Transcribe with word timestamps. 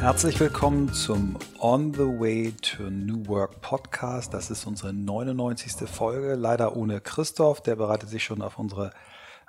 Herzlich 0.00 0.38
willkommen 0.38 0.92
zum 0.92 1.36
On 1.60 1.92
the 1.92 2.00
Way 2.00 2.52
to 2.62 2.84
New 2.84 3.26
Work 3.26 3.60
Podcast. 3.60 4.34
Das 4.34 4.50
ist 4.50 4.66
unsere 4.66 4.92
99. 4.92 5.88
Folge. 5.88 6.34
Leider 6.34 6.76
ohne 6.76 7.00
Christoph, 7.00 7.60
der 7.60 7.76
bereitet 7.76 8.08
sich 8.08 8.24
schon 8.24 8.42
auf 8.42 8.58
unsere 8.58 8.92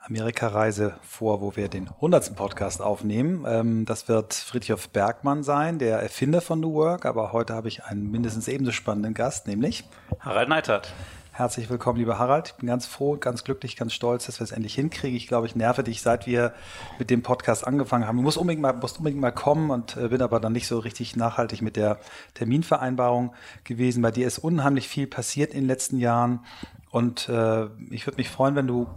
Amerika-Reise 0.09 0.95
vor, 1.03 1.41
wo 1.41 1.57
wir 1.57 1.67
den 1.67 1.89
100. 1.89 2.33
Podcast 2.35 2.81
aufnehmen. 2.81 3.45
Ähm, 3.45 3.85
das 3.85 4.07
wird 4.07 4.33
Friedhof 4.33 4.87
Bergmann 4.89 5.43
sein, 5.43 5.79
der 5.79 5.99
Erfinder 5.99 6.39
von 6.39 6.61
New 6.61 6.73
Work. 6.75 7.05
Aber 7.05 7.33
heute 7.33 7.53
habe 7.53 7.67
ich 7.67 7.83
einen 7.83 8.09
mindestens 8.09 8.47
ebenso 8.47 8.71
spannenden 8.71 9.13
Gast, 9.13 9.47
nämlich 9.47 9.83
Harald 10.21 10.47
Neithardt. 10.47 10.93
Herzlich 11.33 11.69
willkommen, 11.69 11.99
lieber 11.99 12.17
Harald. 12.17 12.47
Ich 12.47 12.53
bin 12.55 12.67
ganz 12.67 12.85
froh, 12.85 13.17
ganz 13.17 13.43
glücklich, 13.43 13.75
ganz 13.75 13.93
stolz, 13.93 14.25
dass 14.27 14.39
wir 14.39 14.45
es 14.45 14.51
endlich 14.51 14.75
hinkriegen. 14.75 15.17
Ich 15.17 15.27
glaube, 15.27 15.45
ich 15.45 15.57
nerve 15.57 15.83
dich, 15.83 16.01
seit 16.01 16.25
wir 16.25 16.53
mit 16.99 17.09
dem 17.09 17.21
Podcast 17.21 17.67
angefangen 17.67 18.07
haben. 18.07 18.15
Du 18.15 18.23
musst 18.23 18.37
unbedingt 18.37 18.61
mal, 18.61 18.73
musst 18.73 18.99
unbedingt 18.99 19.21
mal 19.21 19.31
kommen 19.31 19.71
und 19.71 19.97
äh, 19.97 20.07
bin 20.07 20.21
aber 20.21 20.39
dann 20.39 20.53
nicht 20.53 20.67
so 20.67 20.79
richtig 20.79 21.17
nachhaltig 21.17 21.61
mit 21.61 21.75
der 21.75 21.99
Terminvereinbarung 22.33 23.33
gewesen. 23.65 24.01
Bei 24.01 24.11
dir 24.11 24.25
ist 24.25 24.39
unheimlich 24.39 24.87
viel 24.87 25.05
passiert 25.05 25.51
in 25.51 25.61
den 25.61 25.67
letzten 25.67 25.99
Jahren. 25.99 26.45
Und 26.91 27.27
äh, 27.27 27.65
ich 27.91 28.07
würde 28.07 28.17
mich 28.17 28.29
freuen, 28.29 28.55
wenn 28.55 28.67
du 28.67 28.87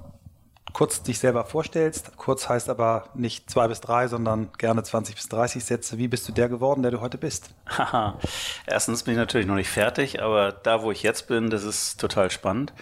kurz 0.72 1.02
dich 1.02 1.18
selber 1.18 1.44
vorstellst. 1.44 2.16
Kurz 2.16 2.48
heißt 2.48 2.68
aber 2.68 3.08
nicht 3.14 3.50
zwei 3.50 3.68
bis 3.68 3.80
drei, 3.80 4.08
sondern 4.08 4.50
gerne 4.58 4.82
20 4.82 5.14
bis 5.14 5.28
30 5.28 5.64
Sätze. 5.64 5.98
Wie 5.98 6.08
bist 6.08 6.28
du 6.28 6.32
der 6.32 6.48
geworden, 6.48 6.82
der 6.82 6.90
du 6.90 7.00
heute 7.00 7.18
bist? 7.18 7.50
Haha. 7.66 8.18
Erstens 8.66 9.02
bin 9.04 9.12
ich 9.12 9.18
natürlich 9.18 9.46
noch 9.46 9.54
nicht 9.54 9.70
fertig, 9.70 10.22
aber 10.22 10.52
da, 10.52 10.82
wo 10.82 10.90
ich 10.90 11.02
jetzt 11.02 11.28
bin, 11.28 11.50
das 11.50 11.64
ist 11.64 12.00
total 12.00 12.30
spannend. 12.30 12.72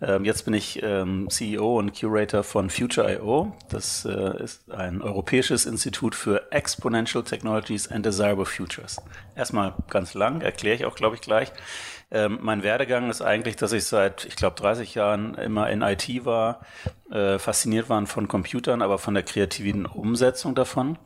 Ähm, 0.00 0.24
jetzt 0.24 0.44
bin 0.44 0.54
ich 0.54 0.82
ähm, 0.82 1.28
CEO 1.30 1.78
und 1.78 1.98
Curator 1.98 2.42
von 2.42 2.70
Future.io. 2.70 3.52
Das 3.68 4.04
äh, 4.04 4.42
ist 4.42 4.70
ein 4.70 5.02
europäisches 5.02 5.66
Institut 5.66 6.14
für 6.14 6.52
Exponential 6.52 7.24
Technologies 7.24 7.88
and 7.88 8.04
Desirable 8.04 8.46
Futures. 8.46 9.00
Erstmal 9.36 9.74
ganz 9.88 10.14
lang, 10.14 10.40
erkläre 10.40 10.76
ich 10.76 10.84
auch, 10.84 10.94
glaube 10.94 11.16
ich, 11.16 11.20
gleich. 11.20 11.52
Ähm, 12.14 12.38
mein 12.40 12.62
Werdegang 12.62 13.10
ist 13.10 13.22
eigentlich, 13.22 13.56
dass 13.56 13.72
ich 13.72 13.86
seit, 13.86 14.24
ich 14.24 14.36
glaube, 14.36 14.54
30 14.54 14.94
Jahren 14.94 15.34
immer 15.34 15.68
in 15.68 15.82
IT 15.82 16.24
war, 16.24 16.60
äh, 17.10 17.40
fasziniert 17.40 17.88
waren 17.88 18.06
von 18.06 18.28
Computern, 18.28 18.82
aber 18.82 18.98
von 18.98 19.14
der 19.14 19.24
kreativen 19.24 19.84
Umsetzung 19.84 20.54
davon. 20.54 20.96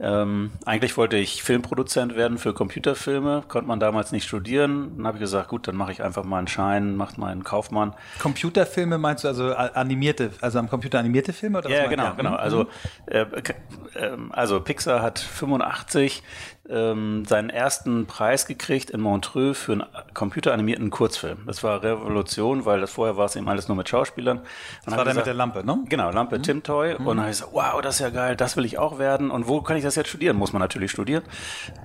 Ähm, 0.00 0.50
eigentlich 0.64 0.96
wollte 0.96 1.16
ich 1.16 1.42
Filmproduzent 1.42 2.16
werden 2.16 2.38
für 2.38 2.52
Computerfilme, 2.52 3.44
konnte 3.46 3.66
man 3.66 3.80
damals 3.80 4.12
nicht 4.12 4.26
studieren. 4.26 4.92
Dann 4.96 5.06
habe 5.06 5.18
ich 5.18 5.20
gesagt, 5.20 5.48
gut, 5.48 5.66
dann 5.66 5.76
mache 5.76 5.92
ich 5.92 6.02
einfach 6.02 6.24
mal 6.24 6.38
einen 6.38 6.48
Schein, 6.48 6.96
mache 6.96 7.20
mal 7.20 7.32
einen 7.32 7.44
Kaufmann. 7.44 7.94
Computerfilme 8.20 8.98
meinst 8.98 9.24
du 9.24 9.28
also 9.28 9.54
animierte, 9.54 10.30
also 10.40 10.58
am 10.58 10.68
Computer 10.68 10.98
animierte 10.98 11.32
Filme? 11.32 11.58
Oder 11.58 11.70
ja, 11.70 11.86
genau, 11.86 12.14
genau. 12.14 12.34
Also, 12.34 12.66
äh, 13.06 13.20
äh, 13.20 14.16
also 14.30 14.60
Pixar 14.60 15.00
hat 15.02 15.18
85 15.18 16.22
ähm, 16.68 17.24
seinen 17.26 17.50
ersten 17.50 18.06
Preis 18.06 18.46
gekriegt 18.46 18.90
in 18.90 19.00
Montreux 19.00 19.56
für 19.58 19.72
einen 19.72 19.84
computeranimierten 20.14 20.90
Kurzfilm. 20.90 21.38
Das 21.46 21.62
war 21.62 21.82
Revolution, 21.82 22.64
weil 22.64 22.80
das 22.80 22.90
vorher 22.90 23.16
war 23.16 23.26
es 23.26 23.36
eben 23.36 23.48
alles 23.48 23.68
nur 23.68 23.76
mit 23.76 23.88
Schauspielern. 23.88 24.38
Und 24.38 24.46
das 24.86 24.96
war 24.96 25.04
der 25.04 25.14
mit 25.14 25.26
der 25.26 25.34
Lampe, 25.34 25.64
ne? 25.64 25.84
Genau, 25.88 26.10
Lampe, 26.10 26.38
mhm. 26.38 26.42
Tim 26.42 26.62
Toy. 26.62 26.94
Mhm. 26.98 27.06
Und 27.06 27.16
dann 27.16 27.20
habe 27.20 27.30
ich 27.30 27.38
gesagt, 27.38 27.54
wow, 27.54 27.80
das 27.82 27.96
ist 27.96 28.00
ja 28.00 28.10
geil, 28.10 28.36
das 28.36 28.56
will 28.56 28.64
ich 28.64 28.78
auch 28.78 28.98
werden. 28.98 29.30
Und 29.30 29.46
wo 29.46 29.60
kann 29.60 29.76
ich 29.76 29.84
das 29.84 29.94
jetzt 29.94 30.08
studieren? 30.08 30.36
Muss 30.36 30.52
man 30.52 30.60
natürlich 30.60 30.90
studieren. 30.90 31.22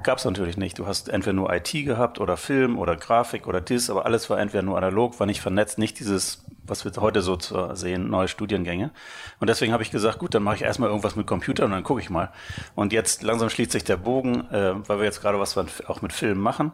Gab 0.03 0.19
es 0.19 0.25
natürlich 0.25 0.57
nicht. 0.57 0.79
Du 0.79 0.87
hast 0.87 1.09
entweder 1.09 1.33
nur 1.33 1.53
IT 1.53 1.71
gehabt 1.71 2.19
oder 2.19 2.37
Film 2.37 2.77
oder 2.77 2.95
Grafik 2.95 3.47
oder 3.47 3.59
DIS, 3.59 3.89
aber 3.89 4.05
alles 4.05 4.29
war 4.29 4.39
entweder 4.39 4.63
nur 4.63 4.77
analog, 4.77 5.19
war 5.19 5.27
nicht 5.27 5.41
vernetzt, 5.41 5.77
nicht 5.77 5.99
dieses 5.99 6.45
was 6.69 6.85
wir 6.85 6.91
heute 7.01 7.21
so 7.21 7.37
sehen, 7.73 8.09
neue 8.09 8.27
Studiengänge. 8.27 8.91
Und 9.39 9.49
deswegen 9.49 9.73
habe 9.73 9.83
ich 9.83 9.91
gesagt, 9.91 10.19
gut, 10.19 10.33
dann 10.33 10.43
mache 10.43 10.55
ich 10.55 10.61
erstmal 10.61 10.89
irgendwas 10.89 11.15
mit 11.15 11.27
Computer 11.27 11.65
und 11.65 11.71
dann 11.71 11.83
gucke 11.83 12.01
ich 12.01 12.09
mal. 12.09 12.31
Und 12.75 12.93
jetzt 12.93 13.23
langsam 13.23 13.49
schließt 13.49 13.71
sich 13.71 13.83
der 13.83 13.97
Bogen, 13.97 14.49
äh, 14.51 14.73
weil 14.87 14.99
wir 14.99 15.05
jetzt 15.05 15.21
gerade 15.21 15.39
was 15.39 15.57
auch 15.87 16.01
mit 16.01 16.13
Filmen 16.13 16.41
machen. 16.41 16.71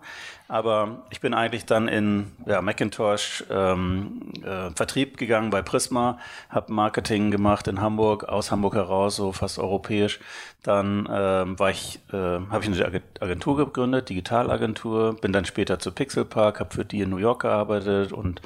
Aber 0.48 1.06
ich 1.10 1.22
bin 1.22 1.34
eigentlich 1.34 1.66
dann 1.66 1.88
in 1.88 2.32
ja, 2.46 2.62
Macintosh 2.62 3.44
ähm, 3.50 4.32
äh, 4.44 4.70
Vertrieb 4.76 5.18
gegangen 5.18 5.50
bei 5.50 5.64
Prisma, 5.64 6.20
habe 6.50 6.72
Marketing 6.72 7.32
gemacht 7.32 7.68
in 7.68 7.82
Hamburg, 7.82 8.26
aus 8.26 8.52
Hamburg 8.52 8.76
heraus, 8.76 9.16
so 9.16 9.32
fast 9.32 9.58
europäisch. 9.58 10.20
Dann 10.62 11.08
ähm, 11.12 11.58
ich, 11.70 12.00
äh, 12.12 12.16
habe 12.16 12.60
ich 12.62 12.68
eine 12.68 13.02
Agentur 13.20 13.58
gegründet, 13.58 14.10
Digitalagentur, 14.10 15.16
bin 15.16 15.32
dann 15.32 15.46
später 15.46 15.80
zu 15.80 15.92
Pixel 15.92 16.26
Park, 16.26 16.60
habe 16.60 16.74
für 16.74 16.86
die 16.86 17.02
in 17.02 17.10
New 17.10 17.18
York 17.18 17.42
gearbeitet 17.42 18.12
und 18.12 18.42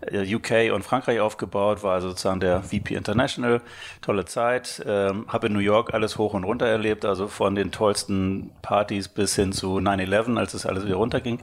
äh, 0.00 0.34
UK 0.34 0.72
und 0.72 0.82
Frankreich 0.82 0.93
aufgebaut, 1.20 1.82
war 1.82 1.94
also 1.94 2.08
sozusagen 2.08 2.40
der 2.40 2.62
VP 2.62 2.94
International, 2.94 3.60
tolle 4.00 4.24
Zeit, 4.24 4.82
ähm, 4.86 5.26
habe 5.28 5.48
in 5.48 5.52
New 5.52 5.58
York 5.58 5.94
alles 5.94 6.18
hoch 6.18 6.34
und 6.34 6.44
runter 6.44 6.66
erlebt, 6.66 7.04
also 7.04 7.28
von 7.28 7.54
den 7.54 7.72
tollsten 7.72 8.50
Partys 8.62 9.08
bis 9.08 9.34
hin 9.34 9.52
zu 9.52 9.78
9-11, 9.78 10.38
als 10.38 10.54
es 10.54 10.66
alles 10.66 10.84
wieder 10.84 10.96
runterging. 10.96 11.40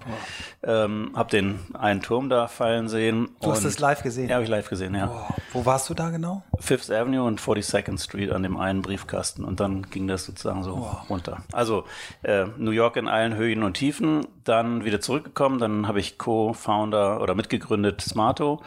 Ähm, 0.63 1.11
hab 1.15 1.29
den 1.29 1.59
einen 1.73 2.01
Turm 2.01 2.29
da 2.29 2.47
fallen 2.47 2.87
sehen. 2.87 3.29
Du 3.41 3.51
hast 3.51 3.63
es 3.63 3.79
live 3.79 4.03
gesehen? 4.03 4.29
Ja, 4.29 4.35
habe 4.35 4.43
ich 4.43 4.49
live 4.49 4.69
gesehen, 4.69 4.95
ja. 4.95 5.09
Wow. 5.09 5.35
Wo 5.53 5.65
warst 5.65 5.89
du 5.89 5.93
da 5.93 6.09
genau? 6.09 6.43
Fifth 6.59 6.91
Avenue 6.91 7.23
und 7.23 7.41
42nd 7.41 8.01
Street 8.01 8.31
an 8.31 8.43
dem 8.43 8.57
einen 8.57 8.81
Briefkasten 8.81 9.43
und 9.43 9.59
dann 9.59 9.89
ging 9.89 10.07
das 10.07 10.25
sozusagen 10.25 10.63
so 10.63 10.77
wow. 10.77 11.09
runter. 11.09 11.43
Also 11.51 11.85
äh, 12.23 12.45
New 12.57 12.71
York 12.71 12.97
in 12.97 13.07
allen 13.07 13.35
Höhen 13.35 13.63
und 13.63 13.73
Tiefen, 13.73 14.27
dann 14.43 14.85
wieder 14.85 15.01
zurückgekommen, 15.01 15.59
dann 15.59 15.87
habe 15.87 15.99
ich 15.99 16.17
Co-Founder 16.17 17.21
oder 17.21 17.35
mitgegründet 17.35 18.01
Smarto. 18.01 18.61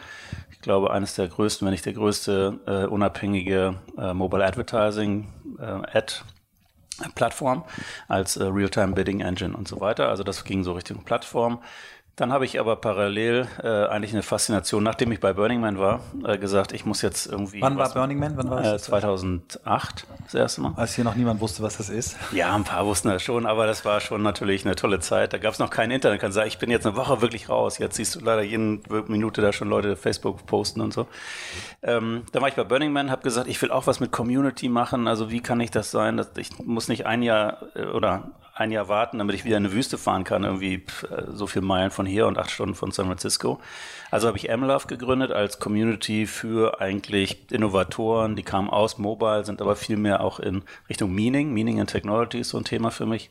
Ich 0.65 0.67
glaube, 0.67 0.89
eines 0.89 1.13
der 1.13 1.27
größten, 1.27 1.63
wenn 1.63 1.73
nicht 1.73 1.85
der 1.85 1.93
größte 1.93 2.59
äh, 2.65 2.85
unabhängige 2.87 3.75
äh, 3.99 4.15
Mobile 4.15 4.43
Advertising 4.43 5.31
äh, 5.59 5.63
Ad 5.63 6.15
Plattform 7.13 7.65
als 8.07 8.35
äh, 8.35 8.45
Real-Time 8.45 8.93
Bidding 8.93 9.19
Engine 9.19 9.55
und 9.55 9.67
so 9.67 9.79
weiter. 9.79 10.09
Also 10.09 10.23
das 10.23 10.43
ging 10.43 10.63
so 10.63 10.73
Richtung 10.73 11.03
Plattform. 11.03 11.59
Dann 12.15 12.31
habe 12.31 12.45
ich 12.45 12.61
aber 12.61 12.77
parallel 12.77 13.45
äh, 13.61 13.67
eigentlich 13.67 14.13
eine 14.13 14.23
Faszination, 14.23 14.83
nachdem 14.83 15.11
ich 15.11 15.19
bei 15.19 15.33
Burning 15.33 15.59
Man 15.59 15.77
war, 15.77 15.99
äh, 16.25 16.37
gesagt, 16.37 16.71
ich 16.71 16.85
muss 16.85 17.01
jetzt 17.01 17.25
irgendwie. 17.25 17.61
Wann 17.61 17.77
war 17.77 17.93
Burning 17.93 18.19
Man? 18.19 18.37
Wann 18.37 18.49
war 18.49 18.63
äh, 18.63 18.77
2008 18.77 20.07
das 20.23 20.33
erste 20.33 20.61
Mal. 20.61 20.73
Als 20.77 20.95
hier 20.95 21.03
noch 21.03 21.15
niemand 21.15 21.41
wusste, 21.41 21.61
was 21.61 21.75
das 21.75 21.89
ist. 21.89 22.15
Ja, 22.31 22.55
ein 22.55 22.63
paar 22.63 22.85
wussten 22.85 23.09
das 23.09 23.21
schon, 23.21 23.45
aber 23.45 23.67
das 23.67 23.83
war 23.83 23.99
schon 23.99 24.21
natürlich 24.21 24.65
eine 24.65 24.75
tolle 24.75 25.01
Zeit. 25.01 25.33
Da 25.33 25.39
gab 25.39 25.51
es 25.53 25.59
noch 25.59 25.69
kein 25.69 25.91
Internet. 25.91 26.15
Ich 26.15 26.21
kann 26.21 26.31
sagen, 26.31 26.47
ich 26.47 26.57
bin 26.57 26.71
jetzt 26.71 26.85
eine 26.85 26.95
Woche 26.95 27.21
wirklich 27.21 27.49
raus. 27.49 27.79
Jetzt 27.79 27.97
siehst 27.97 28.15
du 28.15 28.21
leider 28.21 28.43
jede 28.43 28.79
Minute 29.07 29.41
da 29.41 29.51
schon 29.51 29.67
Leute 29.67 29.97
Facebook 29.97 30.45
posten 30.45 30.79
und 30.79 30.93
so. 30.93 31.07
Ähm, 31.83 32.23
da 32.31 32.39
war 32.39 32.47
ich 32.47 32.55
bei 32.55 32.63
Burning 32.63 32.93
Man, 32.93 33.11
habe 33.11 33.23
gesagt, 33.23 33.49
ich 33.49 33.61
will 33.61 33.71
auch 33.71 33.87
was 33.87 33.99
mit 33.99 34.13
Community 34.13 34.69
machen. 34.69 35.09
Also 35.09 35.31
wie 35.31 35.41
kann 35.41 35.59
ich 35.59 35.69
das 35.69 35.91
sein? 35.91 36.15
Dass 36.15 36.29
ich 36.37 36.57
muss 36.59 36.87
nicht 36.87 37.05
ein 37.05 37.23
Jahr 37.23 37.57
äh, 37.75 37.83
oder 37.87 38.31
ein 38.55 38.71
Jahr 38.71 38.87
warten, 38.87 39.19
damit 39.19 39.35
ich 39.35 39.43
wieder 39.43 39.57
in 39.57 39.65
eine 39.65 39.73
Wüste 39.73 39.97
fahren 39.97 40.23
kann, 40.23 40.45
irgendwie 40.45 40.75
äh, 40.75 41.23
so 41.33 41.45
viele 41.45 41.65
Meilen 41.65 41.91
von 41.91 42.05
hier 42.05 42.25
und 42.25 42.37
acht 42.37 42.49
Stunden 42.49 42.73
von 42.73 42.91
San 42.91 43.05
Francisco. 43.05 43.59
Also 44.09 44.27
habe 44.27 44.37
ich 44.37 44.47
MLove 44.49 44.87
gegründet 44.87 45.31
als 45.31 45.59
Community 45.59 46.25
für 46.25 46.79
eigentlich 46.79 47.51
Innovatoren, 47.51 48.37
die 48.37 48.43
kamen 48.43 48.69
aus 48.69 48.97
Mobile, 48.97 49.43
sind 49.43 49.61
aber 49.61 49.75
viel 49.75 49.97
mehr 49.97 50.21
auch 50.21 50.39
in 50.39 50.63
Richtung 50.89 51.13
Meaning. 51.13 51.53
Meaning 51.53 51.81
and 51.81 51.89
Technology 51.89 52.39
ist 52.39 52.49
so 52.49 52.57
ein 52.57 52.63
Thema 52.63 52.91
für 52.91 53.05
mich. 53.05 53.29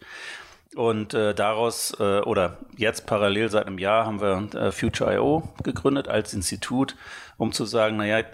Und 0.74 1.14
äh, 1.14 1.34
daraus, 1.34 1.96
äh, 1.98 2.20
oder 2.20 2.58
jetzt 2.76 3.06
parallel 3.06 3.48
seit 3.48 3.66
einem 3.66 3.78
Jahr, 3.78 4.04
haben 4.04 4.20
wir 4.20 4.48
äh, 4.60 4.72
Future.io 4.72 5.48
gegründet 5.62 6.08
als 6.08 6.34
Institut, 6.34 6.96
um 7.38 7.52
zu 7.52 7.64
sagen, 7.64 7.96
naja, 7.96 8.24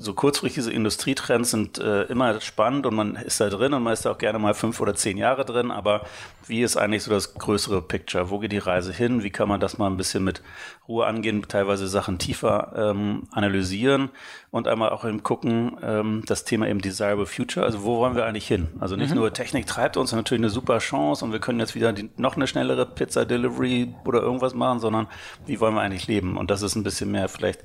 so 0.00 0.14
kurzfristige 0.14 0.70
Industrietrends 0.70 1.50
sind 1.50 1.78
äh, 1.78 2.04
immer 2.04 2.40
spannend 2.40 2.86
und 2.86 2.94
man 2.94 3.16
ist 3.16 3.40
da 3.40 3.48
drin 3.48 3.74
und 3.74 3.82
man 3.82 3.92
ist 3.92 4.06
da 4.06 4.12
auch 4.12 4.18
gerne 4.18 4.38
mal 4.38 4.54
fünf 4.54 4.80
oder 4.80 4.94
zehn 4.94 5.18
Jahre 5.18 5.44
drin, 5.44 5.70
aber 5.70 6.06
wie 6.46 6.62
ist 6.62 6.76
eigentlich 6.76 7.04
so 7.04 7.10
das 7.10 7.34
größere 7.34 7.82
Picture? 7.82 8.30
Wo 8.30 8.38
geht 8.38 8.52
die 8.52 8.58
Reise 8.58 8.92
hin? 8.92 9.22
Wie 9.22 9.30
kann 9.30 9.48
man 9.48 9.60
das 9.60 9.78
mal 9.78 9.88
ein 9.88 9.96
bisschen 9.96 10.24
mit 10.24 10.42
Ruhe 10.88 11.06
angehen, 11.06 11.42
teilweise 11.46 11.86
Sachen 11.86 12.18
tiefer 12.18 12.72
ähm, 12.74 13.28
analysieren 13.30 14.08
und 14.50 14.66
einmal 14.66 14.90
auch 14.90 15.04
eben 15.04 15.22
gucken, 15.22 15.76
ähm, 15.82 16.22
das 16.26 16.44
Thema 16.44 16.66
eben 16.66 16.80
Desirable 16.80 17.26
Future, 17.26 17.64
also 17.64 17.84
wo 17.84 17.98
wollen 17.98 18.16
wir 18.16 18.24
eigentlich 18.24 18.48
hin? 18.48 18.68
Also 18.80 18.96
nicht 18.96 19.10
mhm. 19.10 19.20
nur 19.20 19.32
Technik 19.32 19.66
treibt 19.66 19.96
uns 19.96 20.12
natürlich 20.12 20.40
eine 20.40 20.50
super 20.50 20.78
Chance 20.78 21.24
und 21.24 21.32
wir 21.32 21.38
können 21.38 21.60
jetzt 21.60 21.74
wieder 21.74 21.92
die, 21.92 22.10
noch 22.16 22.36
eine 22.36 22.46
schnellere 22.46 22.86
Pizza 22.86 23.24
Delivery 23.24 23.94
oder 24.04 24.22
irgendwas 24.22 24.54
machen, 24.54 24.80
sondern 24.80 25.06
wie 25.46 25.60
wollen 25.60 25.74
wir 25.74 25.82
eigentlich 25.82 26.08
leben? 26.08 26.36
Und 26.36 26.50
das 26.50 26.62
ist 26.62 26.74
ein 26.74 26.82
bisschen 26.82 27.10
mehr 27.12 27.28
vielleicht 27.28 27.62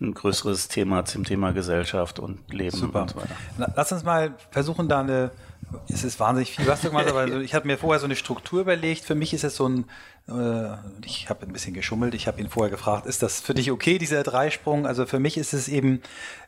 ein 0.00 0.12
größeres 0.12 0.68
Thema 0.68 1.04
zum 1.04 1.24
Thema 1.24 1.52
Gesellschaft 1.52 1.67
und 2.18 2.52
Leben 2.52 2.76
super. 2.76 3.02
und 3.02 3.10
so 3.10 3.16
weiter. 3.16 3.72
Lass 3.76 3.92
uns 3.92 4.04
mal 4.04 4.34
versuchen, 4.50 4.88
da 4.88 5.00
eine 5.00 5.30
es 5.88 6.04
ist 6.04 6.18
wahnsinnig 6.20 6.52
viel, 6.52 6.66
was 6.66 6.80
du 6.80 6.88
gemacht 6.88 7.06
hast, 7.06 7.12
aber 7.12 7.40
ich 7.40 7.54
habe 7.54 7.66
mir 7.66 7.76
vorher 7.76 8.00
so 8.00 8.06
eine 8.06 8.16
Struktur 8.16 8.60
überlegt. 8.60 9.04
Für 9.04 9.14
mich 9.14 9.34
ist 9.34 9.44
es 9.44 9.56
so 9.56 9.68
ein, 9.68 9.84
äh, 10.28 10.76
ich 11.04 11.28
habe 11.28 11.46
ein 11.46 11.52
bisschen 11.52 11.74
geschummelt, 11.74 12.14
ich 12.14 12.26
habe 12.26 12.40
ihn 12.40 12.48
vorher 12.48 12.70
gefragt, 12.70 13.06
ist 13.06 13.22
das 13.22 13.40
für 13.40 13.54
dich 13.54 13.70
okay, 13.70 13.98
dieser 13.98 14.22
Dreisprung? 14.22 14.86
Also 14.86 15.04
für 15.06 15.18
mich 15.18 15.36
ist 15.36 15.52
es 15.52 15.68
eben 15.68 16.00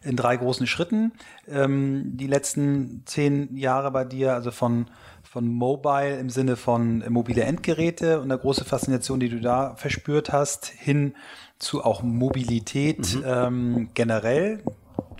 in 0.02 0.16
drei 0.16 0.36
großen 0.36 0.66
Schritten. 0.66 1.12
Ähm, 1.48 2.16
die 2.16 2.26
letzten 2.26 3.02
zehn 3.04 3.56
Jahre 3.56 3.90
bei 3.90 4.04
dir, 4.04 4.34
also 4.34 4.50
von, 4.50 4.86
von 5.22 5.46
Mobile 5.46 6.18
im 6.18 6.30
Sinne 6.30 6.56
von 6.56 7.04
mobile 7.08 7.42
Endgeräte 7.42 8.20
und 8.20 8.30
der 8.30 8.38
große 8.38 8.64
Faszination, 8.64 9.20
die 9.20 9.28
du 9.28 9.40
da 9.40 9.74
verspürt 9.76 10.32
hast, 10.32 10.66
hin 10.66 11.14
zu 11.58 11.84
auch 11.84 12.02
Mobilität 12.02 13.16
mhm. 13.16 13.24
ähm, 13.26 13.88
generell. 13.92 14.62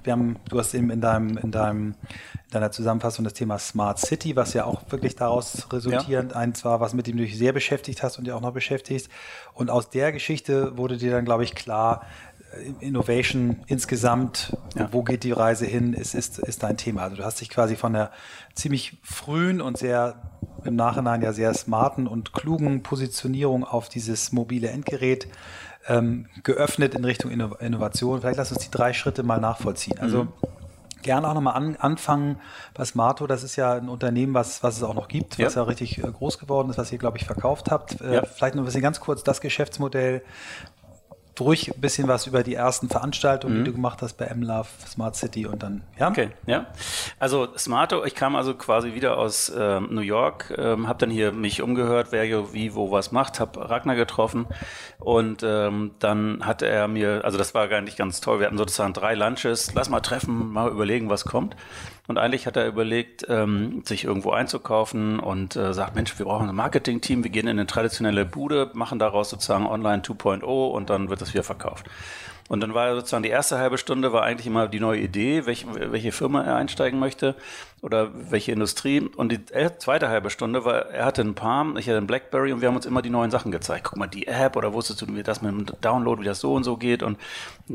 Wir 0.03 0.13
haben, 0.13 0.37
du 0.49 0.59
hast 0.59 0.75
eben 0.75 0.91
in 0.91 1.01
deinem, 1.01 1.37
in 1.39 1.51
deinem 1.51 1.95
deiner 2.51 2.73
Zusammenfassung 2.73 3.25
das 3.25 3.35
Thema 3.35 3.59
Smart 3.59 3.99
City, 3.99 4.37
was 4.37 4.55
ja 4.55 4.65
auch 4.65 4.83
wirklich 4.91 5.15
daraus 5.15 5.73
resultierend 5.73 6.33
ja. 6.33 6.37
eins 6.37 6.65
war, 6.65 6.81
was 6.81 6.95
mit 6.95 7.07
dem 7.07 7.17
du 7.17 7.23
dich 7.23 7.39
sehr 7.39 7.53
beschäftigt 7.53 8.03
hast 8.03 8.19
und 8.19 8.27
ja 8.27 8.35
auch 8.35 8.41
noch 8.41 8.53
beschäftigst. 8.53 9.09
Und 9.55 9.71
aus 9.71 9.91
der 9.91 10.13
Geschichte 10.13 10.77
wurde 10.77 10.97
dir 10.97 11.13
dann, 11.13 11.25
glaube 11.25 11.45
ich, 11.45 11.55
klar, 11.55 12.05
äh, 12.53 12.85
Innovation 12.85 13.61
insgesamt, 13.67 14.57
ja. 14.77 14.89
wo 14.91 15.03
geht 15.03 15.23
die 15.25 15.33
Reise 15.33 15.67
hin, 15.67 15.93
ist, 15.93 16.15
ist, 16.15 16.39
ist 16.39 16.63
dein 16.63 16.77
Thema. 16.77 17.03
Also 17.03 17.17
du 17.17 17.25
hast 17.25 17.41
dich 17.41 17.51
quasi 17.51 17.77
von 17.77 17.93
der 17.93 18.11
ziemlich 18.55 18.99
frühen 19.03 19.61
und 19.61 19.79
sehr 19.79 20.21
im 20.65 20.77
Nachhinein 20.77 21.23
ja 21.23 21.33
sehr 21.33 21.55
smarten 21.55 22.07
und 22.07 22.33
klugen 22.33 22.83
Positionierung 22.83 23.65
auf 23.65 23.89
dieses 23.89 24.33
mobile 24.33 24.69
Endgerät 24.69 25.29
ähm, 25.89 26.27
geöffnet 26.43 26.95
in 26.95 27.05
Richtung 27.05 27.31
Innovation. 27.31 28.21
Vielleicht 28.21 28.39
lass 28.39 28.53
uns 28.53 28.63
die 28.63 28.71
drei 28.71 28.93
Schritte 28.93 29.23
mal 29.23 29.41
nachvollziehen. 29.41 29.99
Also 29.99 30.25
mhm 30.25 30.33
gerne 31.03 31.29
auch 31.29 31.35
nochmal 31.35 31.55
an, 31.55 31.77
anfangen 31.77 32.41
bei 32.75 32.85
Smarto. 32.85 33.27
Das 33.27 33.43
ist 33.43 33.57
ja 33.57 33.75
ein 33.75 33.89
Unternehmen, 33.89 34.35
was, 34.35 34.63
was 34.63 34.77
es 34.77 34.83
auch 34.83 34.95
noch 34.95 35.09
gibt, 35.09 35.39
was 35.39 35.55
ja, 35.55 35.63
ja 35.63 35.67
richtig 35.67 35.99
äh, 35.99 36.03
groß 36.03 36.39
geworden 36.39 36.71
ist, 36.71 36.79
was 36.79 36.93
ihr, 36.93 36.99
glaube 36.99 37.19
ich, 37.19 37.25
verkauft 37.25 37.71
habt. 37.71 38.01
Äh, 38.01 38.17
ja. 38.17 38.25
Vielleicht 38.25 38.55
noch 38.55 38.63
ein 38.63 38.67
bisschen 38.67 38.83
ganz 38.83 39.01
kurz 39.01 39.23
das 39.25 39.41
Geschäftsmodell, 39.41 40.23
ruhig 41.41 41.75
ein 41.75 41.81
bisschen 41.81 42.09
was 42.09 42.27
über 42.27 42.43
die 42.43 42.55
ersten 42.55 42.89
Veranstaltungen, 42.89 43.55
mhm. 43.55 43.65
die 43.65 43.71
du 43.71 43.77
gemacht 43.77 44.03
hast 44.03 44.15
bei 44.15 44.33
MLove, 44.35 44.69
Smart 44.87 45.17
City 45.17 45.47
und 45.47 45.63
dann, 45.63 45.83
ja? 45.99 46.09
Okay, 46.09 46.31
ja. 46.47 46.67
Also 47.19 47.49
Smarto, 47.57 48.05
ich 48.05 48.15
kam 48.15 48.37
also 48.37 48.55
quasi 48.55 48.95
wieder 48.95 49.19
aus 49.19 49.53
ähm, 49.57 49.89
New 49.91 50.01
York, 50.01 50.55
ähm, 50.57 50.89
habe 50.89 50.99
dann 50.99 51.11
hier 51.11 51.33
mich 51.33 51.63
umgehört, 51.63 52.09
wer 52.11 52.25
hier 52.25 52.53
wie, 52.53 52.75
wo 52.75 52.91
was 52.91 53.13
macht, 53.13 53.41
habe 53.41 53.69
Ragnar 53.69 53.97
getroffen 53.97 54.47
und 54.99 55.43
ähm, 55.43 55.93
dann 55.99 56.45
hatte 56.45 56.67
er 56.67 56.89
mir, 56.89 57.25
also 57.25 57.39
das 57.39 57.55
war 57.55 57.69
gar 57.69 57.81
nicht 57.81 57.97
ganz 57.97 58.21
toll, 58.21 58.41
wir 58.41 58.47
hatten 58.47 58.59
sozusagen 58.59 58.93
drei 58.93 59.15
Lunches, 59.15 59.75
lass 59.75 59.89
mal 59.89 60.01
treffen, 60.01 60.53
mal 60.53 60.71
überlegen, 60.71 61.11
was 61.11 61.25
kommt. 61.25 61.57
Und 62.11 62.19
eigentlich 62.19 62.49
hat 62.49 62.57
er 62.57 62.67
überlegt, 62.67 63.25
ähm, 63.29 63.85
sich 63.85 64.03
irgendwo 64.03 64.33
einzukaufen 64.33 65.21
und 65.21 65.55
äh, 65.55 65.73
sagt, 65.73 65.95
Mensch, 65.95 66.19
wir 66.19 66.27
brauchen 66.27 66.49
ein 66.49 66.57
Marketing-Team, 66.57 67.23
wir 67.23 67.31
gehen 67.31 67.47
in 67.47 67.57
eine 67.57 67.69
traditionelle 67.69 68.25
Bude, 68.25 68.69
machen 68.75 68.99
daraus 68.99 69.31
sozusagen 69.31 69.65
Online 69.65 70.03
2.0 70.03 70.43
und 70.43 70.91
dann 70.91 71.09
wird 71.09 71.23
es 71.23 71.33
wieder 71.33 71.45
verkauft. 71.45 71.87
Und 72.51 72.59
dann 72.59 72.75
war 72.75 72.93
sozusagen 72.97 73.23
die 73.23 73.29
erste 73.29 73.59
halbe 73.59 73.79
Stunde 73.79 74.13
war 74.13 74.25
eigentlich 74.25 74.49
immer 74.49 74.67
die 74.67 74.81
neue 74.81 74.99
Idee, 74.99 75.47
welche, 75.47 75.69
welche 75.93 76.11
Firma 76.11 76.43
er 76.43 76.57
einsteigen 76.57 76.99
möchte 76.99 77.37
oder 77.81 78.11
welche 78.13 78.51
Industrie. 78.51 79.09
Und 79.17 79.31
die 79.31 79.39
zweite 79.79 80.09
halbe 80.09 80.31
Stunde 80.31 80.65
war, 80.65 80.87
er 80.87 81.05
hatte 81.05 81.23
einen 81.23 81.37
Palm, 81.37 81.77
ich 81.77 81.87
hatte 81.87 81.99
einen 81.99 82.09
Blackberry 82.09 82.53
und 82.53 82.61
wir 82.61 82.67
haben 82.67 82.75
uns 82.75 82.87
immer 82.87 83.03
die 83.03 83.11
neuen 83.11 83.31
Sachen 83.31 83.53
gezeigt. 83.53 83.85
Guck 83.85 83.99
mal, 83.99 84.09
die 84.09 84.27
App 84.27 84.57
oder 84.57 84.73
wusstest 84.73 85.01
du, 85.01 85.07
wie 85.15 85.23
das 85.23 85.43
mit 85.43 85.53
dem 85.53 85.67
Download, 85.81 86.21
wie 86.21 86.27
das 86.27 86.41
so 86.41 86.53
und 86.53 86.65
so 86.65 86.77
geht. 86.77 87.05
Und, 87.05 87.19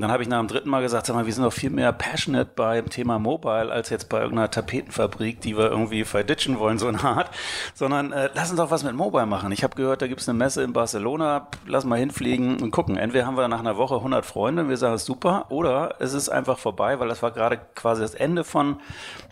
dann 0.01 0.11
habe 0.11 0.23
ich 0.23 0.29
nach 0.29 0.39
dem 0.39 0.49
dritten 0.49 0.69
Mal 0.69 0.81
gesagt, 0.81 1.05
sag 1.05 1.15
mal, 1.15 1.25
wir 1.25 1.31
sind 1.31 1.45
doch 1.45 1.53
viel 1.53 1.69
mehr 1.69 1.93
passionate 1.93 2.51
beim 2.53 2.89
Thema 2.89 3.17
Mobile 3.17 3.71
als 3.71 3.89
jetzt 3.89 4.09
bei 4.09 4.19
irgendeiner 4.19 4.51
Tapetenfabrik, 4.51 5.39
die 5.39 5.57
wir 5.57 5.69
irgendwie 5.69 6.03
verditchen 6.03 6.59
wollen, 6.59 6.77
so 6.77 6.87
eine 6.87 7.01
Art. 7.01 7.31
Sondern 7.73 8.11
äh, 8.11 8.29
lass 8.33 8.49
uns 8.49 8.57
doch 8.57 8.71
was 8.71 8.83
mit 8.83 8.93
Mobile 8.93 9.25
machen. 9.25 9.53
Ich 9.53 9.63
habe 9.63 9.75
gehört, 9.75 10.01
da 10.01 10.07
gibt 10.07 10.19
es 10.19 10.27
eine 10.27 10.37
Messe 10.37 10.63
in 10.63 10.73
Barcelona, 10.73 11.47
lass 11.65 11.85
mal 11.85 11.97
hinfliegen 11.97 12.61
und 12.61 12.71
gucken. 12.71 12.97
Entweder 12.97 13.25
haben 13.25 13.37
wir 13.37 13.47
nach 13.47 13.59
einer 13.59 13.77
Woche 13.77 13.95
100 13.95 14.25
Freunde, 14.25 14.64
wir 14.69 14.77
sagen, 14.77 14.93
es 14.95 15.01
ist 15.01 15.07
super, 15.07 15.45
oder 15.49 15.95
es 15.99 16.13
ist 16.13 16.29
einfach 16.29 16.57
vorbei, 16.57 16.99
weil 16.99 17.07
das 17.07 17.21
war 17.21 17.31
gerade 17.31 17.59
quasi 17.75 18.01
das 18.01 18.15
Ende 18.15 18.43
von 18.43 18.77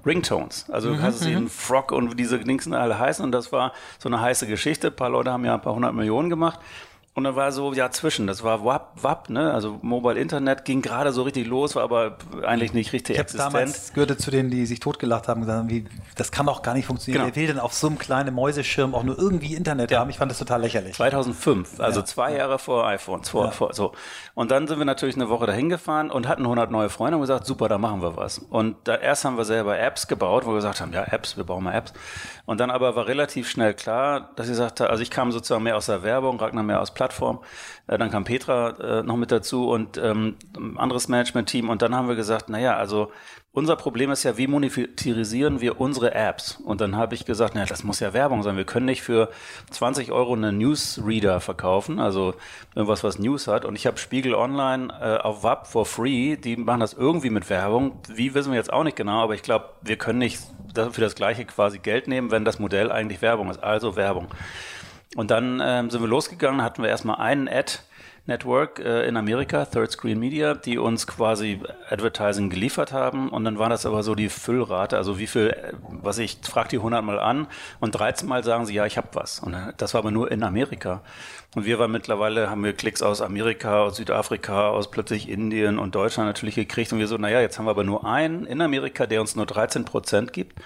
Ringtones. 0.06 0.70
Also 0.70 0.90
du 0.90 0.96
mhm, 0.96 1.02
hast 1.02 1.22
es 1.22 1.28
mhm. 1.28 1.50
Frog 1.50 1.92
und 1.92 2.20
diese 2.20 2.40
Dings 2.40 2.72
alle 2.72 2.98
heißen 2.98 3.24
und 3.24 3.32
das 3.32 3.52
war 3.52 3.74
so 4.00 4.10
eine 4.10 4.22
heiße 4.22 4.48
Geschichte. 4.48 4.88
Ein 4.88 4.96
paar 4.96 5.10
Leute 5.10 5.32
haben 5.32 5.46
ja 5.46 5.54
ein 5.54 5.62
paar 5.62 5.76
hundert 5.76 5.94
Millionen 5.94 6.30
gemacht. 6.30 6.60
Und 7.16 7.26
dann 7.26 7.36
war 7.36 7.52
so, 7.52 7.74
ja, 7.74 7.92
zwischen, 7.92 8.26
das 8.26 8.44
war 8.44 8.66
WAP, 8.66 9.04
WAP, 9.04 9.30
ne? 9.30 9.54
Also 9.54 9.78
Mobile 9.84 10.20
Internet 10.20 10.66
ging 10.66 10.82
gerade 10.82 11.12
so 11.12 11.22
richtig 11.22 11.46
los, 11.46 11.76
war 11.76 11.84
aber 11.84 12.18
eigentlich 12.44 12.74
nicht 12.74 12.92
richtig 12.92 13.18
ich 13.18 13.22
existent. 13.22 13.54
damals 13.54 13.94
gehörte 13.94 14.18
zu 14.18 14.32
denen, 14.32 14.50
die 14.50 14.66
sich 14.66 14.80
totgelacht 14.80 15.28
haben, 15.28 15.42
gesagt 15.42 15.60
haben, 15.60 15.70
wie, 15.70 15.86
das 16.16 16.32
kann 16.32 16.48
doch 16.48 16.64
gar 16.64 16.74
nicht 16.74 16.88
funktionieren. 16.88 17.26
Genau. 17.26 17.36
Wer 17.36 17.42
will 17.42 17.48
denn 17.48 17.60
auf 17.60 17.74
so 17.74 17.86
einem 17.86 18.00
kleinen 18.00 18.34
Mäuseschirm 18.34 18.96
auch 18.96 19.04
nur 19.04 19.20
irgendwie 19.20 19.54
Internet 19.54 19.92
ja. 19.92 20.00
haben? 20.00 20.10
Ich 20.10 20.18
fand 20.18 20.32
das 20.32 20.40
total 20.40 20.62
lächerlich. 20.62 20.96
2005, 20.96 21.80
also 21.80 22.00
ja. 22.00 22.06
zwei 22.06 22.36
Jahre 22.36 22.58
vor 22.58 22.88
iPhone, 22.88 23.24
vor, 23.24 23.46
ja. 23.46 23.52
vor, 23.52 23.74
so. 23.76 23.92
Und 24.34 24.50
dann 24.50 24.68
sind 24.68 24.80
wir 24.80 24.86
natürlich 24.86 25.16
eine 25.16 25.30
Woche 25.30 25.46
dahin 25.46 25.70
gefahren 25.70 26.10
und 26.10 26.28
hatten 26.28 26.42
100 26.44 26.72
neue 26.72 26.90
Freunde 26.90 27.18
und 27.18 27.22
gesagt, 27.22 27.46
super, 27.46 27.70
da 27.70 27.78
machen 27.78 28.02
wir 28.02 28.18
was. 28.18 28.40
Und 28.40 28.76
da 28.86 28.96
erst 28.96 29.24
haben 29.24 29.38
wir 29.38 29.46
selber 29.46 29.78
Apps 29.78 30.08
gebaut, 30.08 30.48
wo 30.48 30.50
wir 30.50 30.56
gesagt 30.56 30.82
haben, 30.82 30.92
ja, 30.92 31.04
Apps, 31.04 31.38
wir 31.38 31.44
bauen 31.44 31.64
mal 31.64 31.76
Apps. 31.76 31.94
Und 32.46 32.60
dann 32.60 32.72
aber 32.72 32.96
war 32.96 33.08
relativ 33.08 33.50
schnell 33.50 33.74
klar, 33.74 34.32
dass 34.36 34.50
ich 34.50 34.56
sagte, 34.56 34.90
also 34.90 35.02
ich 35.02 35.10
kam 35.10 35.32
sozusagen 35.32 35.64
mehr 35.64 35.78
aus 35.78 35.86
der 35.86 36.04
Werbung, 36.04 36.40
Ragnar 36.40 36.64
mehr 36.64 36.82
aus 36.82 36.94
Plattform. 36.94 37.40
Äh, 37.88 37.98
dann 37.98 38.12
kam 38.12 38.26
Petra 38.26 39.00
äh, 39.00 39.04
noch 39.04 39.16
mit 39.16 39.32
dazu 39.32 39.70
und 39.70 39.98
ähm, 39.98 40.36
anderes 40.76 41.08
Management-Team. 41.08 41.70
Und 41.70 41.82
dann 41.82 41.96
haben 41.96 42.10
wir 42.10 42.16
gesagt, 42.16 42.50
naja, 42.50 42.76
also 42.76 43.12
unser 43.56 43.76
Problem 43.76 44.10
ist 44.10 44.24
ja, 44.24 44.36
wie 44.36 44.48
monetarisieren 44.48 45.62
wir 45.62 45.80
unsere 45.80 46.16
Apps? 46.16 46.56
Und 46.56 46.82
dann 46.82 46.96
habe 46.96 47.14
ich 47.14 47.24
gesagt, 47.24 47.54
naja, 47.54 47.68
das 47.68 47.84
muss 47.84 48.00
ja 48.00 48.12
Werbung 48.12 48.42
sein. 48.42 48.58
Wir 48.58 48.66
können 48.66 48.88
nicht 48.88 49.04
für 49.04 49.30
20 49.70 50.12
Euro 50.12 50.34
einen 50.34 50.58
Newsreader 50.58 51.40
verkaufen, 51.40 52.00
also 52.00 52.34
irgendwas, 52.74 53.04
was 53.04 53.20
News 53.20 53.48
hat. 53.48 53.64
Und 53.64 53.76
ich 53.76 53.86
habe 53.86 54.00
Spiegel 54.00 54.34
Online 54.34 54.92
äh, 55.00 55.18
auf 55.18 55.44
WAP 55.44 55.68
for 55.68 55.86
free, 55.86 56.36
die 56.36 56.58
machen 56.58 56.80
das 56.80 56.94
irgendwie 56.94 57.30
mit 57.30 57.50
Werbung. 57.50 58.00
Wie 58.10 58.34
wissen 58.34 58.52
wir 58.52 58.58
jetzt 58.58 58.74
auch 58.74 58.84
nicht 58.84 58.98
genau, 58.98 59.22
aber 59.22 59.36
ich 59.36 59.44
glaube, 59.44 59.70
wir 59.82 59.98
können 59.98 60.20
nicht 60.20 60.40
für 60.74 61.02
das 61.02 61.16
gleiche 61.16 61.46
quasi 61.46 61.80
Geld 61.80 62.08
nehmen, 62.08 62.32
wenn 62.32 62.46
das 62.46 62.60
Modell 62.60 62.92
eigentlich 62.92 63.22
Werbung 63.22 63.50
ist. 63.50 63.64
Also 63.64 63.96
Werbung. 63.96 64.28
Und 65.16 65.32
dann 65.32 65.62
ähm, 65.64 65.90
sind 65.90 66.02
wir 66.02 66.08
losgegangen, 66.08 66.62
hatten 66.62 66.82
wir 66.82 66.90
erstmal 66.90 67.18
einen 67.18 67.48
Ad, 67.48 67.80
Network 68.26 68.80
äh, 68.80 69.06
in 69.06 69.18
Amerika, 69.18 69.66
Third 69.66 69.92
Screen 69.92 70.18
Media, 70.18 70.54
die 70.54 70.78
uns 70.78 71.08
quasi 71.08 71.60
Advertising 71.90 72.50
geliefert 72.50 72.94
haben. 72.94 73.30
Und 73.30 73.44
dann 73.44 73.60
war 73.60 73.68
das 73.68 73.86
aber 73.86 74.02
so 74.02 74.16
die 74.16 74.30
Füllrate, 74.30 74.96
also 74.96 75.20
wie 75.20 75.28
viel, 75.28 75.50
äh, 75.50 75.74
was 75.90 76.20
ich 76.20 76.38
frage 76.42 76.70
die 76.70 76.78
100 76.78 77.04
Mal 77.04 77.20
an 77.20 77.48
und 77.82 77.92
13 77.92 78.28
Mal 78.28 78.44
sagen 78.46 78.66
sie, 78.66 78.76
ja, 78.76 78.86
ich 78.86 78.98
habe 78.98 79.10
was. 79.14 79.40
Und 79.40 79.54
äh, 79.54 79.74
das 79.76 79.94
war 79.94 80.00
aber 80.00 80.12
nur 80.12 80.32
in 80.32 80.44
Amerika. 80.44 81.02
Und 81.54 81.66
wir 81.66 81.80
waren 81.80 81.92
mittlerweile, 81.92 82.50
haben 82.50 82.64
wir 82.64 82.72
Klicks 82.72 83.02
aus 83.02 83.22
Amerika, 83.22 83.82
aus 83.84 83.98
Südafrika, 83.98 84.70
aus 84.70 84.90
plötzlich 84.90 85.28
Indien 85.28 85.78
und 85.78 85.94
Deutschland 85.94 86.30
natürlich 86.30 86.56
gekriegt. 86.56 86.94
Und 86.94 87.00
wir 87.00 87.08
so, 87.08 87.18
naja, 87.18 87.42
jetzt 87.42 87.60
haben 87.60 87.66
wir 87.66 87.72
aber 87.72 87.84
nur 87.84 88.06
einen 88.06 88.46
in 88.46 88.62
Amerika, 88.62 89.06
der 89.06 89.20
uns 89.20 89.36
nur 89.36 89.46
13 89.46 89.84
Prozent 89.84 90.32
gibt. 90.32 90.60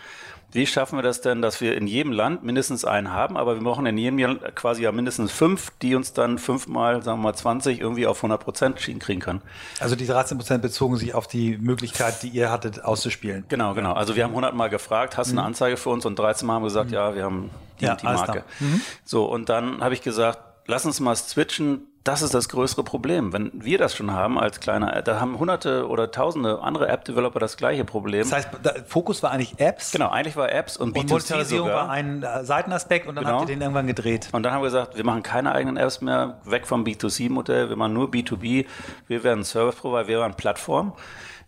Wie 0.57 0.65
schaffen 0.65 0.97
wir 0.97 1.03
das 1.03 1.21
denn, 1.21 1.43
dass 1.43 1.61
wir 1.61 1.77
in 1.77 1.85
jedem 1.85 2.11
Land 2.11 2.43
mindestens 2.43 2.83
einen 2.83 3.13
haben, 3.13 3.37
aber 3.37 3.53
wir 3.53 3.63
brauchen 3.63 3.85
in 3.85 3.95
jedem 3.95 4.17
Jahr 4.17 4.37
quasi 4.55 4.81
ja 4.81 4.91
mindestens 4.91 5.31
fünf, 5.31 5.71
die 5.83 5.93
uns 5.93 6.13
dann 6.13 6.39
fünfmal, 6.39 7.03
sagen 7.03 7.19
wir 7.19 7.25
mal 7.25 7.35
20 7.35 7.79
irgendwie 7.79 8.07
auf 8.07 8.17
100 8.17 8.43
Prozent 8.43 8.75
kriegen 8.75 9.19
können? 9.19 9.43
Also 9.79 9.95
die 9.95 10.07
13 10.07 10.35
Prozent 10.35 10.63
bezogen 10.63 10.97
sich 10.97 11.13
auf 11.13 11.27
die 11.27 11.59
Möglichkeit, 11.59 12.23
die 12.23 12.29
ihr 12.29 12.49
hattet, 12.49 12.83
auszuspielen. 12.83 13.45
Genau, 13.49 13.75
genau. 13.75 13.93
Also 13.93 14.15
wir 14.15 14.23
haben 14.23 14.31
100 14.31 14.55
Mal 14.55 14.69
gefragt, 14.69 15.15
hast 15.15 15.27
du 15.27 15.33
mhm. 15.33 15.39
eine 15.41 15.47
Anzeige 15.49 15.77
für 15.77 15.91
uns? 15.91 16.07
Und 16.07 16.17
13 16.17 16.47
Mal 16.47 16.55
haben 16.55 16.63
wir 16.63 16.69
gesagt, 16.69 16.89
mhm. 16.89 16.95
ja, 16.95 17.13
wir 17.13 17.23
haben 17.23 17.51
die, 17.79 17.85
ja, 17.85 17.95
die 17.95 18.05
Marke. 18.05 18.43
Mhm. 18.59 18.81
So, 19.05 19.25
und 19.25 19.49
dann 19.49 19.83
habe 19.83 19.93
ich 19.93 20.01
gesagt, 20.01 20.39
lass 20.65 20.87
uns 20.87 20.99
mal 20.99 21.15
switchen 21.15 21.85
das 22.07 22.21
ist 22.21 22.33
das 22.33 22.47
größere 22.49 22.83
Problem. 22.83 23.33
Wenn 23.33 23.51
wir 23.53 23.77
das 23.77 23.95
schon 23.95 24.11
haben 24.11 24.39
als 24.39 24.59
kleiner, 24.59 25.01
da 25.01 25.19
haben 25.19 25.37
hunderte 25.39 25.87
oder 25.87 26.11
tausende 26.11 26.61
andere 26.61 26.87
App-Developer 26.87 27.39
das 27.39 27.57
gleiche 27.57 27.83
Problem. 27.83 28.21
Das 28.21 28.31
heißt, 28.31 28.49
Fokus 28.87 29.21
war 29.23 29.31
eigentlich 29.31 29.59
Apps? 29.59 29.91
Genau, 29.91 30.09
eigentlich 30.09 30.35
war 30.35 30.51
Apps 30.51 30.77
und, 30.77 30.97
und 30.97 31.11
B2C 31.11 31.43
sogar. 31.43 31.75
war 31.75 31.89
ein 31.89 32.23
äh, 32.23 32.45
Seitenaspekt 32.45 33.07
und 33.07 33.15
dann 33.15 33.25
genau. 33.25 33.39
habt 33.39 33.49
ihr 33.49 33.55
den 33.55 33.61
irgendwann 33.61 33.87
gedreht. 33.87 34.29
Und 34.31 34.43
dann 34.43 34.53
haben 34.53 34.61
wir 34.61 34.67
gesagt, 34.67 34.95
wir 34.95 35.03
machen 35.03 35.23
keine 35.23 35.51
eigenen 35.51 35.77
Apps 35.77 36.01
mehr, 36.01 36.39
weg 36.45 36.65
vom 36.65 36.83
B2C-Modell, 36.83 37.69
wir 37.69 37.75
machen 37.75 37.93
nur 37.93 38.09
B2B, 38.09 38.65
wir 39.07 39.23
werden 39.23 39.43
Service-Provider, 39.43 40.07
wir 40.07 40.19
werden 40.19 40.35
Plattform 40.35 40.93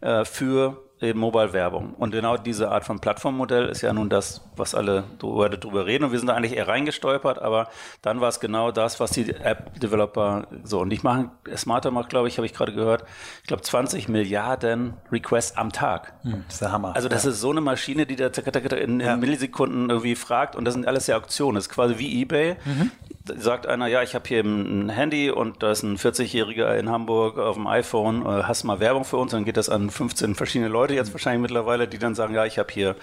äh, 0.01 0.25
für 0.25 0.88
eben 1.01 1.19
Mobile-Werbung. 1.19 1.93
Und 1.93 2.11
genau 2.11 2.37
diese 2.37 2.69
Art 2.69 2.83
von 2.83 2.99
Plattformmodell 2.99 3.67
ist 3.67 3.81
ja 3.81 3.93
nun 3.93 4.09
das, 4.09 4.41
was 4.55 4.75
alle 4.75 5.03
drüber 5.17 5.85
reden. 5.85 6.05
Und 6.05 6.11
wir 6.11 6.19
sind 6.19 6.27
da 6.27 6.35
eigentlich 6.35 6.55
eher 6.55 6.67
reingestolpert, 6.67 7.39
aber 7.39 7.69
dann 8.01 8.21
war 8.21 8.29
es 8.29 8.39
genau 8.39 8.71
das, 8.71 8.99
was 8.99 9.11
die 9.11 9.29
App-Developer 9.29 10.47
so. 10.63 10.79
Und 10.81 10.91
ich 10.91 11.03
mache, 11.03 11.31
Smarter 11.55 11.91
macht, 11.91 12.09
glaube 12.09 12.27
ich, 12.27 12.37
habe 12.37 12.45
ich 12.45 12.53
gerade 12.53 12.73
gehört, 12.73 13.05
ich 13.41 13.47
glaube 13.47 13.63
20 13.63 14.09
Milliarden 14.09 14.93
Requests 15.11 15.55
am 15.57 15.71
Tag. 15.71 16.13
Hm, 16.23 16.43
das 16.45 16.55
ist 16.55 16.61
der 16.61 16.71
Hammer. 16.71 16.95
Also 16.95 17.09
das 17.09 17.23
ja. 17.23 17.31
ist 17.31 17.39
so 17.39 17.51
eine 17.51 17.61
Maschine, 17.61 18.05
die 18.05 18.15
da 18.15 18.27
in, 18.27 18.99
in 18.99 18.99
ja. 18.99 19.15
Millisekunden 19.15 19.89
irgendwie 19.89 20.15
fragt 20.15 20.55
und 20.55 20.65
das 20.65 20.73
sind 20.73 20.87
alles 20.87 21.07
ja 21.07 21.17
Auktionen. 21.17 21.55
Das 21.55 21.67
ist 21.67 21.73
quasi 21.73 21.97
wie 21.97 22.21
Ebay. 22.21 22.57
Mhm 22.65 22.91
sagt 23.37 23.67
einer, 23.67 23.87
ja, 23.87 24.01
ich 24.01 24.15
habe 24.15 24.27
hier 24.27 24.41
ein 24.41 24.89
Handy 24.89 25.29
und 25.31 25.63
da 25.63 25.71
ist 25.71 25.83
ein 25.83 25.97
40-Jähriger 25.97 26.75
in 26.77 26.89
Hamburg 26.89 27.37
auf 27.37 27.55
dem 27.55 27.67
iPhone, 27.67 28.25
äh, 28.25 28.43
hast 28.43 28.63
mal 28.63 28.79
Werbung 28.79 29.05
für 29.05 29.17
uns? 29.17 29.31
Dann 29.31 29.45
geht 29.45 29.57
das 29.57 29.69
an 29.69 29.89
15 29.89 30.35
verschiedene 30.35 30.69
Leute 30.69 30.93
jetzt 30.93 31.13
wahrscheinlich 31.13 31.41
mittlerweile, 31.41 31.87
die 31.87 31.97
dann 31.97 32.15
sagen, 32.15 32.33
ja, 32.33 32.45
ich 32.45 32.59
habe 32.59 32.71
hier 32.71 32.95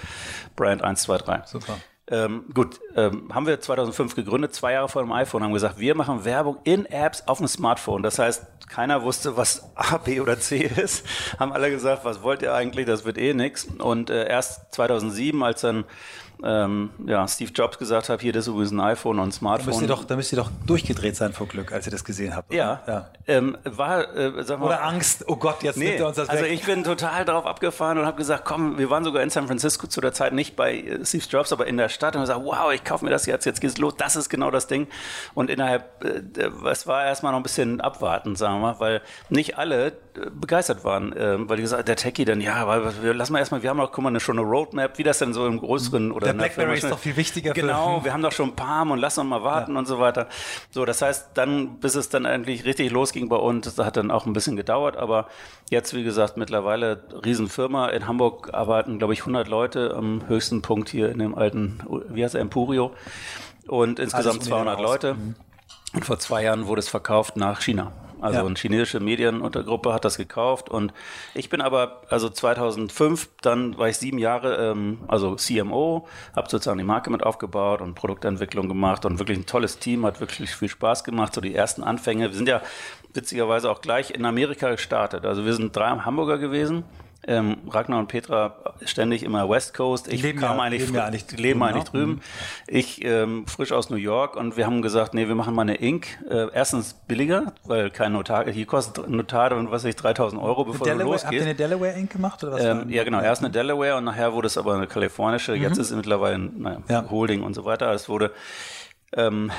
Brand 0.56 0.82
123. 0.82 1.50
Super. 1.50 1.78
Ähm, 2.08 2.44
gut, 2.54 2.78
ähm, 2.94 3.34
haben 3.34 3.46
wir 3.46 3.60
2005 3.60 4.14
gegründet, 4.14 4.54
zwei 4.54 4.74
Jahre 4.74 4.88
vor 4.88 5.02
dem 5.02 5.10
iPhone, 5.10 5.42
haben 5.42 5.52
gesagt, 5.52 5.80
wir 5.80 5.96
machen 5.96 6.24
Werbung 6.24 6.58
in 6.62 6.86
Apps 6.86 7.26
auf 7.26 7.38
dem 7.38 7.48
Smartphone. 7.48 8.04
Das 8.04 8.20
heißt, 8.20 8.46
keiner 8.68 9.02
wusste, 9.02 9.36
was 9.36 9.72
A, 9.74 9.96
B 9.98 10.20
oder 10.20 10.38
C 10.38 10.58
ist. 10.58 11.04
Haben 11.40 11.52
alle 11.52 11.68
gesagt, 11.68 12.04
was 12.04 12.22
wollt 12.22 12.42
ihr 12.42 12.54
eigentlich? 12.54 12.86
Das 12.86 13.04
wird 13.04 13.18
eh 13.18 13.34
nix. 13.34 13.66
Und 13.78 14.10
äh, 14.10 14.28
erst 14.28 14.72
2007, 14.74 15.42
als 15.42 15.62
dann 15.62 15.84
ähm, 16.42 16.90
ja, 17.06 17.26
Steve 17.26 17.50
Jobs 17.52 17.78
gesagt 17.78 18.08
hat, 18.08 18.20
hier, 18.20 18.32
das 18.32 18.44
ist 18.44 18.48
übrigens 18.48 18.72
ein 18.72 18.80
iPhone 18.80 19.18
und 19.18 19.28
ein 19.28 19.32
Smartphone. 19.32 19.66
Da 19.66 19.70
müsst 19.70 19.82
ihr 19.82 19.88
doch, 19.88 20.04
da 20.04 20.16
müsst 20.16 20.32
ihr 20.32 20.36
doch 20.36 20.50
durchgedreht 20.66 21.16
sein 21.16 21.32
vor 21.32 21.48
Glück, 21.48 21.72
als 21.72 21.86
ihr 21.86 21.92
das 21.92 22.04
gesehen 22.04 22.36
habt. 22.36 22.50
Oder? 22.50 22.58
Ja. 22.58 22.82
ja. 22.86 23.10
Ähm, 23.26 23.56
war, 23.64 24.14
äh, 24.14 24.44
sag 24.44 24.60
mal, 24.60 24.66
oder 24.66 24.84
Angst, 24.84 25.24
oh 25.26 25.36
Gott, 25.36 25.62
jetzt 25.62 25.76
nee, 25.76 25.86
nimmt 25.88 26.00
er 26.00 26.08
uns 26.08 26.16
das 26.16 26.28
Also 26.28 26.44
weg. 26.44 26.52
ich 26.52 26.64
bin 26.64 26.84
total 26.84 27.24
darauf 27.24 27.46
abgefahren 27.46 27.98
und 27.98 28.06
habe 28.06 28.18
gesagt, 28.18 28.44
komm, 28.44 28.78
wir 28.78 28.90
waren 28.90 29.04
sogar 29.04 29.22
in 29.22 29.30
San 29.30 29.46
Francisco 29.46 29.86
zu 29.86 30.00
der 30.00 30.12
Zeit, 30.12 30.32
nicht 30.32 30.56
bei 30.56 30.78
äh, 30.78 31.04
Steve 31.04 31.24
Jobs, 31.28 31.52
aber 31.52 31.66
in 31.66 31.76
der 31.76 31.88
Stadt 31.88 32.14
und 32.14 32.22
gesagt, 32.22 32.40
wow, 32.44 32.72
ich 32.72 32.84
kaufe 32.84 33.04
mir 33.04 33.10
das 33.10 33.26
jetzt, 33.26 33.46
jetzt 33.46 33.60
geht's 33.60 33.78
los, 33.78 33.94
das 33.96 34.16
ist 34.16 34.28
genau 34.28 34.50
das 34.50 34.66
Ding. 34.66 34.88
Und 35.34 35.50
innerhalb, 35.50 36.04
äh, 36.04 36.20
es 36.70 36.86
war 36.86 37.04
erstmal 37.04 37.32
noch 37.32 37.40
ein 37.40 37.44
bisschen 37.44 37.80
abwarten, 37.80 38.36
sagen 38.36 38.56
wir 38.56 38.72
mal, 38.72 38.80
weil 38.80 39.02
nicht 39.30 39.58
alle 39.58 39.92
begeistert 40.30 40.84
waren, 40.84 41.12
äh, 41.12 41.36
weil 41.48 41.56
die 41.56 41.62
gesagt, 41.62 41.88
der 41.88 41.96
Techie 41.96 42.24
dann, 42.24 42.40
ja, 42.40 42.54
aber 42.54 43.02
wir 43.02 43.14
lassen 43.14 43.32
wir 43.32 43.38
erstmal, 43.38 43.62
wir 43.62 43.70
haben 43.70 43.80
auch, 43.80 43.92
guck 43.92 44.04
mal, 44.04 44.18
schon 44.20 44.38
eine 44.38 44.46
Roadmap, 44.46 44.98
wie 44.98 45.02
das 45.02 45.18
denn 45.18 45.32
so 45.32 45.46
im 45.46 45.58
größeren 45.58 46.12
oder 46.12 46.26
der 46.26 46.34
Blackberry 46.34 46.76
ist 46.76 46.90
doch 46.90 46.98
viel 46.98 47.16
wichtiger. 47.16 47.52
Genau, 47.52 48.04
wir 48.04 48.12
haben 48.12 48.22
doch 48.22 48.32
schon 48.32 48.56
Palm 48.56 48.90
und 48.90 48.98
lass 48.98 49.18
uns 49.18 49.28
mal 49.28 49.42
warten 49.42 49.72
ja. 49.72 49.78
und 49.78 49.86
so 49.86 49.98
weiter. 49.98 50.28
So, 50.70 50.84
das 50.84 51.02
heißt, 51.02 51.30
dann, 51.34 51.78
bis 51.78 51.94
es 51.94 52.08
dann 52.08 52.26
eigentlich 52.26 52.64
richtig 52.64 52.90
losging 52.90 53.28
bei 53.28 53.36
uns, 53.36 53.74
das 53.74 53.84
hat 53.84 53.96
dann 53.96 54.10
auch 54.10 54.26
ein 54.26 54.32
bisschen 54.32 54.56
gedauert, 54.56 54.96
aber 54.96 55.26
jetzt, 55.70 55.94
wie 55.94 56.04
gesagt, 56.04 56.36
mittlerweile 56.36 57.02
Riesenfirma. 57.24 57.88
In 57.88 58.06
Hamburg 58.06 58.54
arbeiten, 58.54 58.98
glaube 58.98 59.12
ich, 59.12 59.20
100 59.20 59.48
Leute 59.48 59.94
am 59.96 60.26
höchsten 60.28 60.62
Punkt 60.62 60.88
hier 60.88 61.10
in 61.10 61.18
dem 61.18 61.34
alten, 61.34 61.80
wie 62.08 62.24
heißt 62.24 62.34
er, 62.34 62.40
Empurio. 62.40 62.92
Und 63.66 63.98
insgesamt 63.98 64.44
200 64.44 64.80
Leute. 64.80 65.14
Mhm. 65.14 65.34
Und 65.94 66.04
vor 66.04 66.18
zwei 66.18 66.42
Jahren 66.42 66.66
wurde 66.66 66.80
es 66.80 66.88
verkauft 66.88 67.36
nach 67.36 67.62
China. 67.62 67.92
Also 68.20 68.38
ja. 68.38 68.46
eine 68.46 68.54
chinesische 68.54 69.00
Medienuntergruppe 69.00 69.92
hat 69.92 70.04
das 70.04 70.16
gekauft 70.16 70.68
und 70.68 70.92
ich 71.34 71.48
bin 71.50 71.60
aber, 71.60 72.02
also 72.08 72.28
2005, 72.28 73.28
dann 73.42 73.76
war 73.78 73.88
ich 73.88 73.98
sieben 73.98 74.18
Jahre, 74.18 74.70
ähm, 74.70 74.98
also 75.08 75.34
CMO, 75.36 76.06
habe 76.34 76.48
sozusagen 76.48 76.78
die 76.78 76.84
Marke 76.84 77.10
mit 77.10 77.22
aufgebaut 77.22 77.80
und 77.80 77.94
Produktentwicklung 77.94 78.68
gemacht 78.68 79.04
und 79.04 79.18
wirklich 79.18 79.38
ein 79.38 79.46
tolles 79.46 79.78
Team, 79.78 80.06
hat 80.06 80.20
wirklich 80.20 80.50
viel 80.54 80.68
Spaß 80.68 81.04
gemacht, 81.04 81.34
so 81.34 81.40
die 81.40 81.54
ersten 81.54 81.82
Anfänge. 81.82 82.28
Wir 82.30 82.36
sind 82.36 82.48
ja 82.48 82.62
witzigerweise 83.12 83.70
auch 83.70 83.80
gleich 83.80 84.10
in 84.10 84.24
Amerika 84.24 84.70
gestartet. 84.70 85.24
Also 85.24 85.44
wir 85.44 85.54
sind 85.54 85.74
drei 85.74 85.88
Hamburger 85.88 86.38
gewesen 86.38 86.84
ähm, 87.26 87.58
Ragnar 87.68 87.98
und 87.98 88.08
Petra 88.08 88.56
ständig 88.84 89.22
immer 89.22 89.48
West 89.48 89.74
Coast. 89.74 90.12
Ich 90.12 90.22
leben 90.22 90.38
kam 90.38 90.58
ja, 90.58 90.62
eigentlich, 90.62 90.82
leben, 90.82 90.94
ja 90.94 91.04
eigentlich 91.04 91.26
drüben, 91.26 91.42
leben 91.42 91.62
eigentlich 91.62 91.84
drüben. 91.84 92.12
Mhm. 92.12 92.20
Ich 92.68 93.04
ähm, 93.04 93.46
frisch 93.46 93.72
aus 93.72 93.90
New 93.90 93.96
York 93.96 94.36
und 94.36 94.56
wir 94.56 94.66
haben 94.66 94.82
gesagt, 94.82 95.14
nee, 95.14 95.28
wir 95.28 95.34
machen 95.34 95.54
mal 95.54 95.62
eine 95.62 95.76
Inc. 95.76 96.06
Äh, 96.28 96.48
erstens 96.52 96.94
billiger, 96.94 97.54
weil 97.64 97.90
kein 97.90 98.12
Notar, 98.12 98.48
hier 98.48 98.66
kostet 98.66 99.08
Notar 99.08 99.52
und 99.52 99.70
was 99.70 99.84
weiß 99.84 99.90
ich 99.90 99.96
3000 99.96 100.40
Euro, 100.40 100.64
bevor 100.64 100.86
Delaware, 100.86 101.04
du 101.04 101.12
losgehst. 101.12 101.26
Habt 101.26 101.34
ihr 101.34 101.42
eine 101.42 101.54
Delaware 101.54 101.92
Inc. 101.92 102.10
gemacht 102.10 102.42
oder 102.44 102.52
was? 102.52 102.64
Ähm, 102.64 102.88
ja, 102.90 103.04
genau. 103.04 103.20
Erst 103.20 103.42
eine 103.42 103.50
Delaware 103.50 103.96
und 103.96 104.04
nachher 104.04 104.32
wurde 104.32 104.46
es 104.46 104.56
aber 104.56 104.74
eine 104.74 104.86
kalifornische. 104.86 105.56
Mhm. 105.56 105.62
Jetzt 105.62 105.78
ist 105.78 105.90
es 105.90 105.96
mittlerweile 105.96 106.36
ein 106.36 106.52
naja, 106.58 106.82
ja. 106.88 107.10
Holding 107.10 107.42
und 107.42 107.54
so 107.54 107.64
weiter. 107.64 107.92
Es 107.92 108.08
wurde 108.08 108.32
ähm, 109.12 109.50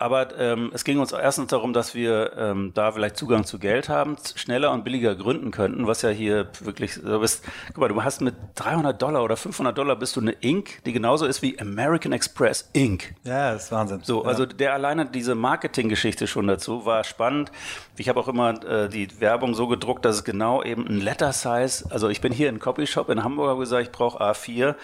aber 0.00 0.38
ähm, 0.38 0.70
es 0.72 0.84
ging 0.84 0.98
uns 0.98 1.12
erstens 1.12 1.48
darum, 1.48 1.74
dass 1.74 1.94
wir 1.94 2.32
ähm, 2.38 2.72
da 2.72 2.90
vielleicht 2.90 3.18
Zugang 3.18 3.44
zu 3.44 3.58
Geld 3.58 3.90
haben, 3.90 4.16
schneller 4.34 4.72
und 4.72 4.82
billiger 4.82 5.14
gründen 5.14 5.50
könnten, 5.50 5.86
was 5.86 6.00
ja 6.00 6.08
hier 6.08 6.48
wirklich, 6.60 6.94
du 6.94 7.20
bist, 7.20 7.44
guck 7.68 7.78
mal, 7.78 7.88
du 7.88 8.02
hast 8.02 8.22
mit 8.22 8.34
300 8.54 9.00
Dollar 9.00 9.22
oder 9.22 9.36
500 9.36 9.76
Dollar 9.76 9.96
bist 9.96 10.16
du 10.16 10.20
eine 10.22 10.32
Inc., 10.32 10.82
die 10.86 10.94
genauso 10.94 11.26
ist 11.26 11.42
wie 11.42 11.60
American 11.60 12.12
Express 12.12 12.70
Inc. 12.72 13.14
Ja, 13.24 13.52
das 13.52 13.64
ist 13.64 13.72
Wahnsinn. 13.72 14.00
So, 14.02 14.24
also 14.24 14.46
der 14.46 14.72
alleine 14.72 15.04
diese 15.04 15.34
Marketinggeschichte 15.34 16.26
schon 16.26 16.46
dazu 16.46 16.86
war 16.86 17.04
spannend. 17.04 17.52
Ich 17.98 18.08
habe 18.08 18.18
auch 18.20 18.28
immer 18.28 18.64
äh, 18.64 18.88
die 18.88 19.20
Werbung 19.20 19.52
so 19.52 19.68
gedruckt, 19.68 20.06
dass 20.06 20.16
es 20.16 20.24
genau 20.24 20.62
eben 20.62 20.86
ein 20.86 20.98
Letter 20.98 21.34
Size, 21.34 21.84
also 21.90 22.08
ich 22.08 22.22
bin 22.22 22.32
hier 22.32 22.48
in 22.48 22.58
Copyshop 22.58 23.10
in 23.10 23.22
Hamburg, 23.22 23.50
habe 23.50 23.60
gesagt, 23.60 23.82
ich 23.82 23.92
brauche 23.92 24.18
A4 24.18 24.76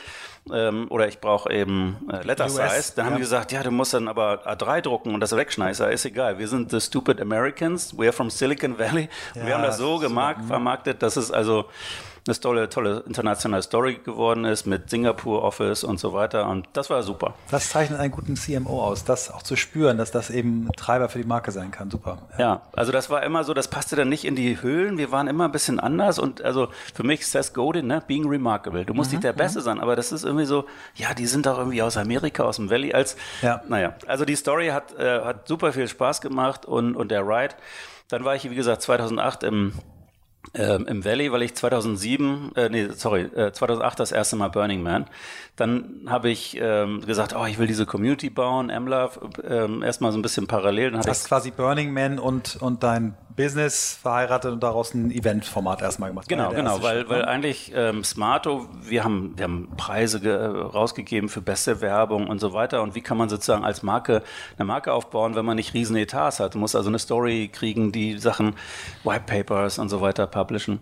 ähm, 0.53 0.87
oder 0.91 1.09
ich 1.09 1.21
brauche 1.21 1.53
eben 1.53 1.97
äh, 2.11 2.25
Letter 2.25 2.49
Size. 2.49 2.93
Dann 2.95 3.07
haben 3.07 3.13
ja. 3.13 3.17
die 3.17 3.23
gesagt, 3.23 3.53
ja, 3.53 3.63
du 3.63 3.71
musst 3.71 3.95
dann 3.95 4.09
aber 4.09 4.47
A3 4.47 4.81
drucken 4.81 5.15
und 5.15 5.21
das 5.21 5.35
wegschneiden. 5.35 5.91
Ist 5.91 6.05
egal. 6.05 6.39
Wir 6.39 6.49
sind 6.49 6.71
the 6.71 6.81
stupid 6.81 7.21
Americans. 7.21 7.97
We 7.97 8.05
are 8.05 8.13
from 8.13 8.31
Silicon 8.31 8.79
Valley. 8.79 9.09
Ja, 9.35 9.47
wir 9.47 9.55
haben 9.55 9.63
das 9.63 9.79
so 9.79 9.99
gemacht, 9.99 10.39
so, 10.43 10.49
vermarktet, 10.49 11.03
dass 11.03 11.17
es 11.17 11.31
also 11.31 11.67
eine 12.27 12.41
tolle, 12.41 12.69
tolle 12.69 13.05
internationale 13.07 13.63
Story 13.63 14.01
geworden 14.05 14.45
ist 14.45 14.67
mit 14.67 14.91
Singapur 14.91 15.43
Office 15.43 15.85
und 15.85 16.01
so 16.01 16.13
weiter. 16.13 16.49
Und 16.49 16.69
das 16.73 16.91
war 16.91 17.03
super. 17.03 17.35
Das 17.51 17.71
zeichnet 17.71 18.01
einen 18.01 18.11
guten 18.11 18.35
CMO 18.35 18.83
aus, 18.83 19.05
das 19.05 19.31
auch 19.31 19.43
zu 19.43 19.57
spüren, 19.57 19.97
dass 19.97 20.11
das 20.11 20.31
eben 20.31 20.69
Treiber 20.77 21.09
für 21.09 21.19
die 21.19 21.27
Marke 21.27 21.53
sein 21.53 21.71
kann. 21.71 21.91
Super. 21.91 22.19
Ja. 22.33 22.39
ja, 22.39 22.63
also 22.73 22.91
das 22.91 23.11
war 23.11 23.23
immer 23.23 23.45
so, 23.45 23.55
das 23.55 23.69
passte 23.69 23.95
dann 23.97 24.09
nicht 24.09 24.25
in 24.25 24.35
die 24.35 24.61
Höhlen. 24.61 24.99
Wir 24.99 25.13
waren 25.13 25.29
immer 25.29 25.45
ein 25.45 25.53
bisschen 25.53 25.79
anders 25.79 26.19
und 26.19 26.43
also 26.43 26.69
für 26.95 27.05
mich 27.05 27.27
Seth 27.27 27.55
Godin, 27.55 27.87
ne, 27.87 28.03
being 28.07 28.29
remarkable. 28.29 28.85
Du 28.85 28.95
musst 28.95 29.11
mhm, 29.11 29.17
nicht 29.17 29.25
der 29.25 29.33
Beste 29.33 29.61
mhm. 29.61 29.65
sein, 29.65 29.81
aber 29.81 29.95
das 29.95 30.11
ist 30.11 30.25
irgendwie 30.25 30.47
so, 30.47 30.67
ja, 30.95 31.15
die 31.15 31.27
sind 31.27 31.47
doch 31.47 31.59
irgendwie 31.59 31.83
aus 31.83 31.97
Amerika, 31.97 32.43
aus 32.43 32.57
dem 32.57 32.71
Valley 32.71 32.93
als, 32.93 33.17
ja. 33.43 33.63
naja, 33.69 33.95
also 34.07 34.25
die 34.25 34.37
Story 34.37 34.69
hat, 34.69 34.99
äh, 34.99 35.21
hat 35.21 35.47
super 35.47 35.73
viel 35.73 35.87
Spaß 35.87 36.21
gemacht 36.21 36.67
und, 36.67 36.97
und 36.97 37.11
der 37.11 37.27
Ride. 37.27 37.55
Dann 38.09 38.25
war 38.25 38.35
ich, 38.35 38.49
wie 38.49 38.55
gesagt, 38.55 38.83
2008 38.83 39.43
im 39.43 39.73
ähm, 40.55 40.87
im 40.87 41.05
Valley, 41.05 41.33
weil 41.33 41.43
ich 41.43 41.55
2007, 41.55 42.53
äh, 42.57 42.69
nee, 42.69 42.89
sorry, 42.95 43.23
äh, 43.23 43.53
2008 43.53 44.01
das 44.01 44.13
erste 44.13 44.37
Mal 44.37 44.49
Burning 44.49 44.83
Man. 44.83 45.07
Dann 45.57 46.03
habe 46.07 46.29
ich 46.29 46.59
ähm, 46.61 47.01
gesagt, 47.07 47.35
oh, 47.35 47.47
ich 47.47 47.59
will 47.59 47.67
diese 47.67 47.87
Community 47.87 48.29
bauen, 48.29 48.67
MLove, 48.67 49.31
ähm, 49.43 49.83
erstmal 49.83 50.13
so 50.13 50.19
ein 50.19 50.23
bisschen 50.23 50.47
parallel. 50.47 50.91
Dann 50.91 51.01
das 51.01 51.09
heißt 51.09 51.29
quasi 51.29 51.51
Burning 51.51 51.93
Man 51.93 52.19
und, 52.19 52.57
und 52.61 52.83
dein 52.83 53.15
Business 53.37 53.99
verheiratet 54.01 54.53
und 54.53 54.63
daraus 54.63 54.95
ein 54.95 55.11
Event-Format 55.11 55.83
erstmal 55.83 56.11
gemacht. 56.11 56.29
Genau, 56.29 56.51
genau, 56.51 56.83
weil, 56.83 57.09
weil 57.09 57.21
ne? 57.21 57.29
eigentlich 57.29 57.73
ähm, 57.75 58.03
Smarto, 58.03 58.67
wir 58.83 59.05
haben, 59.05 59.35
wir 59.37 59.45
haben 59.45 59.69
Preise 59.77 60.21
rausgegeben 60.73 61.29
für 61.29 61.43
beste 61.43 61.81
Werbung 61.81 62.29
und 62.29 62.41
so 62.41 62.53
weiter. 62.53 62.83
Und 62.83 62.95
wie 62.95 63.03
kann 63.03 63.17
man 63.17 63.29
sozusagen 63.29 63.65
als 63.65 63.83
Marke 63.83 64.23
eine 64.59 64.67
Marke 64.67 64.93
aufbauen, 64.93 65.37
wenn 65.37 65.45
man 65.45 65.57
nicht 65.57 65.75
riesen 65.75 65.97
Etats 65.97 66.41
hat? 66.41 66.55
Du 66.55 66.59
musst 66.59 66.75
also 66.75 66.89
eine 66.89 66.99
Story 66.99 67.49
kriegen, 67.53 67.93
die 67.93 68.19
Sachen, 68.19 68.55
White 69.05 69.25
Papers 69.27 69.79
und 69.79 69.91
so 69.91 70.01
weiter 70.01 70.27
publishen. 70.27 70.81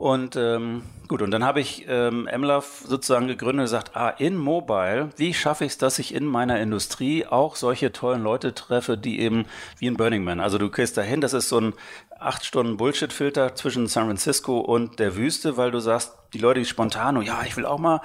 Und 0.00 0.34
ähm, 0.34 0.80
gut, 1.08 1.20
und 1.20 1.30
dann 1.30 1.44
habe 1.44 1.60
ich 1.60 1.84
ähm, 1.86 2.26
MLAF 2.34 2.84
sozusagen 2.86 3.26
gegründet 3.26 3.58
und 3.58 3.64
gesagt, 3.64 3.96
ah, 3.96 4.08
in 4.08 4.34
Mobile, 4.34 5.10
wie 5.18 5.34
schaffe 5.34 5.66
ich 5.66 5.72
es, 5.72 5.78
dass 5.78 5.98
ich 5.98 6.14
in 6.14 6.24
meiner 6.24 6.58
Industrie 6.58 7.26
auch 7.26 7.54
solche 7.54 7.92
tollen 7.92 8.22
Leute 8.22 8.54
treffe, 8.54 8.96
die 8.96 9.20
eben 9.20 9.44
wie 9.78 9.88
in 9.88 9.98
Burning 9.98 10.24
Man. 10.24 10.40
Also 10.40 10.56
du 10.56 10.70
gehst 10.70 10.96
dahin, 10.96 11.20
das 11.20 11.34
ist 11.34 11.50
so 11.50 11.60
ein 11.60 11.74
acht 12.18 12.46
Stunden 12.46 12.78
Bullshit-Filter 12.78 13.54
zwischen 13.56 13.88
San 13.88 14.06
Francisco 14.06 14.60
und 14.60 15.00
der 15.00 15.16
Wüste, 15.16 15.58
weil 15.58 15.70
du 15.70 15.80
sagst, 15.80 16.14
die 16.32 16.38
Leute, 16.38 16.60
die 16.60 16.66
spontan, 16.66 17.18
oh 17.18 17.20
ja, 17.20 17.42
ich 17.46 17.58
will 17.58 17.66
auch 17.66 17.78
mal 17.78 18.00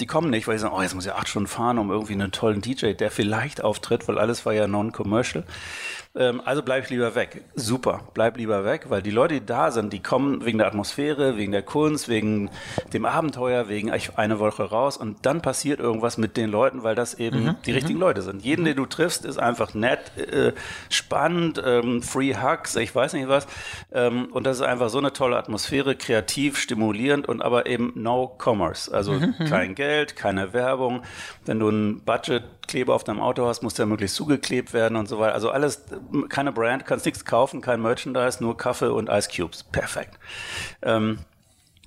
die 0.00 0.06
kommen 0.06 0.30
nicht, 0.30 0.48
weil 0.48 0.56
sie 0.56 0.62
sagen, 0.62 0.74
oh, 0.76 0.82
jetzt 0.82 0.94
muss 0.94 1.06
ich 1.06 1.12
acht 1.12 1.28
Stunden 1.28 1.46
fahren, 1.46 1.78
um 1.78 1.90
irgendwie 1.90 2.14
einen 2.14 2.32
tollen 2.32 2.60
DJ, 2.60 2.92
der 2.92 3.10
vielleicht 3.10 3.62
auftritt, 3.62 4.08
weil 4.08 4.18
alles 4.18 4.46
war 4.46 4.52
ja 4.52 4.66
non-commercial. 4.66 5.44
Ähm, 6.14 6.40
also 6.44 6.62
bleib 6.62 6.84
ich 6.84 6.90
lieber 6.90 7.14
weg. 7.14 7.44
Super, 7.54 8.00
bleib 8.14 8.36
lieber 8.36 8.64
weg, 8.64 8.86
weil 8.88 9.02
die 9.02 9.10
Leute, 9.10 9.34
die 9.34 9.46
da 9.46 9.70
sind, 9.70 9.92
die 9.92 10.00
kommen 10.02 10.44
wegen 10.44 10.58
der 10.58 10.66
Atmosphäre, 10.66 11.36
wegen 11.36 11.52
der 11.52 11.62
Kunst, 11.62 12.08
wegen 12.08 12.50
dem 12.92 13.04
Abenteuer, 13.04 13.68
wegen 13.68 13.90
eine 13.90 14.38
Woche 14.38 14.64
raus 14.64 14.96
und 14.96 15.24
dann 15.26 15.42
passiert 15.42 15.80
irgendwas 15.80 16.18
mit 16.18 16.36
den 16.36 16.50
Leuten, 16.50 16.82
weil 16.82 16.94
das 16.94 17.14
eben 17.14 17.44
mhm. 17.44 17.56
die 17.66 17.72
richtigen 17.72 17.98
mhm. 17.98 18.04
Leute 18.04 18.22
sind. 18.22 18.42
Jeden, 18.42 18.64
den 18.64 18.76
du 18.76 18.86
triffst, 18.86 19.24
ist 19.24 19.38
einfach 19.38 19.74
nett, 19.74 20.16
äh, 20.16 20.52
spannend, 20.88 21.62
ähm, 21.64 22.02
Free 22.02 22.34
Hugs, 22.34 22.76
ich 22.76 22.94
weiß 22.94 23.12
nicht 23.12 23.28
was. 23.28 23.46
Ähm, 23.92 24.26
und 24.32 24.44
das 24.44 24.58
ist 24.58 24.62
einfach 24.62 24.88
so 24.88 24.98
eine 24.98 25.12
tolle 25.12 25.36
Atmosphäre, 25.36 25.94
kreativ, 25.94 26.58
stimulierend 26.58 27.28
und 27.28 27.42
aber 27.42 27.66
eben 27.66 27.92
no 27.94 28.36
commerce. 28.42 28.92
Also 28.92 29.12
mhm. 29.12 29.34
mhm. 29.38 29.44
kein 29.44 29.74
Geld, 29.74 30.16
keine 30.16 30.52
Werbung. 30.52 31.02
Wenn 31.44 31.58
du 31.58 31.68
ein 31.68 32.00
Budgetkleber 32.68 32.94
auf 32.94 33.04
deinem 33.04 33.20
Auto 33.20 33.46
hast, 33.46 33.62
muss 33.62 33.74
der 33.74 33.86
möglichst 33.86 34.16
zugeklebt 34.16 34.72
werden 34.72 34.96
und 34.96 35.08
so 35.08 35.18
weiter. 35.18 35.34
Also 35.34 35.50
alles 35.50 35.84
keine 36.28 36.52
Brand, 36.52 36.84
kannst 36.84 37.06
nichts 37.06 37.24
kaufen, 37.24 37.60
kein 37.60 37.80
Merchandise, 37.80 38.42
nur 38.42 38.56
Kaffee 38.56 38.92
und 38.92 39.08
Ice 39.08 39.28
Cubes. 39.34 39.64
Perfekt. 39.64 40.18
Ähm, 40.82 41.18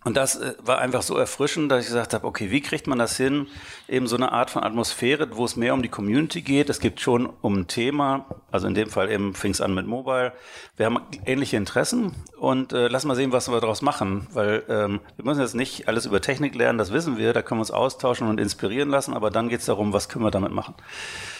und 0.03 0.17
das 0.17 0.35
äh, 0.35 0.55
war 0.63 0.79
einfach 0.79 1.03
so 1.03 1.15
erfrischend, 1.15 1.71
dass 1.71 1.81
ich 1.81 1.87
gesagt 1.87 2.13
habe, 2.13 2.25
okay, 2.25 2.49
wie 2.49 2.61
kriegt 2.61 2.87
man 2.87 2.97
das 2.97 3.17
hin? 3.17 3.47
Eben 3.87 4.07
so 4.07 4.15
eine 4.15 4.31
Art 4.31 4.49
von 4.49 4.63
Atmosphäre, 4.63 5.27
wo 5.37 5.45
es 5.45 5.55
mehr 5.55 5.75
um 5.75 5.83
die 5.83 5.89
Community 5.89 6.41
geht. 6.41 6.69
Es 6.69 6.79
gibt 6.79 7.01
schon 7.01 7.27
um 7.41 7.59
ein 7.59 7.67
Thema, 7.67 8.25
also 8.51 8.67
in 8.67 8.73
dem 8.73 8.89
Fall 8.89 9.11
eben 9.11 9.35
fing 9.35 9.51
es 9.51 9.61
an 9.61 9.75
mit 9.75 9.85
Mobile. 9.85 10.33
Wir 10.75 10.87
haben 10.87 10.99
ähnliche 11.25 11.57
Interessen 11.57 12.13
und 12.39 12.73
äh, 12.73 12.87
lass 12.87 13.05
mal 13.05 13.15
sehen, 13.15 13.31
was 13.31 13.49
wir 13.49 13.59
daraus 13.59 13.83
machen, 13.83 14.27
weil 14.33 14.63
ähm, 14.69 15.01
wir 15.17 15.25
müssen 15.25 15.41
jetzt 15.41 15.55
nicht 15.55 15.87
alles 15.87 16.07
über 16.07 16.19
Technik 16.19 16.55
lernen, 16.55 16.79
das 16.79 16.91
wissen 16.91 17.17
wir, 17.17 17.33
da 17.33 17.43
können 17.43 17.59
wir 17.59 17.63
uns 17.63 17.71
austauschen 17.71 18.27
und 18.27 18.39
inspirieren 18.39 18.89
lassen, 18.89 19.13
aber 19.13 19.29
dann 19.29 19.49
geht 19.49 19.59
es 19.59 19.67
darum, 19.67 19.93
was 19.93 20.09
können 20.09 20.25
wir 20.25 20.31
damit 20.31 20.51
machen. 20.51 20.73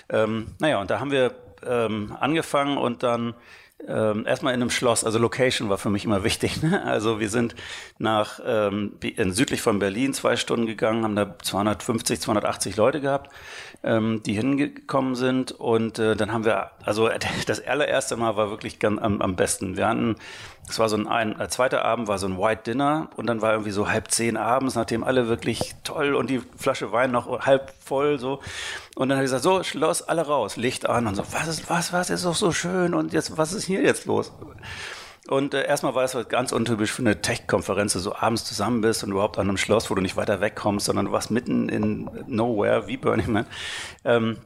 Ähm, 0.09 0.47
naja, 0.59 0.79
und 0.79 0.91
da 0.91 0.99
haben 0.99 1.09
wir 1.09 1.33
ähm, 1.65 2.15
angefangen 2.19 2.77
und 2.77 3.01
dann 3.01 3.33
ähm, 3.88 4.25
erstmal 4.25 4.53
in 4.53 4.61
einem 4.61 4.69
Schloss, 4.69 5.03
also 5.03 5.19
Location 5.19 5.69
war 5.69 5.77
für 5.77 5.89
mich 5.89 6.05
immer 6.05 6.23
wichtig. 6.23 6.61
Ne? 6.61 6.83
Also 6.83 7.19
wir 7.19 7.29
sind 7.29 7.55
nach 7.97 8.39
ähm, 8.45 8.93
südlich 9.17 9.61
von 9.61 9.79
Berlin 9.79 10.13
zwei 10.13 10.35
Stunden 10.35 10.65
gegangen, 10.65 11.03
haben 11.03 11.15
da 11.15 11.35
250, 11.41 12.21
280 12.21 12.75
Leute 12.75 13.01
gehabt, 13.01 13.31
ähm, 13.83 14.21
die 14.25 14.33
hingekommen 14.33 15.15
sind 15.15 15.51
und 15.51 16.00
äh, 16.00 16.15
dann 16.15 16.31
haben 16.31 16.45
wir, 16.45 16.71
also 16.83 17.09
das 17.47 17.65
allererste 17.65 18.15
Mal 18.17 18.35
war 18.35 18.50
wirklich 18.50 18.79
ganz 18.79 19.01
am, 19.01 19.21
am 19.21 19.35
besten. 19.35 19.77
Wir 19.77 19.88
hatten 19.88 20.15
es 20.69 20.79
war 20.79 20.89
so 20.89 20.95
ein, 20.95 21.07
ein 21.07 21.39
äh, 21.39 21.49
zweiter 21.49 21.83
Abend 21.83 22.07
war 22.07 22.17
so 22.17 22.27
ein 22.27 22.37
White 22.37 22.63
Dinner 22.63 23.09
und 23.15 23.27
dann 23.27 23.41
war 23.41 23.51
irgendwie 23.51 23.71
so 23.71 23.89
halb 23.89 24.09
zehn 24.11 24.37
abends, 24.37 24.75
nachdem 24.75 25.03
alle 25.03 25.27
wirklich 25.27 25.75
toll 25.83 26.15
und 26.15 26.29
die 26.29 26.41
Flasche 26.57 26.91
Wein 26.91 27.11
noch 27.11 27.45
halb 27.45 27.73
voll 27.83 28.19
so. 28.19 28.39
Und 28.95 29.09
dann 29.09 29.17
habe 29.17 29.25
ich 29.25 29.31
gesagt, 29.31 29.43
so, 29.43 29.63
Schloss, 29.63 30.01
alle 30.01 30.21
raus, 30.21 30.57
Licht 30.57 30.87
an 30.87 31.07
und 31.07 31.15
so, 31.15 31.23
was 31.31 31.47
ist, 31.47 31.69
was, 31.69 31.93
was 31.93 32.09
ist 32.09 32.25
doch 32.25 32.35
so 32.35 32.51
schön 32.51 32.93
und 32.93 33.13
jetzt, 33.13 33.37
was 33.37 33.53
ist 33.53 33.65
hier 33.65 33.81
jetzt 33.81 34.05
los? 34.05 34.31
Und 35.27 35.53
äh, 35.53 35.65
erstmal 35.65 35.93
war 35.93 36.03
es 36.03 36.17
ganz 36.29 36.51
untypisch 36.51 36.91
für 36.91 37.03
eine 37.03 37.21
Tech-Konferenz, 37.21 37.93
du 37.93 38.13
abends 38.13 38.43
zusammen 38.43 38.81
bist 38.81 39.03
und 39.03 39.11
überhaupt 39.11 39.37
an 39.37 39.47
einem 39.47 39.57
Schloss, 39.57 39.89
wo 39.89 39.95
du 39.95 40.01
nicht 40.01 40.17
weiter 40.17 40.41
wegkommst, 40.41 40.87
sondern 40.87 41.05
du 41.05 41.11
warst 41.11 41.31
mitten 41.31 41.69
in 41.69 42.09
Nowhere, 42.27 42.87
wie 42.87 42.97
Burning 42.97 43.31
Man. 43.31 43.45
Ähm, 44.03 44.37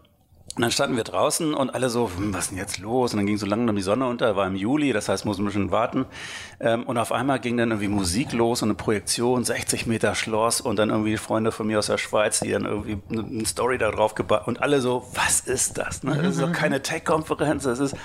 und 0.56 0.62
dann 0.62 0.72
standen 0.72 0.96
wir 0.96 1.04
draußen 1.04 1.54
und 1.54 1.76
alle 1.76 1.90
so, 1.90 2.10
hm, 2.16 2.34
was 2.34 2.46
ist 2.46 2.52
denn 2.52 2.58
jetzt 2.58 2.80
los? 2.80 3.12
Und 3.12 3.18
dann 3.18 3.26
ging 3.26 3.38
so 3.38 3.46
langsam 3.46 3.76
die 3.76 3.82
Sonne 3.82 4.08
unter, 4.08 4.38
war 4.38 4.48
im 4.48 4.56
Juli, 4.56 4.94
das 4.94 5.10
heißt, 5.10 5.26
mussten 5.26 5.44
wir 5.44 5.52
schon 5.52 5.70
warten. 5.70 6.06
Ähm, 6.60 6.84
und 6.84 6.98
auf 6.98 7.12
einmal 7.12 7.40
ging 7.40 7.58
dann 7.58 7.72
irgendwie 7.72 7.88
Musik 7.88 8.32
los 8.34 8.62
und 8.62 8.70
eine 8.70 8.76
Projektion, 8.76 9.44
60 9.44 9.86
Meter 9.88 10.16
Schloss 10.16 10.62
und 10.62 10.78
dann 10.78 10.90
irgendwie 10.90 11.18
Freunde 11.18 11.52
von 11.52 11.68
mir 11.68 11.80
aus 11.80 11.88
der 11.88 11.98
Schweiz, 11.98 12.40
die 12.40 12.52
dann 12.52 12.66
irgendwie 12.66 12.98
eine 13.12 13.46
Story 13.46 13.78
da 13.78 13.92
drauf 13.92 14.16
gebaut 14.16 14.44
und 14.48 14.62
alle 14.62 14.82
so, 14.82 15.08
was 15.14 15.42
ist 15.42 15.78
das? 15.78 16.04
Ne? 16.04 16.18
Das 16.22 16.36
ist 16.36 16.42
doch 16.42 16.52
keine 16.52 16.82
Tech-Konferenz, 16.82 17.64
das 17.64 17.80
ist, 17.80 17.96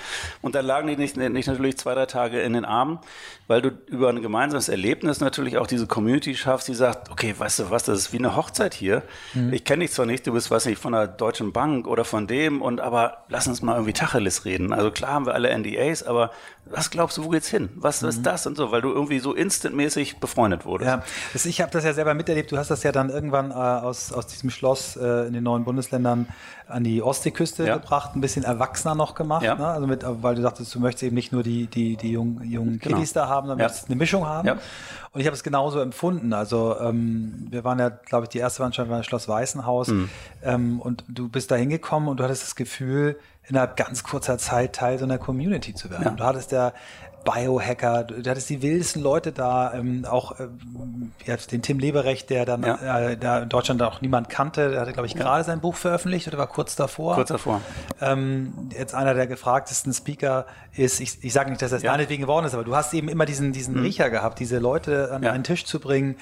und 0.41 0.55
dann 0.55 0.65
lagen 0.65 0.87
die 0.87 0.97
nicht, 0.97 1.17
nicht 1.17 1.47
natürlich 1.47 1.77
zwei, 1.77 1.93
drei 1.93 2.05
Tage 2.05 2.41
in 2.41 2.53
den 2.53 2.65
Armen, 2.65 2.99
weil 3.47 3.61
du 3.61 3.71
über 3.87 4.09
ein 4.09 4.21
gemeinsames 4.21 4.69
Erlebnis 4.69 5.19
natürlich 5.19 5.57
auch 5.57 5.67
diese 5.67 5.87
Community 5.87 6.35
schaffst, 6.35 6.67
die 6.67 6.73
sagt, 6.73 7.09
okay, 7.11 7.35
weißt 7.37 7.59
du 7.59 7.69
was, 7.69 7.83
das 7.83 7.99
ist 7.99 8.13
wie 8.13 8.17
eine 8.17 8.35
Hochzeit 8.35 8.73
hier. 8.73 9.03
Mhm. 9.33 9.53
Ich 9.53 9.63
kenne 9.63 9.83
dich 9.83 9.91
zwar 9.91 10.05
nicht, 10.05 10.25
du 10.27 10.33
bist, 10.33 10.51
weiß 10.51 10.65
nicht, 10.65 10.79
von 10.79 10.93
der 10.93 11.07
Deutschen 11.07 11.51
Bank 11.51 11.87
oder 11.87 12.05
von 12.05 12.27
dem, 12.27 12.61
und 12.61 12.81
aber 12.81 13.25
lass 13.29 13.47
uns 13.47 13.61
mal 13.61 13.73
irgendwie 13.73 13.93
Tacheles 13.93 14.45
reden. 14.45 14.73
Also 14.73 14.91
klar 14.91 15.11
haben 15.11 15.25
wir 15.25 15.33
alle 15.33 15.49
NDAs, 15.57 16.03
aber 16.03 16.31
was 16.65 16.91
glaubst 16.91 17.17
du, 17.17 17.23
wo 17.23 17.29
geht's 17.29 17.49
hin? 17.49 17.69
Was 17.75 18.01
mhm. 18.01 18.09
ist 18.09 18.25
das 18.25 18.40
und 18.47 18.57
so, 18.57 18.71
weil 18.71 18.81
du 18.81 18.89
irgendwie 18.89 19.19
so 19.19 19.33
instantmäßig 19.33 20.19
befreundet 20.19 20.65
wurdest. 20.65 20.89
Ja, 20.89 21.03
das, 21.33 21.45
ich 21.45 21.61
habe 21.61 21.71
das 21.71 21.83
ja 21.83 21.93
selber 21.93 22.13
miterlebt. 22.13 22.51
Du 22.51 22.57
hast 22.57 22.71
das 22.71 22.83
ja 22.83 22.91
dann 22.91 23.09
irgendwann 23.09 23.51
äh, 23.51 23.53
aus, 23.53 24.11
aus 24.11 24.27
diesem 24.27 24.49
Schloss 24.49 24.95
äh, 24.97 25.27
in 25.27 25.33
den 25.33 25.43
neuen 25.43 25.63
Bundesländern 25.63 26.27
an 26.67 26.83
die 26.83 27.01
Ostseeküste 27.01 27.65
ja. 27.65 27.77
gebracht, 27.77 28.15
ein 28.15 28.21
bisschen 28.21 28.43
erwachsener 28.43 28.95
noch 28.95 29.13
gemacht, 29.13 29.43
ja. 29.43 29.55
ne? 29.55 29.67
also 29.67 29.87
mit, 29.87 30.05
weil 30.05 30.35
du 30.35 30.41
dachtest, 30.41 30.73
du 30.73 30.79
möchtest 30.79 31.03
eben 31.03 31.15
nicht 31.15 31.31
nur 31.31 31.43
die, 31.43 31.67
die, 31.67 31.97
die 31.97 32.11
jungen, 32.11 32.49
jungen 32.49 32.79
genau. 32.79 32.95
Kiddies 32.95 33.13
da 33.13 33.27
haben, 33.27 33.47
sondern 33.47 33.59
ja. 33.59 33.65
möchtest 33.65 33.89
eine 33.89 33.97
Mischung 33.97 34.25
haben. 34.25 34.47
Ja. 34.47 34.57
Und 35.13 35.19
ich 35.19 35.27
habe 35.27 35.35
es 35.35 35.43
genauso 35.43 35.81
empfunden. 35.81 36.31
Also 36.31 36.77
ähm, 36.79 37.47
wir 37.49 37.65
waren 37.65 37.79
ja, 37.79 37.89
glaube 37.89 38.25
ich, 38.25 38.29
die 38.29 38.37
erste 38.37 38.57
Veranstaltung 38.57 38.93
war 38.93 39.03
Schloss 39.03 39.27
Weißenhaus 39.27 39.89
mhm. 39.89 40.09
ähm, 40.43 40.79
und 40.79 41.03
du 41.09 41.27
bist 41.27 41.51
da 41.51 41.55
hingekommen 41.55 42.07
und 42.07 42.19
du 42.19 42.23
hattest 42.23 42.43
das 42.43 42.55
Gefühl, 42.55 43.19
innerhalb 43.47 43.75
ganz 43.75 44.03
kurzer 44.03 44.37
Zeit 44.37 44.73
Teil 44.73 44.97
so 44.97 45.05
einer 45.05 45.17
Community 45.17 45.73
zu 45.73 45.89
werden. 45.89 46.05
Ja. 46.05 46.11
Du 46.11 46.23
hattest 46.23 46.51
ja 46.51 46.73
Biohacker, 47.23 48.03
du 48.03 48.29
hattest 48.29 48.49
die 48.49 48.61
wildesten 48.61 49.01
Leute 49.01 49.31
da, 49.31 49.73
ähm, 49.73 50.05
auch 50.05 50.39
ähm, 50.39 51.11
ja, 51.25 51.35
den 51.37 51.61
Tim 51.61 51.79
Leberecht, 51.79 52.29
der 52.29 52.45
dann 52.45 52.63
ja. 52.63 52.99
äh, 52.99 53.17
da 53.17 53.39
in 53.39 53.49
Deutschland 53.49 53.81
auch 53.81 54.01
niemand 54.01 54.29
kannte, 54.29 54.71
der 54.71 54.81
hatte, 54.81 54.93
glaube 54.93 55.07
ich, 55.07 55.15
gerade 55.15 55.43
sein 55.43 55.61
Buch 55.61 55.75
veröffentlicht 55.75 56.27
oder 56.27 56.37
war 56.37 56.47
kurz 56.47 56.75
davor. 56.75 57.15
Kurz 57.15 57.29
davor. 57.29 57.61
Ähm, 57.99 58.69
jetzt 58.77 58.95
einer 58.95 59.13
der 59.13 59.27
gefragtesten 59.27 59.93
Speaker 59.93 60.45
ist, 60.73 60.99
ich, 60.99 61.23
ich 61.23 61.33
sage 61.33 61.49
nicht, 61.49 61.61
dass 61.61 61.71
das 61.71 61.83
ja. 61.83 61.91
deinetwegen 61.91 62.21
geworden 62.21 62.45
ist, 62.45 62.53
aber 62.53 62.63
du 62.63 62.75
hast 62.75 62.93
eben 62.93 63.09
immer 63.09 63.25
diesen, 63.25 63.51
diesen 63.51 63.75
mhm. 63.75 63.83
Riecher 63.83 64.09
gehabt, 64.09 64.39
diese 64.39 64.59
Leute 64.59 65.11
an 65.11 65.23
ja. 65.23 65.31
einen 65.31 65.43
Tisch 65.43 65.65
zu 65.65 65.79
bringen. 65.79 66.15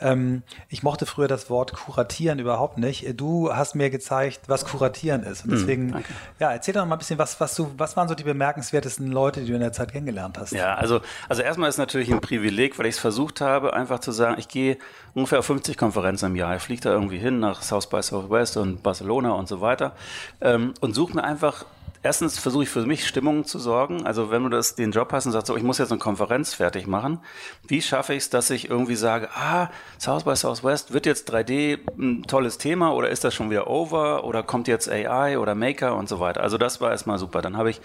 Ähm, 0.00 0.42
ich 0.68 0.82
mochte 0.82 1.06
früher 1.06 1.28
das 1.28 1.50
Wort 1.50 1.72
kuratieren 1.72 2.38
überhaupt 2.38 2.78
nicht. 2.78 3.20
Du 3.20 3.52
hast 3.52 3.74
mir 3.74 3.90
gezeigt, 3.90 4.42
was 4.46 4.64
kuratieren 4.64 5.22
ist. 5.22 5.44
Und 5.44 5.50
mhm. 5.50 5.54
deswegen, 5.56 5.86
mhm. 5.86 6.04
ja, 6.38 6.52
erzähl 6.52 6.74
doch 6.74 6.86
mal 6.86 6.94
ein 6.94 6.98
bisschen, 6.98 7.18
was, 7.18 7.40
was, 7.40 7.54
du, 7.54 7.72
was 7.76 7.96
waren 7.96 8.08
so 8.08 8.14
die 8.14 8.24
bemerkenswertesten 8.24 9.10
Leute, 9.10 9.40
die 9.40 9.48
du 9.48 9.54
in 9.54 9.60
der 9.60 9.72
Zeit 9.72 9.92
kennengelernt 9.92 10.38
hast? 10.38 10.45
Hast. 10.52 10.58
Ja, 10.58 10.74
also, 10.74 11.00
also 11.28 11.42
erstmal 11.42 11.68
ist 11.68 11.78
natürlich 11.78 12.10
ein 12.12 12.20
Privileg, 12.20 12.78
weil 12.78 12.86
ich 12.86 12.96
es 12.96 13.00
versucht 13.00 13.40
habe, 13.40 13.74
einfach 13.74 14.00
zu 14.00 14.12
sagen, 14.12 14.36
ich 14.38 14.48
gehe 14.48 14.78
ungefähr 15.14 15.40
auf 15.40 15.46
50 15.46 15.76
Konferenzen 15.76 16.26
im 16.26 16.36
Jahr. 16.36 16.56
Ich 16.56 16.62
fliege 16.62 16.82
da 16.82 16.92
irgendwie 16.92 17.18
hin 17.18 17.40
nach 17.40 17.62
South 17.62 17.88
by 17.88 18.02
Southwest 18.02 18.56
und 18.56 18.82
Barcelona 18.82 19.32
und 19.32 19.48
so 19.48 19.60
weiter 19.60 19.94
ähm, 20.40 20.74
und 20.80 20.94
suche 20.94 21.14
mir 21.14 21.24
einfach 21.24 21.64
erstens 22.06 22.38
versuche 22.38 22.62
ich 22.62 22.68
für 22.68 22.86
mich 22.86 23.06
Stimmung 23.06 23.44
zu 23.44 23.58
sorgen. 23.58 24.06
Also 24.06 24.30
wenn 24.30 24.44
du 24.44 24.48
das 24.48 24.76
den 24.76 24.92
Job 24.92 25.12
hast 25.12 25.26
und 25.26 25.32
sagst, 25.32 25.48
so, 25.48 25.56
ich 25.56 25.62
muss 25.64 25.78
jetzt 25.78 25.90
eine 25.90 25.98
Konferenz 25.98 26.54
fertig 26.54 26.86
machen, 26.86 27.18
wie 27.66 27.82
schaffe 27.82 28.14
ich 28.14 28.18
es, 28.18 28.30
dass 28.30 28.48
ich 28.50 28.70
irgendwie 28.70 28.94
sage, 28.94 29.28
ah, 29.34 29.70
South 29.98 30.24
by 30.24 30.36
Southwest 30.36 30.92
wird 30.92 31.04
jetzt 31.04 31.32
3D 31.32 31.80
ein 31.98 32.22
tolles 32.22 32.58
Thema 32.58 32.94
oder 32.94 33.10
ist 33.10 33.24
das 33.24 33.34
schon 33.34 33.50
wieder 33.50 33.66
over 33.66 34.24
oder 34.24 34.44
kommt 34.44 34.68
jetzt 34.68 34.88
AI 34.88 35.38
oder 35.38 35.54
Maker 35.54 35.96
und 35.96 36.08
so 36.08 36.20
weiter. 36.20 36.42
Also 36.42 36.58
das 36.58 36.80
war 36.80 36.92
erstmal 36.92 37.18
super. 37.18 37.42
Dann 37.42 37.56
habe 37.56 37.70
ich 37.70 37.80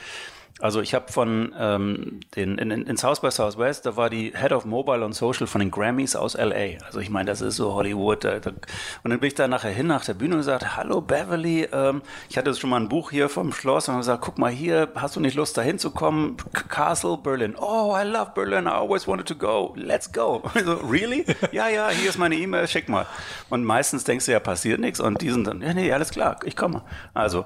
also 0.62 0.82
ich 0.82 0.94
habe 0.94 1.12
von 1.12 1.54
ähm, 1.58 2.20
den 2.36 2.58
in, 2.58 2.72
in 2.72 2.98
South 2.98 3.22
by 3.22 3.32
Southwest, 3.32 3.86
da 3.86 3.96
war 3.96 4.10
die 4.10 4.34
Head 4.36 4.52
of 4.52 4.66
Mobile 4.66 5.04
und 5.04 5.14
Social 5.14 5.48
von 5.48 5.60
den 5.60 5.72
Grammys 5.72 6.16
aus 6.16 6.36
LA. 6.36 6.78
Also 6.86 7.00
ich 7.00 7.10
meine, 7.10 7.26
das 7.26 7.42
ist 7.42 7.56
so 7.56 7.74
Hollywood. 7.74 8.24
Da, 8.24 8.40
da. 8.40 8.52
Und 8.52 9.10
dann 9.10 9.20
bin 9.20 9.28
ich 9.28 9.36
da 9.36 9.48
nachher 9.48 9.72
hin 9.72 9.88
nach 9.88 10.06
der 10.06 10.14
Bühne 10.14 10.36
und 10.36 10.42
gesagt, 10.42 10.78
hallo 10.78 11.02
Beverly, 11.02 11.68
ähm, 11.72 12.02
ich 12.30 12.38
hatte 12.38 12.54
schon 12.54 12.70
mal 12.70 12.80
ein 12.80 12.90
Buch 12.90 13.12
hier 13.12 13.28
vom 13.28 13.52
Schloss 13.52 13.90
und 13.90 13.98
gesagt, 13.98 14.22
guck 14.24 14.38
mal 14.38 14.52
hier, 14.52 14.90
hast 14.96 15.16
du 15.16 15.20
nicht 15.20 15.36
Lust 15.36 15.58
da 15.58 15.62
hinzukommen? 15.62 16.38
Castle 16.70 17.18
Berlin. 17.18 17.56
Oh, 17.58 17.96
I 17.98 18.04
love 18.04 18.32
Berlin. 18.36 18.66
I 18.66 18.70
always 18.70 19.08
wanted 19.08 19.28
to 19.28 19.36
go. 19.36 19.74
Let's 19.76 20.12
go. 20.12 20.44
So, 20.62 20.76
really? 20.76 21.26
ja, 21.52 21.70
ja, 21.70 21.90
hier 21.90 22.10
ist 22.10 22.20
meine 22.20 22.36
E-Mail, 22.36 22.68
schick 22.68 22.88
mal. 22.88 23.08
Und 23.50 23.64
meistens 23.64 24.04
denkst 24.04 24.28
du 24.28 24.32
ja, 24.32 24.40
passiert 24.40 24.80
nichts 24.80 25.00
und 25.00 25.22
die 25.22 25.32
sind 25.32 25.48
dann, 25.48 25.62
ja, 25.62 25.74
nee, 25.74 25.92
alles 25.92 26.12
klar, 26.12 26.40
ich 26.44 26.56
komme. 26.56 26.84
Also 27.16 27.46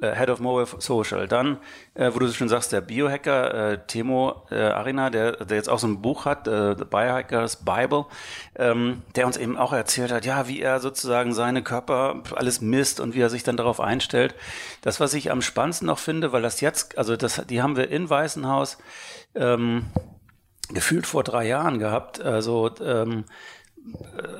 Head 0.00 0.30
of 0.30 0.40
Mobile 0.40 0.66
Social. 0.78 1.26
Dann, 1.26 1.58
äh, 1.94 2.10
wo 2.14 2.18
du 2.18 2.32
schon 2.32 2.48
sagst, 2.48 2.72
der 2.72 2.80
Biohacker 2.80 3.72
äh, 3.72 3.78
Timo 3.86 4.46
äh, 4.50 4.60
Arina, 4.60 5.10
der, 5.10 5.44
der 5.44 5.56
jetzt 5.56 5.68
auch 5.68 5.78
so 5.78 5.88
ein 5.88 6.00
Buch 6.00 6.24
hat, 6.24 6.46
äh, 6.46 6.76
The 6.76 6.84
Biohackers 6.84 7.64
Bible, 7.64 8.06
ähm, 8.56 9.02
der 9.16 9.26
uns 9.26 9.36
eben 9.36 9.56
auch 9.56 9.72
erzählt 9.72 10.12
hat, 10.12 10.24
ja, 10.24 10.46
wie 10.46 10.60
er 10.60 10.80
sozusagen 10.80 11.34
seine 11.34 11.62
Körper 11.62 12.22
alles 12.36 12.60
misst 12.60 13.00
und 13.00 13.14
wie 13.14 13.20
er 13.20 13.30
sich 13.30 13.42
dann 13.42 13.56
darauf 13.56 13.80
einstellt. 13.80 14.34
Das, 14.82 15.00
was 15.00 15.14
ich 15.14 15.30
am 15.30 15.42
spannendsten 15.42 15.86
noch 15.86 15.98
finde, 15.98 16.32
weil 16.32 16.42
das 16.42 16.60
jetzt, 16.60 16.96
also 16.96 17.16
das, 17.16 17.46
die 17.48 17.62
haben 17.62 17.76
wir 17.76 17.90
in 17.90 18.08
Weißenhaus 18.08 18.78
ähm, 19.34 19.86
gefühlt 20.72 21.06
vor 21.06 21.24
drei 21.24 21.46
Jahren 21.46 21.78
gehabt, 21.78 22.20
also 22.20 22.70
ähm, 22.80 23.24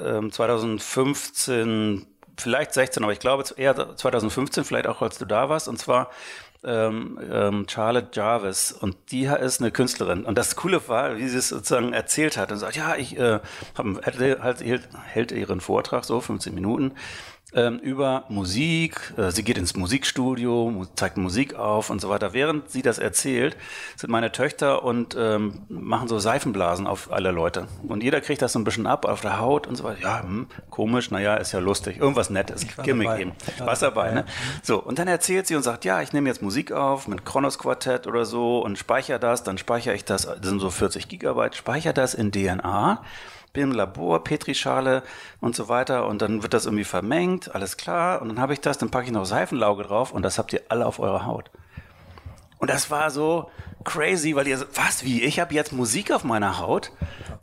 äh, 0.03 0.29
2015 0.29 2.07
vielleicht 2.41 2.73
16, 2.73 3.03
aber 3.03 3.13
ich 3.13 3.21
glaube 3.21 3.45
eher 3.57 3.97
2015, 3.97 4.65
vielleicht 4.65 4.87
auch 4.87 5.03
als 5.03 5.19
du 5.19 5.25
da 5.25 5.49
warst. 5.49 5.69
Und 5.69 5.79
zwar 5.79 6.11
ähm, 6.65 7.19
ähm, 7.31 7.67
Charlotte 7.69 8.09
Jarvis. 8.13 8.73
Und 8.73 8.97
die 9.11 9.25
ist 9.25 9.61
eine 9.61 9.71
Künstlerin. 9.71 10.25
Und 10.25 10.37
das 10.37 10.57
Coole 10.57 10.87
war, 10.89 11.17
wie 11.17 11.29
sie 11.29 11.39
es 11.39 11.49
sozusagen 11.49 11.93
erzählt 11.93 12.37
hat 12.37 12.51
und 12.51 12.59
sagt, 12.59 12.77
ja, 12.77 12.97
ich 12.97 13.17
äh, 13.19 13.41
hab, 13.77 14.05
halt, 14.05 14.61
hält, 14.61 14.89
hält 15.07 15.33
ihren 15.33 15.61
Vortrag 15.61 16.05
so 16.05 16.21
15 16.21 16.55
Minuten 16.55 16.93
ähm, 17.55 17.79
über 17.79 18.25
Musik. 18.29 19.15
Äh, 19.17 19.31
sie 19.31 19.43
geht 19.43 19.57
ins 19.57 19.75
Musikstudio, 19.75 20.87
zeigt 20.97 21.17
Musik 21.17 21.55
auf 21.55 21.91
und 21.91 22.01
so 22.01 22.09
weiter. 22.11 22.33
Während 22.33 22.71
sie 22.71 22.83
das 22.83 22.99
erzählt, 22.99 23.57
sind 23.97 24.11
meine 24.11 24.33
Töchter 24.33 24.85
und 24.85 25.17
ähm, 25.19 25.63
machen 25.69 26.09
so 26.09 26.19
Seifenblasen 26.19 26.87
auf 26.87 27.11
alle 27.11 27.31
Leute. 27.31 27.69
Und 27.87 28.03
jeder 28.03 28.21
kriegt 28.21 28.43
das 28.43 28.53
so 28.53 28.59
ein 28.59 28.65
bisschen 28.65 28.87
ab 28.87 29.07
auf 29.07 29.21
der 29.23 29.41
Haut 29.41 29.67
und 29.67 29.77
so 29.77 29.85
weiter. 29.85 30.01
Ja, 30.03 30.23
hm, 30.23 30.47
komisch, 30.71 31.11
naja, 31.11 31.37
ist 31.37 31.53
ja 31.53 31.59
lustig. 31.59 31.99
Irgendwas 31.99 32.31
Nettes, 32.31 32.67
Gimmick 32.83 33.19
eben. 33.19 33.33
Was 33.59 33.81
dabei, 33.81 34.13
ne? 34.13 34.25
So, 34.63 34.83
und 34.83 34.99
dann 34.99 35.09
erzählt 35.09 35.47
sie 35.47 35.57
und 35.57 35.63
sagt, 35.63 35.85
ja, 35.85 36.03
ich 36.03 36.13
nehme 36.13 36.29
jetzt 36.29 36.43
Musik 36.43 36.73
auf 36.73 37.09
mit 37.09 37.25
Kronos 37.25 37.59
Quartett 37.59 38.07
oder 38.07 38.25
so 38.25 38.61
und 38.61 38.79
speichere 38.79 39.19
das, 39.19 39.43
dann 39.43 39.59
speichere 39.59 39.95
ich 39.95 40.05
das, 40.05 40.23
das 40.23 40.39
sind 40.43 40.61
so 40.61 40.71
40 40.71 41.09
Gigabyte, 41.09 41.57
speichere 41.57 41.95
das 41.95 42.15
in 42.15 42.31
DNA 42.31 43.03
bin 43.53 43.65
im 43.65 43.73
Labor, 43.73 44.25
Petrischale 44.25 45.03
und 45.41 45.57
so 45.57 45.69
weiter 45.69 46.07
und 46.07 46.23
dann 46.23 46.43
wird 46.43 46.55
das 46.55 46.67
irgendwie 46.67 46.85
vermengt, 46.85 47.55
alles 47.55 47.77
klar 47.77 48.23
und 48.23 48.29
dann 48.29 48.41
habe 48.41 48.53
ich 48.53 48.61
das, 48.61 48.79
dann 48.79 48.91
packe 48.91 49.07
ich 49.07 49.13
noch 49.13 49.25
Seifenlauge 49.25 49.85
drauf 49.85 50.13
und 50.13 50.23
das 50.23 50.39
habt 50.39 50.53
ihr 50.53 50.63
alle 50.69 50.87
auf 50.87 50.99
eurer 50.99 51.27
Haut. 51.27 51.51
Und 52.59 52.71
das 52.71 52.91
war 52.91 53.11
so 53.11 53.51
crazy, 53.85 54.35
weil 54.35 54.47
ihr 54.49 54.59
so, 54.59 54.65
was, 54.75 55.05
wie, 55.05 55.23
ich 55.23 55.41
habe 55.41 55.55
jetzt 55.55 55.73
Musik 55.73 56.11
auf 56.11 56.25
meiner 56.25 56.59
Haut? 56.59 56.93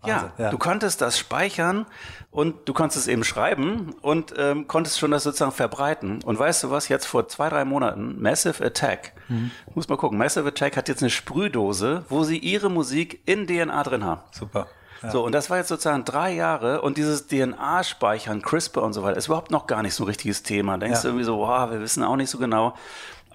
Ja, 0.05 0.33
ja, 0.37 0.51
du 0.51 0.57
konntest 0.59 1.01
das 1.01 1.17
speichern 1.17 1.87
und 2.29 2.67
du 2.67 2.73
konntest 2.73 2.99
es 2.99 3.07
eben 3.07 3.23
schreiben 3.23 3.95
und 4.01 4.33
ähm, 4.37 4.67
konntest 4.67 4.99
schon 4.99 5.09
das 5.09 5.23
sozusagen 5.23 5.51
verbreiten. 5.51 6.21
Und 6.21 6.37
weißt 6.37 6.63
du 6.63 6.69
was, 6.69 6.89
jetzt 6.89 7.05
vor 7.05 7.27
zwei, 7.27 7.49
drei 7.49 7.65
Monaten, 7.65 8.21
Massive 8.21 8.63
Attack, 8.63 9.13
mhm. 9.29 9.51
muss 9.73 9.89
mal 9.89 9.97
gucken, 9.97 10.17
Massive 10.17 10.47
Attack 10.47 10.77
hat 10.77 10.89
jetzt 10.89 11.01
eine 11.01 11.09
Sprühdose, 11.09 12.05
wo 12.09 12.23
sie 12.23 12.37
ihre 12.37 12.69
Musik 12.69 13.21
in 13.25 13.47
DNA 13.47 13.81
drin 13.83 14.03
haben. 14.03 14.21
Super. 14.31 14.67
So, 15.12 15.23
und 15.23 15.34
das 15.34 15.49
war 15.49 15.58
jetzt 15.58 15.67
sozusagen 15.67 16.03
drei 16.05 16.34
Jahre 16.34 16.81
und 16.81 16.97
dieses 16.97 17.27
DNA-Speichern, 17.27 18.41
CRISPR 18.41 18.81
und 18.81 18.93
so 18.93 19.03
weiter, 19.03 19.17
ist 19.17 19.27
überhaupt 19.27 19.51
noch 19.51 19.67
gar 19.67 19.84
nicht 19.84 19.93
so 19.93 20.03
ein 20.03 20.08
richtiges 20.08 20.43
Thema. 20.43 20.77
Denkst 20.77 20.97
ja. 20.97 21.01
du 21.03 21.08
irgendwie 21.10 21.25
so, 21.25 21.38
wow, 21.38 21.69
wir 21.69 21.79
wissen 21.79 22.03
auch 22.03 22.15
nicht 22.15 22.29
so 22.29 22.38
genau. 22.38 22.75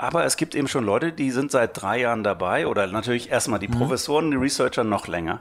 Aber 0.00 0.24
es 0.24 0.38
gibt 0.38 0.54
eben 0.54 0.66
schon 0.66 0.86
Leute, 0.86 1.12
die 1.12 1.30
sind 1.30 1.50
seit 1.50 1.78
drei 1.78 2.00
Jahren 2.00 2.24
dabei 2.24 2.66
oder 2.66 2.86
natürlich 2.86 3.30
erstmal 3.30 3.60
die 3.60 3.68
mhm. 3.68 3.72
Professoren, 3.72 4.30
die 4.30 4.38
Researcher 4.38 4.82
noch 4.82 5.08
länger. 5.08 5.40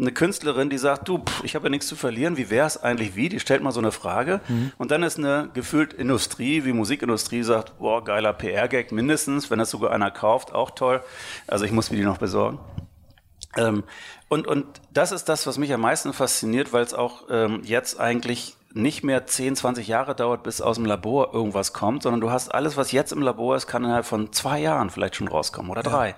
Eine 0.00 0.10
Künstlerin, 0.10 0.68
die 0.68 0.78
sagt, 0.78 1.06
du, 1.06 1.18
pff, 1.18 1.44
ich 1.44 1.54
habe 1.54 1.66
ja 1.66 1.70
nichts 1.70 1.86
zu 1.86 1.94
verlieren, 1.94 2.36
wie 2.36 2.50
wäre 2.50 2.66
es 2.66 2.82
eigentlich 2.82 3.14
wie? 3.14 3.28
Die 3.28 3.38
stellt 3.38 3.62
mal 3.62 3.70
so 3.70 3.78
eine 3.78 3.92
Frage 3.92 4.40
mhm. 4.48 4.72
und 4.78 4.90
dann 4.90 5.04
ist 5.04 5.18
eine 5.18 5.50
gefühlt 5.54 5.92
Industrie, 5.92 6.64
wie 6.64 6.72
Musikindustrie 6.72 7.44
sagt, 7.44 7.78
boah, 7.78 8.02
geiler 8.02 8.32
PR-Gag 8.32 8.90
mindestens, 8.90 9.48
wenn 9.48 9.60
das 9.60 9.70
sogar 9.70 9.92
einer 9.92 10.10
kauft, 10.10 10.52
auch 10.52 10.72
toll. 10.72 11.04
Also 11.46 11.64
ich 11.64 11.70
muss 11.70 11.92
mir 11.92 11.96
die 11.96 12.04
noch 12.04 12.18
besorgen. 12.18 12.58
Ähm, 13.56 13.84
und, 14.28 14.46
und 14.46 14.66
das 14.92 15.12
ist 15.12 15.28
das, 15.28 15.46
was 15.46 15.58
mich 15.58 15.72
am 15.72 15.80
meisten 15.80 16.12
fasziniert, 16.12 16.72
weil 16.72 16.84
es 16.84 16.94
auch 16.94 17.24
ähm, 17.30 17.62
jetzt 17.64 17.98
eigentlich 17.98 18.56
nicht 18.72 19.02
mehr 19.02 19.26
10, 19.26 19.56
20 19.56 19.88
Jahre 19.88 20.14
dauert, 20.14 20.44
bis 20.44 20.60
aus 20.60 20.76
dem 20.76 20.84
Labor 20.84 21.34
irgendwas 21.34 21.72
kommt, 21.72 22.04
sondern 22.04 22.20
du 22.20 22.30
hast 22.30 22.54
alles, 22.54 22.76
was 22.76 22.92
jetzt 22.92 23.10
im 23.10 23.20
Labor 23.20 23.56
ist, 23.56 23.66
kann 23.66 23.82
innerhalb 23.82 24.06
von 24.06 24.32
zwei 24.32 24.60
Jahren 24.60 24.90
vielleicht 24.90 25.16
schon 25.16 25.26
rauskommen 25.26 25.70
oder 25.70 25.82
drei. 25.82 26.10
Ja. 26.10 26.14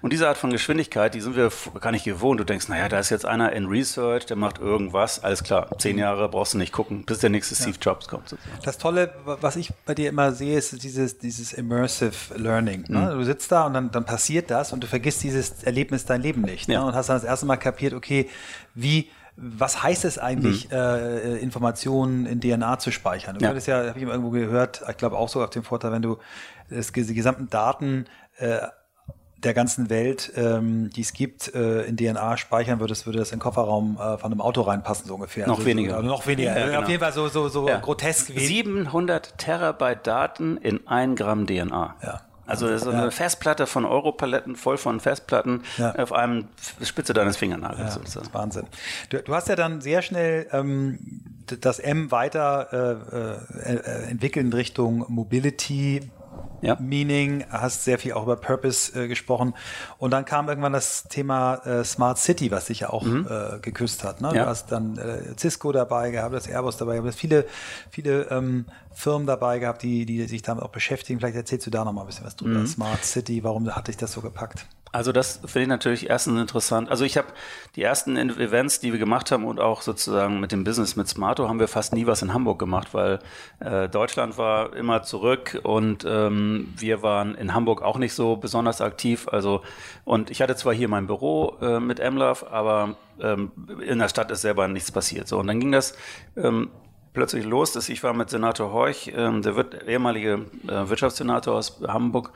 Und 0.00 0.12
diese 0.12 0.26
Art 0.26 0.36
von 0.36 0.50
Geschwindigkeit, 0.50 1.14
die 1.14 1.20
sind 1.20 1.36
wir 1.36 1.50
gar 1.80 1.92
nicht 1.92 2.04
gewohnt. 2.04 2.40
Du 2.40 2.44
denkst, 2.44 2.68
naja, 2.68 2.88
da 2.88 2.98
ist 2.98 3.10
jetzt 3.10 3.24
einer 3.24 3.52
in 3.52 3.66
Research, 3.66 4.26
der 4.26 4.36
macht 4.36 4.58
irgendwas, 4.58 5.22
alles 5.22 5.44
klar, 5.44 5.68
zehn 5.78 5.96
Jahre 5.96 6.28
brauchst 6.28 6.54
du 6.54 6.58
nicht 6.58 6.72
gucken, 6.72 7.04
bis 7.04 7.20
der 7.20 7.30
nächste 7.30 7.54
Steve 7.54 7.76
Jobs 7.80 8.08
kommt. 8.08 8.28
Sozusagen. 8.28 8.58
Das 8.64 8.78
Tolle, 8.78 9.14
was 9.24 9.54
ich 9.54 9.70
bei 9.86 9.94
dir 9.94 10.08
immer 10.08 10.32
sehe, 10.32 10.58
ist 10.58 10.82
dieses, 10.82 11.18
dieses 11.18 11.52
Immersive 11.52 12.36
Learning. 12.36 12.84
Ne? 12.88 12.98
Mhm. 12.98 13.18
Du 13.18 13.24
sitzt 13.24 13.52
da 13.52 13.66
und 13.66 13.74
dann, 13.74 13.90
dann 13.92 14.04
passiert 14.04 14.50
das 14.50 14.72
und 14.72 14.82
du 14.82 14.88
vergisst 14.88 15.22
dieses 15.22 15.62
Erlebnis 15.62 16.04
dein 16.04 16.20
Leben 16.20 16.42
nicht. 16.42 16.66
Ne? 16.66 16.74
Ja. 16.74 16.82
Und 16.82 16.94
hast 16.94 17.08
dann 17.08 17.16
das 17.16 17.24
erste 17.24 17.46
Mal 17.46 17.58
kapiert, 17.58 17.94
okay, 17.94 18.28
wie 18.74 19.08
was 19.36 19.82
heißt 19.82 20.04
es 20.04 20.18
eigentlich, 20.18 20.68
mhm. 20.68 20.76
äh, 20.76 21.36
Informationen 21.38 22.26
in 22.26 22.40
DNA 22.40 22.78
zu 22.78 22.90
speichern? 22.90 23.36
Du 23.36 23.42
ja. 23.42 23.48
könntest 23.48 23.66
ja, 23.66 23.88
habe 23.88 23.98
ich 23.98 24.04
mal 24.04 24.12
irgendwo 24.12 24.30
gehört, 24.30 24.82
ich 24.88 24.96
glaube 24.96 25.16
auch 25.16 25.28
so 25.28 25.42
auf 25.42 25.50
dem 25.50 25.62
Vorteil, 25.62 25.92
wenn 25.92 26.02
du 26.02 26.18
das, 26.68 26.92
die 26.92 27.14
gesamten 27.14 27.48
Daten 27.48 28.06
äh, 28.38 28.58
der 29.38 29.54
ganzen 29.54 29.90
Welt, 29.90 30.32
ähm, 30.36 30.90
die 30.90 31.00
es 31.00 31.12
gibt, 31.12 31.54
äh, 31.54 31.82
in 31.82 31.96
DNA 31.96 32.36
speichern 32.36 32.80
würdest, 32.80 33.06
würde 33.06 33.18
das 33.18 33.32
in 33.32 33.38
den 33.38 33.42
Kofferraum 33.42 33.96
äh, 33.96 34.18
von 34.18 34.30
einem 34.30 34.40
Auto 34.40 34.62
reinpassen, 34.62 35.06
so 35.06 35.14
ungefähr. 35.14 35.46
Noch 35.46 35.56
also, 35.56 35.66
weniger. 35.66 35.96
Also 35.96 36.06
noch 36.06 36.26
weniger. 36.26 36.56
Ja, 36.56 36.66
genau. 36.66 36.80
Auf 36.80 36.88
jeden 36.88 37.00
Fall 37.00 37.12
so, 37.12 37.28
so, 37.28 37.48
so 37.48 37.68
ja. 37.68 37.78
grotesk. 37.78 38.30
700 38.34 39.38
Terabyte 39.38 40.06
Daten 40.06 40.56
in 40.58 40.86
ein 40.86 41.16
Gramm 41.16 41.46
DNA. 41.46 41.96
Ja. 42.02 42.20
Also 42.46 42.76
so 42.76 42.90
eine 42.90 43.10
Festplatte 43.10 43.66
von 43.66 43.84
Europaletten 43.84 44.56
voll 44.56 44.76
von 44.76 44.98
Festplatten 44.98 45.62
ja. 45.78 45.94
auf 45.94 46.12
einem 46.12 46.48
Spitze 46.82 47.12
deines 47.12 47.36
Fingernagels. 47.36 47.94
Ja, 47.94 48.00
das 48.02 48.16
ist 48.16 48.34
Wahnsinn. 48.34 48.66
Du, 49.10 49.22
du, 49.22 49.34
hast 49.34 49.48
ja 49.48 49.54
dann 49.54 49.80
sehr 49.80 50.02
schnell 50.02 50.48
ähm, 50.52 50.98
das 51.60 51.78
M 51.78 52.10
weiter 52.10 53.40
äh, 53.52 53.70
äh, 53.70 54.10
entwickeln 54.10 54.46
in 54.46 54.52
Richtung 54.52 55.04
Mobility, 55.08 56.10
ja. 56.62 56.76
Meaning, 56.80 57.44
hast 57.50 57.84
sehr 57.84 57.98
viel 57.98 58.12
auch 58.12 58.22
über 58.22 58.36
Purpose 58.36 58.98
äh, 58.98 59.08
gesprochen. 59.08 59.54
Und 59.98 60.12
dann 60.12 60.24
kam 60.24 60.48
irgendwann 60.48 60.72
das 60.72 61.04
Thema 61.04 61.56
äh, 61.66 61.84
Smart 61.84 62.18
City, 62.18 62.50
was 62.50 62.66
dich 62.66 62.80
ja 62.80 62.90
auch 62.90 63.02
mhm. 63.02 63.26
äh, 63.28 63.58
geküsst 63.58 64.04
hat. 64.04 64.20
Ne? 64.20 64.28
Ja. 64.28 64.44
Du 64.44 64.46
hast 64.46 64.70
dann 64.70 64.96
äh, 64.96 65.36
Cisco 65.36 65.72
dabei 65.72 66.10
gehabt, 66.10 66.34
das 66.34 66.46
Airbus 66.46 66.76
dabei 66.76 66.98
gehabt, 66.98 67.14
viele, 67.14 67.46
viele 67.90 68.28
ähm, 68.30 68.66
Firmen 68.94 69.26
dabei 69.26 69.58
gehabt, 69.58 69.82
die, 69.82 70.06
die 70.06 70.22
sich 70.24 70.42
damit 70.42 70.62
auch 70.62 70.70
beschäftigen. 70.70 71.20
Vielleicht 71.20 71.36
erzählst 71.36 71.66
du 71.66 71.70
da 71.70 71.84
noch 71.84 71.92
mal 71.92 72.02
ein 72.02 72.06
bisschen 72.06 72.26
was 72.26 72.36
drüber. 72.36 72.60
Mhm. 72.60 72.66
Smart 72.66 73.04
City, 73.04 73.42
warum 73.44 73.68
hat 73.74 73.88
dich 73.88 73.96
das 73.96 74.12
so 74.12 74.20
gepackt? 74.20 74.66
Also 74.94 75.10
das 75.10 75.40
finde 75.46 75.62
ich 75.62 75.68
natürlich 75.68 76.10
erstens 76.10 76.38
interessant. 76.38 76.90
Also 76.90 77.06
ich 77.06 77.16
habe 77.16 77.28
die 77.76 77.82
ersten 77.82 78.14
Events, 78.18 78.78
die 78.78 78.92
wir 78.92 78.98
gemacht 78.98 79.32
haben 79.32 79.46
und 79.46 79.58
auch 79.58 79.80
sozusagen 79.80 80.38
mit 80.38 80.52
dem 80.52 80.64
Business 80.64 80.96
mit 80.96 81.08
Smarto 81.08 81.48
haben 81.48 81.58
wir 81.58 81.68
fast 81.68 81.94
nie 81.94 82.06
was 82.06 82.20
in 82.20 82.34
Hamburg 82.34 82.58
gemacht, 82.58 82.92
weil 82.92 83.18
äh, 83.60 83.88
Deutschland 83.88 84.36
war 84.36 84.76
immer 84.76 85.02
zurück 85.02 85.58
und 85.62 86.04
ähm, 86.06 86.74
wir 86.76 87.02
waren 87.02 87.34
in 87.34 87.54
Hamburg 87.54 87.80
auch 87.80 87.96
nicht 87.96 88.12
so 88.12 88.36
besonders 88.36 88.82
aktiv. 88.82 89.28
Also 89.28 89.62
und 90.04 90.30
ich 90.30 90.42
hatte 90.42 90.56
zwar 90.56 90.74
hier 90.74 90.88
mein 90.88 91.06
Büro 91.06 91.56
äh, 91.62 91.80
mit 91.80 91.98
MLove, 91.98 92.50
aber 92.50 92.96
ähm, 93.18 93.50
in 93.80 93.98
der 93.98 94.10
Stadt 94.10 94.30
ist 94.30 94.42
selber 94.42 94.68
nichts 94.68 94.92
passiert. 94.92 95.26
So 95.26 95.38
und 95.38 95.46
dann 95.46 95.58
ging 95.58 95.72
das 95.72 95.96
ähm, 96.36 96.68
plötzlich 97.12 97.44
los 97.44 97.76
ist. 97.76 97.88
Ich 97.88 98.02
war 98.02 98.14
mit 98.14 98.30
Senator 98.30 98.72
Horch, 98.72 99.12
ähm, 99.14 99.42
der 99.42 99.56
wird, 99.56 99.86
ehemalige 99.86 100.46
äh, 100.66 100.88
Wirtschaftssenator 100.88 101.54
aus 101.54 101.80
Hamburg, 101.86 102.30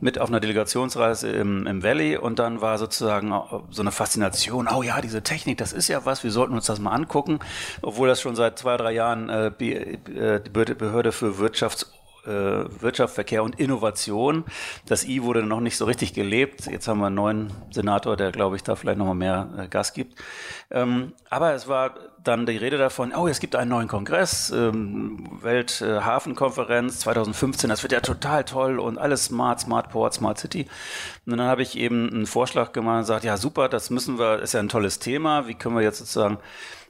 mit 0.00 0.18
auf 0.18 0.28
einer 0.28 0.40
Delegationsreise 0.40 1.30
im, 1.30 1.66
im 1.66 1.82
Valley 1.82 2.16
und 2.16 2.38
dann 2.38 2.60
war 2.60 2.78
sozusagen 2.78 3.32
so 3.70 3.82
eine 3.82 3.92
Faszination, 3.92 4.68
oh 4.68 4.82
ja, 4.82 5.00
diese 5.00 5.22
Technik, 5.22 5.58
das 5.58 5.72
ist 5.72 5.88
ja 5.88 6.04
was, 6.04 6.24
wir 6.24 6.30
sollten 6.30 6.54
uns 6.54 6.66
das 6.66 6.80
mal 6.80 6.92
angucken, 6.92 7.40
obwohl 7.82 8.08
das 8.08 8.20
schon 8.20 8.36
seit 8.36 8.58
zwei, 8.58 8.76
drei 8.76 8.92
Jahren 8.92 9.28
äh, 9.28 9.46
äh 9.46 10.40
die 10.40 10.50
Behörde 10.50 11.12
für 11.12 11.38
Wirtschafts 11.38 11.92
äh, 12.26 12.30
Wirtschaft, 12.80 13.14
Verkehr 13.14 13.42
und 13.42 13.58
Innovation. 13.58 14.44
Das 14.86 15.04
I 15.04 15.22
wurde 15.22 15.42
noch 15.42 15.60
nicht 15.60 15.76
so 15.76 15.84
richtig 15.84 16.14
gelebt. 16.14 16.66
Jetzt 16.66 16.88
haben 16.88 17.00
wir 17.00 17.06
einen 17.06 17.16
neuen 17.16 17.52
Senator, 17.70 18.16
der, 18.16 18.32
glaube 18.32 18.56
ich, 18.56 18.62
da 18.62 18.76
vielleicht 18.76 18.98
nochmal 18.98 19.14
mehr 19.14 19.48
äh, 19.58 19.68
Gas 19.68 19.92
gibt. 19.92 20.18
Ähm, 20.70 21.12
aber 21.30 21.54
es 21.54 21.68
war 21.68 21.94
dann 22.22 22.46
die 22.46 22.56
Rede 22.56 22.78
davon, 22.78 23.12
oh, 23.14 23.26
es 23.26 23.40
gibt 23.40 23.56
einen 23.56 23.70
neuen 23.70 23.88
Kongress, 23.88 24.50
ähm, 24.50 25.26
Welthafenkonferenz 25.42 27.00
2015, 27.00 27.68
das 27.68 27.82
wird 27.82 27.92
ja 27.92 28.00
total 28.00 28.44
toll 28.44 28.78
und 28.78 28.98
alles 28.98 29.26
smart, 29.26 29.60
smart 29.60 29.90
Port, 29.90 30.14
smart 30.14 30.38
City. 30.38 30.66
Und 31.26 31.36
dann 31.36 31.46
habe 31.46 31.62
ich 31.62 31.76
eben 31.76 32.08
einen 32.10 32.26
Vorschlag 32.26 32.72
gemacht 32.72 32.94
und 32.94 33.00
gesagt, 33.02 33.24
ja 33.24 33.36
super, 33.36 33.68
das 33.68 33.90
müssen 33.90 34.18
wir, 34.18 34.40
ist 34.40 34.54
ja 34.54 34.60
ein 34.60 34.68
tolles 34.68 34.98
Thema, 34.98 35.48
wie 35.48 35.54
können 35.54 35.74
wir 35.74 35.82
jetzt 35.82 35.98
sozusagen 35.98 36.38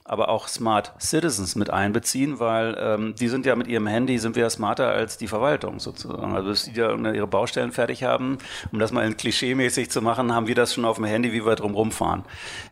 aber 0.05 0.29
auch 0.29 0.49
Smart 0.49 0.93
Citizens 1.01 1.55
mit 1.55 1.71
einbeziehen, 1.71 2.41
weil 2.41 2.77
ähm, 2.79 3.15
die 3.19 3.29
sind 3.29 3.47
ja 3.47 3.55
mit 3.55 3.69
ihrem 3.69 3.87
Handy, 3.87 4.19
sind 4.19 4.37
wir 4.37 4.43
ja 4.43 4.51
smarter 4.51 4.89
als 4.89 5.17
die 5.17 5.29
Verwaltung 5.29 5.79
sozusagen. 5.79 6.35
Also 6.35 6.49
dass 6.51 6.65
die 6.65 6.73
ja 6.73 6.95
ihre 7.13 7.27
Baustellen 7.27 7.73
fertig 7.73 8.03
haben, 8.03 8.39
um 8.73 8.79
das 8.79 8.93
mal 8.93 9.09
klischee-mäßig 9.13 9.91
zu 9.91 10.03
machen, 10.03 10.35
haben 10.35 10.49
wir 10.49 10.55
das 10.55 10.75
schon 10.75 10.85
auf 10.85 10.97
dem 10.97 11.05
Handy, 11.05 11.33
wie 11.33 11.47
wir 11.47 11.55
drum 11.55 11.75
rumfahren. 11.75 12.25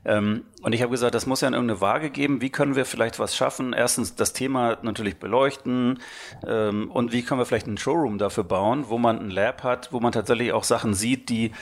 Ähm, 0.05 0.45
und 0.63 0.73
ich 0.73 0.83
habe 0.83 0.91
gesagt, 0.91 1.15
das 1.15 1.27
muss 1.27 1.41
ja 1.41 1.49
irgendeine 1.49 1.81
Waage 1.81 2.11
geben. 2.11 2.41
Wie 2.41 2.51
können 2.51 2.77
wir 2.77 2.85
vielleicht 2.85 3.19
was 3.19 3.35
schaffen? 3.35 3.73
Erstens 3.73 4.15
das 4.15 4.33
Thema 4.33 4.79
natürlich 4.83 5.17
beleuchten 5.17 5.99
ähm, 6.47 6.91
und 6.91 7.13
wie 7.13 7.23
können 7.23 7.41
wir 7.41 7.47
vielleicht 7.47 7.67
einen 7.67 7.79
Showroom 7.79 8.19
dafür 8.19 8.45
bauen, 8.45 8.85
wo 8.89 8.99
man 8.99 9.19
ein 9.19 9.31
Lab 9.31 9.63
hat, 9.63 9.93
wo 9.93 10.01
man 10.01 10.13
tatsächlich 10.13 10.53
auch 10.53 10.65
Sachen 10.65 10.93
sieht, 10.93 11.29
die 11.31 11.53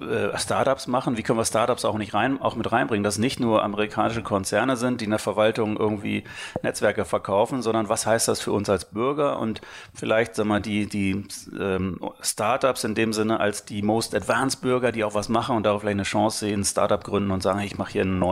äh, 0.00 0.36
Startups 0.38 0.86
machen. 0.86 1.18
Wie 1.18 1.22
können 1.22 1.38
wir 1.38 1.44
Startups 1.44 1.84
auch 1.84 1.98
nicht 1.98 2.14
rein, 2.14 2.40
auch 2.40 2.56
mit 2.56 2.70
reinbringen, 2.72 3.04
dass 3.04 3.18
nicht 3.18 3.40
nur 3.40 3.62
amerikanische 3.62 4.22
Konzerne 4.22 4.76
sind, 4.76 5.00
die 5.00 5.04
in 5.04 5.10
der 5.10 5.18
Verwaltung 5.18 5.76
irgendwie 5.76 6.24
Netzwerke 6.62 7.04
verkaufen, 7.04 7.60
sondern 7.60 7.88
was 7.88 8.06
heißt 8.06 8.26
das 8.28 8.40
für 8.40 8.52
uns 8.52 8.70
als 8.70 8.86
Bürger 8.86 9.38
und 9.38 9.60
vielleicht, 9.92 10.34
sag 10.34 10.46
mal, 10.46 10.60
die 10.60 10.86
die 10.86 11.24
ähm, 11.58 12.00
Startups 12.20 12.84
in 12.84 12.94
dem 12.94 13.12
Sinne 13.12 13.38
als 13.40 13.66
die 13.66 13.82
most 13.82 14.14
advanced 14.14 14.62
Bürger, 14.62 14.92
die 14.92 15.04
auch 15.04 15.14
was 15.14 15.28
machen 15.28 15.56
und 15.56 15.64
darauf 15.64 15.82
vielleicht 15.82 15.96
eine 15.96 16.02
Chance 16.04 16.38
sehen, 16.38 16.64
Startup 16.64 17.02
gründen 17.02 17.30
und 17.30 17.42
sagen, 17.42 17.60
ich 17.60 17.76
mache 17.76 17.92
hier 17.92 18.02
einen 18.02 18.18
neuen, 18.18 18.29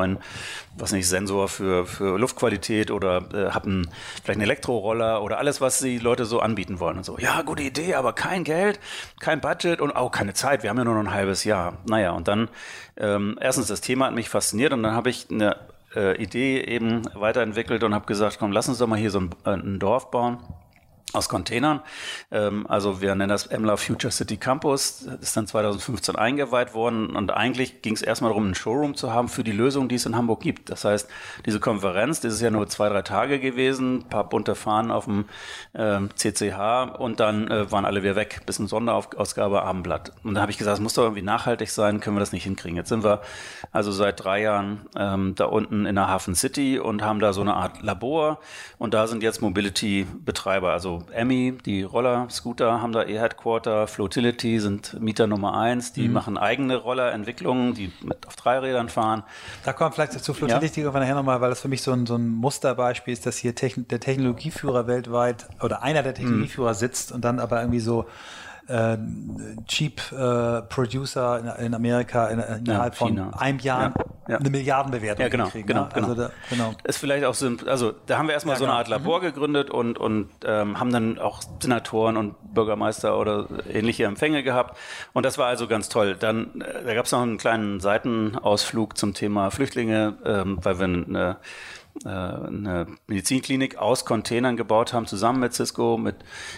was 0.76 0.92
nicht, 0.92 1.08
Sensor 1.08 1.48
für, 1.48 1.86
für 1.86 2.18
Luftqualität 2.18 2.90
oder 2.90 3.22
äh, 3.32 3.50
habe 3.50 3.82
vielleicht 4.22 4.28
einen 4.28 4.42
Elektroroller 4.42 5.22
oder 5.22 5.38
alles, 5.38 5.60
was 5.60 5.80
die 5.80 5.98
Leute 5.98 6.24
so 6.24 6.40
anbieten 6.40 6.80
wollen 6.80 6.98
und 6.98 7.04
so. 7.04 7.18
Ja, 7.18 7.42
gute 7.42 7.62
Idee, 7.62 7.94
aber 7.94 8.12
kein 8.12 8.44
Geld, 8.44 8.78
kein 9.20 9.40
Budget 9.40 9.80
und 9.80 9.92
auch 9.92 10.10
keine 10.10 10.34
Zeit. 10.34 10.62
Wir 10.62 10.70
haben 10.70 10.78
ja 10.78 10.84
nur 10.84 10.94
noch 10.94 11.10
ein 11.10 11.14
halbes 11.14 11.44
Jahr. 11.44 11.78
Naja, 11.86 12.12
und 12.12 12.28
dann 12.28 12.48
ähm, 12.96 13.38
erstens 13.40 13.66
das 13.66 13.80
Thema 13.80 14.06
hat 14.06 14.14
mich 14.14 14.28
fasziniert 14.28 14.72
und 14.72 14.82
dann 14.82 14.94
habe 14.94 15.10
ich 15.10 15.26
eine 15.30 15.56
äh, 15.94 16.20
Idee 16.22 16.60
eben 16.60 17.02
weiterentwickelt 17.14 17.82
und 17.82 17.94
habe 17.94 18.06
gesagt, 18.06 18.38
komm, 18.38 18.52
lass 18.52 18.68
uns 18.68 18.78
doch 18.78 18.86
mal 18.86 18.98
hier 18.98 19.10
so 19.10 19.20
ein, 19.20 19.30
äh, 19.44 19.50
ein 19.50 19.78
Dorf 19.78 20.10
bauen 20.10 20.38
aus 21.14 21.28
Containern. 21.28 21.80
Ähm, 22.30 22.66
also 22.68 23.00
wir 23.00 23.14
nennen 23.14 23.30
das 23.30 23.46
Emla 23.46 23.76
Future 23.76 24.10
City 24.10 24.36
Campus. 24.36 25.04
Das 25.06 25.20
ist 25.20 25.36
dann 25.36 25.46
2015 25.46 26.16
eingeweiht 26.16 26.74
worden 26.74 27.16
und 27.16 27.30
eigentlich 27.30 27.82
ging 27.82 27.94
es 27.94 28.02
erstmal 28.02 28.30
darum, 28.30 28.44
einen 28.44 28.54
Showroom 28.54 28.94
zu 28.94 29.12
haben 29.12 29.28
für 29.28 29.44
die 29.44 29.52
Lösung, 29.52 29.88
die 29.88 29.94
es 29.94 30.06
in 30.06 30.16
Hamburg 30.16 30.40
gibt. 30.40 30.70
Das 30.70 30.84
heißt, 30.84 31.08
diese 31.46 31.60
Konferenz, 31.60 32.20
das 32.20 32.34
ist 32.34 32.40
ja 32.40 32.50
nur 32.50 32.68
zwei, 32.68 32.88
drei 32.88 33.02
Tage 33.02 33.40
gewesen, 33.40 33.98
ein 33.98 34.08
paar 34.08 34.28
bunte 34.28 34.54
Fahnen 34.54 34.90
auf 34.90 35.06
dem 35.06 35.24
ähm, 35.74 36.10
CCH 36.14 36.98
und 36.98 37.20
dann 37.20 37.48
äh, 37.48 37.70
waren 37.70 37.84
alle 37.84 38.02
wieder 38.02 38.16
weg, 38.16 38.42
bis 38.46 38.58
eine 38.58 38.68
Sonderausgabe 38.68 39.62
Abendblatt. 39.62 40.12
Und 40.24 40.34
da 40.34 40.42
habe 40.42 40.52
ich 40.52 40.58
gesagt, 40.58 40.76
es 40.76 40.82
muss 40.82 40.94
doch 40.94 41.04
irgendwie 41.04 41.22
nachhaltig 41.22 41.70
sein, 41.70 42.00
können 42.00 42.16
wir 42.16 42.20
das 42.20 42.32
nicht 42.32 42.44
hinkriegen. 42.44 42.76
Jetzt 42.76 42.88
sind 42.88 43.04
wir 43.04 43.22
also 43.72 43.92
seit 43.92 44.22
drei 44.22 44.42
Jahren 44.42 44.86
ähm, 44.96 45.34
da 45.34 45.46
unten 45.46 45.86
in 45.86 45.94
der 45.94 46.08
Hafen 46.08 46.34
City 46.34 46.78
und 46.78 47.02
haben 47.02 47.20
da 47.20 47.32
so 47.32 47.40
eine 47.40 47.54
Art 47.54 47.82
Labor 47.82 48.40
und 48.78 48.94
da 48.94 49.06
sind 49.06 49.22
jetzt 49.22 49.40
Mobility-Betreiber, 49.40 50.70
also 50.72 50.97
Emmy, 51.12 51.56
die 51.64 51.82
Roller, 51.82 52.28
Scooter 52.30 52.80
haben 52.82 52.92
da 52.92 53.02
ihr 53.04 53.20
Headquarter, 53.20 53.86
Flotility 53.86 54.60
sind 54.60 55.00
Mieter 55.00 55.26
Nummer 55.26 55.58
eins, 55.58 55.92
die 55.92 56.08
mhm. 56.08 56.14
machen 56.14 56.38
eigene 56.38 56.76
Rollerentwicklungen, 56.76 57.74
die 57.74 57.92
mit 58.02 58.26
auf 58.26 58.36
drei 58.36 58.58
Rädern 58.58 58.88
fahren. 58.88 59.22
Da 59.64 59.72
kommen 59.72 59.92
vielleicht 59.92 60.12
zu 60.12 60.34
Flotility 60.34 60.82
ja. 60.82 60.90
nachher 60.90 61.14
nochmal, 61.14 61.40
weil 61.40 61.50
das 61.50 61.60
für 61.60 61.68
mich 61.68 61.82
so 61.82 61.92
ein, 61.92 62.06
so 62.06 62.16
ein 62.16 62.28
Musterbeispiel 62.28 63.12
ist, 63.12 63.26
dass 63.26 63.36
hier 63.36 63.54
Techn 63.54 63.86
der 63.88 64.00
Technologieführer 64.00 64.86
weltweit 64.86 65.48
oder 65.62 65.82
einer 65.82 66.02
der 66.02 66.14
Technologieführer 66.14 66.70
mhm. 66.70 66.76
sitzt 66.76 67.12
und 67.12 67.24
dann 67.24 67.40
aber 67.40 67.60
irgendwie 67.60 67.80
so 67.80 68.06
äh, 68.68 68.98
Cheap 69.66 70.00
äh, 70.12 70.62
Producer 70.62 71.38
in, 71.58 71.66
in 71.66 71.74
Amerika 71.74 72.28
in, 72.28 72.38
innerhalb 72.38 72.94
ja, 72.94 72.98
von 72.98 73.18
einem 73.34 73.58
Jahr 73.58 73.94
ja, 73.96 74.04
ja. 74.28 74.36
eine 74.38 74.50
Milliardenbewertung 74.50 75.22
ja, 75.22 75.28
genau, 75.28 75.48
kriegen. 75.48 75.66
Genau, 75.66 75.84
ne? 75.84 75.88
genau. 75.94 76.08
Also 76.08 76.22
da, 76.22 76.30
genau. 76.50 76.74
Ist 76.84 76.98
vielleicht 76.98 77.24
auch 77.24 77.34
so, 77.34 77.50
also 77.66 77.94
da 78.06 78.18
haben 78.18 78.28
wir 78.28 78.34
erstmal 78.34 78.56
so 78.56 78.64
eine 78.64 78.72
genau. 78.72 78.78
Art 78.78 78.88
Labor 78.88 79.18
mhm. 79.18 79.22
gegründet 79.22 79.70
und, 79.70 79.98
und 79.98 80.28
ähm, 80.44 80.78
haben 80.78 80.92
dann 80.92 81.18
auch 81.18 81.42
Senatoren 81.60 82.16
und 82.16 82.54
Bürgermeister 82.54 83.18
oder 83.18 83.46
ähnliche 83.72 84.04
Empfänge 84.04 84.42
gehabt. 84.42 84.76
Und 85.12 85.24
das 85.24 85.38
war 85.38 85.46
also 85.46 85.66
ganz 85.66 85.88
toll. 85.88 86.16
Dann, 86.18 86.60
äh, 86.60 86.84
da 86.84 86.94
gab 86.94 87.06
es 87.06 87.12
noch 87.12 87.22
einen 87.22 87.38
kleinen 87.38 87.80
Seitenausflug 87.80 88.98
zum 88.98 89.14
Thema 89.14 89.50
Flüchtlinge, 89.50 90.18
ähm, 90.24 90.58
weil 90.62 90.78
wir 90.78 90.84
eine 90.84 91.36
eine 92.04 92.86
Medizinklinik 93.06 93.76
aus 93.76 94.04
Containern 94.04 94.56
gebaut 94.56 94.92
haben, 94.92 95.06
zusammen 95.06 95.40
mit 95.40 95.54
Cisco, 95.54 95.98
mit 95.98 96.16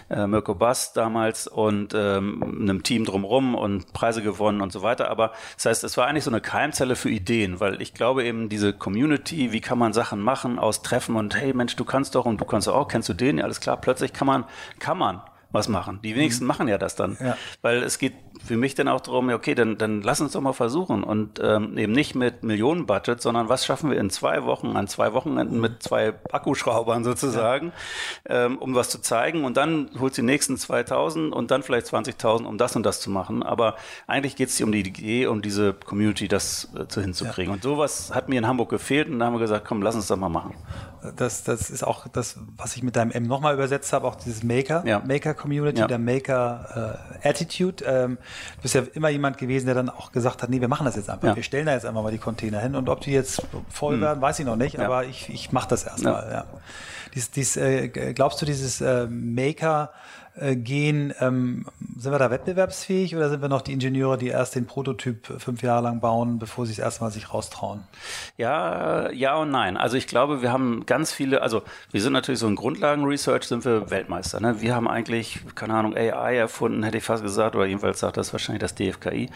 äh, 0.08 0.26
Mirko 0.26 0.54
Bass 0.54 0.92
damals 0.92 1.46
und 1.46 1.94
ähm, 1.94 2.60
einem 2.60 2.82
Team 2.82 3.04
drumherum 3.04 3.54
und 3.54 3.92
Preise 3.92 4.22
gewonnen 4.22 4.60
und 4.60 4.72
so 4.72 4.82
weiter. 4.82 5.10
Aber 5.10 5.32
das 5.56 5.66
heißt, 5.66 5.84
es 5.84 5.96
war 5.96 6.06
eigentlich 6.06 6.24
so 6.24 6.30
eine 6.30 6.40
Keimzelle 6.40 6.96
für 6.96 7.10
Ideen, 7.10 7.60
weil 7.60 7.80
ich 7.80 7.94
glaube 7.94 8.24
eben 8.24 8.48
diese 8.48 8.72
Community, 8.72 9.52
wie 9.52 9.60
kann 9.60 9.78
man 9.78 9.92
Sachen 9.92 10.20
machen 10.20 10.58
aus 10.58 10.82
Treffen 10.82 11.16
und 11.16 11.34
hey 11.34 11.54
Mensch, 11.54 11.76
du 11.76 11.84
kannst 11.84 12.14
doch 12.14 12.26
und 12.26 12.40
du 12.40 12.44
kannst 12.44 12.68
auch, 12.68 12.88
kennst 12.88 13.08
du 13.08 13.14
den? 13.14 13.38
Ja, 13.38 13.44
alles 13.44 13.60
klar, 13.60 13.78
plötzlich 13.80 14.12
kann 14.12 14.26
man, 14.26 14.44
kann 14.78 14.98
man 14.98 15.22
was 15.52 15.68
machen. 15.68 16.00
Die 16.02 16.14
wenigsten 16.14 16.44
mhm. 16.44 16.48
machen 16.48 16.68
ja 16.68 16.78
das 16.78 16.94
dann. 16.94 17.16
Ja. 17.20 17.36
Weil 17.62 17.82
es 17.82 17.98
geht 17.98 18.14
für 18.44 18.56
mich 18.56 18.74
dann 18.74 18.88
auch 18.88 19.00
darum, 19.00 19.28
okay, 19.30 19.54
dann, 19.54 19.76
dann 19.78 20.02
lass 20.02 20.20
uns 20.20 20.32
doch 20.32 20.40
mal 20.40 20.52
versuchen 20.52 21.02
und 21.02 21.40
ähm, 21.42 21.76
eben 21.76 21.92
nicht 21.92 22.14
mit 22.14 22.42
Millionenbudget, 22.42 23.20
sondern 23.20 23.48
was 23.48 23.66
schaffen 23.66 23.90
wir 23.90 23.98
in 23.98 24.10
zwei 24.10 24.44
Wochen, 24.44 24.76
an 24.76 24.88
zwei 24.88 25.12
Wochenenden 25.12 25.60
mit 25.60 25.82
zwei 25.82 26.14
Akkuschraubern 26.30 27.04
sozusagen, 27.04 27.72
ja. 28.28 28.46
ähm, 28.46 28.58
um 28.58 28.74
was 28.74 28.88
zu 28.88 29.00
zeigen 29.00 29.44
und 29.44 29.56
dann 29.56 29.90
holst 29.98 30.18
du 30.18 30.22
die 30.22 30.26
nächsten 30.26 30.56
2000 30.56 31.32
und 31.32 31.50
dann 31.50 31.62
vielleicht 31.62 31.86
20.000, 31.88 32.44
um 32.44 32.58
das 32.58 32.76
und 32.76 32.84
das 32.84 33.00
zu 33.00 33.10
machen. 33.10 33.42
Aber 33.42 33.76
eigentlich 34.06 34.36
geht 34.36 34.48
es 34.48 34.56
dir 34.56 34.64
um 34.64 34.72
die 34.72 34.80
Idee, 34.80 35.26
um 35.26 35.42
diese 35.42 35.74
Community 35.74 36.28
das 36.28 36.70
äh, 36.78 36.86
zu 36.86 37.00
hinzukriegen. 37.00 37.50
Ja. 37.50 37.54
Und 37.54 37.62
sowas 37.62 38.12
hat 38.14 38.28
mir 38.28 38.38
in 38.38 38.46
Hamburg 38.46 38.70
gefehlt 38.70 39.08
und 39.08 39.18
da 39.18 39.26
haben 39.26 39.34
wir 39.34 39.40
gesagt, 39.40 39.66
komm, 39.66 39.82
lass 39.82 39.94
uns 39.94 40.06
das 40.06 40.18
mal 40.18 40.28
machen. 40.28 40.54
Das, 41.16 41.44
das 41.44 41.70
ist 41.70 41.82
auch 41.82 42.06
das, 42.08 42.36
was 42.56 42.76
ich 42.76 42.82
mit 42.82 42.96
deinem 42.96 43.10
M 43.10 43.24
nochmal 43.24 43.54
übersetzt 43.54 43.92
habe, 43.92 44.06
auch 44.06 44.16
dieses 44.16 44.42
Maker, 44.42 44.82
ja. 44.86 45.02
Maker 45.06 45.34
Community, 45.34 45.86
der 45.86 45.98
Maker 45.98 46.98
äh, 47.22 47.28
Attitude. 47.28 47.84
Ähm, 47.84 48.18
Du 48.56 48.62
bist 48.62 48.74
ja 48.74 48.82
immer 48.94 49.08
jemand 49.08 49.38
gewesen, 49.38 49.66
der 49.66 49.74
dann 49.74 49.88
auch 49.88 50.12
gesagt 50.12 50.42
hat, 50.42 50.50
nee, 50.50 50.60
wir 50.60 50.68
machen 50.68 50.84
das 50.84 50.96
jetzt 50.96 51.08
einfach. 51.08 51.28
Ja. 51.28 51.36
Wir 51.36 51.42
stellen 51.42 51.66
da 51.66 51.72
jetzt 51.72 51.86
einfach 51.86 52.02
mal 52.02 52.12
die 52.12 52.18
Container 52.18 52.60
hin 52.60 52.74
und 52.74 52.88
ob 52.88 53.00
die 53.00 53.12
jetzt 53.12 53.42
voll 53.68 53.94
hm. 53.94 54.00
werden, 54.02 54.20
weiß 54.20 54.38
ich 54.38 54.46
noch 54.46 54.56
nicht, 54.56 54.74
ja. 54.76 54.84
aber 54.84 55.04
ich, 55.04 55.28
ich 55.30 55.52
mache 55.52 55.68
das 55.68 55.84
erstmal. 55.84 56.24
Ja. 56.24 56.32
Ja. 56.32 56.44
Dies, 57.14 57.30
dies, 57.30 57.56
äh, 57.56 57.88
glaubst 57.88 58.40
du, 58.40 58.46
dieses 58.46 58.80
äh, 58.80 59.06
Maker 59.06 59.90
gehen, 60.56 61.12
ähm, 61.20 61.66
sind 61.96 62.12
wir 62.12 62.18
da 62.18 62.30
wettbewerbsfähig 62.30 63.14
oder 63.16 63.28
sind 63.28 63.42
wir 63.42 63.48
noch 63.48 63.62
die 63.62 63.72
Ingenieure, 63.72 64.16
die 64.16 64.28
erst 64.28 64.54
den 64.54 64.66
Prototyp 64.66 65.26
fünf 65.38 65.62
Jahre 65.62 65.82
lang 65.82 66.00
bauen, 66.00 66.38
bevor 66.38 66.66
sie 66.66 66.72
es 66.72 66.78
erstmal 66.78 67.10
sich 67.10 67.34
raustrauen? 67.34 67.82
Ja, 68.36 69.10
ja 69.10 69.36
und 69.36 69.50
nein. 69.50 69.76
Also 69.76 69.96
ich 69.96 70.06
glaube, 70.06 70.40
wir 70.40 70.52
haben 70.52 70.86
ganz 70.86 71.12
viele, 71.12 71.42
also 71.42 71.62
wir 71.90 72.00
sind 72.00 72.12
natürlich 72.12 72.38
so 72.38 72.48
in 72.48 72.56
Grundlagen-Research 72.56 73.44
sind 73.44 73.64
wir 73.64 73.90
Weltmeister. 73.90 74.40
Ne? 74.40 74.60
Wir 74.60 74.74
haben 74.74 74.88
eigentlich, 74.88 75.40
keine 75.54 75.74
Ahnung, 75.74 75.96
AI 75.96 76.36
erfunden, 76.36 76.82
hätte 76.84 76.98
ich 76.98 77.04
fast 77.04 77.22
gesagt, 77.22 77.56
oder 77.56 77.66
jedenfalls 77.66 78.00
sagt 78.00 78.16
das 78.16 78.32
wahrscheinlich 78.32 78.60
das 78.60 78.74
DFKI. 78.74 79.28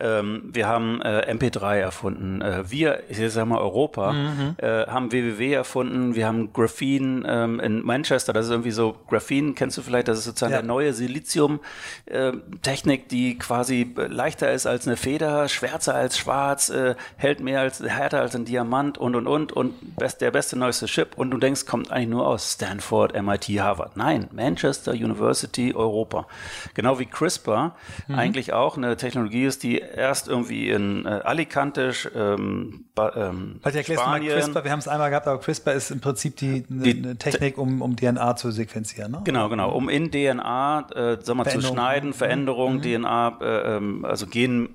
Ähm, 0.00 0.42
wir 0.52 0.66
haben 0.66 1.00
äh, 1.02 1.32
MP3 1.32 1.78
erfunden. 1.78 2.40
Äh, 2.40 2.70
wir, 2.70 3.02
ich 3.08 3.18
sage 3.32 3.46
mal 3.46 3.58
Europa, 3.58 4.12
mhm. 4.12 4.56
äh, 4.58 4.86
haben 4.86 5.12
WWW 5.12 5.52
erfunden. 5.52 6.14
Wir 6.14 6.26
haben 6.26 6.52
Graphene 6.52 7.24
ähm, 7.26 7.58
in 7.60 7.84
Manchester. 7.84 8.32
Das 8.32 8.46
ist 8.46 8.50
irgendwie 8.50 8.70
so, 8.70 8.96
Graphene 9.08 9.52
kennst 9.52 9.76
du 9.78 9.82
vielleicht, 9.82 10.08
das 10.08 10.18
ist 10.18 10.24
sozusagen 10.24 10.52
ja. 10.52 10.58
der 10.58 10.66
neue 10.66 10.92
Silizium-Technik, 10.92 13.08
die 13.08 13.38
quasi 13.38 13.94
leichter 13.94 14.52
ist 14.52 14.66
als 14.66 14.86
eine 14.86 14.96
Feder, 14.96 15.48
schwärzer 15.48 15.94
als 15.94 16.18
schwarz, 16.18 16.70
äh, 16.70 16.94
hält 17.16 17.40
mehr 17.40 17.60
als, 17.60 17.80
härter 17.80 18.20
als 18.20 18.34
ein 18.34 18.44
Diamant 18.44 18.98
und, 18.98 19.16
und, 19.16 19.26
und. 19.26 19.52
Und 19.52 19.96
best, 19.96 20.20
der 20.20 20.30
beste, 20.30 20.58
neueste 20.58 20.86
Chip. 20.86 21.16
Und 21.16 21.30
du 21.30 21.38
denkst, 21.38 21.66
kommt 21.66 21.92
eigentlich 21.92 22.08
nur 22.08 22.26
aus 22.26 22.52
Stanford, 22.52 23.20
MIT, 23.20 23.48
Harvard. 23.60 23.96
Nein, 23.96 24.28
Manchester 24.32 24.92
University, 24.92 25.74
Europa. 25.74 26.26
Genau 26.74 26.98
wie 26.98 27.06
CRISPR 27.06 27.74
mhm. 28.08 28.14
eigentlich 28.14 28.52
auch 28.52 28.76
eine 28.76 28.96
Technologie 28.96 29.44
ist, 29.44 29.62
die 29.62 29.82
erst 29.94 30.28
irgendwie 30.28 30.70
in 30.70 31.06
äh, 31.06 31.08
Alicante, 31.08 31.92
ähm, 32.14 32.86
ähm, 32.96 33.60
Warte, 33.62 33.78
erklärst 33.78 34.02
Spanien. 34.02 34.28
Du 34.28 34.34
mal 34.34 34.42
CRISPR, 34.42 34.64
wir 34.64 34.72
haben 34.72 34.78
es 34.78 34.88
einmal 34.88 35.10
gehabt, 35.10 35.26
aber 35.26 35.40
CRISPR 35.40 35.72
ist 35.74 35.90
im 35.90 36.00
Prinzip 36.00 36.36
die, 36.36 36.64
die 36.68 36.98
eine 36.98 37.16
Technik, 37.16 37.58
um, 37.58 37.82
um 37.82 37.96
DNA 37.96 38.36
zu 38.36 38.50
sequenzieren, 38.50 39.12
ne? 39.12 39.20
Genau, 39.24 39.48
genau, 39.48 39.70
um 39.70 39.88
in 39.88 40.10
DNA, 40.10 40.86
äh, 40.94 41.18
sag 41.22 41.36
mal, 41.36 41.48
zu 41.48 41.60
schneiden, 41.60 42.12
Veränderung, 42.12 42.76
mhm. 42.76 42.82
DNA, 42.82 43.38
äh, 43.40 43.76
ähm, 43.76 44.04
also 44.04 44.26
Gen 44.26 44.70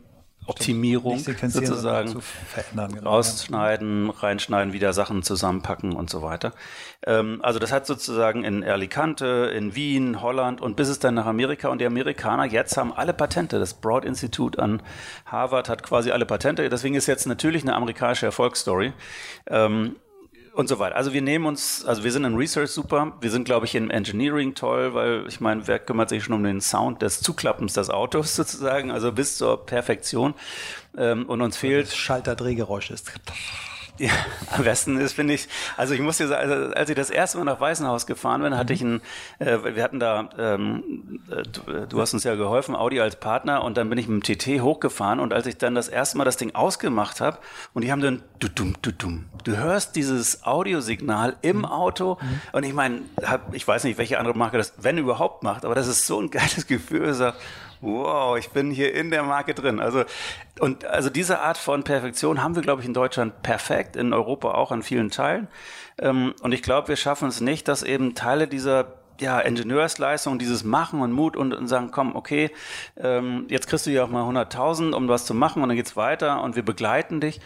Optimierung 0.48 1.20
sozusagen 1.20 2.22
genau. 2.76 3.10
rausschneiden, 3.10 4.10
reinschneiden, 4.10 4.74
wieder 4.74 4.94
Sachen 4.94 5.24
zusammenpacken 5.24 5.94
und 5.94 6.10
so 6.10 6.22
weiter. 6.22 6.54
Ähm, 7.06 7.40
also 7.42 7.60
das 7.60 7.72
hat 7.72 7.88
sozusagen 7.88 8.44
in 8.44 8.64
Alicante, 8.64 9.52
in 9.56 9.76
Wien, 9.76 10.22
Holland 10.22 10.62
und 10.62 10.76
bis 10.76 10.88
es 10.90 11.00
dann 11.00 11.16
nach 11.16 11.26
Amerika 11.26 11.70
und 11.70 11.82
die 11.82 11.86
Amerikaner 11.86 12.46
jetzt 12.46 12.78
haben 12.78 12.94
alle 12.94 13.14
Patente. 13.14 13.60
Das 13.60 13.74
Broad 13.74 14.06
Institute 14.06 14.62
an 14.62 14.82
Harvard 15.26 15.70
hat 15.70 15.84
quasi 15.84 16.12
alle 16.12 16.26
Patente. 16.26 16.68
Deswegen 16.70 16.96
ist 16.96 17.08
jetzt 17.08 17.26
natürlich 17.26 17.64
eine 17.64 17.74
amerikanische 17.74 18.28
Erfolgsstory. 18.28 18.94
Ähm, 19.48 19.96
und 20.56 20.68
so 20.70 20.80
weiter. 20.80 20.96
Also 20.96 21.14
wir 21.14 21.22
nehmen 21.22 21.46
uns, 21.46 21.86
also 21.86 22.04
wir 22.04 22.12
sind 22.12 22.24
in 22.24 22.36
Research 22.36 22.72
super, 22.72 23.14
wir 23.20 23.30
sind, 23.30 23.44
glaube 23.44 23.66
ich, 23.66 23.76
in 23.76 23.92
Engineering 23.92 24.56
toll, 24.56 24.94
weil 24.94 25.26
ich 25.28 25.42
meine, 25.42 25.68
wer 25.68 25.80
kümmert 25.80 26.10
sich 26.10 26.24
schon 26.24 26.34
um 26.34 26.44
den 26.44 26.62
Sound 26.62 27.02
des 27.02 27.22
Zuklappens 27.22 27.74
des 27.74 27.90
Autos 27.90 28.36
sozusagen, 28.36 28.90
also 28.90 29.12
bis 29.12 29.38
zur 29.38 29.66
Perfektion. 29.66 30.34
Ähm, 30.98 31.26
und 31.26 31.42
uns 31.42 31.58
fehlt. 31.58 31.88
Das 31.88 31.96
Schalterdrehgeräusch 31.96 32.90
ist. 32.90 33.12
Ja, 33.98 34.12
am 34.52 34.66
besten 34.66 34.98
ist, 34.98 35.14
finde 35.14 35.36
ich, 35.36 35.48
also 35.78 35.94
ich 35.94 36.02
muss 36.02 36.18
dir 36.18 36.28
sagen, 36.28 36.52
also 36.52 36.74
als 36.74 36.90
ich 36.90 36.96
das 36.96 37.10
erste 37.10 37.38
Mal 37.38 37.46
nach 37.46 37.62
Weißenhaus 37.62 38.06
gefahren 38.06 38.42
bin, 38.42 38.58
hatte 38.58 38.74
ich 38.74 38.82
einen, 38.82 39.02
äh, 39.40 39.58
wir 39.76 39.82
hatten 39.84 40.02
da, 40.02 40.30
ähm, 40.38 41.22
äh, 41.32 41.44
du, 41.44 41.88
du, 41.88 42.02
hast 42.02 42.14
uns 42.14 42.26
ja 42.26 42.36
geholfen, 42.36 42.76
Audi 42.76 43.00
als 43.00 43.16
Partner 43.16 43.64
und 43.64 43.78
dann 43.78 43.90
bin 43.90 43.98
ich 43.98 44.10
mit 44.10 44.28
dem 44.28 44.38
TT 44.38 44.62
hochgefahren 44.62 45.22
und 45.22 45.32
als 45.32 45.48
ich 45.48 45.58
dann 45.58 45.76
das 45.76 45.88
erste 45.88 46.18
Mal 46.18 46.26
das 46.26 46.36
Ding 46.36 46.54
ausgemacht 46.56 47.22
habe 47.22 47.38
und 47.74 47.84
die 47.84 47.92
haben 47.92 48.02
dann, 48.02 48.22
du 48.40 48.50
dumm, 48.50 48.76
du 48.82 48.92
dumm, 48.92 49.28
du 49.46 49.56
hörst 49.56 49.96
dieses 49.96 50.44
Audiosignal 50.44 51.38
im 51.42 51.60
mhm. 51.60 51.66
Auto 51.66 52.18
mhm. 52.20 52.42
und 52.52 52.64
ich 52.64 52.74
meine, 52.74 53.02
ich 53.54 53.66
weiß 53.66 53.86
nicht, 53.86 53.98
welche 53.98 54.20
andere 54.20 54.38
Marke 54.38 54.58
das, 54.58 54.74
wenn 54.78 54.98
überhaupt 54.98 55.44
macht, 55.44 55.64
aber 55.64 55.74
das 55.74 55.88
ist 55.88 56.06
so 56.06 56.20
ein 56.20 56.32
geiles 56.32 56.68
Gefühl, 56.68 57.14
sagt, 57.14 57.40
wow, 57.86 58.38
ich 58.38 58.50
bin 58.50 58.72
hier 58.72 58.94
in 58.94 59.12
der 59.12 59.24
Marke 59.24 59.54
drin. 59.54 59.80
Also, 59.80 60.04
und 60.60 60.86
also 60.86 61.10
diese 61.10 61.40
Art 61.40 61.58
von 61.58 61.84
Perfektion 61.84 62.44
haben 62.44 62.56
wir, 62.56 62.62
glaube 62.62 62.82
ich, 62.82 62.88
in 62.88 62.94
Deutschland 62.94 63.42
perfekt, 63.44 63.96
in 63.96 64.14
Europa 64.14 64.52
auch 64.52 64.72
an 64.72 64.84
vielen 64.84 65.12
Teilen. 65.12 65.48
Ähm, 66.00 66.34
und 66.42 66.52
ich 66.52 66.64
glaube, 66.64 66.90
wir 66.90 66.96
schaffen 66.96 67.30
es 67.30 67.42
nicht, 67.42 67.68
dass 67.68 67.84
eben 67.84 68.16
Teile 68.16 68.48
dieser 68.48 69.05
ja, 69.20 69.40
Ingenieursleistung, 69.40 70.40
dieses 70.40 70.64
Machen 70.64 71.02
und 71.02 71.12
Mut 71.12 71.36
und, 71.36 71.54
und 71.54 71.68
sagen, 71.68 71.90
komm, 71.92 72.16
okay, 72.16 72.52
ähm, 72.98 73.46
jetzt 73.50 73.68
kriegst 73.68 73.86
du 73.86 73.92
ja 73.92 74.04
auch 74.04 74.10
mal 74.10 74.24
100.000, 74.24 74.94
um 74.94 75.08
was 75.08 75.26
zu 75.26 75.34
machen 75.34 75.62
und 75.62 75.70
dann 75.70 75.78
geht's 75.78 75.96
weiter 75.96 76.42
und 76.42 76.56
wir 76.56 76.64
begleiten 76.64 77.22
dich. 77.22 77.40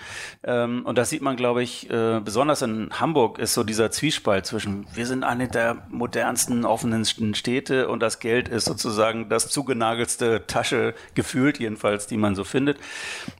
Ähm, 0.44 0.86
und 0.86 0.98
das 0.98 1.10
sieht 1.10 1.22
man, 1.22 1.36
glaube 1.36 1.64
ich, 1.64 1.90
äh, 1.90 2.20
besonders 2.24 2.62
in 2.62 2.90
Hamburg 3.00 3.40
ist 3.40 3.54
so 3.54 3.64
dieser 3.64 3.92
Zwiespalt 3.92 4.46
zwischen, 4.46 4.88
wir 4.94 5.06
sind 5.06 5.24
eine 5.24 5.48
der 5.48 5.78
modernsten, 5.90 6.66
offensten 6.66 7.36
Städte 7.36 7.88
und 7.88 8.02
das 8.02 8.20
Geld 8.20 8.48
ist 8.48 8.66
sozusagen 8.66 9.30
das 9.30 9.50
zugenagelste 9.50 10.46
Tasche, 10.48 10.94
gefühlt 11.16 11.60
jedenfalls, 11.60 12.08
die 12.08 12.18
man 12.18 12.36
so 12.36 12.44
findet, 12.44 12.78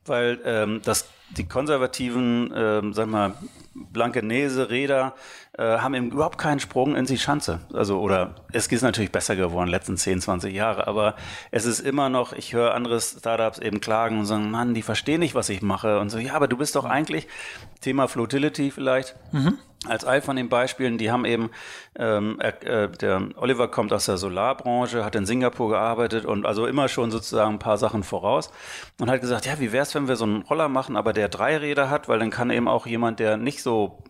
weil 0.06 0.40
ähm, 0.44 0.82
das 0.84 1.10
die 1.38 1.48
konservativen, 1.48 2.52
ähm, 2.56 2.94
sag 2.94 3.08
mal, 3.08 3.34
Blankenese, 3.92 4.70
Räder 4.70 5.16
äh, 5.58 5.80
haben 5.80 5.94
eben 5.94 6.12
überhaupt 6.12 6.38
keinen 6.38 6.60
Sprung 6.60 6.96
in 6.96 7.06
die 7.06 7.18
Schanze. 7.18 7.62
Also, 7.74 8.00
oder 8.00 8.36
es 8.52 8.68
ist 8.68 8.82
natürlich 8.82 9.12
besser 9.12 9.36
geworden, 9.36 9.68
in 9.68 9.72
den 9.72 9.80
letzten 9.80 9.98
10, 9.98 10.22
20 10.22 10.54
Jahre, 10.54 10.88
aber 10.88 11.16
es 11.52 11.66
ist 11.66 11.80
immer 11.80 12.10
noch, 12.10 12.34
ich 12.34 12.54
höre 12.54 12.76
andere 12.76 13.00
Startups 13.00 13.60
eben 13.60 13.82
klagen 13.82 14.20
und 14.20 14.26
sagen, 14.26 14.52
Mann, 14.52 14.74
die 14.74 14.82
verstehen 14.82 15.20
nicht, 15.20 15.36
was 15.36 15.50
ich 15.50 15.62
mache. 15.62 16.00
Und 16.00 16.10
so, 16.10 16.18
ja, 16.18 16.34
aber 16.34 16.48
du 16.48 16.58
bist 16.58 16.76
doch 16.76 16.86
eigentlich, 16.86 17.28
Thema 17.82 18.08
Flotility 18.08 18.72
vielleicht, 18.72 19.16
mhm 19.32 19.58
als 19.88 20.04
all 20.04 20.22
von 20.22 20.36
den 20.36 20.50
Beispielen, 20.50 20.98
die 20.98 21.10
haben 21.10 21.24
eben, 21.24 21.52
ähm, 21.98 22.40
äh, 22.42 22.90
der 22.90 23.30
Oliver 23.38 23.70
kommt 23.70 23.94
aus 23.94 24.06
der 24.06 24.18
Solarbranche, 24.18 25.06
hat 25.06 25.16
in 25.16 25.26
Singapur 25.26 25.70
gearbeitet 25.70 26.26
und 26.26 26.46
also 26.46 26.66
immer 26.66 26.90
schon 26.90 27.12
sozusagen 27.12 27.56
ein 27.56 27.60
paar 27.60 27.78
Sachen 27.78 28.04
voraus 28.04 28.52
und 29.00 29.10
hat 29.10 29.22
gesagt, 29.22 29.46
ja, 29.46 29.60
wie 29.60 29.72
wäre 29.72 29.84
es, 29.84 29.96
wenn 29.96 30.10
wir 30.10 30.18
so 30.18 30.26
einen 30.26 30.42
Roller 30.42 30.68
machen, 30.68 30.98
aber 30.98 31.14
der 31.14 31.30
drei 31.30 31.56
Räder 31.58 31.90
hat, 31.90 32.10
weil 32.10 32.20
dann 32.20 32.30
kann 32.30 32.50
eben 32.50 32.68
auch 32.68 32.86
jemand, 32.86 33.20
der 33.20 33.38
nicht 33.38 33.64
so 33.64 34.04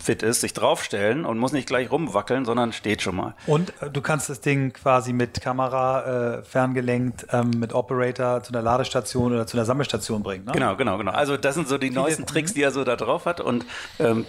fit 0.00 0.24
ist, 0.24 0.40
sich 0.40 0.52
draufstellen 0.52 1.24
und 1.24 1.38
muss 1.38 1.52
nicht 1.52 1.68
gleich 1.68 1.92
rumwackeln, 1.92 2.44
sondern 2.44 2.72
steht 2.72 3.02
schon 3.02 3.14
mal. 3.14 3.34
Und 3.46 3.72
äh, 3.80 3.90
du 3.90 4.00
kannst 4.00 4.28
das 4.28 4.40
Ding 4.40 4.72
quasi 4.72 5.12
mit 5.12 5.40
Kamera 5.40 6.38
äh, 6.38 6.42
ferngelenkt, 6.42 7.26
ähm, 7.30 7.50
mit 7.56 7.72
Operator 7.72 8.42
zu 8.42 8.52
einer 8.52 8.62
Ladestation 8.62 9.32
oder 9.32 9.46
zu 9.46 9.56
einer 9.56 9.64
Sammelstation 9.64 10.24
bringen. 10.24 10.46
Ne? 10.46 10.52
Genau, 10.52 10.74
genau, 10.74 10.98
genau. 10.98 11.12
Also 11.12 11.36
das 11.36 11.54
sind 11.54 11.68
so 11.68 11.78
die 11.78 11.90
neuesten 11.90 12.26
Tricks, 12.26 12.54
die 12.54 12.62
er 12.62 12.72
so 12.72 12.82
da 12.82 12.96
drauf 12.96 13.26
hat 13.26 13.40
und 13.40 13.64
ähm, 14.00 14.26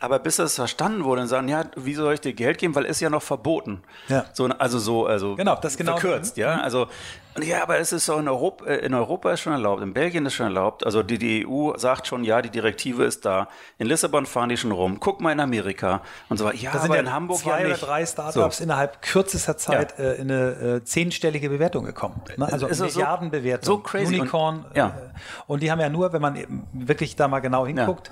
aber 0.00 0.18
bis 0.18 0.36
das 0.36 0.54
verstanden 0.54 1.04
wurde 1.04 1.22
und 1.22 1.28
sagen, 1.28 1.48
ja, 1.48 1.64
wie 1.76 1.94
soll 1.94 2.14
ich 2.14 2.20
dir 2.20 2.32
Geld 2.32 2.58
geben, 2.58 2.74
weil 2.74 2.86
ist 2.86 3.00
ja 3.00 3.10
noch 3.10 3.22
verboten. 3.22 3.82
Ja. 4.08 4.24
So, 4.32 4.46
also 4.46 4.78
so, 4.78 5.06
also 5.06 5.36
genau, 5.36 5.56
das 5.60 5.76
genau 5.76 5.96
verkürzt, 5.98 6.38
ja. 6.38 6.56
Mhm. 6.56 6.62
Also 6.62 6.86
ja, 7.38 7.62
aber 7.62 7.78
es 7.78 7.92
ist 7.92 8.06
so 8.06 8.18
in 8.18 8.28
Europa, 8.28 8.64
äh, 8.66 8.78
in 8.78 8.92
Europa 8.92 9.32
ist 9.32 9.40
schon 9.40 9.52
erlaubt, 9.52 9.82
in 9.82 9.92
Belgien 9.94 10.26
ist 10.26 10.34
schon 10.34 10.46
erlaubt. 10.46 10.84
Also 10.84 11.02
die, 11.02 11.18
die 11.18 11.46
EU 11.46 11.76
sagt 11.76 12.06
schon, 12.06 12.24
ja, 12.24 12.42
die 12.42 12.50
Direktive 12.50 13.04
ist 13.04 13.24
da. 13.24 13.48
In 13.78 13.86
Lissabon 13.86 14.26
fahren 14.26 14.48
die 14.48 14.56
schon 14.56 14.72
rum. 14.72 14.98
Guck 14.98 15.20
mal 15.20 15.32
in 15.32 15.40
Amerika 15.40 16.02
und 16.28 16.38
so 16.38 16.44
weiter. 16.44 16.56
Ja, 16.56 16.72
da 16.72 16.80
sind 16.80 16.92
ja 16.92 17.00
in 17.00 17.12
Hamburg 17.12 17.38
zwei 17.38 17.60
ja 17.60 17.66
oder 17.66 17.76
drei 17.76 18.04
Startups 18.04 18.58
so. 18.58 18.64
innerhalb 18.64 19.00
kürzester 19.00 19.56
Zeit 19.56 19.94
ja. 19.98 20.04
äh, 20.04 20.14
in 20.16 20.30
eine 20.30 20.50
äh, 20.50 20.84
zehnstellige 20.84 21.48
Bewertung 21.48 21.84
gekommen. 21.84 22.20
Ne? 22.36 22.50
Also 22.50 22.66
ist 22.66 22.80
Milliardenbewertung. 22.80 23.64
So, 23.64 23.72
so 23.74 23.78
crazy. 23.78 24.18
Unicorn. 24.18 24.64
Und, 24.64 24.76
ja. 24.76 24.88
Äh, 24.88 24.92
und 25.46 25.62
die 25.62 25.70
haben 25.70 25.80
ja 25.80 25.88
nur, 25.88 26.12
wenn 26.12 26.22
man 26.22 26.66
wirklich 26.72 27.14
da 27.14 27.28
mal 27.28 27.40
genau 27.40 27.64
hinguckt, 27.66 28.10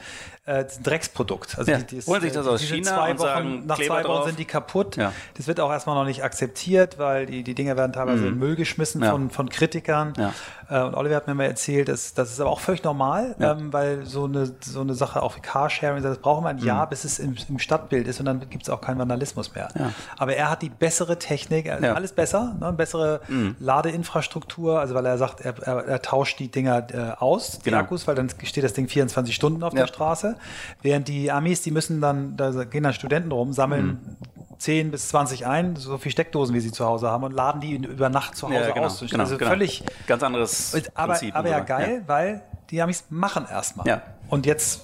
äh, 0.49 0.65
Drecksprodukt. 0.83 1.59
Also 1.59 1.71
ja. 1.71 1.79
die, 1.79 2.01
die 2.01 2.07
Holen 2.07 2.23
sich 2.23 2.33
das 2.33 2.47
aus 2.47 2.63
China 2.63 2.95
zwei 2.95 3.11
Wochen, 3.11 3.19
sagen, 3.19 3.67
nach 3.67 3.77
Kleber 3.77 3.95
zwei 3.95 4.05
Wochen 4.05 4.15
drauf. 4.15 4.27
sind 4.27 4.39
die 4.39 4.45
kaputt. 4.45 4.97
Ja. 4.97 5.13
Das 5.37 5.47
wird 5.47 5.61
auch 5.61 5.71
erstmal 5.71 5.95
noch 5.97 6.07
nicht 6.07 6.25
akzeptiert, 6.25 6.99
weil 6.99 7.27
die, 7.27 7.43
die 7.43 7.55
Dinger 7.55 7.77
werden 7.77 7.93
teilweise 7.93 8.23
mhm. 8.23 8.29
in 8.29 8.39
Müll 8.39 8.57
geschmissen 8.57 9.03
ja. 9.09 9.13
von, 9.13 9.31
von 9.31 9.49
Kritikern. 9.49 10.13
Ja. 10.17 10.35
Äh, 10.71 10.83
und 10.83 10.95
Oliver 10.95 11.17
hat 11.17 11.27
mir 11.27 11.35
mal 11.35 11.45
erzählt, 11.45 11.89
dass, 11.89 12.15
das 12.15 12.31
ist 12.31 12.41
aber 12.41 12.51
auch 12.51 12.61
völlig 12.61 12.85
normal, 12.85 13.35
ähm, 13.41 13.73
weil 13.73 14.05
so 14.05 14.25
eine, 14.25 14.53
so 14.61 14.81
eine 14.81 14.95
Sache 14.95 15.23
auch 15.23 15.37
wie 15.37 15.41
Carsharing, 15.41 16.03
das 16.03 16.19
braucht 16.19 16.43
man 16.43 16.57
ein 16.57 16.65
Jahr, 16.65 16.87
mhm. 16.87 16.91
bis 16.91 17.05
es 17.05 17.19
im, 17.19 17.37
im, 17.49 17.59
Stadtbild 17.59 18.07
ist 18.07 18.21
und 18.21 18.27
dann 18.27 18.49
gibt 18.51 18.65
es 18.65 18.71
auch 18.71 18.81
keinen 18.81 18.99
Vandalismus 18.99 19.55
mehr. 19.55 19.69
Aber 20.17 20.35
er 20.35 20.51
hat 20.51 20.63
die 20.63 20.69
bessere 20.69 21.19
Technik, 21.19 21.71
also 21.71 21.87
alles 21.87 22.13
besser, 22.13 22.57
ne, 22.61 22.73
bessere 22.73 23.21
mhm. 23.29 23.57
Ladeinfrastruktur, 23.59 24.81
also 24.81 24.95
weil 24.95 25.07
er 25.07 25.19
sagt, 25.19 25.41
er, 25.41 25.55
er, 25.63 25.87
er 25.87 26.03
tauscht 26.03 26.39
die 26.39 26.51
Dinger 26.51 26.87
äh, 26.93 27.13
aus, 27.19 27.59
die 27.59 27.71
genau. 27.71 27.79
Akkus, 27.79 28.07
weil 28.07 28.15
dann 28.15 28.31
steht 28.43 28.65
das 28.65 28.75
Ding 28.75 28.89
24 28.89 29.35
Stunden 29.35 29.63
auf 29.63 29.75
der 29.75 29.87
Straße. 29.87 30.37
Während 30.83 31.09
die 31.09 31.31
Amis, 31.31 31.63
die 31.63 31.71
müssen 31.71 32.01
dann, 32.01 32.37
da 32.37 32.51
gehen 32.65 32.83
dann 32.83 32.93
Studenten 32.93 33.33
rum, 33.33 33.53
sammeln 33.53 33.87
mhm. 33.87 34.17
10 34.59 34.91
bis 34.91 35.09
20 35.09 35.47
ein, 35.47 35.77
so 35.77 35.99
viele 35.99 36.13
Steckdosen, 36.13 36.55
wie 36.55 36.61
sie 36.61 36.73
zu 36.73 36.85
Hause 36.85 37.09
haben 37.09 37.23
und 37.23 37.33
laden 37.33 37.61
die 37.61 37.77
über 37.77 38.09
Nacht 38.09 38.37
zu 38.37 38.49
Hause 38.49 38.57
ja, 38.57 38.71
genau, 38.73 38.87
aus. 38.87 39.01
Genau, 39.09 39.23
also 39.23 39.39
genau. 39.39 39.51
völlig 39.51 39.85
ganz 40.07 40.23
anderes 40.23 40.58
aber, 40.95 41.13
Prinzip. 41.13 41.35
Aber 41.35 41.49
ja 41.49 41.61
geil, 41.61 42.03
ja. 42.03 42.09
weil 42.09 42.43
die 42.71 42.83
Amis 42.83 43.05
machen 43.11 43.47
erstmal. 43.49 43.87
Ja. 43.87 44.03
Und 44.29 44.47
jetzt 44.47 44.83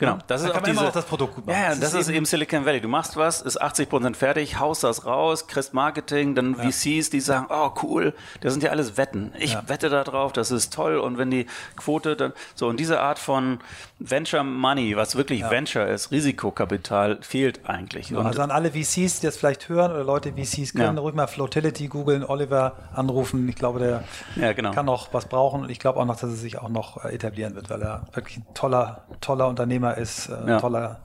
Genau, 0.00 0.16
das 0.26 0.42
da 0.42 0.48
ist 0.48 0.54
auch 0.56 0.62
diese, 0.62 0.88
auch 0.88 0.92
das 0.92 1.04
Produkt 1.04 1.34
gut 1.34 1.46
machen. 1.46 1.60
Ja, 1.60 1.68
das, 1.68 1.80
das 1.80 1.94
ist, 1.94 2.00
ist 2.08 2.08
eben 2.08 2.24
Silicon 2.24 2.64
Valley. 2.64 2.80
Du 2.80 2.88
machst 2.88 3.18
was, 3.18 3.42
ist 3.42 3.60
80 3.60 3.90
Prozent 3.90 4.16
fertig, 4.16 4.58
haust 4.58 4.82
das 4.82 5.04
raus, 5.04 5.46
kriegst 5.46 5.74
Marketing, 5.74 6.34
dann 6.34 6.56
ja. 6.56 6.70
VCs, 6.70 7.10
die 7.10 7.20
sagen, 7.20 7.46
oh 7.50 7.70
cool, 7.82 8.14
das 8.40 8.54
sind 8.54 8.62
ja 8.62 8.70
alles 8.70 8.96
Wetten. 8.96 9.34
Ich 9.38 9.52
ja. 9.52 9.68
wette 9.68 9.90
da 9.90 10.02
drauf, 10.02 10.32
das 10.32 10.50
ist 10.50 10.72
toll. 10.72 10.96
Und 10.96 11.18
wenn 11.18 11.30
die 11.30 11.46
Quote 11.76 12.16
dann 12.16 12.32
so 12.54 12.66
und 12.68 12.80
diese 12.80 12.98
Art 13.00 13.18
von 13.18 13.60
Venture 14.00 14.42
Money, 14.42 14.96
was 14.96 15.14
wirklich 15.14 15.40
ja. 15.40 15.50
Venture 15.50 15.86
ist, 15.86 16.10
Risikokapital, 16.10 17.18
fehlt 17.20 17.68
eigentlich. 17.68 18.10
Ja, 18.10 18.20
also 18.20 18.40
an 18.40 18.50
alle 18.50 18.70
VCs, 18.70 19.20
die 19.20 19.26
das 19.26 19.36
vielleicht 19.36 19.68
hören 19.68 19.92
oder 19.92 20.04
Leute 20.04 20.32
VCs 20.32 20.72
können, 20.72 20.96
ruhig 20.96 21.14
mal 21.14 21.26
Flotility 21.26 21.88
googeln, 21.88 22.24
Oliver 22.24 22.76
anrufen. 22.94 23.46
Ich 23.48 23.56
glaube, 23.56 24.02
der 24.36 24.54
genau. 24.54 24.72
kann 24.72 24.86
noch 24.86 25.12
was 25.12 25.26
brauchen 25.26 25.62
und 25.62 25.70
ich 25.70 25.78
glaube 25.78 26.00
auch 26.00 26.06
noch, 26.06 26.18
dass 26.18 26.30
er 26.30 26.36
sich 26.36 26.58
auch 26.58 26.70
noch 26.70 27.04
äh, 27.04 27.14
etablieren 27.14 27.54
wird, 27.54 27.68
weil 27.68 27.82
er 27.82 28.06
wirklich 28.14 28.38
ein 28.38 28.46
toller, 28.54 29.04
toller 29.20 29.48
Unternehmer 29.48 29.96
ist, 29.98 30.28
äh, 30.28 30.48
ja. 30.48 30.60
toller. 30.60 31.00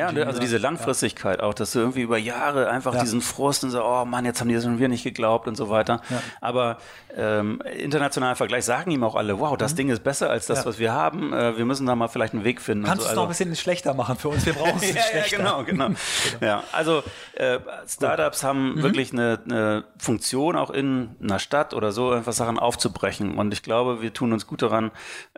Ja, 0.00 0.08
Ingenieur. 0.08 0.28
also 0.28 0.40
diese 0.40 0.58
Langfristigkeit 0.58 1.40
ja. 1.40 1.46
auch, 1.46 1.54
dass 1.54 1.72
du 1.72 1.78
irgendwie 1.78 2.02
über 2.02 2.18
Jahre 2.18 2.68
einfach 2.68 2.94
ja. 2.94 3.00
diesen 3.00 3.22
Frust 3.22 3.64
und 3.64 3.70
so, 3.70 3.82
oh 3.82 4.04
Mann, 4.04 4.24
jetzt 4.24 4.40
haben 4.40 4.48
die 4.48 4.54
das 4.54 4.64
schon 4.64 4.76
wieder 4.76 4.88
nicht 4.88 5.02
geglaubt 5.02 5.48
und 5.48 5.56
so 5.56 5.70
weiter. 5.70 6.02
Ja. 6.10 6.22
Aber 6.40 6.76
ähm, 7.16 7.62
internationaler 7.78 8.36
Vergleich 8.36 8.64
sagen 8.66 8.90
ihm 8.90 9.02
auch 9.02 9.16
alle, 9.16 9.40
wow, 9.40 9.56
das 9.56 9.72
mhm. 9.72 9.76
Ding 9.76 9.88
ist 9.88 10.04
besser 10.04 10.30
als 10.30 10.46
das, 10.46 10.66
was 10.66 10.78
wir 10.78 10.92
haben. 10.92 11.32
Äh, 11.32 11.56
wir 11.56 11.64
müssen 11.64 11.86
da 11.86 11.96
mal 11.96 12.08
vielleicht 12.08 12.34
einen 12.34 12.44
Weg 12.44 12.60
finden. 12.60 12.84
Kannst 12.84 13.04
du 13.04 13.08
es 13.08 13.16
noch 13.16 13.22
ein 13.22 13.28
bisschen 13.28 13.56
schlechter 13.56 13.94
machen 13.94 14.16
für 14.16 14.28
uns? 14.28 14.44
Wir 14.44 14.52
brauchen 14.52 14.76
es 14.76 14.82
nicht 14.92 15.08
schlechter. 15.08 15.38
genau, 15.38 15.64
genau. 15.64 15.86
genau. 15.88 15.96
Ja, 16.40 16.64
also 16.72 17.02
äh, 17.34 17.58
Startups 17.88 18.44
haben 18.44 18.74
mhm. 18.74 18.82
wirklich 18.82 19.12
eine, 19.12 19.40
eine 19.44 19.84
Funktion 19.98 20.56
auch 20.56 20.70
in 20.70 21.16
einer 21.22 21.38
Stadt 21.38 21.74
oder 21.74 21.92
so, 21.92 22.10
einfach 22.10 22.32
Sachen 22.32 22.58
aufzubrechen. 22.58 23.38
Und 23.38 23.52
ich 23.52 23.62
glaube, 23.62 24.02
wir 24.02 24.12
tun 24.12 24.32
uns 24.32 24.46
gut 24.46 24.62
daran, 24.62 24.90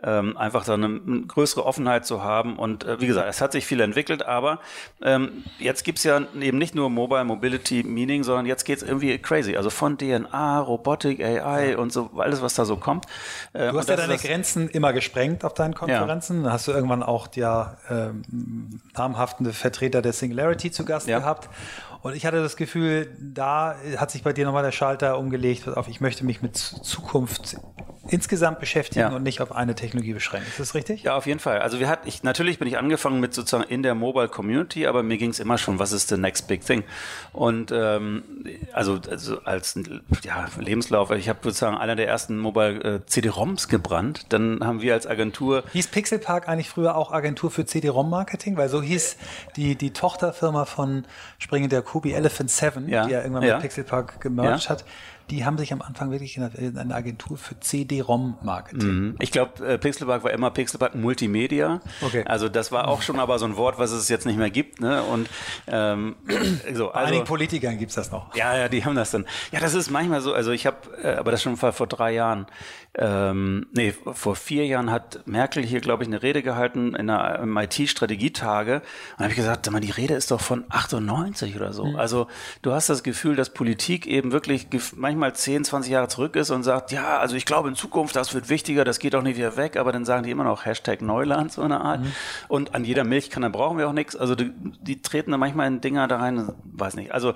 ähm, 0.03 0.37
einfach 0.37 0.65
da 0.65 0.73
eine, 0.73 0.85
eine 0.85 1.21
größere 1.27 1.65
Offenheit 1.65 2.05
zu 2.05 2.21
haben 2.21 2.57
und 2.57 2.73
und 2.73 2.85
äh, 2.85 2.99
wie 2.99 3.07
gesagt, 3.07 3.29
es 3.29 3.41
hat 3.41 3.51
sich 3.51 3.65
viel 3.65 3.79
entwickelt, 3.79 4.25
aber 4.25 4.52
ähm, 5.01 5.43
jetzt 5.59 5.85
es 5.89 6.03
ja 6.03 6.21
eben 6.39 6.57
nicht 6.57 6.75
nur 6.75 6.89
Mobile 6.89 7.23
Mobility 7.23 7.83
Meaning, 7.83 8.23
sondern 8.23 8.45
jetzt 8.45 8.65
geht 8.65 8.77
es 8.77 8.83
irgendwie 8.83 9.17
crazy. 9.17 9.55
Also 9.55 9.69
von 9.69 9.97
DNA, 9.97 10.59
Robotik, 10.59 11.23
AI 11.23 11.71
ja. 11.71 11.77
und 11.77 11.91
so, 11.91 12.11
alles, 12.17 12.41
was 12.41 12.55
da 12.55 12.65
so 12.65 12.77
kommt. 12.77 13.05
Äh, 13.53 13.71
du 13.71 13.77
hast 13.77 13.89
ja 13.89 13.95
deine 13.95 14.17
Grenzen 14.17 14.69
immer 14.69 14.93
gesprengt 14.93 15.43
auf 15.45 15.53
deinen 15.53 15.73
Konferenzen. 15.73 16.37
Ja. 16.37 16.43
Dann 16.43 16.53
hast 16.53 16.67
du 16.67 16.71
irgendwann 16.71 17.03
auch 17.03 17.27
ja 17.35 17.77
ähm, 17.89 18.23
namhaften 18.95 19.51
Vertreter 19.53 20.01
der 20.01 20.13
Singularity 20.13 20.71
zu 20.71 20.85
Gast 20.85 21.07
ja. 21.07 21.19
gehabt. 21.19 21.49
Und 22.03 22.17
ich 22.17 22.25
hatte 22.25 22.41
das 22.41 22.57
Gefühl, 22.57 23.07
da 23.17 23.77
hat 23.95 24.11
sich 24.11 24.23
bei 24.23 24.33
dir 24.33 24.45
nochmal 24.45 24.63
der 24.63 24.73
Schalter 24.73 25.17
umgelegt, 25.17 25.69
auf 25.69 25.87
ich 25.87 26.01
möchte 26.01 26.25
mich 26.25 26.41
mit 26.41 26.57
Zukunft 26.57 27.55
insgesamt 28.09 28.59
beschäftigen 28.59 29.11
ja. 29.11 29.15
und 29.15 29.23
nicht 29.23 29.39
auf 29.39 29.53
eine 29.53 29.75
Technologie 29.75 30.13
beschränken. 30.13 30.47
Ist 30.49 30.59
das 30.59 30.75
richtig? 30.75 31.03
Ja, 31.03 31.15
auf 31.15 31.25
jeden 31.25 31.39
Fall. 31.39 31.59
Also 31.59 31.79
wir 31.79 31.87
hatten, 31.87 32.07
ich, 32.07 32.21
natürlich 32.21 32.59
bin 32.59 32.67
ich 32.67 32.77
angefangen 32.77 33.21
mit 33.21 33.33
sozusagen 33.33 33.63
in 33.63 33.81
der 33.81 33.95
Mobile 33.95 34.27
Community, 34.27 34.87
aber 34.87 35.03
mir 35.03 35.17
ging 35.17 35.29
es 35.29 35.39
immer 35.39 35.57
schon, 35.57 35.79
was 35.79 35.93
ist 35.93 36.09
the 36.09 36.17
next 36.17 36.47
big 36.47 36.65
thing? 36.65 36.83
Und 37.31 37.71
ähm, 37.71 38.23
also, 38.73 38.99
also 39.09 39.39
als 39.45 39.79
ja, 40.23 40.47
Lebenslauf, 40.59 41.11
ich 41.11 41.29
habe 41.29 41.39
sozusagen 41.43 41.77
einer 41.77 41.95
der 41.95 42.07
ersten 42.07 42.37
Mobile 42.37 42.83
äh, 42.83 43.05
CD-ROMs 43.05 43.69
gebrannt. 43.69 44.25
Dann 44.29 44.59
haben 44.65 44.81
wir 44.81 44.93
als 44.93 45.07
Agentur. 45.07 45.63
Hieß 45.71 45.87
Pixelpark 45.87 46.49
eigentlich 46.49 46.69
früher 46.69 46.97
auch 46.97 47.13
Agentur 47.13 47.51
für 47.51 47.65
CD-ROM-Marketing? 47.65 48.57
Weil 48.57 48.67
so 48.67 48.81
hieß 48.81 49.15
die, 49.55 49.75
die 49.75 49.91
Tochterfirma 49.91 50.65
von 50.65 51.05
Springen 51.39 51.69
der 51.69 51.81
Kubi 51.93 52.11
Elephant 52.11 52.49
7, 52.49 52.89
ja. 52.89 53.05
die 53.05 53.11
ja 53.11 53.19
irgendwann 53.19 53.43
ja. 53.43 53.53
mit 53.53 53.61
Pixelpark 53.61 54.19
gemerged 54.19 54.63
ja. 54.63 54.69
hat 54.71 54.83
die 55.29 55.45
haben 55.45 55.57
sich 55.57 55.73
am 55.73 55.81
Anfang 55.81 56.11
wirklich 56.11 56.37
in 56.37 56.77
eine 56.77 56.95
Agentur 56.95 57.37
für 57.37 57.59
CD-ROM-Marketing. 57.59 58.89
Mhm. 58.89 59.15
Ich 59.19 59.31
glaube, 59.31 59.65
äh, 59.65 59.77
Pixelbug 59.77 60.23
war 60.23 60.31
immer 60.31 60.51
Pixelbug 60.51 60.95
Multimedia. 60.95 61.81
Okay. 62.01 62.23
Also 62.25 62.49
das 62.49 62.71
war 62.71 62.87
auch 62.87 63.01
schon 63.01 63.19
aber 63.19 63.39
so 63.39 63.45
ein 63.45 63.55
Wort, 63.55 63.79
was 63.79 63.91
es 63.91 64.09
jetzt 64.09 64.25
nicht 64.25 64.37
mehr 64.37 64.49
gibt. 64.49 64.81
Ne? 64.81 65.01
Und 65.03 65.29
ähm, 65.67 66.15
so, 66.73 66.91
also, 66.91 66.91
einigen 66.91 67.23
Politikern 67.25 67.77
gibt 67.77 67.89
es 67.89 67.95
das 67.95 68.11
noch. 68.11 68.35
Ja, 68.35 68.57
ja, 68.57 68.69
die 68.69 68.83
haben 68.85 68.95
das 68.95 69.11
dann. 69.11 69.25
Ja, 69.51 69.59
das 69.59 69.73
ist 69.73 69.89
manchmal 69.89 70.21
so. 70.21 70.33
Also 70.33 70.51
ich 70.51 70.65
habe, 70.65 70.77
äh, 71.01 71.15
aber 71.15 71.31
das 71.31 71.41
schon 71.41 71.57
vor, 71.57 71.73
vor 71.73 71.87
drei 71.87 72.13
Jahren 72.13 72.47
ähm, 72.95 73.65
nee, 73.71 73.91
vor 73.91 74.35
vier 74.35 74.67
Jahren 74.67 74.91
hat 74.91 75.25
Merkel 75.25 75.63
hier, 75.63 75.81
glaube 75.81 76.03
ich, 76.03 76.07
eine 76.07 76.21
Rede 76.21 76.43
gehalten 76.43 76.93
in 76.93 77.09
einer 77.09 77.63
IT-Strategietage. 77.63 78.75
Und 78.75 78.83
da 79.17 79.23
habe 79.23 79.31
ich 79.31 79.35
gesagt, 79.35 79.67
die 79.83 79.89
Rede 79.89 80.13
ist 80.13 80.29
doch 80.29 80.41
von 80.41 80.65
98 80.69 81.55
oder 81.55 81.73
so. 81.73 81.85
Mhm. 81.85 81.95
Also 81.95 82.27
du 82.61 82.71
hast 82.71 82.89
das 82.89 83.01
Gefühl, 83.01 83.35
dass 83.35 83.49
Politik 83.49 84.05
eben 84.05 84.31
wirklich 84.31 84.67
manchmal 84.95 85.12
10, 85.33 85.65
20 85.65 85.91
Jahre 85.91 86.07
zurück 86.07 86.35
ist 86.35 86.49
und 86.49 86.63
sagt, 86.63 86.91
ja, 86.91 87.17
also 87.17 87.35
ich 87.35 87.45
glaube 87.45 87.69
in 87.69 87.75
Zukunft, 87.75 88.15
das 88.15 88.33
wird 88.33 88.49
wichtiger, 88.49 88.83
das 88.83 88.99
geht 88.99 89.15
auch 89.15 89.21
nicht 89.21 89.37
wieder 89.37 89.57
weg, 89.57 89.77
aber 89.77 89.91
dann 89.91 90.05
sagen 90.05 90.23
die 90.23 90.31
immer 90.31 90.43
noch 90.43 90.65
Hashtag 90.65 91.01
Neuland, 91.01 91.51
so 91.51 91.61
eine 91.61 91.81
Art. 91.81 92.01
Mhm. 92.01 92.11
Und 92.47 92.75
an 92.75 92.85
jeder 92.85 93.03
Milchkanne 93.03 93.49
brauchen 93.49 93.77
wir 93.77 93.87
auch 93.87 93.93
nichts. 93.93 94.15
Also 94.15 94.35
die, 94.35 94.51
die 94.81 95.01
treten 95.01 95.31
da 95.31 95.37
manchmal 95.37 95.67
in 95.67 95.81
Dinger 95.81 96.07
da 96.07 96.17
rein, 96.17 96.51
weiß 96.63 96.95
nicht. 96.95 97.13
Also 97.13 97.33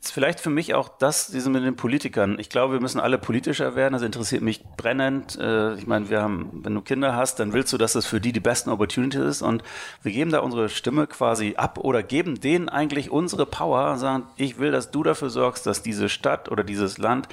vielleicht 0.00 0.40
für 0.40 0.50
mich 0.50 0.74
auch 0.74 0.88
das, 0.88 1.28
diese 1.28 1.50
mit 1.50 1.64
den 1.64 1.76
Politikern. 1.76 2.38
Ich 2.38 2.48
glaube, 2.48 2.74
wir 2.74 2.80
müssen 2.80 3.00
alle 3.00 3.18
politischer 3.18 3.74
werden. 3.74 3.94
Das 3.94 4.02
interessiert 4.02 4.42
mich 4.42 4.62
brennend. 4.76 5.38
Äh, 5.38 5.74
ich 5.74 5.86
meine, 5.86 6.10
wir 6.10 6.22
haben, 6.22 6.60
wenn 6.62 6.74
du 6.74 6.80
Kinder 6.80 7.16
hast, 7.16 7.40
dann 7.40 7.52
willst 7.52 7.72
du, 7.72 7.78
dass 7.78 7.92
das 7.92 8.06
für 8.06 8.20
die 8.20 8.32
die 8.32 8.40
besten 8.40 8.70
Opportunities 8.70 9.20
ist. 9.20 9.42
Und 9.42 9.62
wir 10.02 10.12
geben 10.12 10.30
da 10.30 10.40
unsere 10.40 10.68
Stimme 10.68 11.06
quasi 11.06 11.54
ab 11.56 11.78
oder 11.78 12.02
geben 12.02 12.40
denen 12.40 12.68
eigentlich 12.68 13.10
unsere 13.10 13.46
Power, 13.46 13.96
sagen, 13.96 14.24
ich 14.36 14.58
will, 14.58 14.70
dass 14.70 14.90
du 14.90 15.02
dafür 15.02 15.30
sorgst, 15.30 15.66
dass 15.66 15.82
diese 15.82 16.08
Stadt 16.08 16.50
oder 16.50 16.64
dieses 16.64 16.98
Land 16.98 17.28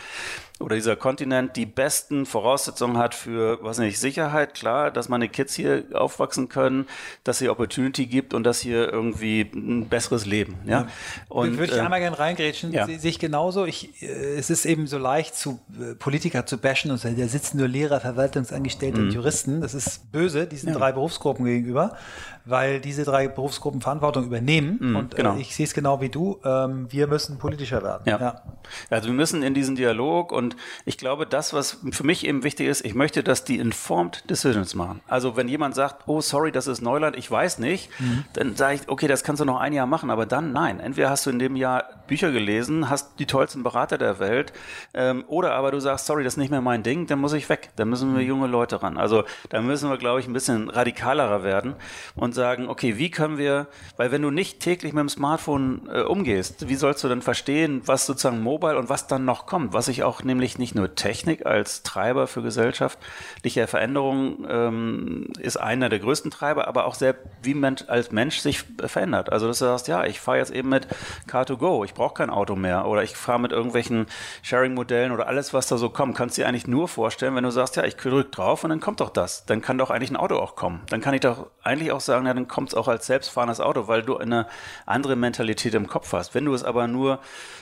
oder 0.60 0.76
dieser 0.76 0.96
Kontinent 0.96 1.56
die 1.56 1.66
besten 1.66 2.26
Voraussetzungen 2.26 2.98
hat 2.98 3.16
für, 3.16 3.64
was 3.64 3.80
nicht, 3.80 4.00
Sicherheit, 4.00 4.54
klar, 4.54 4.92
dass 4.92 5.08
meine 5.10 5.30
Kids 5.30 5.54
hier 5.54 5.86
aufwachsen 5.94 6.50
können, 6.50 6.86
dass 7.24 7.40
hier 7.40 7.52
Opportunity 7.52 8.06
gibt 8.06 8.34
und 8.34 8.44
dass 8.44 8.60
hier 8.60 8.92
irgendwie 8.92 9.42
ein 9.42 9.88
besseres 9.88 10.26
Leben, 10.26 10.56
ja. 10.66 10.88
Und, 11.30 11.58
Würde 11.58 11.74
ich 11.74 11.78
äh, 11.78 11.82
einmal 11.82 12.00
gerne 12.00 12.20
reingrätschen, 12.20 12.74
ja. 12.74 12.86
sehe 12.86 13.00
ich 13.04 13.20
genauso. 13.20 13.66
Ich, 13.66 14.02
äh, 14.02 14.06
es 14.06 14.50
ist 14.50 14.66
eben 14.66 14.88
so 14.88 14.98
leicht, 14.98 15.36
zu 15.36 15.60
äh, 15.80 15.96
Politiker 15.96 16.46
zu 16.46 16.58
bashen 16.58 16.92
und 16.92 16.98
sagen, 16.98 17.16
da 17.18 17.28
sitzen 17.28 17.58
nur 17.58 17.68
Lehrer, 17.68 18.00
Verwaltungsangestellte 18.00 19.00
mhm. 19.00 19.08
und 19.08 19.14
Juristen. 19.14 19.62
Das 19.62 19.74
ist 19.74 20.12
böse, 20.12 20.46
diesen 20.46 20.70
ja. 20.70 20.76
drei 20.76 20.92
Berufsgruppen 20.92 21.46
gegenüber 21.46 21.98
weil 22.46 22.80
diese 22.80 23.04
drei 23.04 23.28
Berufsgruppen 23.28 23.82
Verantwortung 23.82 24.26
übernehmen. 24.26 24.78
Mm, 24.80 24.96
und 24.96 25.14
äh, 25.14 25.18
genau. 25.18 25.36
äh, 25.36 25.42
ich 25.42 25.56
sehe 25.56 25.66
es 25.66 25.74
genau 25.74 26.02
wie 26.02 26.10
du. 26.10 26.40
Ähm, 26.44 26.88
wir 26.92 27.08
müssen 27.08 27.38
politischer 27.38 27.84
werden. 27.84 28.04
Ja. 28.06 28.20
ja. 28.20 28.42
Also 28.90 29.08
wir 29.08 29.14
müssen 29.14 29.44
in 29.44 29.54
diesen 29.54 29.76
Dialog 29.76 30.32
und 30.32 30.56
ich 30.86 30.98
glaube, 30.98 31.26
das, 31.26 31.54
was 31.54 31.78
für 31.92 32.06
mich 32.06 32.26
eben 32.26 32.44
wichtig 32.44 32.68
ist, 32.68 32.86
ich 32.86 32.96
möchte, 32.96 33.24
dass 33.24 33.44
die 33.44 33.58
informed 33.58 34.30
Decisions 34.30 34.76
machen. 34.76 35.02
Also 35.08 35.36
wenn 35.36 35.48
jemand 35.48 35.76
sagt, 35.76 36.08
oh 36.08 36.22
sorry, 36.22 36.52
das 36.52 36.68
ist 36.68 36.82
Neuland, 36.82 37.16
ich 37.16 37.30
weiß 37.30 37.60
nicht, 37.60 37.90
mhm. 38.00 38.26
dann 38.34 38.56
sage 38.56 38.76
ich, 38.76 38.90
okay, 38.90 39.08
das 39.08 39.24
kannst 39.24 39.42
du 39.42 39.46
noch 39.46 39.60
ein 39.60 39.74
Jahr 39.74 39.88
machen, 39.88 40.10
aber 40.10 40.26
dann 40.26 40.52
nein. 40.52 40.80
Entweder 40.80 41.10
hast 41.10 41.26
du 41.26 41.30
in 41.30 41.40
dem 41.40 41.56
Jahr 41.56 41.86
Bücher 42.10 42.32
gelesen, 42.32 42.90
hast 42.90 43.20
die 43.20 43.26
tollsten 43.26 43.64
Berater 43.64 43.98
der 43.98 44.20
Welt, 44.20 44.52
ähm, 44.94 45.24
oder 45.28 45.54
aber 45.54 45.72
du 45.72 45.80
sagst, 45.80 46.08
sorry, 46.08 46.24
das 46.24 46.34
ist 46.34 46.38
nicht 46.38 46.52
mehr 46.52 46.62
mein 46.62 46.84
Ding, 46.84 47.08
dann 47.08 47.20
muss 47.20 47.34
ich 47.34 47.48
weg. 47.48 47.70
Dann 47.78 47.90
müssen 47.90 48.16
wir 48.16 48.24
junge 48.24 48.48
Leute 48.48 48.84
ran. 48.84 48.98
Also 48.98 49.24
da 49.50 49.62
müssen 49.62 49.90
wir, 49.90 49.98
glaube 49.98 50.20
ich, 50.20 50.28
ein 50.28 50.34
bisschen 50.34 50.70
radikalerer 50.70 51.44
werden 51.44 51.76
und 52.16 52.36
sagen, 52.36 52.68
okay, 52.68 52.98
wie 52.98 53.12
können 53.12 53.38
wir, 53.38 53.68
weil 53.96 54.12
wenn 54.12 54.22
du 54.22 54.32
nicht 54.32 54.60
täglich 54.60 54.94
mit 54.94 55.02
dem 55.02 55.10
Smartphone 55.10 55.88
äh, 55.92 56.02
umgehst, 56.02 56.68
wie 56.68 56.76
sollst 56.76 57.04
du 57.04 57.08
dann 57.08 57.22
verstehen, 57.22 57.82
was 57.86 58.06
sozusagen 58.06 58.42
Mobile 58.42 58.78
und 58.78 58.90
was 58.90 59.08
dann 59.08 59.26
noch 59.26 59.46
kommt? 59.46 59.74
Was 59.74 59.88
ich 59.88 60.04
auch 60.04 60.24
nämlich 60.24 60.58
nicht 60.58 60.76
nur 60.76 60.96
Technik 60.96 61.46
als 61.46 61.84
Treiber 61.84 62.28
für 62.28 62.42
gesellschaftliche 62.42 63.68
Veränderungen 63.68 64.48
ähm, 64.50 65.28
ist 65.40 65.58
einer 65.58 65.90
der 65.90 66.00
größten 66.00 66.32
Treiber, 66.32 66.68
aber 66.68 66.86
auch 66.86 66.96
sehr, 66.96 67.16
wie 67.44 67.54
man 67.54 67.76
als 67.88 68.12
Mensch 68.12 68.40
sich 68.40 68.64
verändert. 68.86 69.32
Also 69.32 69.48
dass 69.48 69.60
du 69.60 69.66
sagst, 69.66 69.88
ja, 69.88 70.06
ich 70.06 70.20
fahre 70.20 70.40
jetzt 70.40 70.52
eben 70.52 70.70
mit 70.70 70.88
Car2Go, 71.30 71.86
ich 71.86 71.94
brauche 72.00 72.14
kein 72.14 72.30
Auto 72.30 72.56
mehr 72.56 72.86
oder 72.86 73.04
ich 73.04 73.14
fahre 73.18 73.42
mit 73.42 73.52
irgendwelchen 73.52 74.06
Sharing-Modellen 74.42 75.12
oder 75.12 75.28
alles, 75.28 75.54
was 75.54 75.68
da 75.68 75.78
so 75.78 75.90
kommt, 75.90 76.16
kannst 76.16 76.38
du 76.38 76.42
dir 76.42 76.48
eigentlich 76.48 76.66
nur 76.66 76.88
vorstellen, 76.88 77.36
wenn 77.36 77.44
du 77.44 77.52
sagst, 77.52 77.76
ja, 77.76 77.84
ich 77.84 77.98
drücke 77.98 78.30
drauf 78.30 78.64
und 78.64 78.70
dann 78.70 78.80
kommt 78.80 79.02
doch 79.02 79.10
das. 79.10 79.46
Dann 79.46 79.62
kann 79.62 79.78
doch 79.78 79.90
eigentlich 79.90 80.10
ein 80.10 80.16
Auto 80.16 80.38
auch 80.38 80.56
kommen. 80.56 80.80
Dann 80.90 81.02
kann 81.02 81.14
ich 81.14 81.20
doch 81.20 81.48
eigentlich 81.62 81.92
auch 81.92 82.00
sagen, 82.00 82.26
ja, 82.26 82.34
dann 82.34 82.48
kommt 82.48 82.70
es 82.70 82.74
auch 82.74 82.88
als 82.88 83.06
selbstfahrendes 83.06 83.60
Auto, 83.60 83.90
weil 83.90 84.02
du 84.02 84.16
eine 84.16 84.48
andere 84.86 85.18
Mentalität 85.18 85.74
im 85.74 85.88
Kopf 85.88 86.14
hast. 86.14 86.34
Wenn 86.34 86.46
du 86.46 86.54
es 86.54 86.64
aber 86.64 86.88
nur 86.88 87.20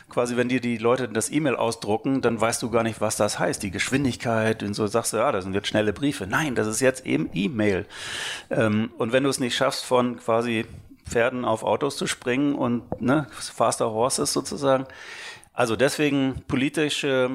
quasi, 0.08 0.38
wenn 0.38 0.50
dir 0.50 0.62
die 0.62 0.78
Leute 0.78 1.10
das 1.10 1.32
E-Mail 1.32 1.56
ausdrucken, 1.56 2.22
dann 2.22 2.40
weißt 2.40 2.62
du 2.62 2.70
gar 2.70 2.84
nicht, 2.84 3.02
was 3.02 3.16
das 3.18 3.40
heißt. 3.40 3.64
Die 3.64 3.72
Geschwindigkeit 3.72 4.62
und 4.62 4.76
so 4.76 4.86
sagst 4.86 5.14
du, 5.14 5.18
ja, 5.18 5.32
das 5.32 5.46
sind 5.46 5.56
jetzt 5.56 5.68
schnelle 5.68 5.94
Briefe. 5.94 6.28
Nein, 6.28 6.54
das 6.54 6.68
ist 6.68 6.80
jetzt 6.80 7.08
eben 7.08 7.32
E-Mail. 7.34 7.88
Ähm, 8.52 8.92
und 9.00 9.14
wenn 9.14 9.24
du 9.24 9.32
es 9.32 9.40
nicht 9.40 9.56
schaffst, 9.56 9.84
von 9.84 10.18
quasi 10.20 10.68
Pferden 11.10 11.46
auf 11.46 11.64
Autos 11.64 11.98
zu 11.98 12.08
springen 12.08 12.56
und 12.56 13.02
ne, 13.02 13.28
faster 13.32 13.92
horses 13.92 14.34
sozusagen, 14.34 14.86
also 15.58 15.76
deswegen 15.76 16.44
politisch 16.48 17.04
äh, 17.04 17.30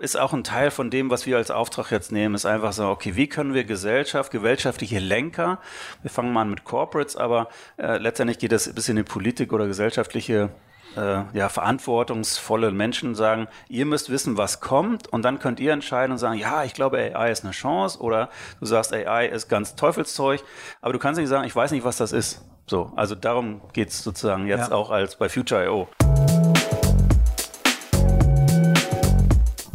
ist 0.00 0.18
auch 0.18 0.32
ein 0.32 0.42
Teil 0.42 0.70
von 0.70 0.88
dem, 0.88 1.10
was 1.10 1.26
wir 1.26 1.36
als 1.36 1.50
Auftrag 1.50 1.90
jetzt 1.90 2.10
nehmen, 2.10 2.34
ist 2.34 2.46
einfach 2.46 2.72
so, 2.72 2.88
okay, 2.88 3.14
wie 3.14 3.28
können 3.28 3.52
wir 3.52 3.64
Gesellschaft, 3.64 4.30
gesellschaftliche 4.30 5.00
Lenker, 5.00 5.58
wir 6.00 6.10
fangen 6.10 6.32
mal 6.32 6.40
an 6.40 6.48
mit 6.48 6.64
Corporates, 6.64 7.16
aber 7.16 7.50
äh, 7.76 7.98
letztendlich 7.98 8.38
geht 8.38 8.52
es 8.52 8.68
ein 8.68 8.74
bisschen 8.74 8.96
in 8.96 9.04
Politik 9.04 9.52
oder 9.52 9.66
gesellschaftliche 9.66 10.48
äh, 10.96 11.24
ja, 11.34 11.50
verantwortungsvolle 11.50 12.70
Menschen 12.70 13.14
sagen, 13.14 13.48
ihr 13.68 13.84
müsst 13.84 14.08
wissen, 14.08 14.38
was 14.38 14.60
kommt 14.60 15.06
und 15.06 15.20
dann 15.20 15.38
könnt 15.38 15.60
ihr 15.60 15.74
entscheiden 15.74 16.12
und 16.12 16.18
sagen, 16.18 16.38
ja, 16.38 16.64
ich 16.64 16.72
glaube, 16.72 16.96
AI 16.96 17.30
ist 17.30 17.44
eine 17.44 17.52
Chance 17.52 18.00
oder 18.00 18.30
du 18.60 18.64
sagst, 18.64 18.94
AI 18.94 19.26
ist 19.26 19.50
ganz 19.50 19.74
Teufelszeug, 19.76 20.42
aber 20.80 20.94
du 20.94 20.98
kannst 20.98 21.20
nicht 21.20 21.28
sagen, 21.28 21.46
ich 21.46 21.54
weiß 21.54 21.72
nicht, 21.72 21.84
was 21.84 21.98
das 21.98 22.12
ist. 22.12 22.47
So, 22.68 22.92
also 22.96 23.14
darum 23.14 23.62
geht 23.72 23.88
es 23.88 24.04
sozusagen 24.04 24.46
jetzt 24.46 24.68
ja. 24.68 24.74
auch 24.74 24.90
als 24.90 25.16
bei 25.16 25.30
Future.io. 25.30 25.88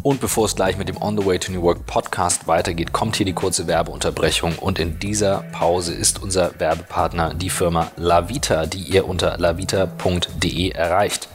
Und 0.04 0.20
bevor 0.22 0.46
es 0.46 0.56
gleich 0.56 0.78
mit 0.78 0.90
dem 0.90 1.02
On 1.02 1.18
the 1.18 1.26
Way 1.26 1.40
to 1.40 1.52
New 1.52 1.64
Work 1.64 1.88
Podcast 1.88 2.48
weitergeht, 2.48 2.94
kommt 2.94 3.16
hier 3.16 3.26
die 3.26 3.34
kurze 3.34 3.66
Werbeunterbrechung. 3.66 4.60
Und 4.60 4.78
in 4.78 5.00
dieser 5.00 5.44
Pause 5.54 5.94
ist 5.94 6.22
unser 6.22 6.60
Werbepartner 6.60 7.34
die 7.34 7.50
Firma 7.50 7.90
Lavita, 7.96 8.68
die 8.68 8.84
ihr 8.84 9.08
unter 9.08 9.40
lavita.de 9.40 10.70
erreicht. 10.70 11.30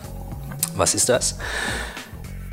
Was 0.76 0.94
ist 0.94 1.09
das? 1.09 1.38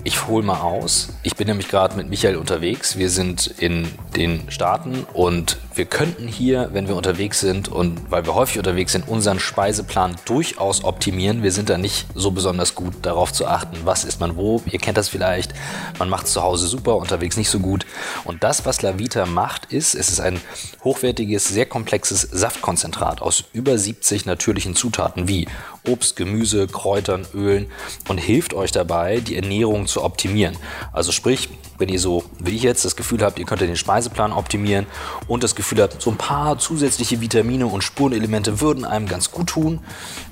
Ich 0.08 0.28
hole 0.28 0.46
mal 0.46 0.60
aus. 0.60 1.10
Ich 1.24 1.36
bin 1.36 1.48
nämlich 1.48 1.68
gerade 1.68 1.96
mit 1.96 2.12
Michael 2.12 2.36
unterwegs. 2.36 2.96
Wir 2.96 3.10
sind 3.10 3.48
in 3.48 3.88
den 4.16 4.52
Staaten 4.52 5.04
und 5.14 5.58
wir 5.74 5.86
könnten 5.86 6.28
hier, 6.28 6.70
wenn 6.74 6.88
wir 6.88 6.96
unterwegs 6.96 7.40
sind 7.40 7.70
und 7.70 8.12
weil 8.12 8.24
wir 8.24 8.36
häufig 8.36 8.60
unterwegs 8.60 8.92
sind, 8.92 9.08
unseren 9.08 9.40
Speiseplan 9.40 10.16
durchaus 10.26 10.84
optimieren. 10.84 11.42
Wir 11.42 11.52
sind 11.52 11.72
da 11.72 11.80
nicht 11.80 12.06
so 12.14 12.30
besonders 12.30 12.76
gut 12.76 12.94
darauf 13.02 13.34
zu 13.34 13.48
achten, 13.48 13.78
was 13.84 14.04
isst 14.04 14.20
man 14.20 14.36
wo. 14.36 14.62
Ihr 14.68 14.78
kennt 14.78 14.96
das 14.96 15.10
vielleicht. 15.10 15.56
Man 15.98 16.10
macht 16.10 16.28
es 16.28 16.34
zu 16.34 16.44
Hause 16.44 16.68
super, 16.68 16.98
unterwegs 16.98 17.36
nicht 17.36 17.50
so 17.50 17.58
gut. 17.58 17.88
Und 18.26 18.44
das, 18.44 18.64
was 18.64 18.84
Lavita 18.84 19.26
macht, 19.26 19.74
ist, 19.74 19.96
es 19.96 20.10
ist 20.10 20.20
ein 20.20 20.40
hochwertiges, 20.84 21.48
sehr 21.48 21.66
komplexes 21.66 22.22
Saftkonzentrat 22.22 23.24
aus 23.24 23.46
über 23.54 23.76
70 23.76 24.28
natürlichen 24.28 24.76
Zutaten 24.76 25.28
wie 25.28 25.48
Obst, 25.88 26.16
Gemüse, 26.16 26.68
Kräutern, 26.68 27.26
Ölen 27.34 27.68
und 28.08 28.18
hilft 28.18 28.54
euch 28.54 28.72
dabei, 28.72 29.20
die 29.20 29.36
Ernährung 29.36 29.88
zu 29.88 30.04
optimieren. 30.04 30.58
Also 30.92 31.12
sprich, 31.12 31.50
wenn 31.78 31.90
ihr 31.90 32.00
so 32.00 32.24
wie 32.40 32.56
ich 32.56 32.64
jetzt 32.64 32.86
das 32.86 32.96
Gefühl 32.96 33.22
habt, 33.22 33.40
ihr 33.40 33.46
könnt 33.46 33.62
den 33.62 33.76
Speiseplan 33.76 34.32
optimieren 34.32 34.86
und 35.28 35.44
das 35.44 35.56
Gefühl 35.56 35.82
habt, 35.82 36.02
so 36.02 36.12
ein 36.12 36.18
paar 36.18 36.58
zusätzliche 36.58 37.22
Vitamine 37.22 37.68
und 37.68 37.84
Spurenelemente 37.84 38.62
würden 38.62 38.86
einem 38.86 39.08
ganz 39.08 39.32
gut 39.32 39.48
tun, 39.48 39.80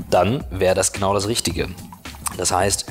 dann 0.10 0.44
wäre 0.52 0.76
das 0.76 0.94
genau 0.94 1.14
das 1.14 1.28
Richtige. 1.28 1.70
Das 2.38 2.52
heißt, 2.52 2.86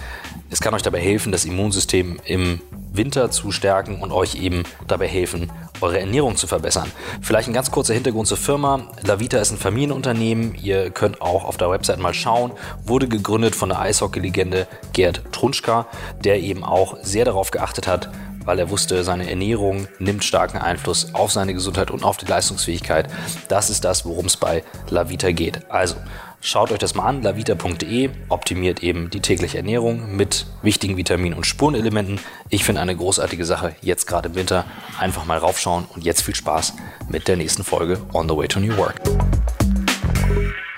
es 0.51 0.61
kann 0.61 0.75
euch 0.75 0.83
dabei 0.83 1.01
helfen, 1.01 1.33
das 1.33 1.45
Immunsystem 1.45 2.21
im 2.25 2.61
Winter 2.93 3.31
zu 3.31 3.53
stärken 3.53 4.01
und 4.01 4.13
euch 4.13 4.37
eben 4.37 4.65
dabei 4.87 5.09
helfen, 5.09 5.51
eure 5.81 6.01
Ernährung 6.01 6.37
zu 6.37 6.47
verbessern. 6.47 6.91
Vielleicht 7.21 7.49
ein 7.49 7.55
ganz 7.55 7.71
kurzer 7.71 7.95
Hintergrund 7.95 8.29
zur 8.29 8.37
Firma. 8.37 8.89
Lavita 9.03 9.39
ist 9.39 9.51
ein 9.51 9.59
Familienunternehmen. 9.59 10.55
Ihr 10.55 10.91
könnt 10.91 11.21
auch 11.21 11.45
auf 11.45 11.57
der 11.57 11.71
Website 11.71 11.99
mal 11.99 12.15
schauen. 12.15 12.53
Wurde 12.85 13.09
gegründet 13.09 13.57
von 13.57 13.69
der 13.69 13.81
Eishockey-Legende 13.81 14.67
Gerd 14.93 15.23
Trunschka, 15.33 15.87
der 16.23 16.41
eben 16.41 16.65
auch 16.65 16.97
sehr 17.03 17.25
darauf 17.25 17.51
geachtet 17.51 17.87
hat, 17.87 18.11
weil 18.45 18.59
er 18.59 18.71
wusste, 18.71 19.05
seine 19.05 19.29
Ernährung 19.29 19.87
nimmt 19.99 20.25
starken 20.25 20.59
Einfluss 20.59 21.15
auf 21.15 21.33
seine 21.33 21.55
Gesundheit 21.55 21.91
und 21.91 22.05
auf 22.05 22.17
die 22.17 22.27
Leistungsfähigkeit. 22.27 23.09
Das 23.49 23.71
ist 23.71 23.85
das, 23.85 24.05
worum 24.05 24.27
es 24.27 24.37
bei 24.37 24.65
Lavita 24.89 25.31
geht. 25.33 25.71
Also 25.71 25.97
Schaut 26.45 26.73
euch 26.73 26.79
das 26.81 26.97
mal 26.97 27.07
an, 27.07 27.23
lavita.de 27.23 28.11
optimiert 28.29 28.83
eben 28.83 29.11
die 29.11 29.21
tägliche 29.21 29.59
Ernährung 29.59 30.17
mit 30.17 30.45
wichtigen 30.63 30.97
Vitaminen 30.97 31.35
und 31.39 31.47
Spurenelementen. 31.47 32.19
Ich 32.49 32.65
finde 32.65 32.81
eine 32.81 32.97
großartige 32.97 33.45
Sache, 33.45 33.77
jetzt 33.81 34.09
gerade 34.09 34.29
im 34.29 34.35
Winter. 34.35 34.65
Einfach 34.99 35.25
mal 35.25 35.39
raufschauen 35.39 35.85
und 35.95 36.03
jetzt 36.05 36.23
viel 36.23 36.35
Spaß 36.35 36.75
mit 37.09 37.29
der 37.29 37.37
nächsten 37.37 37.63
Folge 37.63 38.01
On 38.13 38.29
the 38.29 38.37
Way 38.37 38.49
to 38.49 38.59
New 38.59 38.77
Work. 38.77 39.01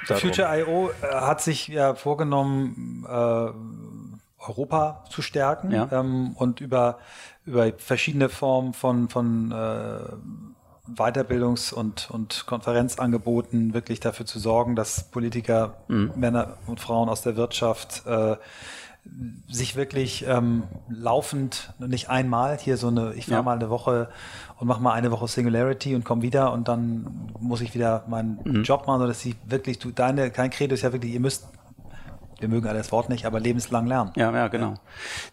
Future.io 0.07 0.91
äh, 1.01 1.15
hat 1.15 1.41
sich 1.41 1.69
ja 1.69 1.95
vorgenommen, 1.95 3.07
äh, 3.09 4.43
Europa 4.47 5.05
zu 5.09 5.23
stärken 5.23 5.71
Ja. 5.71 5.89
ähm, 5.93 6.33
und 6.37 6.61
über, 6.61 6.99
über 7.47 7.73
verschiedene 7.79 8.29
Formen 8.29 8.75
von, 8.75 9.09
von 9.09 9.51
äh, 9.51 10.54
Weiterbildungs- 10.93 11.73
und, 11.73 12.11
und 12.11 12.45
Konferenzangeboten 12.47 13.73
wirklich 13.75 14.01
dafür 14.01 14.27
zu 14.27 14.39
sorgen, 14.39 14.77
dass 14.77 15.05
Politiker, 15.05 15.75
Männer 15.89 16.59
und 16.67 16.81
Frauen 16.81 17.09
aus 17.09 17.23
der 17.23 17.37
Wirtschaft 17.37 18.03
äh, 18.07 18.37
sich 19.51 19.77
wirklich 19.77 20.25
ähm, 20.27 20.63
laufend, 20.89 21.73
nicht 21.79 22.09
einmal, 22.09 22.59
hier 22.59 22.77
so 22.79 22.89
eine, 22.89 23.13
ich 23.15 23.27
fahre 23.27 23.37
Ja. 23.39 23.43
mal 23.43 23.57
eine 23.57 23.69
Woche 23.71 24.09
und 24.59 24.67
mache 24.67 24.81
mal 24.83 24.93
eine 24.93 25.11
Woche 25.11 25.29
Singularity 25.29 25.95
und 25.95 26.05
komme 26.05 26.23
wieder 26.23 26.53
und 26.53 26.69
dann 26.69 27.31
muss 27.39 27.61
ich 27.61 27.75
wieder 27.75 28.05
meinen 28.09 28.63
Job 28.65 28.87
machen, 28.87 29.01
sodass 29.01 29.21
sie 29.21 29.37
wirklich, 29.47 29.79
du, 29.79 29.91
deine, 29.91 30.31
kein 30.31 30.49
Credo 30.51 30.75
ist 30.75 30.83
ja 30.83 30.93
wirklich, 30.93 31.13
ihr 31.13 31.21
müsst, 31.21 31.47
wir 32.41 32.49
mögen 32.49 32.67
alle 32.69 32.79
das 32.79 32.93
Wort 32.93 33.09
nicht, 33.09 33.27
aber 33.27 33.41
lebenslang 33.41 33.87
lernen. 33.87 34.13
Ja, 34.17 34.33
ja, 34.33 34.49
genau. 34.49 34.75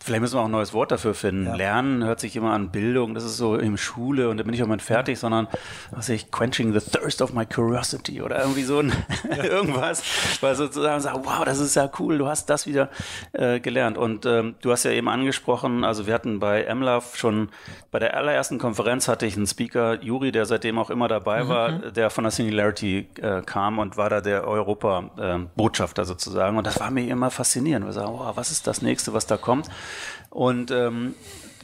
Vielleicht 0.04 0.22
müssen 0.22 0.36
wir 0.36 0.42
auch 0.42 0.46
ein 0.46 0.52
neues 0.52 0.74
Wort 0.74 0.92
dafür 0.92 1.14
finden. 1.14 1.46
Ja. 1.46 1.56
Lernen 1.56 2.04
hört 2.04 2.20
sich 2.20 2.36
immer 2.36 2.54
an 2.54 2.70
Bildung, 2.70 3.14
das 3.14 3.24
ist 3.24 3.38
so 3.38 3.56
in 3.56 3.78
Schule 3.78 4.30
und 4.30 4.38
da 4.38 4.44
bin 4.44 4.54
ich 4.54 4.64
auch 4.64 4.68
mal 4.68 4.80
fertig, 4.80 5.20
sondern 5.20 5.48
was 5.92 6.00
weiß 6.00 6.10
ich, 6.10 6.32
quenching 6.32 6.78
the 6.78 6.80
thirst 6.80 7.22
of 7.22 7.34
my 7.34 7.46
curiosity 7.46 8.22
oder 8.22 8.40
irgendwie 8.40 8.64
so 8.64 8.80
ein 8.80 8.92
irgendwas, 9.44 10.04
weil 10.42 10.56
sozusagen 10.56 11.02
sagen, 11.02 11.22
wow, 11.24 11.44
das 11.46 11.60
ist 11.60 11.76
ja 11.76 11.90
cool, 12.00 12.18
du 12.18 12.28
hast 12.28 12.50
das 12.50 12.68
wieder 12.68 12.90
äh, 13.34 13.60
gelernt. 13.60 13.98
Und 13.98 14.26
ähm, 14.26 14.56
du 14.62 14.72
hast 14.72 14.84
ja 14.84 14.92
eben 14.92 15.10
angesprochen, 15.10 15.84
also 15.84 16.08
wir 16.08 16.14
hatten 16.14 16.40
bei 16.40 16.74
MLAV 16.74 17.16
schon 17.16 17.50
bei 17.92 18.00
der 18.00 18.16
allerersten 18.16 18.58
Konferenz 18.58 19.08
hatte 19.08 19.26
ich 19.26 19.36
einen 19.36 19.48
Speaker, 19.48 20.02
Juri, 20.02 20.32
der 20.32 20.46
seitdem 20.46 20.80
auch 20.80 20.90
immer 20.90 21.10
dabei 21.10 21.48
war, 21.50 21.72
der 21.92 22.10
von 22.10 22.24
der 22.24 22.32
Singularity 22.32 23.08
äh, 23.22 23.42
kam 23.42 23.80
und 23.80 23.98
war 23.98 24.10
da 24.10 24.22
der 24.22 24.48
Europa-Botschafter 24.48 26.06
sozusagen. 26.06 26.58
Und 26.58 26.66
das 26.66 26.80
war 26.80 26.90
mir 26.90 27.01
immer 27.10 27.32
faszinierend. 27.32 27.86
Wir 27.86 27.94
sagen, 27.94 28.14
wow, 28.14 28.36
was 28.36 28.52
ist 28.52 28.68
das 28.68 28.82
nächste, 28.82 29.14
was 29.14 29.28
da 29.28 29.38
kommt? 29.38 29.70
Und 30.30 30.72
ähm, 30.72 31.16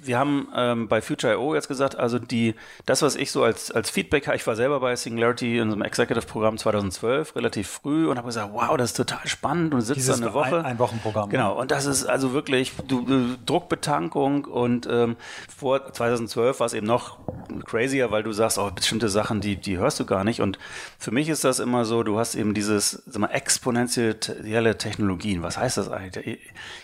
wir 0.04 0.18
haben 0.18 0.48
ähm, 0.56 0.88
bei 0.88 1.02
Future.io 1.02 1.56
jetzt 1.56 1.68
gesagt, 1.68 1.96
also 1.98 2.20
die, 2.20 2.56
das, 2.86 3.02
was 3.02 3.16
ich 3.16 3.32
so 3.32 3.44
als, 3.44 3.72
als 3.72 3.90
Feedback 3.90 4.28
habe, 4.28 4.38
ich 4.38 4.46
war 4.46 4.56
selber 4.56 4.80
bei 4.80 4.96
Singularity 4.96 5.58
in 5.58 5.70
so 5.70 5.76
einem 5.76 5.84
Executive-Programm 5.84 6.58
2012, 6.58 7.36
relativ 7.36 7.68
früh 7.68 8.08
und 8.08 8.18
habe 8.18 8.28
gesagt, 8.28 8.52
wow, 8.54 8.78
das 8.78 8.92
ist 8.92 8.98
total 8.98 9.26
spannend 9.28 9.74
und 9.74 9.82
sitzt 9.82 10.10
da 10.10 10.16
eine 10.16 10.34
Woche. 10.34 10.60
Ein, 10.60 10.66
ein 10.66 10.80
Wochenprogramm. 10.80 11.30
Genau, 11.30 11.60
und 11.60 11.72
das 11.72 11.86
ist 11.86 12.06
also 12.06 12.34
wirklich 12.34 12.74
du, 12.88 13.02
du, 13.02 13.36
Druckbetankung 13.46 14.46
und 14.46 14.88
ähm, 14.90 15.16
vor 15.56 15.92
2012 15.92 16.60
war 16.60 16.68
es 16.68 16.74
eben 16.74 16.88
noch 16.88 17.18
crazier, 17.66 18.12
weil 18.12 18.24
du 18.24 18.32
sagst, 18.32 18.58
oh, 18.58 18.70
bestimmte 18.72 19.10
Sachen, 19.10 19.42
die, 19.42 19.56
die 19.56 19.78
hörst 19.78 20.00
du 20.00 20.06
gar 20.06 20.24
nicht. 20.24 20.42
Und 20.42 20.60
für 20.98 21.12
mich 21.12 21.30
ist 21.30 21.44
das 21.44 21.60
immer 21.60 21.86
so, 21.86 22.04
du 22.04 22.18
hast 22.18 22.36
eben 22.36 22.54
dieses 22.54 23.04
sag 23.06 23.20
mal, 23.20 23.28
exponentielle 23.28 24.78
Technologien. 24.78 25.44
Was 25.44 25.58
heißt 25.58 25.78
das 25.78 25.90
eigentlich? 25.90 26.28
Ich, 26.28 26.40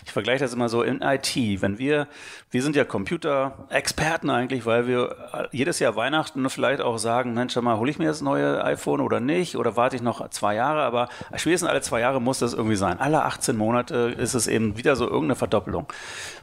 ich 0.06 0.12
vergleiche 0.12 0.44
das 0.44 0.52
immer 0.52 0.68
so 0.68 0.82
in 0.82 1.00
IT. 1.02 1.34
Wenn 1.36 1.78
wir, 1.78 2.08
wir 2.50 2.62
sind 2.62 2.76
ja 2.76 2.84
Computer-Experten 3.04 4.30
eigentlich, 4.30 4.64
weil 4.64 4.86
wir 4.86 5.48
jedes 5.52 5.78
Jahr 5.78 5.94
Weihnachten 5.94 6.48
vielleicht 6.48 6.80
auch 6.80 6.96
sagen, 6.96 7.34
Mensch, 7.34 7.54
mal, 7.56 7.76
hole 7.76 7.90
ich 7.90 7.98
mir 7.98 8.08
das 8.08 8.22
neue 8.22 8.64
iPhone 8.64 9.02
oder 9.02 9.20
nicht? 9.20 9.56
Oder 9.56 9.76
warte 9.76 9.94
ich 9.96 10.02
noch 10.02 10.30
zwei 10.30 10.54
Jahre? 10.54 10.82
Aber 10.82 11.10
spätestens 11.36 11.68
alle 11.68 11.82
zwei 11.82 12.00
Jahre 12.00 12.20
muss 12.20 12.38
das 12.38 12.54
irgendwie 12.54 12.76
sein. 12.76 12.98
Alle 12.98 13.24
18 13.24 13.56
Monate 13.56 14.14
ist 14.16 14.32
es 14.32 14.46
eben 14.46 14.78
wieder 14.78 14.96
so 14.96 15.04
irgendeine 15.04 15.36
Verdoppelung. 15.36 15.86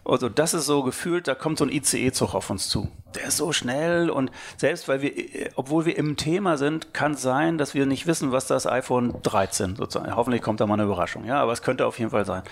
Also 0.06 0.30
das 0.30 0.54
ist 0.54 0.66
so 0.66 0.84
gefühlt, 0.84 1.28
da 1.28 1.34
kommt 1.34 1.58
so 1.58 1.66
ein 1.66 1.72
ICE-Zug 1.72 2.36
auf 2.36 2.50
uns 2.50 2.70
zu. 2.70 2.90
Der 3.16 3.26
ist 3.26 3.38
so 3.38 3.52
schnell 3.52 4.10
und 4.10 4.32
selbst 4.58 4.88
weil 4.88 5.02
wir, 5.02 5.12
obwohl 5.56 5.86
wir 5.86 5.98
im 5.98 6.16
Thema 6.16 6.58
sind, 6.58 6.94
kann 6.94 7.14
es 7.14 7.22
sein, 7.22 7.58
dass 7.58 7.74
wir 7.74 7.86
nicht 7.86 8.08
wissen, 8.08 8.32
was 8.32 8.48
das 8.48 8.66
iPhone 8.66 9.16
13 9.22 9.76
sozusagen. 9.76 10.16
Hoffentlich 10.16 10.42
kommt 10.42 10.60
da 10.62 10.66
mal 10.66 10.76
eine 10.76 10.84
Überraschung, 10.84 11.26
ja, 11.26 11.42
aber 11.42 11.52
es 11.52 11.62
könnte 11.62 11.86
auf 11.86 12.00
jeden 12.00 12.12
Fall 12.12 12.26
sein. 12.26 12.44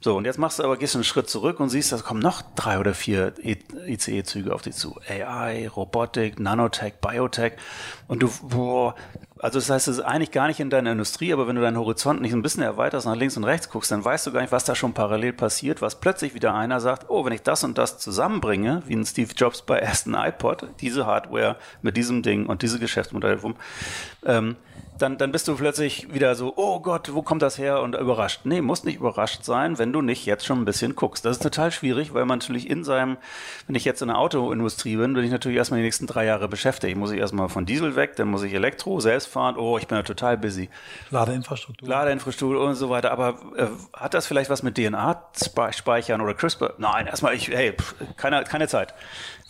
So, 0.00 0.16
und 0.16 0.24
jetzt 0.24 0.38
machst 0.38 0.58
du 0.58 0.64
aber, 0.64 0.76
gehst 0.76 0.94
einen 0.94 1.04
Schritt 1.04 1.30
zurück 1.30 1.60
und 1.60 1.68
siehst, 1.68 1.92
da 1.92 1.98
kommen 1.98 2.20
noch 2.20 2.42
drei 2.56 2.78
oder 2.78 2.92
vier 2.92 3.32
ICE-Züge 3.86 4.54
auf 4.54 4.62
dich 4.62 4.74
zu. 4.74 4.96
AI, 5.08 5.68
Robotik, 5.68 6.38
Nanotech, 6.38 6.94
Biotech. 7.00 7.52
Und 8.08 8.22
du, 8.22 8.30
boah, 8.42 8.94
also 9.42 9.58
das 9.58 9.70
heißt, 9.70 9.88
es 9.88 9.98
ist 9.98 10.04
eigentlich 10.04 10.30
gar 10.30 10.48
nicht 10.48 10.60
in 10.60 10.68
deiner 10.68 10.92
Industrie, 10.92 11.32
aber 11.32 11.48
wenn 11.48 11.56
du 11.56 11.62
deinen 11.62 11.78
Horizont 11.78 12.20
nicht 12.20 12.34
ein 12.34 12.42
bisschen 12.42 12.62
erweiterst, 12.62 13.06
nach 13.06 13.16
links 13.16 13.36
und 13.36 13.44
rechts 13.44 13.70
guckst, 13.70 13.90
dann 13.90 14.04
weißt 14.04 14.26
du 14.26 14.32
gar 14.32 14.42
nicht, 14.42 14.52
was 14.52 14.64
da 14.64 14.74
schon 14.74 14.92
parallel 14.92 15.32
passiert, 15.32 15.80
was 15.80 15.98
plötzlich 15.98 16.34
wieder 16.34 16.54
einer 16.54 16.80
sagt, 16.80 17.08
oh, 17.08 17.24
wenn 17.24 17.32
ich 17.32 17.42
das 17.42 17.64
und 17.64 17.78
das 17.78 17.98
zusammenbringe, 17.98 18.82
wie 18.86 18.94
ein 18.94 19.06
Steve 19.06 19.32
Jobs 19.34 19.62
bei 19.62 19.78
ersten 19.78 20.14
iPod, 20.14 20.66
diese 20.80 21.06
Hardware 21.06 21.56
mit 21.80 21.96
diesem 21.96 22.22
Ding 22.22 22.46
und 22.46 22.62
diese 22.62 22.78
Geschäftsmodelle, 22.78 23.38
ähm, 24.26 24.56
dann, 25.00 25.18
dann 25.18 25.32
bist 25.32 25.48
du 25.48 25.56
plötzlich 25.56 26.12
wieder 26.12 26.34
so, 26.34 26.52
oh 26.56 26.80
Gott, 26.80 27.14
wo 27.14 27.22
kommt 27.22 27.42
das 27.42 27.58
her? 27.58 27.80
Und 27.80 27.94
überrascht. 27.96 28.40
Nee, 28.44 28.60
muss 28.60 28.84
nicht 28.84 28.96
überrascht 28.96 29.44
sein, 29.44 29.78
wenn 29.78 29.92
du 29.92 30.02
nicht 30.02 30.26
jetzt 30.26 30.44
schon 30.44 30.60
ein 30.60 30.64
bisschen 30.64 30.94
guckst. 30.94 31.24
Das 31.24 31.36
ist 31.36 31.42
total 31.42 31.72
schwierig, 31.72 32.14
weil 32.14 32.26
man 32.26 32.38
natürlich 32.38 32.68
in 32.68 32.84
seinem, 32.84 33.16
wenn 33.66 33.74
ich 33.74 33.84
jetzt 33.84 34.02
in 34.02 34.08
der 34.08 34.18
Autoindustrie 34.18 34.96
bin, 34.96 35.14
bin 35.14 35.24
ich 35.24 35.30
natürlich 35.30 35.58
erstmal 35.58 35.80
die 35.80 35.84
nächsten 35.84 36.06
drei 36.06 36.26
Jahre 36.26 36.48
beschäftigt. 36.48 36.96
Muss 36.96 37.12
ich 37.12 37.18
erstmal 37.18 37.48
von 37.48 37.66
Diesel 37.66 37.96
weg, 37.96 38.16
dann 38.16 38.28
muss 38.28 38.42
ich 38.42 38.52
Elektro 38.52 39.00
selbst 39.00 39.28
fahren. 39.30 39.56
Oh, 39.56 39.78
ich 39.78 39.86
bin 39.86 39.96
ja 39.96 40.02
total 40.02 40.36
busy. 40.36 40.68
Ladeinfrastruktur. 41.10 41.88
Ladeinfrastruktur 41.88 42.60
und 42.60 42.74
so 42.74 42.90
weiter. 42.90 43.12
Aber 43.12 43.36
äh, 43.56 43.66
hat 43.96 44.14
das 44.14 44.26
vielleicht 44.26 44.50
was 44.50 44.62
mit 44.62 44.76
DNA-Speichern 44.76 46.20
oder 46.20 46.34
CRISPR? 46.34 46.74
Nein, 46.78 47.06
erstmal, 47.06 47.34
ich, 47.34 47.48
hey, 47.48 47.72
pff, 47.72 47.94
keine, 48.16 48.44
keine 48.44 48.68
Zeit. 48.68 48.94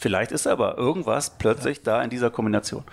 Vielleicht 0.00 0.32
ist 0.32 0.46
aber 0.46 0.78
irgendwas 0.78 1.28
plötzlich 1.36 1.76
ja. 1.78 1.82
da 1.84 2.02
in 2.02 2.08
dieser 2.08 2.30
Kombination. 2.30 2.84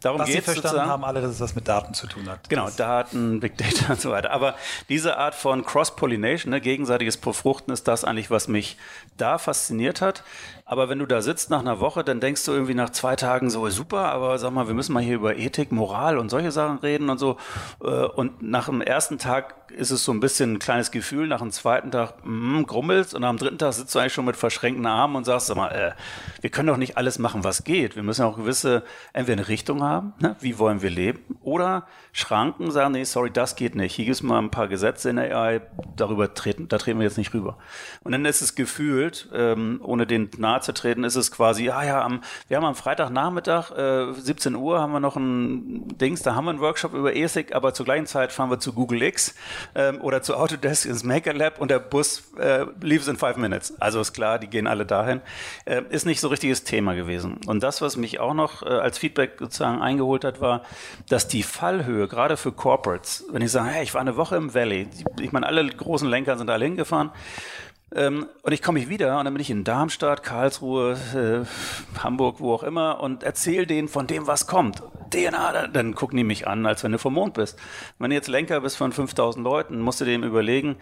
Darum 0.00 0.18
Was 0.18 0.28
Sie 0.28 0.32
geht's 0.32 0.46
verstanden 0.46 0.86
haben 0.86 1.04
alle, 1.04 1.20
dass 1.20 1.32
es 1.32 1.40
was 1.40 1.54
mit 1.54 1.68
Daten 1.68 1.92
zu 1.92 2.06
tun 2.06 2.26
hat. 2.26 2.48
Genau, 2.48 2.70
Daten, 2.74 3.38
Big 3.40 3.58
Data 3.58 3.92
und 3.92 4.00
so 4.00 4.10
weiter. 4.10 4.30
Aber 4.30 4.54
diese 4.88 5.18
Art 5.18 5.34
von 5.34 5.62
Cross-Pollination, 5.66 6.50
ne, 6.50 6.62
gegenseitiges 6.62 7.18
Befruchten, 7.18 7.70
ist 7.70 7.86
das 7.86 8.04
eigentlich, 8.04 8.30
was 8.30 8.48
mich 8.48 8.78
da 9.18 9.36
fasziniert 9.36 10.00
hat. 10.00 10.24
Aber 10.64 10.88
wenn 10.88 10.98
du 10.98 11.04
da 11.04 11.20
sitzt 11.20 11.50
nach 11.50 11.60
einer 11.60 11.80
Woche, 11.80 12.02
dann 12.02 12.20
denkst 12.20 12.42
du 12.46 12.52
irgendwie 12.52 12.74
nach 12.74 12.88
zwei 12.88 13.16
Tagen 13.16 13.50
so, 13.50 13.68
super, 13.68 14.10
aber 14.12 14.38
sag 14.38 14.50
mal, 14.52 14.66
wir 14.66 14.74
müssen 14.74 14.94
mal 14.94 15.02
hier 15.02 15.16
über 15.16 15.36
Ethik, 15.36 15.70
Moral 15.70 16.16
und 16.16 16.30
solche 16.30 16.50
Sachen 16.50 16.78
reden 16.78 17.10
und 17.10 17.18
so. 17.18 17.36
Und 17.78 18.40
nach 18.40 18.66
dem 18.66 18.80
ersten 18.80 19.18
Tag 19.18 19.56
ist 19.74 19.90
es 19.90 20.04
so 20.04 20.12
ein 20.12 20.20
bisschen 20.20 20.54
ein 20.54 20.58
kleines 20.58 20.90
Gefühl, 20.90 21.26
nach 21.26 21.40
dem 21.40 21.50
zweiten 21.50 21.90
Tag 21.90 22.14
mm, 22.24 22.62
grummelst 22.62 23.14
und 23.14 23.24
am 23.24 23.36
dritten 23.36 23.58
Tag 23.58 23.74
sitzt 23.74 23.94
du 23.94 23.98
eigentlich 23.98 24.14
schon 24.14 24.24
mit 24.24 24.36
verschränkten 24.36 24.86
Armen 24.86 25.16
und 25.16 25.24
sagst, 25.24 25.48
sag 25.48 25.56
mal, 25.56 25.68
äh, 25.70 25.92
wir 26.40 26.50
können 26.54 26.68
doch 26.68 26.76
nicht 26.76 26.96
alles 26.96 27.18
machen, 27.18 27.44
was 27.44 27.64
geht. 27.64 27.96
Wir 27.96 28.02
müssen 28.02 28.24
auch 28.24 28.36
gewisse, 28.36 28.84
entweder 29.12 29.40
eine 29.40 29.48
Richtung 29.48 29.82
haben, 29.82 30.14
ne? 30.20 30.36
wie 30.40 30.58
wollen 30.58 30.80
wir 30.80 30.88
leben, 30.88 31.20
oder 31.42 31.86
Schranken 32.12 32.70
sagen, 32.70 32.92
nee, 32.92 33.04
sorry, 33.04 33.30
das 33.30 33.56
geht 33.56 33.74
nicht. 33.74 33.94
Hier 33.94 34.04
gibt 34.04 34.14
es 34.14 34.22
mal 34.22 34.38
ein 34.38 34.50
paar 34.50 34.68
Gesetze 34.68 35.10
in 35.10 35.16
der 35.16 35.36
AI, 35.36 35.60
darüber 35.96 36.32
treten, 36.32 36.68
da 36.68 36.78
treten 36.78 37.00
wir 37.00 37.04
jetzt 37.04 37.18
nicht 37.18 37.34
rüber. 37.34 37.58
Und 38.04 38.12
dann 38.12 38.24
ist 38.24 38.40
es 38.40 38.54
gefühlt, 38.54 39.28
ähm, 39.34 39.80
ohne 39.82 40.06
den 40.06 40.30
nahe 40.38 40.60
zu 40.60 40.72
treten, 40.72 41.02
ist 41.04 41.16
es 41.16 41.32
quasi, 41.32 41.64
ja, 41.64 41.82
ja, 41.82 42.02
am, 42.02 42.22
wir 42.46 42.56
haben 42.56 42.64
am 42.64 42.76
Freitagnachmittag, 42.76 43.72
äh, 43.72 44.12
17 44.12 44.54
Uhr, 44.54 44.80
haben 44.80 44.92
wir 44.92 45.00
noch 45.00 45.16
ein 45.16 45.88
Dings, 45.98 46.22
da 46.22 46.36
haben 46.36 46.44
wir 46.44 46.50
einen 46.50 46.60
Workshop 46.60 46.94
über 46.94 47.14
Ethik, 47.14 47.54
aber 47.54 47.74
zur 47.74 47.84
gleichen 47.84 48.06
Zeit 48.06 48.32
fahren 48.32 48.50
wir 48.50 48.60
zu 48.60 48.72
Google 48.72 49.02
X 49.02 49.34
ähm, 49.74 50.00
oder 50.00 50.22
zu 50.22 50.36
Autodesk 50.36 50.86
ins 50.86 51.02
Maker 51.02 51.32
Lab 51.32 51.60
und 51.60 51.70
der 51.70 51.80
Bus 51.80 52.22
äh, 52.38 52.64
leaves 52.80 53.08
in 53.08 53.16
five 53.16 53.36
minutes. 53.36 53.74
Also 53.80 54.00
ist 54.00 54.12
klar, 54.12 54.38
die 54.38 54.46
gehen 54.46 54.68
alle 54.68 54.86
dahin. 54.86 55.20
Äh, 55.64 55.82
ist 55.90 56.06
nicht 56.06 56.20
so 56.20 56.28
richtiges 56.44 56.64
Thema 56.64 56.94
gewesen. 56.94 57.40
Und 57.46 57.62
das, 57.62 57.80
was 57.80 57.96
mich 57.96 58.20
auch 58.20 58.34
noch 58.34 58.62
äh, 58.62 58.66
als 58.66 58.98
Feedback 58.98 59.36
sozusagen 59.38 59.80
eingeholt 59.80 60.24
hat, 60.24 60.40
war, 60.40 60.62
dass 61.08 61.26
die 61.26 61.42
Fallhöhe, 61.42 62.06
gerade 62.06 62.36
für 62.36 62.52
Corporates, 62.52 63.24
wenn 63.30 63.40
ich 63.40 63.50
sage, 63.50 63.70
hey, 63.70 63.82
ich 63.82 63.94
war 63.94 64.02
eine 64.02 64.16
Woche 64.16 64.36
im 64.36 64.52
Valley, 64.52 64.88
ich 65.20 65.32
meine, 65.32 65.46
alle 65.46 65.66
großen 65.66 66.08
Lenker 66.08 66.36
sind 66.36 66.50
alle 66.50 66.66
hingefahren, 66.66 67.10
ähm, 67.94 68.26
und 68.42 68.52
ich 68.52 68.62
komme 68.62 68.78
ich 68.78 68.88
wieder 68.88 69.18
und 69.18 69.24
dann 69.24 69.34
bin 69.34 69.40
ich 69.40 69.50
in 69.50 69.64
Darmstadt, 69.64 70.22
Karlsruhe, 70.22 70.96
äh, 71.14 71.98
Hamburg, 72.02 72.40
wo 72.40 72.52
auch 72.52 72.62
immer 72.62 73.00
und 73.00 73.22
erzähle 73.22 73.66
denen 73.66 73.88
von 73.88 74.06
dem, 74.06 74.26
was 74.26 74.46
kommt. 74.46 74.82
DNA, 75.10 75.52
dann, 75.52 75.72
dann 75.72 75.94
gucken 75.94 76.16
die 76.16 76.24
mich 76.24 76.46
an, 76.46 76.66
als 76.66 76.82
wenn 76.82 76.92
du 76.92 76.98
vom 76.98 77.14
Mond 77.14 77.34
bist. 77.34 77.58
Wenn 77.98 78.10
du 78.10 78.16
jetzt 78.16 78.28
Lenker 78.28 78.60
bist 78.60 78.76
von 78.76 78.92
5000 78.92 79.44
Leuten, 79.44 79.80
musst 79.80 80.00
du 80.00 80.04
dem 80.04 80.24
überlegen, 80.24 80.76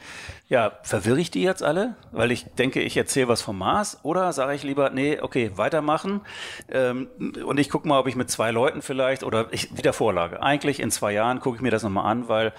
ja, 0.49 0.73
verwirre 0.83 1.21
ich 1.21 1.31
die 1.31 1.43
jetzt 1.43 1.63
alle, 1.63 1.97
weil 2.13 2.31
ich 2.31 2.47
denke, 2.55 2.81
ich 2.81 2.97
erzähle 2.97 3.29
was 3.29 3.43
vom 3.43 3.59
Mars 3.59 4.01
oder 4.03 4.33
sage 4.33 4.55
ich 4.55 4.63
lieber, 4.63 4.91
nee, 4.91 5.21
okay, 5.21 5.53
weitermachen 5.57 6.23
ähm, 6.71 7.09
und 7.45 7.61
ich 7.61 7.69
gucke 7.69 7.87
mal, 7.87 7.99
ob 7.99 8.07
ich 8.07 8.17
mit 8.17 8.31
zwei 8.31 8.51
Leuten 8.51 8.83
vielleicht 8.83 9.23
oder 9.23 9.49
ich, 9.53 9.77
wieder 9.77 9.93
Vorlage. 9.93 10.43
Eigentlich 10.43 10.81
in 10.81 10.91
zwei 10.91 11.13
Jahren 11.13 11.41
gucke 11.41 11.57
ich 11.57 11.63
mir 11.63 11.71
das 11.71 11.83
nochmal 11.83 12.11
an, 12.11 12.29
weil 12.29 12.53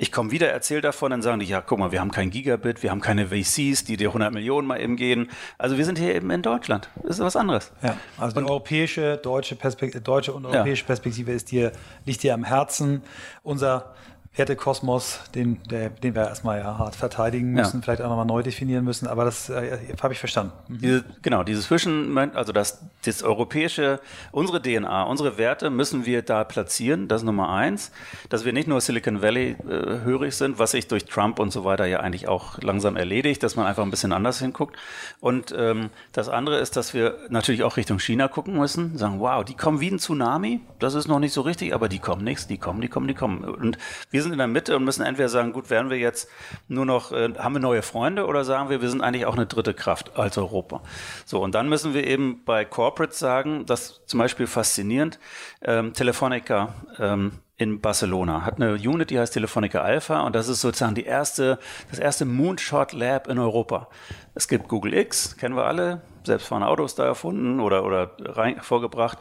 ich 0.00 0.10
komme 0.10 0.30
wieder, 0.30 0.48
erzähle 0.48 0.80
davon, 0.80 1.10
dann 1.10 1.20
sagen 1.20 1.40
die, 1.40 1.46
ja, 1.46 1.60
guck 1.60 1.78
mal, 1.78 1.92
wir 1.92 2.00
haben 2.00 2.10
kein 2.10 2.30
Gigabit, 2.30 2.82
wir 2.82 2.90
haben 2.90 3.02
keine 3.02 3.26
VCs, 3.26 3.84
die 3.84 3.98
dir 3.98 4.08
100 4.08 4.32
Millionen 4.32 4.66
mal 4.66 4.80
eben 4.80 4.96
gehen. 4.96 5.28
Also 5.58 5.76
wir 5.76 5.84
sind 5.84 5.98
hier 5.98 6.14
eben 6.14 6.30
in 6.30 6.40
Deutschland. 6.40 6.88
Das 7.02 7.18
ist 7.18 7.20
was 7.20 7.36
anderes. 7.36 7.70
Ja, 7.82 7.98
also 8.16 8.34
die 8.34 8.42
und, 8.42 8.48
europäische, 8.48 9.18
deutsche, 9.18 9.56
Perspektive, 9.56 10.02
deutsche 10.02 10.32
und 10.32 10.46
europäische 10.46 10.84
ja. 10.84 10.86
Perspektive 10.86 11.32
ist 11.32 11.50
dir, 11.50 11.72
liegt 12.06 12.22
dir 12.22 12.32
am 12.32 12.44
Herzen. 12.44 13.02
Unser 13.42 13.94
Wertekosmos, 14.40 15.20
den, 15.34 15.62
der, 15.64 15.90
den 15.90 16.14
wir 16.14 16.22
erstmal 16.22 16.60
ja 16.60 16.78
hart 16.78 16.96
verteidigen 16.96 17.52
müssen, 17.52 17.76
ja. 17.76 17.82
vielleicht 17.82 18.00
auch 18.00 18.08
nochmal 18.08 18.24
neu 18.24 18.42
definieren 18.42 18.84
müssen, 18.86 19.06
aber 19.06 19.26
das 19.26 19.50
äh, 19.50 19.78
habe 20.02 20.14
ich 20.14 20.18
verstanden. 20.18 20.52
Mhm. 20.68 20.78
Diese, 20.78 21.04
genau, 21.20 21.42
dieses 21.42 21.66
Zwischen, 21.66 22.16
also 22.34 22.52
das, 22.52 22.82
das 23.04 23.22
europäische, 23.22 24.00
unsere 24.32 24.62
DNA, 24.62 25.02
unsere 25.02 25.36
Werte 25.36 25.68
müssen 25.68 26.06
wir 26.06 26.22
da 26.22 26.44
platzieren, 26.44 27.06
das 27.06 27.20
ist 27.20 27.26
Nummer 27.26 27.50
eins, 27.50 27.92
dass 28.30 28.46
wir 28.46 28.54
nicht 28.54 28.66
nur 28.66 28.80
Silicon 28.80 29.20
Valley 29.20 29.56
äh, 29.68 30.04
hörig 30.04 30.34
sind, 30.34 30.58
was 30.58 30.70
sich 30.70 30.88
durch 30.88 31.04
Trump 31.04 31.38
und 31.38 31.52
so 31.52 31.64
weiter 31.64 31.84
ja 31.84 32.00
eigentlich 32.00 32.26
auch 32.26 32.62
langsam 32.62 32.96
erledigt, 32.96 33.42
dass 33.42 33.56
man 33.56 33.66
einfach 33.66 33.82
ein 33.82 33.90
bisschen 33.90 34.14
anders 34.14 34.38
hinguckt. 34.38 34.74
Und 35.20 35.54
ähm, 35.54 35.90
das 36.12 36.30
andere 36.30 36.58
ist, 36.60 36.76
dass 36.78 36.94
wir 36.94 37.18
natürlich 37.28 37.62
auch 37.62 37.76
Richtung 37.76 37.98
China 37.98 38.26
gucken 38.28 38.56
müssen, 38.56 38.96
sagen, 38.96 39.20
wow, 39.20 39.44
die 39.44 39.54
kommen 39.54 39.80
wie 39.80 39.90
ein 39.90 39.98
Tsunami, 39.98 40.60
das 40.78 40.94
ist 40.94 41.08
noch 41.08 41.18
nicht 41.18 41.34
so 41.34 41.42
richtig, 41.42 41.74
aber 41.74 41.90
die 41.90 41.98
kommen 41.98 42.24
nichts, 42.24 42.46
die 42.46 42.56
kommen, 42.56 42.80
die 42.80 42.88
kommen, 42.88 43.06
die 43.06 43.14
kommen. 43.14 43.44
Und 43.44 43.76
wir 44.10 44.20
wir 44.20 44.29
sind 44.30 44.34
in 44.34 44.38
der 44.38 44.46
Mitte 44.46 44.76
und 44.76 44.84
müssen 44.84 45.04
entweder 45.04 45.28
sagen, 45.28 45.52
gut, 45.52 45.70
werden 45.70 45.90
wir 45.90 45.98
jetzt 45.98 46.28
nur 46.68 46.86
noch, 46.86 47.12
äh, 47.12 47.32
haben 47.38 47.54
wir 47.54 47.60
neue 47.60 47.82
Freunde 47.82 48.26
oder 48.26 48.44
sagen 48.44 48.70
wir, 48.70 48.80
wir 48.80 48.88
sind 48.88 49.02
eigentlich 49.02 49.26
auch 49.26 49.36
eine 49.36 49.46
dritte 49.46 49.74
Kraft 49.74 50.16
als 50.16 50.38
Europa. 50.38 50.82
So, 51.24 51.42
und 51.42 51.54
dann 51.54 51.68
müssen 51.68 51.94
wir 51.94 52.06
eben 52.06 52.44
bei 52.44 52.64
Corporates 52.64 53.18
sagen, 53.18 53.66
das 53.66 54.00
zum 54.06 54.18
Beispiel 54.18 54.46
faszinierend, 54.46 55.18
ähm, 55.62 55.92
Telefonica, 55.92 56.74
ähm, 56.98 57.32
in 57.60 57.80
Barcelona. 57.80 58.44
Hat 58.44 58.56
eine 58.56 58.72
Unit, 58.72 59.10
die 59.10 59.18
heißt 59.18 59.34
Telefonica 59.34 59.82
Alpha 59.82 60.22
und 60.22 60.34
das 60.34 60.48
ist 60.48 60.62
sozusagen 60.62 60.94
die 60.94 61.04
erste, 61.04 61.58
das 61.90 61.98
erste 61.98 62.24
Moonshot 62.24 62.92
Lab 62.92 63.28
in 63.28 63.38
Europa. 63.38 63.88
Es 64.34 64.48
gibt 64.48 64.68
Google 64.68 64.94
X, 64.94 65.36
kennen 65.36 65.56
wir 65.56 65.64
alle, 65.64 66.00
selbstfahrende 66.24 66.68
Autos 66.68 66.94
da 66.94 67.04
erfunden 67.04 67.60
oder, 67.60 67.84
oder 67.84 68.12
rein, 68.18 68.60
vorgebracht, 68.60 69.18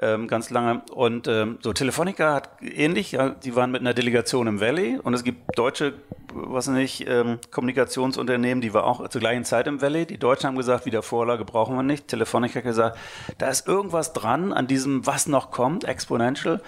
ähm, 0.00 0.28
ganz 0.28 0.50
lange. 0.50 0.82
Und 0.92 1.28
ähm, 1.28 1.58
so 1.62 1.72
Telefonica 1.72 2.34
hat 2.34 2.50
ähnlich, 2.60 3.12
ja, 3.12 3.30
die 3.30 3.56
waren 3.56 3.70
mit 3.70 3.80
einer 3.80 3.94
Delegation 3.94 4.46
im 4.46 4.60
Valley 4.60 4.98
und 5.02 5.14
es 5.14 5.24
gibt 5.24 5.58
deutsche, 5.58 5.94
was 6.32 6.68
nicht, 6.68 7.08
ähm, 7.08 7.38
Kommunikationsunternehmen, 7.50 8.60
die 8.60 8.74
war 8.74 8.84
auch 8.84 9.08
zur 9.08 9.20
gleichen 9.20 9.44
Zeit 9.44 9.66
im 9.66 9.80
Valley. 9.80 10.04
Die 10.04 10.18
Deutschen 10.18 10.48
haben 10.48 10.56
gesagt, 10.56 10.84
wieder 10.84 11.02
Vorlage 11.02 11.44
brauchen 11.44 11.74
wir 11.76 11.82
nicht. 11.82 12.08
Telefonica 12.08 12.56
hat 12.56 12.64
gesagt, 12.64 12.98
da 13.38 13.48
ist 13.48 13.66
irgendwas 13.66 14.12
dran 14.12 14.52
an 14.52 14.66
diesem, 14.66 15.06
was 15.06 15.26
noch 15.26 15.50
kommt, 15.50 15.84
Exponential. 15.84 16.60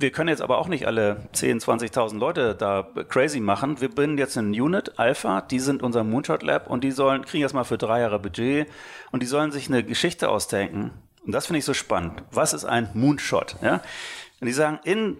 Wir 0.00 0.10
können 0.10 0.30
jetzt 0.30 0.40
aber 0.40 0.56
auch 0.56 0.68
nicht 0.68 0.86
alle 0.86 1.28
10, 1.34 1.60
20.000 1.60 2.18
Leute 2.18 2.54
da 2.54 2.88
crazy 3.10 3.38
machen. 3.38 3.82
Wir 3.82 3.90
binden 3.90 4.16
jetzt 4.16 4.38
eine 4.38 4.48
Unit, 4.48 4.98
Alpha, 4.98 5.42
die 5.42 5.60
sind 5.60 5.82
unser 5.82 6.04
Moonshot 6.04 6.42
Lab 6.42 6.70
und 6.70 6.84
die 6.84 6.90
sollen, 6.90 7.26
kriegen 7.26 7.42
jetzt 7.42 7.52
mal 7.52 7.64
für 7.64 7.76
drei 7.76 8.00
Jahre 8.00 8.18
Budget 8.18 8.66
und 9.10 9.22
die 9.22 9.26
sollen 9.26 9.52
sich 9.52 9.68
eine 9.68 9.84
Geschichte 9.84 10.30
ausdenken. 10.30 10.92
Und 11.26 11.32
das 11.32 11.46
finde 11.46 11.58
ich 11.58 11.66
so 11.66 11.74
spannend. 11.74 12.22
Was 12.32 12.54
ist 12.54 12.64
ein 12.64 12.88
Moonshot? 12.94 13.56
Ja? 13.60 13.82
Und 14.40 14.46
die 14.46 14.54
sagen, 14.54 14.78
in 14.84 15.18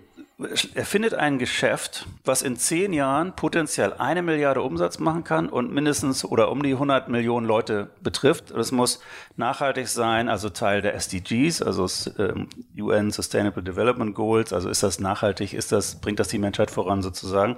er 0.74 0.84
findet 0.86 1.14
ein 1.14 1.38
Geschäft, 1.38 2.06
was 2.24 2.42
in 2.42 2.56
zehn 2.56 2.92
Jahren 2.92 3.34
potenziell 3.36 3.92
eine 3.94 4.22
Milliarde 4.22 4.62
Umsatz 4.62 4.98
machen 4.98 5.24
kann 5.24 5.48
und 5.48 5.72
mindestens 5.72 6.24
oder 6.24 6.50
um 6.50 6.62
die 6.62 6.72
100 6.72 7.08
Millionen 7.08 7.46
Leute 7.46 7.90
betrifft. 8.02 8.50
Es 8.50 8.72
muss 8.72 9.00
nachhaltig 9.36 9.88
sein, 9.88 10.28
also 10.28 10.48
Teil 10.48 10.82
der 10.82 10.94
SDGs, 10.94 11.62
also 11.62 11.86
ähm, 12.18 12.48
UN 12.78 13.10
Sustainable 13.10 13.62
Development 13.62 14.14
Goals. 14.14 14.52
Also 14.52 14.68
ist 14.68 14.82
das 14.82 15.00
nachhaltig, 15.00 15.52
ist 15.52 15.72
das, 15.72 15.96
bringt 15.96 16.20
das 16.20 16.28
die 16.28 16.38
Menschheit 16.38 16.70
voran 16.70 17.02
sozusagen. 17.02 17.56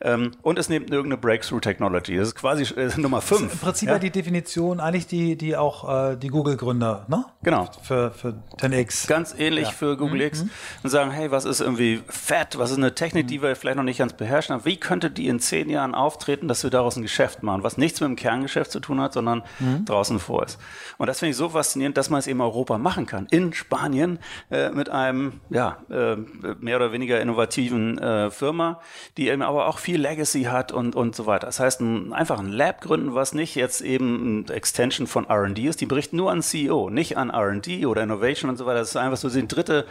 Ähm, 0.00 0.32
und 0.42 0.58
es 0.58 0.68
nimmt 0.68 0.90
irgendeine 0.90 1.20
Breakthrough 1.20 1.60
Technology. 1.60 2.16
Das 2.16 2.28
ist 2.28 2.34
quasi 2.36 2.62
äh, 2.74 2.90
Nummer 2.96 3.22
fünf. 3.22 3.52
Im 3.52 3.58
Prinzip 3.58 3.88
ja? 3.88 3.98
die 3.98 4.10
Definition 4.10 4.80
eigentlich 4.80 5.06
die, 5.06 5.36
die 5.36 5.56
auch 5.56 6.12
äh, 6.12 6.16
die 6.16 6.28
Google-Gründer, 6.28 7.06
ne? 7.08 7.24
Genau. 7.42 7.68
Für, 7.82 8.10
für 8.10 8.34
10X. 8.58 9.08
Ganz 9.08 9.34
ähnlich 9.36 9.68
ja. 9.68 9.72
für 9.72 9.96
Google 9.96 10.20
mhm. 10.20 10.26
X. 10.26 10.44
Und 10.82 10.90
sagen, 10.90 11.10
hey, 11.10 11.30
was 11.30 11.44
ist 11.44 11.60
irgendwie 11.60 12.02
fett? 12.20 12.58
Was 12.58 12.70
ist 12.70 12.76
eine 12.76 12.94
Technik, 12.94 13.26
die 13.28 13.42
wir 13.42 13.56
vielleicht 13.56 13.76
noch 13.76 13.84
nicht 13.84 13.98
ganz 13.98 14.12
beherrschen? 14.12 14.54
Aber 14.54 14.64
wie 14.64 14.76
könnte 14.76 15.10
die 15.10 15.26
in 15.26 15.40
zehn 15.40 15.70
Jahren 15.70 15.94
auftreten, 15.94 16.48
dass 16.48 16.62
wir 16.62 16.70
daraus 16.70 16.96
ein 16.96 17.02
Geschäft 17.02 17.42
machen, 17.42 17.62
was 17.62 17.78
nichts 17.78 18.00
mit 18.00 18.08
dem 18.08 18.16
Kerngeschäft 18.16 18.70
zu 18.70 18.80
tun 18.80 19.00
hat, 19.00 19.14
sondern 19.14 19.42
mhm. 19.58 19.84
draußen 19.84 20.18
vor 20.18 20.44
ist? 20.44 20.58
Und 20.98 21.06
das 21.06 21.18
finde 21.18 21.30
ich 21.30 21.36
so 21.36 21.48
faszinierend, 21.48 21.96
dass 21.96 22.10
man 22.10 22.18
es 22.18 22.26
eben 22.26 22.40
in 22.40 22.44
Europa 22.44 22.78
machen 22.78 23.06
kann. 23.06 23.26
In 23.30 23.52
Spanien 23.52 24.18
äh, 24.50 24.70
mit 24.70 24.88
einem, 24.88 25.40
ja, 25.50 25.78
äh, 25.90 26.16
mehr 26.60 26.76
oder 26.76 26.92
weniger 26.92 27.20
innovativen 27.20 27.98
äh, 27.98 28.30
Firma, 28.30 28.80
die 29.16 29.28
eben 29.28 29.42
aber 29.42 29.66
auch 29.66 29.78
viel 29.78 30.00
Legacy 30.00 30.44
hat 30.44 30.72
und, 30.72 30.94
und 30.94 31.16
so 31.16 31.26
weiter. 31.26 31.46
Das 31.46 31.58
heißt, 31.58 31.80
ein, 31.80 32.12
einfach 32.12 32.38
ein 32.38 32.50
Lab 32.50 32.82
gründen, 32.82 33.14
was 33.14 33.32
nicht 33.32 33.54
jetzt 33.54 33.80
eben 33.80 34.40
ein 34.40 34.48
Extension 34.48 35.06
von 35.06 35.28
R&D 35.28 35.62
ist. 35.62 35.80
Die 35.80 35.86
berichten 35.86 36.16
nur 36.16 36.30
an 36.30 36.42
CEO, 36.42 36.90
nicht 36.90 37.16
an 37.16 37.30
R&D 37.30 37.86
oder 37.86 38.02
Innovation 38.02 38.50
und 38.50 38.56
so 38.56 38.66
weiter. 38.66 38.80
Das 38.80 38.90
ist 38.90 38.96
einfach 38.96 39.16
so 39.16 39.28
der 39.28 39.42
dritte, 39.42 39.86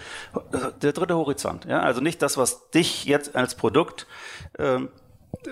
der 0.82 0.94
dritte 0.94 1.16
Horizont. 1.16 1.66
Ja? 1.66 1.82
Also 1.82 2.02
nicht 2.02 2.19
das, 2.22 2.38
was 2.38 2.70
dich 2.72 3.06
jetzt 3.06 3.36
als 3.36 3.56
Produkt 3.56 4.08
äh, 4.58 4.80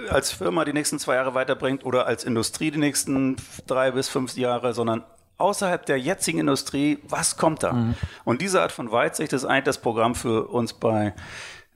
als 0.09 0.31
Firma 0.31 0.65
die 0.65 0.73
nächsten 0.73 0.99
zwei 0.99 1.15
Jahre 1.15 1.33
weiterbringt 1.33 1.85
oder 1.85 2.07
als 2.07 2.23
Industrie 2.23 2.71
die 2.71 2.79
nächsten 2.79 3.37
drei 3.67 3.91
bis 3.91 4.09
fünf 4.09 4.35
Jahre, 4.35 4.73
sondern 4.73 5.03
außerhalb 5.37 5.85
der 5.85 5.99
jetzigen 5.99 6.39
Industrie, 6.39 6.99
was 7.07 7.37
kommt 7.37 7.63
da? 7.63 7.73
Mhm. 7.73 7.95
Und 8.25 8.41
diese 8.41 8.61
Art 8.61 8.71
von 8.71 8.91
Weitsicht 8.91 9.33
ist 9.33 9.45
eigentlich 9.45 9.65
das 9.65 9.77
Programm 9.77 10.15
für 10.15 10.47
uns 10.47 10.73
bei 10.73 11.13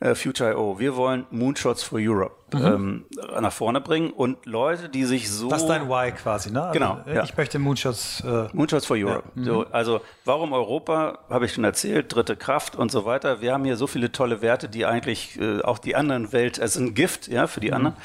äh, 0.02 0.16
Future.io. 0.16 0.80
Wir 0.80 0.96
wollen 0.96 1.26
Moonshots 1.30 1.84
for 1.84 2.00
Europe 2.02 2.36
mhm. 2.54 2.66
ähm, 2.66 3.06
nach 3.40 3.54
vorne 3.54 3.82
bringen 3.82 4.12
und 4.12 4.46
Leute, 4.46 4.90
die 4.90 5.06
sich 5.06 5.30
so. 5.30 5.50
Das 5.50 5.62
ist 5.62 5.68
dein 5.68 5.88
Why 5.90 6.12
quasi, 6.12 6.52
ne? 6.52 6.64
Also 6.64 6.74
genau. 6.74 7.00
Ja. 7.06 7.24
Ich 7.24 7.38
möchte 7.38 7.60
Moonshots. 7.60 8.22
Äh, 8.22 8.48
Moonshots 8.54 8.86
for 8.86 8.98
Europe. 8.98 9.24
Ja. 9.36 9.42
Mhm. 9.42 9.46
So, 9.46 9.66
also, 9.72 10.02
warum 10.26 10.54
Europa, 10.54 11.20
habe 11.30 11.46
ich 11.46 11.54
schon 11.54 11.64
erzählt, 11.64 12.14
dritte 12.14 12.36
Kraft 12.36 12.76
und 12.76 12.92
so 12.92 13.06
weiter. 13.06 13.42
Wir 13.42 13.54
haben 13.54 13.64
hier 13.64 13.78
so 13.78 13.88
viele 13.88 14.12
tolle 14.12 14.42
Werte, 14.42 14.70
die 14.70 14.86
eigentlich 14.86 15.40
äh, 15.40 15.62
auch 15.62 15.80
die 15.80 15.96
anderen 15.96 16.32
Welt, 16.34 16.60
als 16.60 16.78
ein 16.78 16.94
Gift, 16.94 17.28
ja, 17.28 17.48
für 17.48 17.60
die 17.60 17.70
mhm. 17.70 17.74
anderen. 17.74 17.96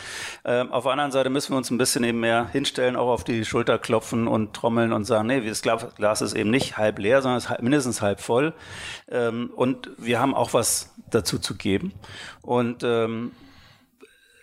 Ähm, 0.44 0.72
auf 0.72 0.84
der 0.84 0.92
anderen 0.92 1.12
Seite 1.12 1.30
müssen 1.30 1.52
wir 1.52 1.56
uns 1.56 1.70
ein 1.70 1.78
bisschen 1.78 2.04
eben 2.04 2.20
mehr 2.20 2.48
hinstellen, 2.52 2.96
auch 2.96 3.08
auf 3.08 3.24
die 3.24 3.44
Schulter 3.44 3.78
klopfen 3.78 4.28
und 4.28 4.54
trommeln 4.54 4.92
und 4.92 5.04
sagen, 5.04 5.28
nee, 5.28 5.40
das 5.40 5.62
Glas 5.62 6.20
ist 6.20 6.34
eben 6.34 6.50
nicht 6.50 6.76
halb 6.76 6.98
leer, 6.98 7.22
sondern 7.22 7.38
es 7.38 7.50
ist 7.50 7.62
mindestens 7.62 8.02
halb 8.02 8.20
voll. 8.20 8.52
Ähm, 9.08 9.50
und 9.56 9.90
wir 9.98 10.20
haben 10.20 10.34
auch 10.34 10.52
was 10.52 10.94
dazu 11.10 11.38
zu 11.38 11.54
geben. 11.54 11.92
Und 12.42 12.82
ähm, 12.82 13.32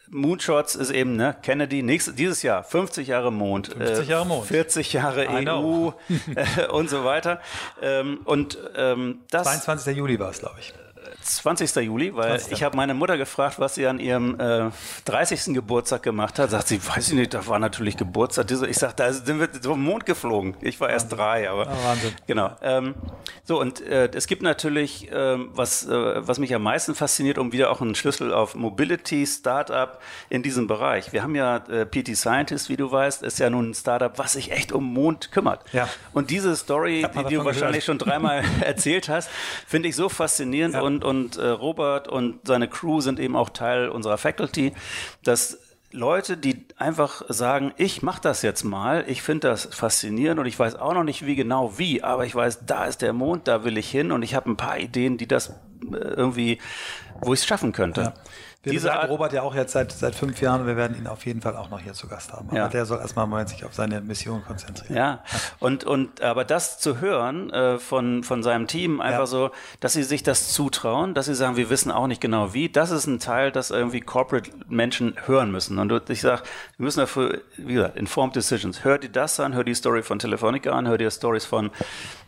Moonshots 0.10 0.76
ist 0.76 0.92
eben, 0.92 1.16
ne, 1.16 1.36
Kennedy, 1.42 1.82
nächstes, 1.82 2.16
dieses 2.16 2.44
Jahr 2.44 2.64
50 2.64 3.08
Jahre 3.08 3.32
Mond, 3.32 3.68
50 3.68 4.08
Jahre 4.08 4.26
Mond. 4.26 4.48
40 4.48 4.94
Jahre 4.94 5.26
I 5.26 5.48
EU 5.48 5.92
äh, 6.36 6.68
und 6.68 6.90
so 6.90 7.04
weiter. 7.04 7.42
Ähm, 7.82 8.20
und 8.26 8.58
ähm, 8.76 9.22
das. 9.30 9.44
22. 9.44 9.98
Juli 9.98 10.20
war 10.20 10.30
es, 10.30 10.40
glaube 10.40 10.60
ich. 10.60 10.74
20. 11.24 11.76
Juli, 11.78 12.16
weil 12.16 12.40
20. 12.40 12.54
ich 12.54 12.64
habe 12.64 12.76
meine 12.78 12.94
Mutter 12.94 13.18
gefragt, 13.18 13.60
was 13.60 13.76
sie 13.76 13.88
an 13.88 14.00
ihrem 14.00 14.40
äh, 14.40 14.72
30. 15.06 15.54
Geburtstag 15.54 16.04
gemacht 16.04 16.40
hat. 16.40 16.52
Sagt 16.52 16.68
sie, 16.68 16.86
weiß 16.86 17.10
ich 17.10 17.14
nicht, 17.14 17.34
da 17.34 17.46
war 17.48 17.60
natürlich 17.60 17.98
Geburtstag. 17.98 18.50
Ich 18.52 18.78
sage, 18.78 18.94
da 18.96 19.12
sind 19.12 19.40
wir 19.40 19.52
zum 19.52 19.84
Mond 19.84 20.06
geflogen. 20.06 20.56
Ich 20.62 20.80
war 20.80 20.90
erst 20.90 21.12
drei, 21.12 21.50
aber 21.50 21.68
oh, 21.68 21.88
Wahnsinn. 21.88 22.14
genau. 22.28 22.52
Ähm, 22.62 22.96
so 23.44 23.60
und 23.60 23.82
äh, 23.82 24.10
es 24.14 24.28
gibt 24.28 24.42
natürlich, 24.42 25.12
äh, 25.12 25.38
was 25.56 25.88
was 25.88 26.40
mich 26.40 26.54
am 26.56 26.64
meisten 26.64 26.96
fasziniert, 26.96 27.38
um 27.38 27.52
wieder 27.52 27.72
auch 27.72 27.82
einen 27.82 27.96
Schlüssel 27.96 28.34
auf 28.34 28.56
Mobility 28.56 29.26
Startup 29.26 30.00
in 30.30 30.44
diesem 30.44 30.68
Bereich. 30.68 31.14
Wir 31.14 31.24
haben 31.24 31.36
ja 31.36 31.58
äh, 31.58 31.86
PT 31.86 32.16
Scientist, 32.16 32.70
wie 32.70 32.78
du 32.78 32.92
weißt, 32.92 33.24
ist 33.24 33.40
ja 33.40 33.50
nun 33.50 33.72
ein 33.72 33.74
Startup, 33.74 34.18
was 34.18 34.34
sich 34.34 34.52
echt 34.52 34.72
um 34.72 34.94
Mond 34.94 35.32
kümmert. 35.32 35.62
Ja. 35.74 35.90
Und 36.14 36.30
diese 36.30 36.56
Story, 36.56 37.06
die 37.30 37.36
du 37.36 37.46
wahrscheinlich 37.46 37.84
schon 37.84 37.98
dreimal 37.98 38.44
erzählt 38.62 39.10
hast, 39.10 39.30
finde 39.68 39.90
ich 39.90 39.96
so 39.96 40.10
faszinierend 40.10 40.76
ja. 40.76 40.82
und, 40.82 41.04
und 41.04 41.13
und 41.14 41.38
äh, 41.38 41.48
Robert 41.48 42.08
und 42.08 42.40
seine 42.48 42.68
Crew 42.68 43.02
sind 43.02 43.20
eben 43.20 43.36
auch 43.36 43.50
Teil 43.50 43.90
unserer 43.90 44.18
Faculty, 44.18 44.74
dass 45.24 45.60
Leute, 45.92 46.38
die 46.38 46.66
einfach 46.76 47.22
sagen, 47.30 47.72
ich 47.78 48.02
mache 48.02 48.22
das 48.22 48.42
jetzt 48.42 48.64
mal, 48.64 49.06
ich 49.08 49.22
finde 49.22 49.50
das 49.50 49.66
faszinierend 49.66 50.40
und 50.40 50.48
ich 50.48 50.58
weiß 50.58 50.76
auch 50.76 50.94
noch 50.96 51.04
nicht 51.04 51.26
wie 51.26 51.36
genau 51.36 51.78
wie, 51.78 52.02
aber 52.02 52.26
ich 52.26 52.34
weiß, 52.34 52.66
da 52.66 52.86
ist 52.86 53.04
der 53.04 53.14
Mond, 53.14 53.48
da 53.48 53.64
will 53.64 53.78
ich 53.78 53.92
hin 53.92 54.12
und 54.12 54.24
ich 54.24 54.34
habe 54.34 54.50
ein 54.50 54.58
paar 54.58 54.80
Ideen, 54.80 55.18
die 55.18 55.28
das 55.28 55.50
äh, 55.50 55.98
irgendwie, 55.98 56.58
wo 57.22 57.34
ich 57.34 57.42
es 57.42 57.46
schaffen 57.46 57.72
könnte. 57.72 58.02
Ja. 58.02 58.14
Wir 58.64 58.72
Diese 58.72 58.94
Art, 58.94 59.10
Robert 59.10 59.34
ja 59.34 59.42
auch 59.42 59.56
jetzt 59.56 59.74
seit, 59.74 59.92
seit 59.92 60.16
fünf 60.16 60.40
Jahren 60.40 60.62
und 60.62 60.68
wir 60.68 60.78
werden 60.78 60.98
ihn 60.98 61.06
auf 61.06 61.26
jeden 61.26 61.42
Fall 61.42 61.58
auch 61.58 61.70
noch 61.70 61.82
hier 61.82 61.92
zu 61.92 62.08
Gast 62.08 62.32
haben. 62.32 62.48
Aber 62.48 62.58
ja. 62.58 62.68
der 62.70 62.86
soll 62.86 63.00
erstmal 63.00 63.28
mal 63.28 63.46
sich 63.46 63.66
auf 63.66 63.74
seine 63.74 64.00
Mission 64.00 64.42
konzentrieren. 64.46 64.96
Ja, 64.96 65.24
und, 65.60 65.84
und 65.84 66.22
aber 66.22 66.46
das 66.46 66.80
zu 66.80 67.02
hören 67.02 67.50
äh, 67.50 67.78
von, 67.78 68.24
von 68.24 68.42
seinem 68.42 68.68
Team, 68.68 69.02
einfach 69.02 69.20
ja. 69.20 69.26
so, 69.26 69.52
dass 69.82 69.92
sie 69.92 70.04
sich 70.04 70.24
das 70.24 70.54
zutrauen, 70.54 71.14
dass 71.14 71.26
sie 71.26 71.36
sagen, 71.36 71.58
wir 71.58 71.70
wissen 71.70 71.92
auch 71.92 72.08
nicht 72.08 72.22
genau 72.22 72.54
wie, 72.54 72.70
das 72.70 72.92
ist 72.92 73.06
ein 73.06 73.20
Teil, 73.20 73.52
das 73.52 73.70
irgendwie 73.70 74.00
Corporate-Menschen 74.00 75.16
hören 75.26 75.52
müssen. 75.52 75.78
Und 75.78 76.10
ich 76.10 76.22
sage, 76.22 76.44
wir 76.78 76.86
müssen 76.86 77.02
dafür, 77.02 77.42
wie 77.58 77.74
gesagt, 77.74 77.98
informed 77.98 78.38
decisions. 78.38 78.86
Hört 78.86 79.04
ihr 79.04 79.12
das 79.12 79.42
an, 79.42 79.56
hört 79.56 79.68
die 79.68 79.76
Story 79.76 80.04
von 80.04 80.20
Telefonica 80.20 80.72
an, 80.72 80.88
hört 80.88 81.02
ihr 81.02 81.12
Stories 81.12 81.44
von, 81.44 81.70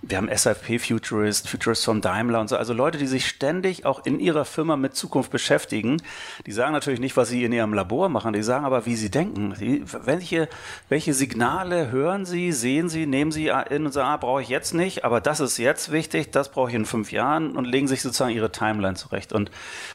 wir 0.02 0.18
haben 0.18 0.30
SAP 0.36 0.82
Futurist, 0.82 1.48
Futurist 1.48 1.86
von 1.86 2.02
Daimler 2.02 2.42
und 2.42 2.50
so, 2.50 2.58
also 2.58 2.74
Leute, 2.74 2.98
die 2.98 3.08
sich 3.08 3.26
ständig 3.26 3.86
auch 3.86 4.06
in 4.06 4.20
ihrer 4.20 4.44
Firma 4.44 4.75
mit 4.78 4.96
Zukunft 4.96 5.32
beschäftigen, 5.32 6.02
die 6.46 6.52
sagen 6.52 6.74
natürlich 6.74 7.00
nicht, 7.00 7.18
was 7.18 7.30
sie 7.30 7.44
in 7.44 7.52
ihrem 7.52 7.74
Labor 7.74 8.10
machen, 8.10 8.34
die 8.34 8.44
sagen 8.44 8.66
aber, 8.66 8.86
wie 8.86 8.96
sie 8.96 9.10
denken. 9.10 9.56
Die, 9.60 9.84
welche, 10.04 10.50
welche 10.90 11.14
Signale 11.14 11.92
hören 11.92 12.26
sie, 12.26 12.52
sehen 12.52 12.90
sie, 12.90 13.06
nehmen 13.06 13.32
sie 13.32 13.52
in 13.70 13.86
und 13.86 13.92
sagen, 13.92 14.10
ah, 14.10 14.18
brauche 14.18 14.42
ich 14.42 14.50
jetzt 14.50 14.74
nicht, 14.74 15.04
aber 15.04 15.22
das 15.22 15.40
ist 15.40 15.58
jetzt 15.58 15.92
wichtig, 15.92 16.32
das 16.32 16.50
brauche 16.50 16.70
ich 16.70 16.76
in 16.76 16.86
fünf 16.86 17.12
Jahren 17.12 17.56
und 17.56 17.66
legen 17.66 17.88
sich 17.88 18.02
sozusagen 18.02 18.34
ihre 18.34 18.52
Timeline 18.52 18.96
zurecht. 18.96 19.34
Und 19.34 19.52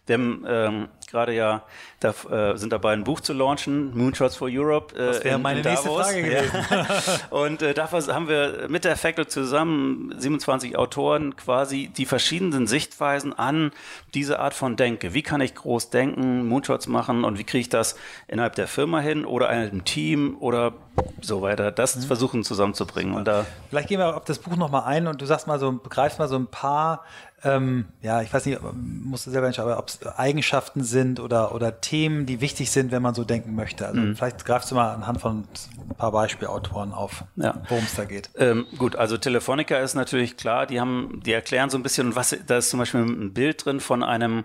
dem 0.09 0.47
ähm, 0.49 0.89
gerade 1.11 1.35
ja, 1.35 1.63
da 2.01 2.11
äh, 2.31 2.57
sind 2.57 2.73
dabei 2.73 2.93
ein 2.93 3.05
Buch 3.05 3.21
zu 3.21 3.33
launchen, 3.33 3.97
Moonshots 3.97 4.37
for 4.37 4.49
Europe. 4.51 4.95
Äh, 4.95 5.07
das 5.07 5.25
wäre 5.25 5.39
meine 5.39 5.63
nächste 5.63 5.89
Frage 5.89 6.23
gewesen. 6.23 6.65
Und 7.31 7.63
äh, 7.63 7.75
dafür 7.75 8.15
haben 8.15 8.29
wir 8.29 8.67
mit 8.69 8.85
der 8.85 8.97
Faculty 8.97 9.31
zusammen 9.31 10.15
27 10.19 10.77
Autoren 10.77 11.37
quasi 11.37 11.89
die 11.89 12.07
verschiedenen 12.07 12.67
Sichtweisen 12.67 13.33
an 13.33 13.73
diese 14.15 14.39
Art 14.39 14.55
von 14.55 14.77
Denke. 14.77 15.15
Wie 15.15 15.23
kann 15.23 15.41
ich 15.41 15.55
groß 15.55 15.91
denken, 15.91 16.49
Moonshots 16.49 16.87
machen 16.87 17.25
und 17.25 17.39
wie 17.39 17.45
kriege 17.45 17.61
ich 17.61 17.69
das 17.69 17.97
innerhalb 18.29 18.55
der 18.55 18.67
Firma 18.67 19.01
hin 19.01 19.25
oder 19.25 19.49
einem 19.49 19.85
Team 19.85 20.37
oder 20.41 20.73
so 21.21 21.43
weiter. 21.43 21.71
Das 21.71 21.97
mhm. 21.97 22.03
versuchen 22.03 22.45
zusammenzubringen. 22.45 23.15
Und 23.15 23.27
da 23.27 23.47
Vielleicht 23.69 23.89
gehen 23.89 23.99
wir 23.99 24.17
auf 24.17 24.25
das 24.25 24.39
Buch 24.39 24.57
nochmal 24.57 24.85
ein 24.85 25.07
und 25.07 25.21
du 25.21 25.27
sagst 25.27 25.47
mal 25.47 25.59
so, 25.59 25.73
begreifst 25.73 26.19
mal 26.19 26.29
so 26.29 26.37
ein 26.37 26.47
paar 26.47 27.05
ähm, 27.43 27.87
ja, 28.03 28.21
ich 28.23 28.33
weiß 28.33 28.47
nicht, 28.47 28.61
musst 28.73 29.27
du 29.27 29.31
selber 29.31 29.51
aber 29.59 29.79
ob 29.79 29.89
es 29.89 30.07
Eigenschaften 30.07 30.85
sind 30.85 31.21
oder, 31.21 31.55
oder 31.55 31.81
Themen, 31.81 32.27
die 32.27 32.41
wichtig 32.41 32.71
sind, 32.71 32.91
wenn 32.91 33.03
man 33.03 33.15
so 33.15 33.25
denken 33.25 33.55
möchte. 33.55 33.87
Also 33.87 34.01
mhm. 34.01 34.17
vielleicht 34.17 34.45
greifst 34.45 34.71
du 34.71 34.75
mal 34.75 34.93
anhand 34.93 35.21
von 35.21 35.45
ein 35.89 35.95
paar 35.97 36.13
Beispielautoren 36.13 36.93
auf, 36.93 37.25
ja. 37.37 37.55
worum 37.69 37.85
es 37.85 37.95
da 37.95 38.05
geht. 38.05 38.31
Ähm, 38.37 38.67
gut, 38.77 38.97
also 38.97 39.17
Telefonica 39.17 39.79
ist 39.79 39.95
natürlich 39.95 40.37
klar, 40.37 40.67
die 40.67 40.81
haben, 40.81 41.21
die 41.25 41.33
erklären 41.33 41.71
so 41.71 41.79
ein 41.79 41.83
bisschen, 41.83 42.15
was, 42.15 42.37
da 42.47 42.59
ist 42.59 42.71
zum 42.71 42.79
Beispiel 42.79 43.01
ein 43.01 43.33
Bild 43.33 43.65
drin 43.65 43.81
von 43.81 44.03
einem 44.03 44.45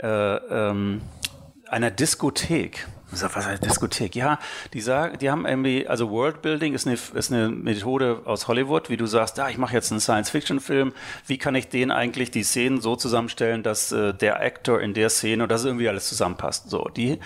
äh, 0.00 0.06
ähm, 0.06 1.00
einer 1.68 1.90
Diskothek. 1.90 2.86
Was 3.22 3.46
heißt 3.46 3.64
Diskothek? 3.64 4.14
Ja, 4.14 4.38
die 4.72 4.80
sagen, 4.80 5.18
die 5.18 5.30
haben 5.30 5.46
irgendwie, 5.46 5.86
also 5.86 6.10
Worldbuilding 6.10 6.74
ist 6.74 6.86
eine, 6.86 6.98
ist 7.14 7.32
eine 7.32 7.48
Methode 7.48 8.22
aus 8.24 8.48
Hollywood, 8.48 8.90
wie 8.90 8.96
du 8.96 9.06
sagst, 9.06 9.38
ja, 9.38 9.48
ich 9.48 9.58
mache 9.58 9.74
jetzt 9.74 9.90
einen 9.90 10.00
Science-Fiction-Film, 10.00 10.92
wie 11.26 11.38
kann 11.38 11.54
ich 11.54 11.68
den 11.68 11.90
eigentlich 11.90 12.30
die 12.30 12.42
Szenen 12.42 12.80
so 12.80 12.96
zusammenstellen, 12.96 13.62
dass 13.62 13.92
äh, 13.92 14.14
der 14.14 14.40
Actor 14.40 14.80
in 14.80 14.94
der 14.94 15.10
Szene 15.10 15.44
und 15.44 15.48
dass 15.50 15.64
irgendwie 15.64 15.88
alles 15.88 16.08
zusammenpasst. 16.08 16.70
So, 16.70 16.88
die 16.88 17.18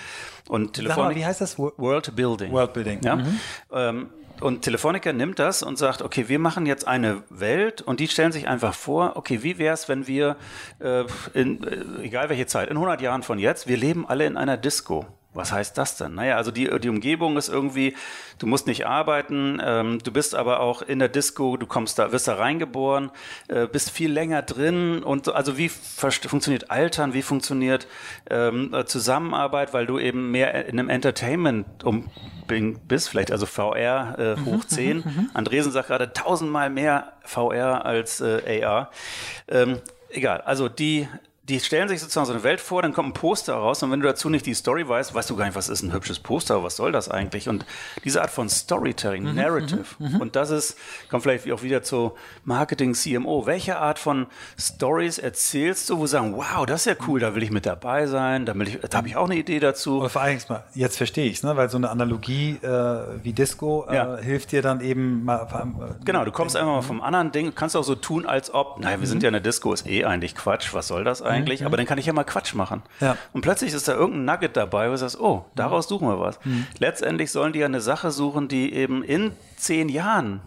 und 0.49 0.75
Telefonica. 0.75 1.15
Wie 1.15 1.27
heißt 1.27 1.41
das? 1.41 1.59
Worldbuilding. 1.59 2.53
Worldbuilding. 2.53 3.01
Ja. 3.03 3.17
Mhm. 3.17 3.39
Ähm, 3.73 4.07
und 4.41 4.63
Telefonica 4.63 5.13
nimmt 5.13 5.39
das 5.39 5.63
und 5.63 5.79
sagt, 5.79 6.03
okay, 6.03 6.29
wir 6.29 6.39
machen 6.39 6.67
jetzt 6.67 6.87
eine 6.87 7.23
Welt 7.29 7.83
und 7.83 8.01
die 8.01 8.09
stellen 8.09 8.33
sich 8.33 8.47
einfach 8.47 8.75
vor, 8.75 9.17
okay, 9.17 9.43
wie 9.43 9.59
wäre 9.59 9.75
es, 9.75 9.89
wenn 9.89 10.07
wir, 10.07 10.37
äh, 10.79 11.05
in, 11.35 11.65
äh, 11.65 12.05
egal 12.05 12.29
welche 12.29 12.47
Zeit, 12.47 12.69
in 12.69 12.77
100 12.77 13.01
Jahren 13.01 13.23
von 13.23 13.39
jetzt, 13.39 13.67
wir 13.67 13.77
leben 13.77 14.09
alle 14.09 14.27
in 14.27 14.37
einer 14.37 14.57
Disco. 14.57 15.07
Was 15.39 15.53
heißt 15.53 15.79
das 15.79 15.97
denn? 15.97 16.17
Naja, 16.17 16.37
also 16.37 16.51
die, 16.51 16.69
die 16.81 16.89
Umgebung 16.89 17.37
ist 17.37 17.49
irgendwie, 17.49 17.95
du 18.41 18.47
musst 18.49 18.67
nicht 18.67 18.87
arbeiten, 18.87 19.63
ähm, 19.65 20.01
du 20.03 20.11
bist 20.11 20.35
aber 20.35 20.59
auch 20.59 20.83
in 20.83 20.99
der 20.99 21.09
Disco, 21.09 21.57
du 21.57 21.67
kommst 21.67 21.99
da, 21.99 22.11
wirst 22.11 22.27
da 22.27 22.35
reingeboren, 22.35 23.13
äh, 23.47 23.69
bist 23.69 23.91
viel 23.91 24.11
länger 24.11 24.43
drin 24.43 25.05
und 25.05 25.27
so, 25.27 25.33
also 25.33 25.57
wie 25.57 25.69
funktioniert 25.69 26.73
Altern, 26.73 27.15
wie 27.15 27.23
funktioniert 27.23 27.87
ähm, 28.29 28.75
Zusammenarbeit, 28.87 29.73
weil 29.73 29.87
du 29.87 30.01
eben 30.01 30.33
mehr 30.33 30.67
in 30.67 30.79
einem 30.79 30.89
Entertainment 30.89 31.85
um 31.85 32.11
bist, 32.89 33.11
vielleicht 33.11 33.31
also 33.31 33.47
VR 33.47 34.19
äh, 34.19 34.45
hoch 34.45 34.65
10. 34.65 34.97
Mhm, 34.97 35.03
mhm, 35.05 35.11
mhm, 35.11 35.31
Andresen 35.35 35.71
sagt 35.71 35.89
gerade 35.89 36.13
tausendmal 36.13 36.71
mehr 36.71 37.13
VR 37.23 37.85
als 37.85 38.21
äh, 38.21 38.65
AR. 38.65 38.91
Ähm, 39.49 39.79
egal, 40.09 40.41
also 40.41 40.69
die 40.69 41.07
die 41.49 41.61
stellen 41.61 41.89
sich 41.89 42.01
sozusagen 42.01 42.27
so 42.27 42.33
eine 42.33 42.43
Welt 42.43 42.61
vor, 42.61 42.83
dann 42.83 42.93
kommt 42.93 43.11
ein 43.11 43.13
Poster 43.15 43.55
raus 43.55 43.83
und 43.83 43.91
wenn 43.91 44.01
du 44.01 44.07
dazu 44.07 44.29
nicht 44.29 44.45
die 44.45 44.55
Story 44.55 44.87
weißt, 44.87 45.15
weißt 45.15 45.31
du 45.31 45.37
gar 45.37 45.47
nicht, 45.47 45.57
was 45.57 45.69
ist 45.71 45.83
ein 45.83 45.93
hübsches 45.93 46.19
Poster, 46.19 46.63
was 46.63 46.77
soll 46.77 46.93
das 46.93 47.09
eigentlich? 47.09 47.49
Und 47.49 47.65
diese 48.05 48.21
Art 48.21 48.31
von 48.31 48.51
Storytelling, 48.51 49.25
mhm, 49.25 49.35
Narrative, 49.35 49.85
mhm, 49.99 50.15
mhm. 50.15 50.21
und 50.21 50.37
das 50.37 50.51
ist, 50.51 50.77
kommt 51.09 51.23
vielleicht 51.23 51.51
auch 51.51 51.63
wieder 51.63 51.83
zu 51.83 52.13
Marketing, 52.45 52.93
CMO. 52.93 53.47
Welche 53.47 53.79
Art 53.79 53.99
von 53.99 54.27
Stories 54.59 55.19
erzählst 55.19 55.89
du, 55.89 55.99
wo 55.99 56.07
sie 56.07 56.13
sagen, 56.13 56.37
wow, 56.37 56.67
das 56.67 56.83
ist 56.83 56.87
ja 56.87 57.07
cool, 57.07 57.21
da 57.21 57.35
will 57.35 57.43
ich 57.43 57.51
mit 57.51 57.65
dabei 57.65 58.07
sein, 58.07 58.45
da, 58.45 58.53
da 58.53 58.99
habe 58.99 59.09
ich 59.09 59.17
auch 59.17 59.25
eine 59.25 59.37
Idee 59.37 59.59
dazu. 59.59 60.01
Oder 60.01 60.11
vor 60.11 60.23
allem 60.23 60.39
jetzt 60.75 60.97
verstehe 60.99 61.27
ich 61.27 61.39
es, 61.39 61.43
ne? 61.43 61.57
weil 61.57 61.71
so 61.71 61.79
eine 61.79 61.89
Analogie 61.89 62.59
äh, 62.63 62.69
wie 63.23 63.33
Disco 63.33 63.87
äh, 63.89 63.95
ja. 63.95 64.17
hilft 64.19 64.53
dir 64.53 64.61
dann 64.61 64.83
eben 64.83 65.25
mal. 65.25 65.43
Äh, 65.43 66.05
genau, 66.05 66.25
du 66.27 66.31
kommst 66.31 66.57
einfach 66.57 66.73
mal 66.73 66.83
vom 66.83 67.01
anderen 67.01 67.33
Ding, 67.33 67.55
kannst 67.55 67.75
auch 67.75 67.85
so 67.85 67.95
tun, 67.95 68.27
als 68.27 68.53
ob, 68.53 68.81
naja, 68.81 69.01
wir 69.01 69.07
sind 69.07 69.19
mhm. 69.19 69.23
ja 69.23 69.29
in 69.29 69.33
der 69.35 69.41
Disco, 69.41 69.73
ist 69.73 69.87
eh 69.87 70.05
eigentlich 70.05 70.35
Quatsch, 70.35 70.75
was 70.75 70.89
soll 70.89 71.05
das 71.05 71.23
eigentlich? 71.23 71.38
Eigentlich, 71.39 71.61
mhm. 71.61 71.67
aber 71.67 71.77
dann 71.77 71.87
kann 71.87 71.99
ich 71.99 72.07
ja 72.07 72.13
mal 72.13 72.25
Quatsch 72.25 72.55
machen. 72.55 72.83
Ja. 73.01 73.17
Und 73.33 73.43
plötzlich 73.43 73.73
ist 73.73 73.89
da 73.89 73.95
irgendein 73.95 74.25
Nugget 74.25 74.57
dabei, 74.57 74.89
wo 74.89 74.93
du 74.93 74.99
sagst, 74.99 75.21
oh, 75.21 75.47
daraus 75.55 75.89
suchen 75.89 76.09
wir 76.09 76.21
was. 76.21 76.39
Mhm. 76.45 76.67
Letztendlich 76.79 77.31
sollen 77.33 77.53
die 77.53 77.61
ja 77.61 77.67
eine 77.67 77.81
Sache 77.81 78.11
suchen, 78.11 78.49
die 78.49 78.73
eben 78.73 79.03
in 79.03 79.33
zehn 79.57 79.89
Jahren 79.89 80.41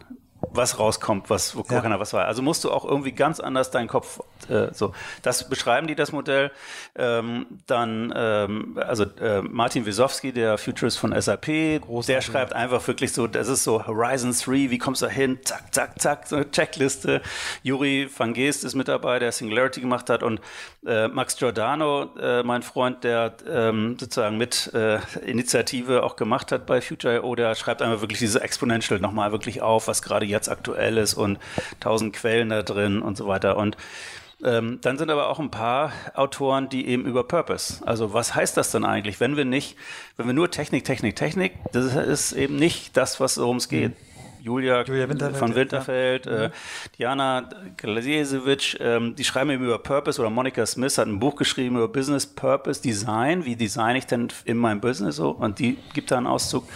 was 0.54 0.80
rauskommt, 0.80 1.30
was, 1.30 1.56
wo 1.56 1.64
ja. 1.70 1.82
keiner 1.82 2.00
was 2.00 2.14
war. 2.14 2.26
Also 2.26 2.42
musst 2.42 2.64
du 2.64 2.72
auch 2.72 2.86
irgendwie 2.86 3.12
ganz 3.12 3.40
anders 3.40 3.72
deinen 3.72 3.88
Kopf 3.88 4.20
äh, 4.50 4.74
so. 4.74 4.94
Das 5.22 5.48
beschreiben 5.50 5.88
die 5.88 5.96
das 5.96 6.12
Modell. 6.12 6.52
Ähm, 6.96 7.46
dann, 7.68 8.14
ähm, 8.16 8.80
also 8.86 9.06
äh, 9.20 9.42
Martin 9.42 9.86
Wisowski, 9.86 10.32
der 10.32 10.58
Futurist 10.58 11.00
von 11.00 11.20
SAP, 11.20 11.46
Großartig. 11.82 12.06
der 12.06 12.22
schreibt 12.22 12.54
einfach 12.54 12.86
wirklich 12.88 13.14
so, 13.14 13.28
das 13.28 13.48
ist 13.48 13.64
so 13.64 13.86
Horizon 13.86 14.32
3, 14.34 14.70
wie 14.70 14.78
kommst 14.78 15.02
du 15.02 15.06
da 15.06 15.12
hin? 15.12 15.40
Zack, 15.44 15.74
zack, 15.74 16.02
zack, 16.02 16.28
so 16.28 16.36
eine 16.38 16.52
Checkliste. 16.52 17.22
Juri 17.64 18.10
van 18.16 18.34
Geest 18.34 18.64
ist 18.64 18.76
mit 18.76 18.88
dabei, 18.88 19.20
der 19.20 19.32
Singularity 19.32 19.82
gemacht 19.82 20.10
hat 20.10 20.24
und 20.24 20.42
äh, 20.86 21.08
Max 21.08 21.38
Giordano, 21.38 22.10
äh, 22.20 22.44
mein 22.44 22.64
Freund, 22.64 23.04
der 23.04 23.36
ähm, 23.48 23.98
sozusagen 24.00 24.38
mit 24.38 24.72
äh, 24.74 25.00
Initiative 25.26 26.04
auch 26.04 26.16
gemacht 26.16 26.52
hat 26.52 26.66
bei 26.66 26.82
Future.io, 26.82 27.36
der 27.36 27.56
schreibt 27.56 27.82
einfach 27.82 28.02
wirklich 28.02 28.20
diese 28.20 28.42
Exponential 28.42 29.00
nochmal 29.00 29.32
wirklich 29.32 29.62
auf, 29.62 29.88
was 29.88 30.02
gerade 30.02 30.26
jetzt 30.26 30.41
aktuell 30.50 30.98
ist 30.98 31.14
und 31.14 31.40
tausend 31.80 32.14
Quellen 32.14 32.50
da 32.50 32.64
drin 32.64 33.02
und 33.02 33.18
so 33.18 33.28
weiter. 33.28 33.58
Und 33.58 33.78
ähm, 34.44 34.80
dann 34.82 34.98
sind 34.98 35.10
aber 35.10 35.30
auch 35.30 35.40
ein 35.40 35.52
paar 35.52 35.92
Autoren, 36.16 36.70
die 36.70 36.88
eben 36.88 37.06
über 37.06 37.24
Purpose. 37.24 37.86
Also 37.86 38.14
was 38.14 38.34
heißt 38.34 38.58
das 38.58 38.72
dann 38.72 38.86
eigentlich, 38.86 39.20
wenn 39.20 39.38
wir 39.38 39.46
nicht, 39.46 39.78
wenn 40.18 40.26
wir 40.26 40.34
nur 40.34 40.50
Technik, 40.50 40.84
Technik, 40.84 41.16
Technik, 41.16 41.54
das 41.74 41.96
ist 41.96 42.32
eben 42.32 42.56
nicht 42.56 42.98
das, 42.98 43.20
was 43.20 43.38
worum 43.38 43.58
es 43.58 43.70
geht. 43.70 43.92
Mhm. 43.92 44.12
Julia, 44.42 44.84
Julia 44.84 45.08
Winterfeld, 45.08 45.38
von 45.38 45.56
Winterfeld, 45.56 46.26
ja. 46.26 46.32
äh, 46.32 46.48
mhm. 46.48 46.52
Diana 46.98 47.50
Glasiewicz, 47.78 48.76
ähm, 48.80 49.16
die 49.16 49.24
schreiben 49.24 49.52
eben 49.52 49.64
über 49.64 49.78
Purpose 49.78 50.20
oder 50.20 50.32
Monica 50.32 50.66
Smith 50.66 50.98
hat 50.98 51.08
ein 51.08 51.20
Buch 51.20 51.36
geschrieben 51.36 51.76
über 51.76 51.88
Business 51.88 52.26
Purpose 52.26 52.82
Design. 52.82 53.46
Wie 53.46 53.56
design 53.56 53.96
ich 53.96 54.08
denn 54.08 54.30
in 54.46 54.58
meinem 54.58 54.82
Business 54.82 55.18
so? 55.18 55.30
Und 55.30 55.60
die 55.60 55.78
gibt 55.94 56.10
da 56.10 56.18
einen 56.18 56.26
Auszug. 56.26 56.68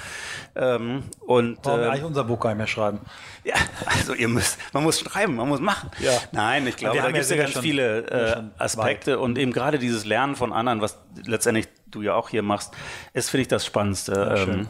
Ähm, 0.56 1.03
und, 1.20 1.60
Warum 1.64 1.80
wir 1.80 1.86
äh, 1.86 1.89
eigentlich 1.89 2.03
unser 2.03 2.24
Buch 2.24 2.39
gar 2.39 2.49
nicht 2.49 2.58
mehr 2.58 2.68
schreiben? 2.68 2.99
Ja, 3.45 3.53
also 3.86 4.16
ihr 4.16 4.28
müsst, 4.28 4.58
man 4.74 4.82
muss 4.82 4.99
schreiben, 4.99 5.36
man 5.36 5.47
muss 5.47 5.60
machen. 5.60 5.91
Ja. 5.99 6.14
Nein, 6.32 6.66
ich 6.66 6.78
glaube, 6.78 6.97
da 6.97 7.06
gibt 7.12 7.20
es 7.20 7.30
ja 7.30 7.36
ganz 7.36 7.51
schon, 7.51 7.62
viele 7.62 8.08
äh, 8.08 8.41
Aspekte 8.58 9.12
weit. 9.12 9.20
und 9.20 9.38
eben 9.38 9.51
gerade 9.51 9.78
dieses 9.78 10.03
Lernen 10.03 10.36
von 10.36 10.51
anderen, 10.51 10.82
was 10.82 10.97
letztendlich 11.26 11.68
du 11.86 12.01
ja 12.01 12.16
auch 12.16 12.30
hier 12.30 12.41
machst, 12.41 12.74
ist, 13.14 13.30
finde 13.30 13.43
ich, 13.43 13.47
das 13.47 13.64
Spannendste. 13.64 14.14
Ja, 14.14 14.51
ähm, 14.51 14.68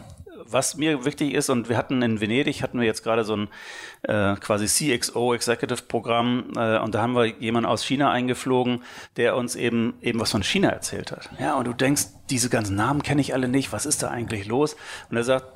was 0.47 0.77
mir 0.77 1.05
wichtig 1.05 1.33
ist, 1.33 1.49
und 1.49 1.69
wir 1.69 1.77
hatten 1.77 2.01
in 2.01 2.21
Venedig, 2.21 2.61
hatten 2.61 2.79
wir 2.79 2.85
jetzt 2.85 3.03
gerade 3.03 3.23
so 3.23 3.35
ein 3.35 3.47
äh, 4.03 4.35
quasi 4.35 4.67
CXO 4.67 5.33
Executive 5.33 5.83
Programm, 5.87 6.53
äh, 6.55 6.79
und 6.79 6.95
da 6.95 7.01
haben 7.01 7.13
wir 7.13 7.25
jemanden 7.25 7.67
aus 7.67 7.83
China 7.83 8.11
eingeflogen, 8.11 8.83
der 9.17 9.35
uns 9.35 9.55
eben 9.55 9.95
eben 10.01 10.19
was 10.19 10.31
von 10.31 10.43
China 10.43 10.69
erzählt 10.69 11.11
hat. 11.11 11.29
Ja, 11.39 11.55
und 11.55 11.65
du 11.65 11.73
denkst, 11.73 12.03
diese 12.29 12.49
ganzen 12.49 12.75
Namen 12.75 13.03
kenne 13.03 13.21
ich 13.21 13.33
alle 13.33 13.47
nicht, 13.47 13.71
was 13.71 13.85
ist 13.85 14.03
da 14.03 14.09
eigentlich 14.09 14.47
los? 14.47 14.75
Und 15.09 15.17
er 15.17 15.23
sagt, 15.23 15.47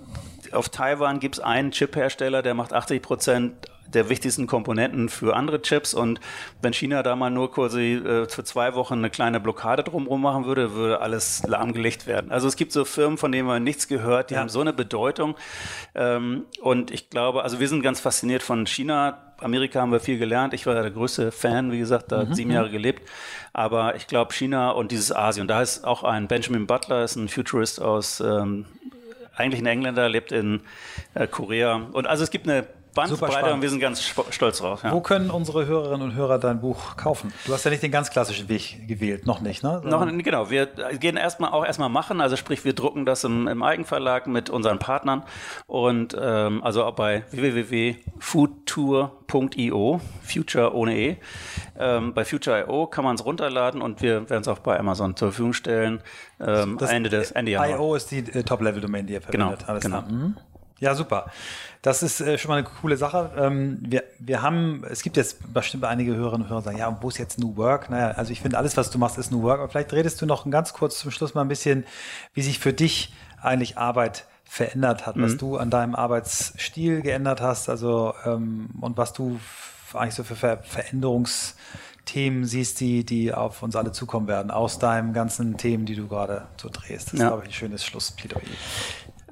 auf 0.52 0.70
Taiwan 0.70 1.20
gibt 1.20 1.36
es 1.36 1.42
einen 1.42 1.72
Chip-Hersteller, 1.72 2.42
der 2.42 2.54
macht 2.54 2.74
80 2.74 3.02
Prozent 3.02 3.54
der 3.94 4.10
wichtigsten 4.10 4.48
Komponenten 4.48 5.10
für 5.10 5.36
andere 5.36 5.62
Chips. 5.62 5.94
Und 5.94 6.20
wenn 6.62 6.74
China 6.74 7.04
da 7.04 7.16
mal 7.16 7.30
nur 7.30 7.52
quasi 7.52 7.94
äh, 7.94 8.28
für 8.28 8.44
zwei 8.44 8.76
Wochen 8.76 8.96
eine 8.96 9.10
kleine 9.10 9.40
Blockade 9.40 9.84
drumherum 9.84 10.22
machen 10.22 10.46
würde, 10.46 10.74
würde 10.74 11.02
alles 11.02 11.44
lahmgelegt 11.48 12.08
werden. 12.08 12.32
Also 12.32 12.48
es 12.48 12.56
gibt 12.56 12.72
so 12.72 12.86
Firmen, 12.86 13.18
von 13.18 13.32
denen 13.32 13.48
man 13.48 13.64
nichts 13.64 13.88
gehört, 13.88 14.30
die 14.30 14.36
ja. 14.36 14.42
haben 14.42 14.50
so 14.50 14.62
eine 14.62 14.74
Bedeutung. 14.74 15.36
Ähm, 15.96 16.46
und 16.62 16.92
ich 16.92 17.10
glaube, 17.10 17.44
also 17.44 17.60
wir 17.60 17.68
sind 17.68 17.82
ganz 17.82 18.00
fasziniert 18.00 18.44
von 18.44 18.66
China. 18.68 19.34
Amerika 19.40 19.82
haben 19.82 19.92
wir 19.92 20.00
viel 20.00 20.20
gelernt. 20.20 20.54
Ich 20.54 20.66
war 20.66 20.74
der 20.76 20.92
größte 20.92 21.32
Fan, 21.32 21.72
wie 21.72 21.80
gesagt, 21.80 22.12
da 22.12 22.26
mhm. 22.26 22.34
sieben 22.34 22.52
Jahre 22.52 22.70
gelebt. 22.70 23.08
Aber 23.54 23.96
ich 23.96 24.08
glaube, 24.08 24.34
China 24.34 24.72
und 24.72 24.92
dieses 24.92 25.16
Asien. 25.16 25.48
Da 25.48 25.62
ist 25.62 25.86
auch 25.86 26.04
ein 26.04 26.28
Benjamin 26.28 26.68
Butler, 26.68 27.04
ist 27.04 27.16
ein 27.16 27.30
Futurist 27.30 27.82
aus 27.82 28.20
ähm, 28.20 28.66
eigentlich 29.40 29.62
ein 29.62 29.66
Engländer, 29.66 30.10
lebt 30.10 30.32
in 30.32 30.62
äh, 31.14 31.26
Korea. 31.26 31.88
Und 31.94 32.08
also 32.08 32.24
es 32.24 32.30
gibt 32.30 32.48
eine 32.48 32.68
Bandbreite 32.94 33.54
und 33.54 33.62
wir 33.62 33.70
sind 33.70 33.80
ganz 33.80 34.02
stolz 34.32 34.58
drauf. 34.60 34.84
Ja. 34.84 34.92
Wo 34.92 35.02
können 35.02 35.30
unsere 35.30 35.66
Hörerinnen 35.66 36.10
und 36.10 36.16
Hörer 36.16 36.40
dein 36.40 36.62
Buch 36.62 36.98
kaufen? 36.98 37.32
Du 37.46 37.54
hast 37.54 37.64
ja 37.64 37.72
nicht 37.72 37.84
den 37.84 37.92
ganz 37.92 38.10
klassischen 38.10 38.50
Weg 38.50 38.88
gewählt, 38.88 39.26
noch 39.26 39.40
nicht, 39.42 39.64
ne? 39.64 39.82
Noch, 39.84 40.06
genau, 40.24 40.50
wir 40.50 40.68
gehen 41.00 41.18
erstmal 41.18 41.52
auch 41.52 41.66
erstmal 41.66 41.90
machen, 41.90 42.22
also 42.22 42.36
sprich, 42.36 42.66
wir 42.66 42.74
drucken 42.74 43.06
das 43.06 43.24
im, 43.24 43.48
im 43.48 43.64
Eigenverlag 43.64 44.28
mit 44.28 44.50
unseren 44.50 44.80
Partnern 44.80 45.24
und 45.68 46.16
ähm, 46.20 46.64
also 46.64 46.84
auch 46.84 46.96
bei 46.96 47.24
www.foodtour.io, 47.32 50.02
Future 50.24 50.76
ohne 50.76 50.98
E. 50.98 51.18
Ähm, 51.78 52.14
bei 52.14 52.26
Future.io 52.26 52.88
kann 52.88 53.04
man 53.04 53.16
es 53.16 53.26
runterladen 53.26 53.82
und 53.82 54.02
wir 54.02 54.30
werden 54.30 54.42
es 54.42 54.48
auch 54.48 54.60
bei 54.60 54.80
Amazon 54.80 55.16
zur 55.16 55.30
Verfügung 55.30 55.54
stellen. 55.54 56.02
Ähm, 56.40 56.78
Ende 56.80 57.10
des 57.10 57.32
Ende 57.32 57.52
Januar. 57.52 57.78
IO 57.78 57.96
ist 57.96 58.12
die 58.12 58.20
äh, 58.20 58.44
Top-Level-Domain, 58.44 59.08
die 59.08 59.14
ihr 59.14 59.22
verwendet. 59.22 59.66
Genau, 59.66 59.80
genau. 59.80 60.02
Mhm. 60.02 60.36
Ja, 60.80 60.96
super. 60.96 61.32
Das 61.82 62.04
ist 62.04 62.20
äh, 62.20 62.38
schon 62.38 62.50
mal 62.50 62.58
eine 62.58 62.68
coole 62.82 62.98
Sache. 62.98 63.32
Ähm, 63.38 63.80
wir, 63.82 64.04
wir 64.20 64.42
haben, 64.42 64.84
es 64.90 65.02
gibt 65.02 65.18
jetzt 65.18 65.54
bestimmt 65.54 65.86
einige 65.86 66.16
Hörerinnen 66.16 66.44
und 66.44 66.50
Hörer, 66.50 66.60
die 66.60 66.66
sagen, 66.66 66.78
ja, 66.78 66.98
wo 67.02 67.08
ist 67.10 67.18
jetzt 67.18 67.40
New 67.40 67.56
Work? 67.56 67.90
Naja, 67.90 68.12
also 68.12 68.32
ich 68.32 68.42
finde, 68.42 68.58
alles, 68.58 68.76
was 68.76 68.90
du 68.90 68.98
machst, 68.98 69.18
ist 69.18 69.32
New 69.32 69.42
Work. 69.44 69.60
Aber 69.60 69.70
vielleicht 69.70 69.94
redest 69.94 70.22
du 70.22 70.26
noch 70.26 70.50
ganz 70.50 70.74
kurz 70.74 71.00
zum 71.00 71.12
Schluss 71.12 71.34
mal 71.34 71.42
ein 71.42 71.48
bisschen, 71.48 71.86
wie 72.34 72.42
sich 72.42 72.60
für 72.60 72.74
dich 72.74 73.14
eigentlich 73.42 73.78
Arbeit 73.78 74.26
verändert 74.50 75.06
hat, 75.06 75.16
mhm. 75.16 75.24
was 75.24 75.38
du 75.38 75.58
an 75.58 75.70
deinem 75.70 75.94
Arbeitsstil 75.94 77.02
geändert 77.02 77.40
hast, 77.40 77.70
also 77.70 78.16
ähm, 78.26 78.70
und 78.82 78.98
was 78.98 79.14
du 79.14 79.40
eigentlich 79.94 80.16
so 80.16 80.24
für 80.24 80.36
Ver 80.36 80.58
Veränderungsthemen 80.64 82.46
siehst, 82.46 82.80
die, 82.80 83.06
die 83.06 83.32
auf 83.32 83.62
uns 83.62 83.76
alle 83.76 83.92
zukommen 83.92 84.28
werden, 84.28 84.50
aus 84.50 84.80
deinen 84.80 85.14
ganzen 85.14 85.58
Themen, 85.58 85.86
die 85.86 85.96
du 85.96 86.08
gerade 86.08 86.48
so 86.58 86.70
drehst. 86.72 87.14
Das 87.14 87.20
ja. 87.20 87.26
ist, 87.26 87.32
glaube 87.32 87.44
ich, 87.44 87.50
ein 87.50 87.54
schönes 87.54 87.86
Schlussplädoyer. 87.86 88.42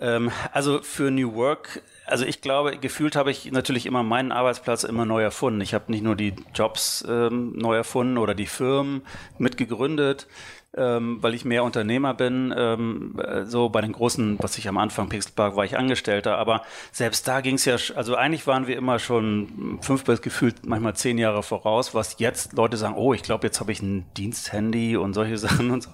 Ähm, 0.02 0.32
also 0.52 0.82
für 0.82 1.12
New 1.12 1.36
Work, 1.36 1.82
also 2.06 2.26
ich 2.26 2.42
glaube, 2.42 2.78
gefühlt 2.78 3.16
habe 3.16 3.32
ich 3.32 3.52
natürlich 3.52 3.86
immer 3.86 4.04
meinen 4.04 4.32
Arbeitsplatz 4.32 4.84
immer 4.84 5.06
neu 5.06 5.22
erfunden. 5.22 5.62
Ich 5.62 5.74
habe 5.74 5.92
nicht 5.92 6.04
nur 6.04 6.16
die 6.16 6.34
Jobs 6.54 7.06
ähm, 7.08 7.54
neu 7.56 7.76
erfunden 7.76 8.18
oder 8.18 8.34
die 8.34 8.46
Firmen 8.46 9.02
mitgegründet, 9.38 10.28
ähm, 10.76 11.18
weil 11.22 11.34
ich 11.34 11.44
mehr 11.44 11.64
Unternehmer 11.64 12.14
bin. 12.14 12.54
Ähm, 12.56 13.20
äh, 13.20 13.46
so 13.46 13.70
bei 13.70 13.82
den 13.82 13.92
großen, 13.92 14.38
was 14.40 14.58
ich 14.58 14.70
am 14.70 14.78
Anfang 14.78 15.10
Pixelpark 15.10 15.56
war 15.56 15.66
ich 15.66 15.78
Angestellter, 15.78 16.38
aber 16.38 16.62
selbst 16.92 17.28
da 17.28 17.42
ging 17.42 17.56
es 17.56 17.66
ja, 17.66 17.76
also 17.96 18.16
eigentlich 18.16 18.48
waren 18.48 18.68
wir 18.68 18.78
immer 18.78 19.00
schon 19.00 19.80
fünf 19.82 20.06
bis 20.06 20.22
gefühlt 20.22 20.66
manchmal 20.66 20.96
zehn 20.96 21.18
Jahre 21.18 21.44
voraus, 21.44 21.94
was 21.94 22.20
jetzt 22.20 22.54
Leute 22.54 22.78
sagen, 22.78 22.96
oh, 22.96 23.14
ich 23.14 23.24
glaube, 23.24 23.48
jetzt 23.48 23.60
habe 23.60 23.72
ich 23.72 23.82
ein 23.82 24.06
Diensthandy 24.16 24.96
und 24.96 25.14
solche 25.14 25.38
Sachen 25.38 25.72
und 25.72 25.84
so. 25.84 25.90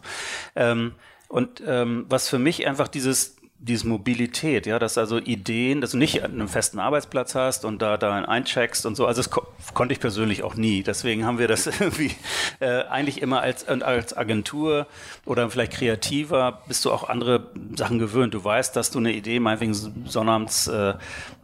Ähm, 0.56 0.93
und 1.28 1.64
ähm, 1.66 2.06
was 2.10 2.30
für 2.30 2.38
mich 2.38 2.68
einfach 2.68 2.88
dieses 2.88 3.38
diese 3.64 3.88
Mobilität, 3.88 4.66
ja, 4.66 4.78
dass 4.78 4.97
also 4.97 5.18
Ideen, 5.18 5.80
dass 5.80 5.91
du 5.91 5.97
nicht 5.97 6.22
einen 6.22 6.49
festen 6.49 6.80
Arbeitsplatz 6.80 7.34
hast 7.34 7.64
und 7.64 7.82
da 7.82 7.95
da 7.95 8.14
eincheckst 8.14 8.86
und 8.86 8.95
so. 8.95 9.05
Also 9.05 9.22
das 9.22 9.30
ko 9.30 9.47
konnte 9.74 9.93
ich 9.93 10.01
persönlich 10.01 10.43
auch 10.43 10.55
nie. 10.55 10.84
Deswegen 10.84 11.26
haben 11.26 11.39
wir 11.39 11.47
das 11.47 11.68
irgendwie 11.80 12.11
äh, 12.59 12.84
eigentlich 12.84 13.22
immer 13.22 13.41
als 13.41 13.66
als 13.66 14.16
Agentur 14.18 14.86
oder 15.26 15.49
vielleicht 15.49 15.72
kreativer 15.74 16.61
bist 16.68 16.84
du 16.84 16.91
auch 16.91 17.07
andere 17.07 17.47
Sachen 17.76 17.99
gewöhnt. 17.99 18.34
Du 18.34 18.43
weißt, 18.43 18.76
dass 18.76 18.91
du 18.91 18.99
eine 18.99 19.14
Idee 19.14 19.39
meinetwegen 19.39 19.74
sonnabends 20.05 20.68
äh, 20.68 20.95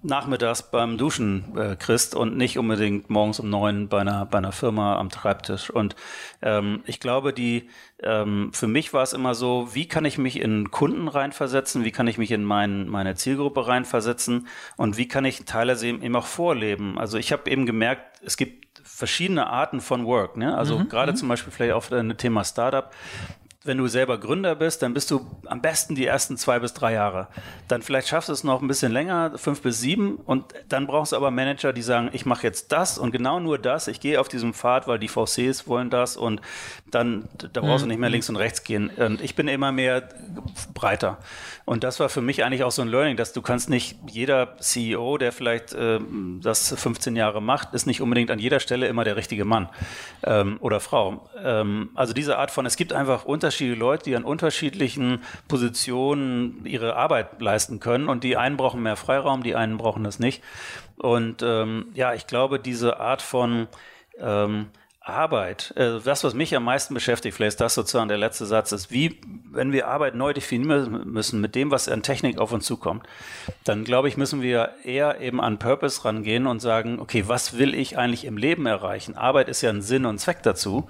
nachmittags 0.01 0.71
beim 0.71 0.97
Duschen 0.97 1.57
äh, 1.57 1.75
kriegst 1.75 2.15
und 2.15 2.37
nicht 2.37 2.57
unbedingt 2.57 3.09
morgens 3.09 3.39
um 3.39 3.49
neun 3.49 3.87
bei 3.87 4.01
einer 4.01 4.25
bei 4.25 4.37
einer 4.37 4.51
Firma 4.51 4.97
am 4.97 5.11
Schreibtisch. 5.11 5.69
Und 5.69 5.95
ähm, 6.41 6.81
ich 6.85 6.99
glaube, 6.99 7.33
die 7.33 7.69
ähm, 8.01 8.51
für 8.53 8.67
mich 8.67 8.93
war 8.93 9.03
es 9.03 9.13
immer 9.13 9.35
so, 9.35 9.69
wie 9.73 9.87
kann 9.87 10.05
ich 10.05 10.17
mich 10.17 10.39
in 10.39 10.71
Kunden 10.71 11.07
reinversetzen, 11.07 11.83
wie 11.83 11.91
kann 11.91 12.07
ich 12.07 12.17
mich 12.17 12.31
in 12.31 12.43
mein, 12.43 12.87
meine 12.87 13.15
Zielgruppe 13.15 13.67
reinversetzen 13.67 14.47
und 14.77 14.97
wie 14.97 15.07
kann 15.07 15.25
ich 15.25 15.45
Teile 15.45 15.77
eben 15.81 16.15
auch 16.15 16.25
vorleben. 16.25 16.97
Also 16.97 17.17
ich 17.17 17.31
habe 17.31 17.49
eben 17.51 17.65
gemerkt, 17.65 18.21
es 18.23 18.37
gibt 18.37 18.81
verschiedene 18.83 19.47
Arten 19.47 19.81
von 19.81 20.05
Work. 20.05 20.37
Ne? 20.37 20.57
Also 20.57 20.79
mhm, 20.79 20.89
gerade 20.89 21.11
mhm. 21.11 21.17
zum 21.17 21.29
Beispiel 21.29 21.51
vielleicht 21.51 21.73
auf 21.73 21.91
ein 21.91 22.17
Thema 22.17 22.43
Startup 22.43 22.91
wenn 23.65 23.77
du 23.77 23.87
selber 23.87 24.17
Gründer 24.17 24.55
bist, 24.55 24.81
dann 24.81 24.93
bist 24.93 25.11
du 25.11 25.29
am 25.45 25.61
besten 25.61 25.93
die 25.93 26.05
ersten 26.05 26.37
zwei 26.37 26.59
bis 26.59 26.73
drei 26.73 26.93
Jahre. 26.93 27.27
Dann 27.67 27.81
vielleicht 27.81 28.07
schaffst 28.07 28.29
du 28.29 28.33
es 28.33 28.45
noch 28.45 28.61
ein 28.61 28.69
bisschen 28.69 28.93
länger, 28.93 29.37
fünf 29.37 29.61
bis 29.61 29.81
sieben, 29.81 30.15
und 30.15 30.45
dann 30.69 30.87
brauchst 30.87 31.11
du 31.11 31.17
aber 31.17 31.29
Manager, 31.29 31.73
die 31.73 31.81
sagen, 31.81 32.09
ich 32.13 32.25
mache 32.25 32.43
jetzt 32.43 32.71
das 32.71 32.97
und 32.97 33.11
genau 33.11 33.41
nur 33.41 33.57
das. 33.57 33.89
Ich 33.89 33.99
gehe 33.99 34.21
auf 34.21 34.29
diesem 34.29 34.53
Pfad, 34.53 34.87
weil 34.87 34.97
die 34.97 35.09
VCs 35.09 35.67
wollen 35.67 35.89
das 35.89 36.15
und 36.15 36.39
dann 36.89 37.27
da 37.37 37.59
brauchst 37.59 37.83
mhm. 37.83 37.89
du 37.89 37.93
nicht 37.93 37.99
mehr 37.99 38.09
links 38.09 38.29
und 38.29 38.37
rechts 38.37 38.63
gehen. 38.63 38.91
Und 38.95 39.19
ich 39.19 39.35
bin 39.35 39.49
immer 39.49 39.73
mehr 39.73 40.07
breiter. 40.73 41.17
Und 41.65 41.83
das 41.83 41.99
war 41.99 42.07
für 42.07 42.21
mich 42.21 42.45
eigentlich 42.45 42.63
auch 42.63 42.71
so 42.71 42.81
ein 42.81 42.87
Learning, 42.87 43.17
dass 43.17 43.33
du 43.33 43.41
kannst 43.41 43.69
nicht 43.69 43.99
jeder 44.09 44.57
CEO, 44.57 45.17
der 45.17 45.33
vielleicht 45.33 45.73
äh, 45.73 45.99
das 46.41 46.73
15 46.73 47.17
Jahre 47.17 47.41
macht, 47.41 47.73
ist 47.73 47.85
nicht 47.85 48.01
unbedingt 48.01 48.31
an 48.31 48.39
jeder 48.39 48.61
Stelle 48.61 48.87
immer 48.87 49.03
der 49.03 49.17
richtige 49.17 49.43
Mann 49.43 49.67
ähm, 50.23 50.57
oder 50.61 50.79
Frau. 50.79 51.29
Ähm, 51.43 51.89
also 51.93 52.13
diese 52.13 52.37
Art 52.37 52.51
von, 52.51 52.65
es 52.65 52.77
gibt 52.77 52.93
einfach 52.93 53.25
Unterschiede 53.25 53.48
unterschiedliche 53.49 53.79
Leute, 53.79 54.03
die 54.03 54.15
an 54.15 54.23
unterschiedlichen 54.23 55.23
Positionen 55.47 56.65
ihre 56.65 56.95
Arbeit 56.95 57.41
leisten 57.41 57.79
können 57.79 58.07
und 58.07 58.23
die 58.23 58.37
einen 58.37 58.57
brauchen 58.57 58.83
mehr 58.83 58.95
Freiraum, 58.95 59.41
die 59.41 59.55
einen 59.55 59.77
brauchen 59.77 60.03
das 60.03 60.19
nicht. 60.19 60.43
Und 60.97 61.41
ähm, 61.41 61.87
ja, 61.95 62.13
ich 62.13 62.27
glaube, 62.27 62.59
diese 62.59 62.99
Art 62.99 63.23
von 63.23 63.67
ähm, 64.19 64.67
Arbeit, 65.11 65.73
äh, 65.75 65.99
das, 66.03 66.23
was 66.23 66.33
mich 66.33 66.55
am 66.55 66.63
meisten 66.63 66.93
beschäftigt, 66.93 67.35
vielleicht 67.35 67.53
ist 67.53 67.61
das 67.61 67.75
sozusagen 67.75 68.07
der 68.07 68.17
letzte 68.17 68.45
Satz, 68.45 68.71
ist, 68.71 68.91
wie, 68.91 69.19
wenn 69.51 69.71
wir 69.71 69.87
Arbeit 69.87 70.15
neu 70.15 70.33
definieren 70.33 71.11
müssen 71.11 71.41
mit 71.41 71.55
dem, 71.55 71.71
was 71.71 71.89
an 71.89 72.03
Technik 72.03 72.37
auf 72.37 72.51
uns 72.51 72.65
zukommt, 72.65 73.03
dann 73.63 73.83
glaube 73.83 74.07
ich, 74.07 74.17
müssen 74.17 74.41
wir 74.41 74.73
eher 74.83 75.19
eben 75.21 75.41
an 75.41 75.59
Purpose 75.59 76.05
rangehen 76.05 76.47
und 76.47 76.59
sagen, 76.59 76.99
okay, 76.99 77.25
was 77.27 77.57
will 77.57 77.73
ich 77.73 77.97
eigentlich 77.97 78.25
im 78.25 78.37
Leben 78.37 78.65
erreichen? 78.65 79.15
Arbeit 79.15 79.49
ist 79.49 79.61
ja 79.61 79.69
ein 79.69 79.81
Sinn 79.81 80.05
und 80.05 80.19
Zweck 80.19 80.43
dazu. 80.43 80.87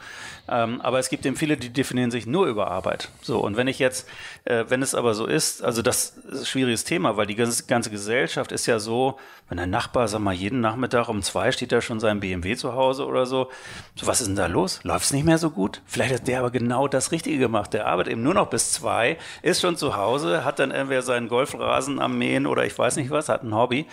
Ähm, 0.48 0.82
aber 0.82 1.00
es 1.00 1.10
gibt 1.10 1.26
eben 1.26 1.36
viele, 1.36 1.58
die 1.58 1.70
definieren 1.70 2.12
sich 2.12 2.26
nur 2.26 2.48
über 2.48 2.72
Arbeit. 2.72 3.10
So, 3.22 3.40
und 3.40 3.56
wenn 3.56 3.68
ich 3.68 3.80
jetzt, 3.80 4.08
äh, 4.46 4.66
wenn 4.68 4.82
es 4.82 4.96
aber 4.96 5.14
so 5.14 5.26
ist, 5.26 5.64
also 5.64 5.82
das 5.82 6.18
ist 6.32 6.42
ein 6.42 6.46
schwieriges 6.46 6.84
Thema, 6.84 7.18
weil 7.18 7.28
die 7.28 7.36
ganze, 7.36 7.66
ganze 7.66 7.90
Gesellschaft 7.90 8.52
ist 8.52 8.66
ja 8.66 8.80
so, 8.80 9.20
wenn 9.50 9.60
ein 9.60 9.70
Nachbar, 9.70 10.08
sag 10.08 10.22
mal, 10.22 10.34
jeden 10.34 10.62
Nachmittag 10.62 11.10
um 11.10 11.22
zwei 11.22 11.52
steht 11.52 11.72
da 11.72 11.82
schon 11.82 12.00
sein 12.00 12.20
BMW 12.20 12.56
zu 12.56 12.74
Hause 12.74 13.06
oder 13.06 13.26
so, 13.26 13.50
so 13.96 14.08
was 14.08 14.22
ist 14.22 14.28
denn 14.28 14.36
da 14.36 14.46
los? 14.46 14.80
Läuft 14.84 15.06
es 15.06 15.14
nicht 15.14 15.26
mehr 15.26 15.40
so 15.40 15.50
gut? 15.50 15.82
Vielleicht 15.86 16.14
hat 16.14 16.28
der 16.28 16.40
aber 16.40 16.52
genau 16.52 16.88
das 16.88 17.12
Richtige 17.12 17.40
gemacht. 17.40 17.74
Der 17.74 17.88
arbeitet 17.88 18.14
eben 18.14 18.24
nur 18.24 18.36
noch 18.36 18.50
bis 18.50 18.72
zwei, 18.72 19.18
ist 19.42 19.62
schon 19.62 19.76
zu 19.76 19.98
Hause, 19.98 20.46
hat 20.46 20.60
dann 20.60 20.72
entweder 20.72 21.02
seinen 21.02 21.28
Golfrasen 21.28 22.00
am 22.00 22.18
Mähen 22.18 22.46
oder 22.46 22.66
ich 22.66 22.78
weiß 22.78 22.96
nicht 22.96 23.10
was, 23.10 23.28
hat 23.28 23.44
ein 23.44 23.56
Hobby. 23.56 23.88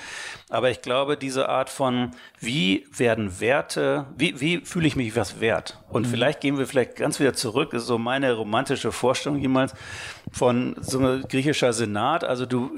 Aber 0.49 0.71
ich 0.71 0.81
glaube, 0.81 1.17
diese 1.17 1.49
Art 1.49 1.69
von, 1.71 2.13
wie 2.39 2.87
werden 2.93 3.41
Werte, 3.41 4.07
wie, 4.17 4.41
wie 4.41 4.61
fühle 4.61 4.87
ich 4.87 4.95
mich 4.95 5.17
was 5.17 5.41
wert? 5.41 5.79
Und 5.89 6.07
mhm. 6.07 6.11
vielleicht 6.11 6.41
gehen 6.41 6.57
wir 6.57 6.69
vielleicht 6.69 6.95
ganz 6.95 7.19
wieder 7.19 7.35
zurück, 7.35 7.73
ist 7.73 7.87
so 7.87 7.99
meine 7.99 8.33
romantische 8.33 8.93
Vorstellung 8.93 9.41
jemals 9.41 9.75
von 10.31 10.77
so 10.81 11.01
einem 11.01 11.23
griechischer 11.27 11.73
Senat. 11.73 12.23
Also 12.23 12.47
du, 12.47 12.71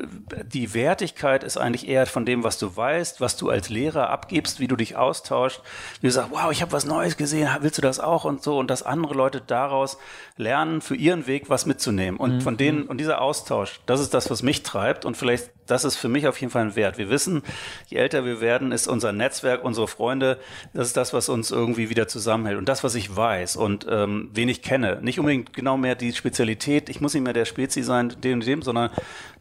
die 0.46 0.72
Wertigkeit 0.72 1.44
ist 1.44 1.58
eigentlich 1.58 1.86
eher 1.86 2.06
von 2.06 2.24
dem, 2.24 2.42
was 2.42 2.58
du 2.58 2.74
weißt, 2.74 3.20
was 3.20 3.36
du 3.36 3.50
als 3.50 3.68
Lehrer 3.68 4.08
abgibst, 4.08 4.60
wie 4.60 4.68
du 4.68 4.76
dich 4.76 4.96
austauschst. 4.96 5.60
Wie 6.00 6.06
du 6.06 6.12
sagst, 6.12 6.30
wow, 6.30 6.50
ich 6.50 6.62
habe 6.62 6.72
was 6.72 6.86
Neues 6.86 7.18
gesehen, 7.18 7.50
willst 7.60 7.76
du 7.76 7.82
das 7.82 8.00
auch 8.00 8.24
und 8.24 8.42
so? 8.42 8.56
Und 8.58 8.70
dass 8.70 8.82
andere 8.82 9.12
Leute 9.12 9.42
daraus 9.46 9.98
lernen, 10.38 10.80
für 10.80 10.94
ihren 10.94 11.26
Weg 11.26 11.50
was 11.50 11.66
mitzunehmen. 11.66 12.18
Und 12.18 12.36
mhm. 12.36 12.40
von 12.40 12.56
denen, 12.56 12.84
und 12.84 12.98
dieser 12.98 13.20
Austausch, 13.20 13.80
das 13.86 14.00
ist 14.00 14.14
das, 14.14 14.30
was 14.30 14.42
mich 14.42 14.62
treibt. 14.62 15.04
Und 15.04 15.16
vielleicht, 15.16 15.50
das 15.66 15.84
ist 15.84 15.96
für 15.96 16.08
mich 16.08 16.26
auf 16.28 16.40
jeden 16.40 16.52
Fall 16.52 16.62
ein 16.62 16.76
Wert. 16.76 16.96
Wir 16.96 17.10
wissen, 17.10 17.42
je 17.88 17.98
älter 17.98 18.24
wir 18.24 18.40
werden, 18.40 18.72
ist 18.72 18.86
unser 18.86 19.12
Netzwerk, 19.12 19.64
unsere 19.64 19.88
Freunde, 19.88 20.38
das 20.72 20.86
ist 20.86 20.96
das, 20.96 21.12
was 21.12 21.28
uns 21.28 21.50
irgendwie 21.50 21.90
wieder 21.90 22.08
zusammenhält. 22.08 22.56
Und 22.56 22.68
das, 22.68 22.84
was 22.84 22.94
ich 22.94 23.14
weiß 23.14 23.56
und 23.56 23.86
ähm, 23.90 24.30
wen 24.32 24.48
ich 24.48 24.62
kenne. 24.62 25.00
Nicht 25.02 25.18
unbedingt 25.18 25.52
genau 25.52 25.76
mehr 25.76 25.96
die 25.96 26.12
Spezialität, 26.12 26.88
ich 26.88 27.00
muss 27.00 27.14
nicht 27.14 27.24
mehr 27.24 27.32
der 27.32 27.44
Spezi 27.44 27.82
sein, 27.82 28.14
dem 28.22 28.34
und 28.34 28.46
dem, 28.46 28.62
sondern 28.62 28.90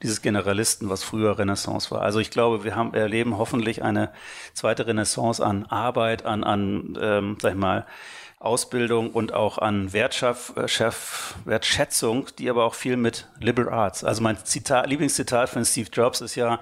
dieses 0.01 0.21
Generalisten, 0.21 0.89
was 0.89 1.03
früher 1.03 1.37
Renaissance 1.37 1.91
war. 1.91 2.01
Also 2.01 2.19
ich 2.19 2.31
glaube, 2.31 2.63
wir 2.63 2.75
haben 2.75 2.93
erleben 2.93 3.37
hoffentlich 3.37 3.83
eine 3.83 4.11
zweite 4.53 4.87
Renaissance 4.87 5.45
an 5.45 5.65
Arbeit, 5.65 6.25
an, 6.25 6.43
an 6.43 6.97
ähm, 6.99 7.37
sag 7.39 7.51
ich 7.51 7.57
mal, 7.57 7.85
Ausbildung 8.39 9.09
und 9.11 9.33
auch 9.33 9.57
an 9.57 9.93
Wertschaff, 9.93 10.53
äh, 10.55 10.67
Chef, 10.67 11.33
Wertschätzung, 11.45 12.27
die 12.37 12.51
aber 12.51 12.65
auch 12.65 12.75
viel 12.75 12.95
mit 12.95 13.27
Liberal 13.39 13.73
Arts. 13.73 14.03
Also 14.03 14.21
mein 14.21 14.37
Zitat, 14.37 14.87
Lieblingszitat 14.87 15.49
von 15.49 15.65
Steve 15.65 15.89
Jobs 15.91 16.21
ist 16.21 16.35
ja, 16.35 16.59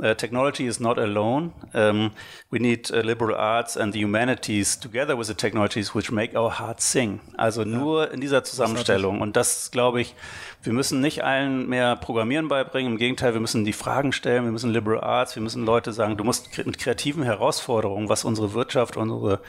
uh, 0.00 0.14
Technology 0.14 0.66
is 0.66 0.80
not 0.80 0.98
alone. 0.98 1.50
Um, 1.74 2.12
we 2.50 2.58
need 2.58 2.90
uh, 2.90 3.02
liberal 3.02 3.34
arts 3.34 3.76
and 3.76 3.92
the 3.92 4.02
humanities 4.02 4.80
together 4.80 5.18
with 5.18 5.26
the 5.26 5.34
technologies 5.34 5.94
which 5.94 6.10
make 6.10 6.34
our 6.34 6.58
hearts 6.58 6.90
sing. 6.90 7.20
Also 7.36 7.62
nur 7.62 8.10
in 8.10 8.22
dieser 8.22 8.42
Zusammenstellung. 8.42 9.20
Und 9.20 9.36
das, 9.36 9.70
glaube 9.70 10.00
ich, 10.00 10.14
wir 10.62 10.72
müssen 10.72 11.00
nicht 11.00 11.24
allen 11.24 11.68
mehr 11.68 11.94
Programmieren 11.96 12.48
beibringen. 12.48 12.92
Im 12.92 12.98
Gegenteil, 12.98 13.34
wir 13.34 13.40
müssen 13.40 13.66
die 13.66 13.74
Fragen 13.74 14.12
stellen, 14.12 14.44
wir 14.44 14.52
müssen 14.52 14.72
Liberal 14.72 15.02
Arts, 15.02 15.34
wir 15.34 15.42
müssen 15.42 15.66
Leute 15.66 15.92
sagen, 15.92 16.16
du 16.16 16.24
musst 16.24 16.56
mit 16.64 16.78
kreativen 16.78 17.22
Herausforderungen, 17.22 18.08
was 18.08 18.24
unsere 18.24 18.54
Wirtschaft, 18.54 18.96
unsere 18.96 19.40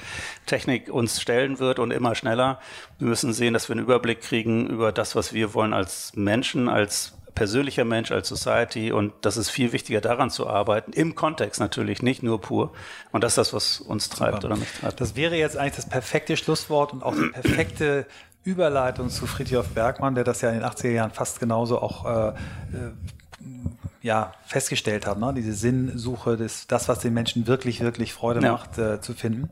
Technik 0.46 0.90
uns 0.90 1.22
stellen 1.22 1.60
wird 1.60 1.69
und 1.78 1.92
immer 1.92 2.16
schneller. 2.16 2.60
Wir 2.98 3.08
müssen 3.08 3.34
sehen, 3.34 3.54
dass 3.54 3.70
wir 3.70 3.76
einen 3.76 3.84
Überblick 3.86 4.22
kriegen 4.22 4.68
über 4.68 4.92
das, 4.92 5.16
was 5.16 5.34
wir 5.34 5.54
wollen 5.54 5.74
als 5.74 6.14
Menschen, 6.16 6.70
als 6.70 7.14
persönlicher 7.36 7.86
Mensch 7.86 8.12
als 8.12 8.28
Society 8.28 8.92
und 8.92 9.14
das 9.22 9.38
ist 9.38 9.50
viel 9.50 9.72
wichtiger 9.72 10.02
daran 10.02 10.30
zu 10.30 10.48
arbeiten, 10.48 10.92
im 10.92 11.16
Kontext 11.16 11.62
natürlich, 11.62 12.02
nicht 12.02 12.22
nur 12.22 12.42
pur. 12.42 12.74
Und 13.14 13.24
das 13.24 13.34
ist 13.34 13.38
das, 13.38 13.54
was 13.54 13.80
uns 13.80 14.10
treibt 14.10 14.42
Super. 14.42 14.48
oder 14.48 14.58
mich 14.58 14.72
treibt. 14.74 15.00
Das 15.00 15.16
wäre 15.16 15.38
jetzt 15.38 15.56
eigentlich 15.56 15.76
das 15.76 15.88
perfekte 15.88 16.36
Schlusswort 16.36 16.92
und 16.92 17.02
auch 17.02 17.16
die 17.16 17.30
perfekte 17.30 18.06
Überleitung 18.44 19.10
zu 19.10 19.26
Friedhof 19.26 19.70
Bergmann, 19.70 20.16
der 20.16 20.24
das 20.24 20.42
ja 20.42 20.50
in 20.50 20.60
den 20.60 20.68
80er 20.68 20.90
Jahren 20.90 21.12
fast 21.12 21.40
genauso 21.40 21.82
auch 21.82 22.06
äh, 22.06 22.28
äh, 22.30 22.34
ja, 24.02 24.34
festgestellt 24.45 25.06
hat, 25.06 25.20
ne? 25.20 25.34
diese 25.34 25.54
Sinnsuche, 25.54 26.38
das, 26.38 26.68
das, 26.68 26.88
was 26.88 27.00
den 27.00 27.14
Menschen 27.14 27.47
wirklich, 27.47 27.82
wirklich 27.82 28.14
Freude 28.14 28.41
ja. 28.41 28.54
macht, 28.54 28.78
äh, 28.78 29.02
zu 29.02 29.14
finden. 29.14 29.50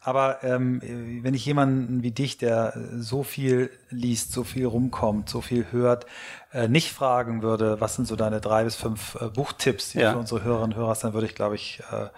Aber 0.00 0.42
ähm, 0.44 0.80
wenn 1.22 1.34
ich 1.34 1.44
jemanden 1.44 2.02
wie 2.02 2.12
dich, 2.12 2.38
der 2.38 2.72
so 2.96 3.24
viel 3.24 3.70
liest, 3.90 4.32
so 4.32 4.44
viel 4.44 4.66
rumkommt, 4.66 5.28
so 5.28 5.40
viel 5.40 5.66
hört, 5.70 6.06
äh, 6.52 6.68
nicht 6.68 6.92
fragen 6.92 7.42
würde, 7.42 7.80
was 7.80 7.96
sind 7.96 8.06
so 8.06 8.16
deine 8.16 8.40
drei 8.40 8.64
bis 8.64 8.76
fünf 8.76 9.16
äh, 9.20 9.28
Buchtipps 9.28 9.94
ja. 9.94 10.12
für 10.12 10.18
unsere 10.18 10.42
Hörerinnen 10.44 10.72
und 10.72 10.76
Hörer 10.76 10.96
dann 11.02 11.12
würde 11.12 11.26
ich, 11.26 11.34
glaube 11.34 11.56
ich, 11.56 11.82
äh, 11.90 11.94
einen 11.94 12.10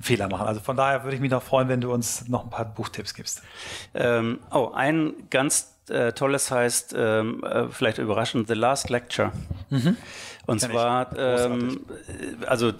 Fehler 0.00 0.28
machen. 0.28 0.46
Also 0.46 0.60
von 0.60 0.76
daher 0.76 1.04
würde 1.04 1.14
ich 1.14 1.20
mich 1.22 1.30
noch 1.30 1.42
freuen, 1.42 1.68
wenn 1.68 1.80
du 1.80 1.92
uns 1.92 2.28
noch 2.28 2.44
ein 2.44 2.50
paar 2.50 2.64
Buchtipps 2.64 3.14
gibst. 3.14 3.42
Ähm, 3.94 4.40
oh, 4.50 4.72
ein 4.74 5.14
ganz 5.30 5.77
äh, 5.90 6.12
Tolles 6.12 6.50
heißt, 6.50 6.94
ähm, 6.96 7.42
äh, 7.44 7.68
vielleicht 7.70 7.98
überraschend, 7.98 8.48
The 8.48 8.54
Last 8.54 8.90
Lecture. 8.90 9.32
Mhm. 9.70 9.96
Und 10.48 10.62
Kann 10.62 10.70
zwar, 10.70 11.18
ähm, 11.18 11.80
also 12.46 12.72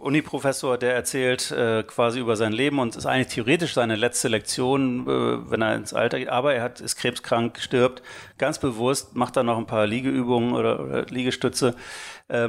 Uni-Professor, 0.00 0.76
der 0.76 0.96
erzählt 0.96 1.52
äh, 1.52 1.84
quasi 1.84 2.18
über 2.18 2.34
sein 2.34 2.52
Leben 2.52 2.80
und 2.80 2.96
ist 2.96 3.06
eigentlich 3.06 3.34
theoretisch 3.34 3.74
seine 3.74 3.94
letzte 3.94 4.26
Lektion, 4.26 5.06
äh, 5.06 5.50
wenn 5.50 5.62
er 5.62 5.76
ins 5.76 5.94
Alter 5.94 6.18
geht. 6.18 6.28
Aber 6.28 6.54
er 6.54 6.64
hat, 6.64 6.80
ist 6.80 6.96
krebskrank, 6.96 7.60
stirbt, 7.60 8.02
ganz 8.36 8.58
bewusst, 8.58 9.14
macht 9.14 9.36
dann 9.36 9.46
noch 9.46 9.58
ein 9.58 9.66
paar 9.66 9.86
Liegeübungen 9.86 10.54
oder, 10.54 10.80
oder 10.80 11.06
Liegestütze 11.06 11.76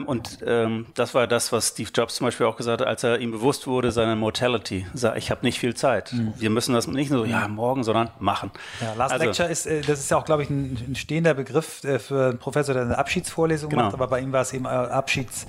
und 0.06 0.40
ähm, 0.46 0.88
das 0.96 1.14
war 1.14 1.28
das, 1.28 1.52
was 1.52 1.70
Steve 1.70 1.90
Jobs 1.94 2.16
zum 2.16 2.28
Beispiel 2.28 2.46
auch 2.46 2.58
gesagt 2.58 2.82
hat, 2.82 2.88
als 2.88 3.04
er 3.04 3.20
ihm 3.20 3.32
bewusst 3.32 3.68
wurde, 3.68 3.92
seine 3.92 4.16
Mortality. 4.16 4.86
Sagt, 4.94 5.18
ich 5.18 5.32
habe 5.32 5.46
nicht 5.46 5.60
viel 5.60 5.76
Zeit. 5.76 6.14
Mhm. 6.14 6.34
Wir 6.38 6.50
müssen 6.50 6.74
das 6.74 6.88
nicht 6.88 7.12
nur, 7.12 7.26
ja, 7.26 7.48
morgen, 7.48 7.84
sondern 7.84 8.10
machen. 8.20 8.52
Ja, 8.82 8.94
Last 8.94 9.14
also, 9.14 9.26
Lecture 9.26 9.50
ist, 9.50 9.66
äh, 9.66 9.82
das 9.82 10.00
ist 10.00 10.12
ja 10.12 10.18
auch, 10.18 10.26
glaube 10.26 10.44
ich, 10.44 10.50
ein, 10.50 10.78
ein, 10.88 10.96
stehender 10.96 11.34
Begriff 11.34 11.84
äh, 11.84 12.00
für 12.00 12.30
einen 12.30 12.40
Professor, 12.40 12.74
der 12.74 12.84
eine 12.84 12.98
Abschiedsvorlesung 12.98 13.70
genau. 13.70 13.84
macht, 13.84 13.94
aber 13.94 14.08
bei 14.08 14.20
ihm 14.20 14.32
war 14.32 14.42
es 14.42 14.54
eben 14.54 14.66
äh, 14.66 14.70
Abschieds 14.70 15.46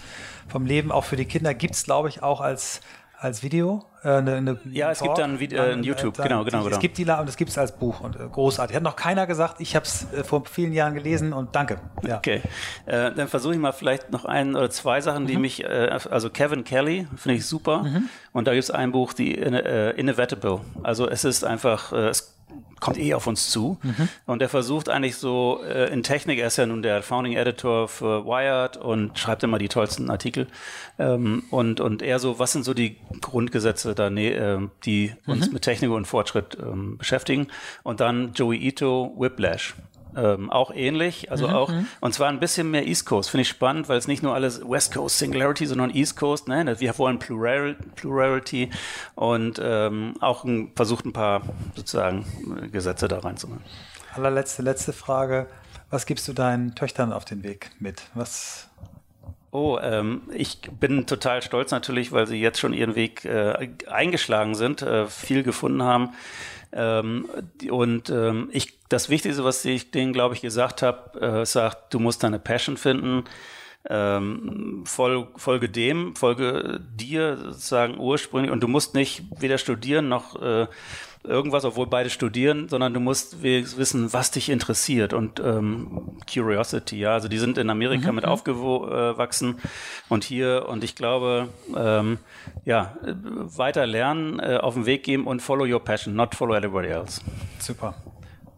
vom 0.49 0.67
Leben. 0.67 0.93
Auch 0.93 1.05
für 1.05 1.17
die 1.17 1.25
Kinder 1.25 1.55
gibt 1.55 1.75
es, 1.75 1.85
glaube 1.85 2.09
ich, 2.09 2.23
auch 2.23 2.41
als 2.41 2.81
als 3.19 3.43
Video. 3.43 3.85
Äh, 4.07 4.19
eine, 4.19 4.37
eine 4.37 4.59
ja, 4.71 4.93
es 4.93 4.99
Talk, 4.99 5.09
gibt 5.09 5.19
dann 5.19 5.41
Video, 5.41 5.61
äh, 5.61 5.75
YouTube, 5.81 6.15
dann, 6.15 6.29
genau, 6.29 6.45
genau, 6.45 6.63
genau. 6.63 6.77
Es 6.77 6.79
gibt 6.79 6.97
die 6.97 7.05
und 7.05 7.29
es 7.29 7.37
gibt 7.37 7.51
es 7.51 7.59
als 7.59 7.73
Buch 7.73 8.01
und 8.01 8.15
äh, 8.15 8.21
großartig. 8.31 8.77
Hat 8.77 8.83
noch 8.85 8.95
keiner 8.95 9.27
gesagt, 9.27 9.61
ich 9.61 9.75
habe 9.75 9.85
es 9.85 10.07
äh, 10.13 10.23
vor 10.23 10.45
vielen 10.45 10.73
Jahren 10.73 10.95
gelesen 10.95 11.33
und 11.33 11.57
danke. 11.57 11.79
Ja. 12.07 12.19
Okay, 12.19 12.43
äh, 12.87 13.11
dann 13.11 13.27
versuche 13.27 13.55
ich 13.55 13.59
mal 13.59 13.73
vielleicht 13.73 14.13
noch 14.13 14.25
ein 14.25 14.55
oder 14.55 14.71
zwei 14.71 15.01
Sachen, 15.01 15.27
die 15.27 15.35
mhm. 15.35 15.41
mich, 15.41 15.65
äh, 15.65 15.99
also 16.09 16.31
Kevin 16.31 16.63
Kelly 16.63 17.09
finde 17.17 17.39
ich 17.39 17.47
super 17.47 17.83
mhm. 17.83 18.09
und 18.33 18.47
da 18.47 18.53
gibt 18.53 18.63
es 18.63 18.71
ein 18.71 18.93
Buch, 18.93 19.13
die 19.13 19.35
Inevitable. 19.35 20.61
Also 20.85 21.09
es 21.09 21.25
ist 21.25 21.45
einfach, 21.45 21.93
es 21.93 22.36
kommt 22.81 22.99
eh 22.99 23.15
auf 23.15 23.27
uns 23.27 23.51
zu. 23.51 23.79
Mhm. 23.83 24.09
Und 24.27 24.43
er 24.43 24.49
versucht 24.49 24.89
eigentlich 24.89 25.17
so 25.17 25.61
äh, 25.65 25.93
in 25.93 26.03
Technik, 26.03 26.39
er 26.39 26.49
ist 26.49 26.57
ja 26.57 26.67
nun 26.67 26.83
der 26.83 27.03
Founding 27.03 27.35
Editor 27.35 27.89
für 27.89 28.25
Wired 28.25 28.77
und 28.77 29.19
schreibt 29.19 29.43
immer 29.43 29.59
die 29.59 29.69
tollsten 29.69 30.11
Artikel. 30.11 30.47
Ähm, 30.99 31.45
und, 31.51 31.81
und 31.81 32.03
er 32.03 32.19
so, 32.19 32.39
was 32.39 32.53
sind 32.53 32.65
so 32.65 32.75
die 32.75 32.97
Grundgesetze 33.21 33.95
da, 33.95 34.11
nee, 34.11 34.33
äh, 34.33 34.69
die 34.85 35.13
uns 35.27 35.49
mhm. 35.49 35.55
mit 35.55 35.63
Technik 35.63 35.91
und 35.91 36.07
Fortschritt 36.07 36.57
ähm, 36.61 36.99
beschäftigen? 36.99 37.49
Und 37.83 38.01
dann 38.01 38.33
Joey 38.35 38.59
Ito, 38.59 39.15
Whiplash 39.19 39.75
ähm, 40.17 40.51
auch 40.51 40.71
ähnlich. 40.75 41.31
Also 41.31 41.49
mhm. 41.49 41.55
auch, 41.55 41.69
mhm. 41.71 41.87
und 42.01 42.15
zwar 42.15 42.29
ein 42.29 42.41
bisschen 42.41 42.71
mehr 42.71 42.87
East 42.87 43.07
Coast. 43.07 43.31
Finde 43.31 43.43
ich 43.43 43.49
spannend, 43.49 43.89
weil 43.89 43.99
es 43.99 44.09
nicht 44.09 44.23
nur 44.23 44.35
alles 44.35 44.63
West 44.69 44.95
Coast 44.95 45.19
Singularity, 45.19 45.67
sondern 45.67 45.91
East 45.91 46.17
Coast. 46.17 46.49
Ne? 46.49 46.81
Wir 46.81 46.99
wollen 46.99 47.19
Plural, 47.19 47.77
Plurality 47.95 48.71
und 49.15 49.61
ähm, 49.63 50.15
auch 50.21 50.45
ein, 50.45 50.73
versucht 50.75 51.05
ein 51.05 51.13
paar 51.13 51.43
sozusagen 51.75 52.25
Gesetze 52.73 53.09
da 53.09 53.19
reinzumachen. 53.19 53.63
Allerletzte, 54.15 54.63
letzte 54.63 54.93
Frage. 54.93 55.47
Was 55.91 56.07
gibst 56.07 56.27
du 56.27 56.33
deinen 56.33 56.75
Töchtern 56.75 57.13
auf 57.13 57.25
den 57.25 57.45
Weg 57.45 57.71
mit? 57.79 58.03
Was 58.15 58.69
Oh, 59.53 59.79
ähm, 59.81 60.23
ich 60.35 60.61
bin 60.81 61.07
total 61.07 61.41
stolz 61.41 61.71
natürlich, 61.71 62.13
weil 62.13 62.27
sie 62.27 62.39
jetzt 62.39 62.61
schon 62.61 62.75
ihren 62.75 62.95
Weg 62.95 63.25
äh, 63.25 63.71
eingeschlagen 63.87 64.55
sind, 64.55 64.83
äh, 64.83 65.07
viel 65.07 65.43
gefunden 65.45 65.83
haben. 65.83 66.11
Ähm, 66.77 67.27
und 67.71 68.11
ähm, 68.11 68.51
ich, 68.53 68.79
das 68.91 69.09
Wichtigste, 69.09 69.45
was 69.45 69.65
ich 69.65 69.91
denen, 69.91 70.13
glaube 70.13 70.35
ich, 70.35 70.43
gesagt 70.43 70.83
habe, 70.83 71.21
äh, 71.21 71.47
sagt, 71.47 71.95
du 71.95 71.99
musst 71.99 72.23
deine 72.23 72.39
Passion 72.39 72.77
finden. 72.77 73.25
Ähm, 73.89 74.83
folge, 74.85 75.29
folge 75.37 75.69
dem, 75.69 76.17
folge 76.17 76.81
dir 76.97 77.37
sozusagen 77.37 77.99
ursprünglich 77.99 78.51
und 78.51 78.61
du 78.61 78.69
musst 78.69 78.95
nicht 78.95 79.23
weder 79.41 79.59
studieren 79.59 80.09
noch 80.09 80.43
äh, 80.43 80.67
irgendwas, 81.27 81.65
obwohl 81.65 81.87
beide 81.87 82.11
studieren, 82.11 82.69
sondern 82.69 82.95
du 82.95 83.01
musst 83.01 83.43
wissen, 83.43 84.13
was 84.13 84.31
dich 84.31 84.49
interessiert 84.49 85.13
und 85.13 85.41
ähm, 85.41 86.19
Curiosity, 86.33 86.99
ja, 86.99 87.15
also 87.15 87.29
die 87.29 87.39
sind 87.39 87.59
in 87.59 87.71
Amerika 87.71 88.09
mhm. 88.09 88.17
mit 88.17 88.25
mhm. 88.25 88.31
aufgewachsen 88.31 89.59
und 90.09 90.25
hier 90.25 90.67
und 90.69 90.85
ich 90.85 90.95
glaube, 90.95 91.49
ähm, 91.77 92.19
ja, 92.65 92.97
weiter 93.03 93.87
lernen, 93.87 94.39
äh, 94.41 94.57
auf 94.57 94.75
den 94.75 94.87
Weg 94.87 95.05
geben 95.05 95.27
und 95.27 95.41
follow 95.41 95.65
your 95.65 95.83
passion, 95.83 96.15
not 96.15 96.35
follow 96.35 96.55
everybody 96.55 96.89
else. 96.89 97.21
Super. 97.59 97.95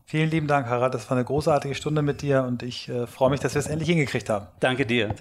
Vielen 0.04 0.30
lieben 0.30 0.46
Dank, 0.46 0.66
Harald. 0.68 0.94
Das 0.94 1.10
war 1.10 1.18
eine 1.18 1.24
großartige 1.26 1.74
Stunde 1.74 2.00
mit 2.00 2.22
dir 2.22 2.44
und 2.44 2.62
ich 2.62 2.88
äh, 2.88 3.06
freue 3.06 3.28
mich, 3.28 3.40
dass 3.40 3.54
wir 3.54 3.60
es 3.60 3.66
endlich 3.66 3.90
hingekriegt 3.90 4.30
haben. 4.30 4.46
Danke 4.58 4.86
dir. 4.86 5.14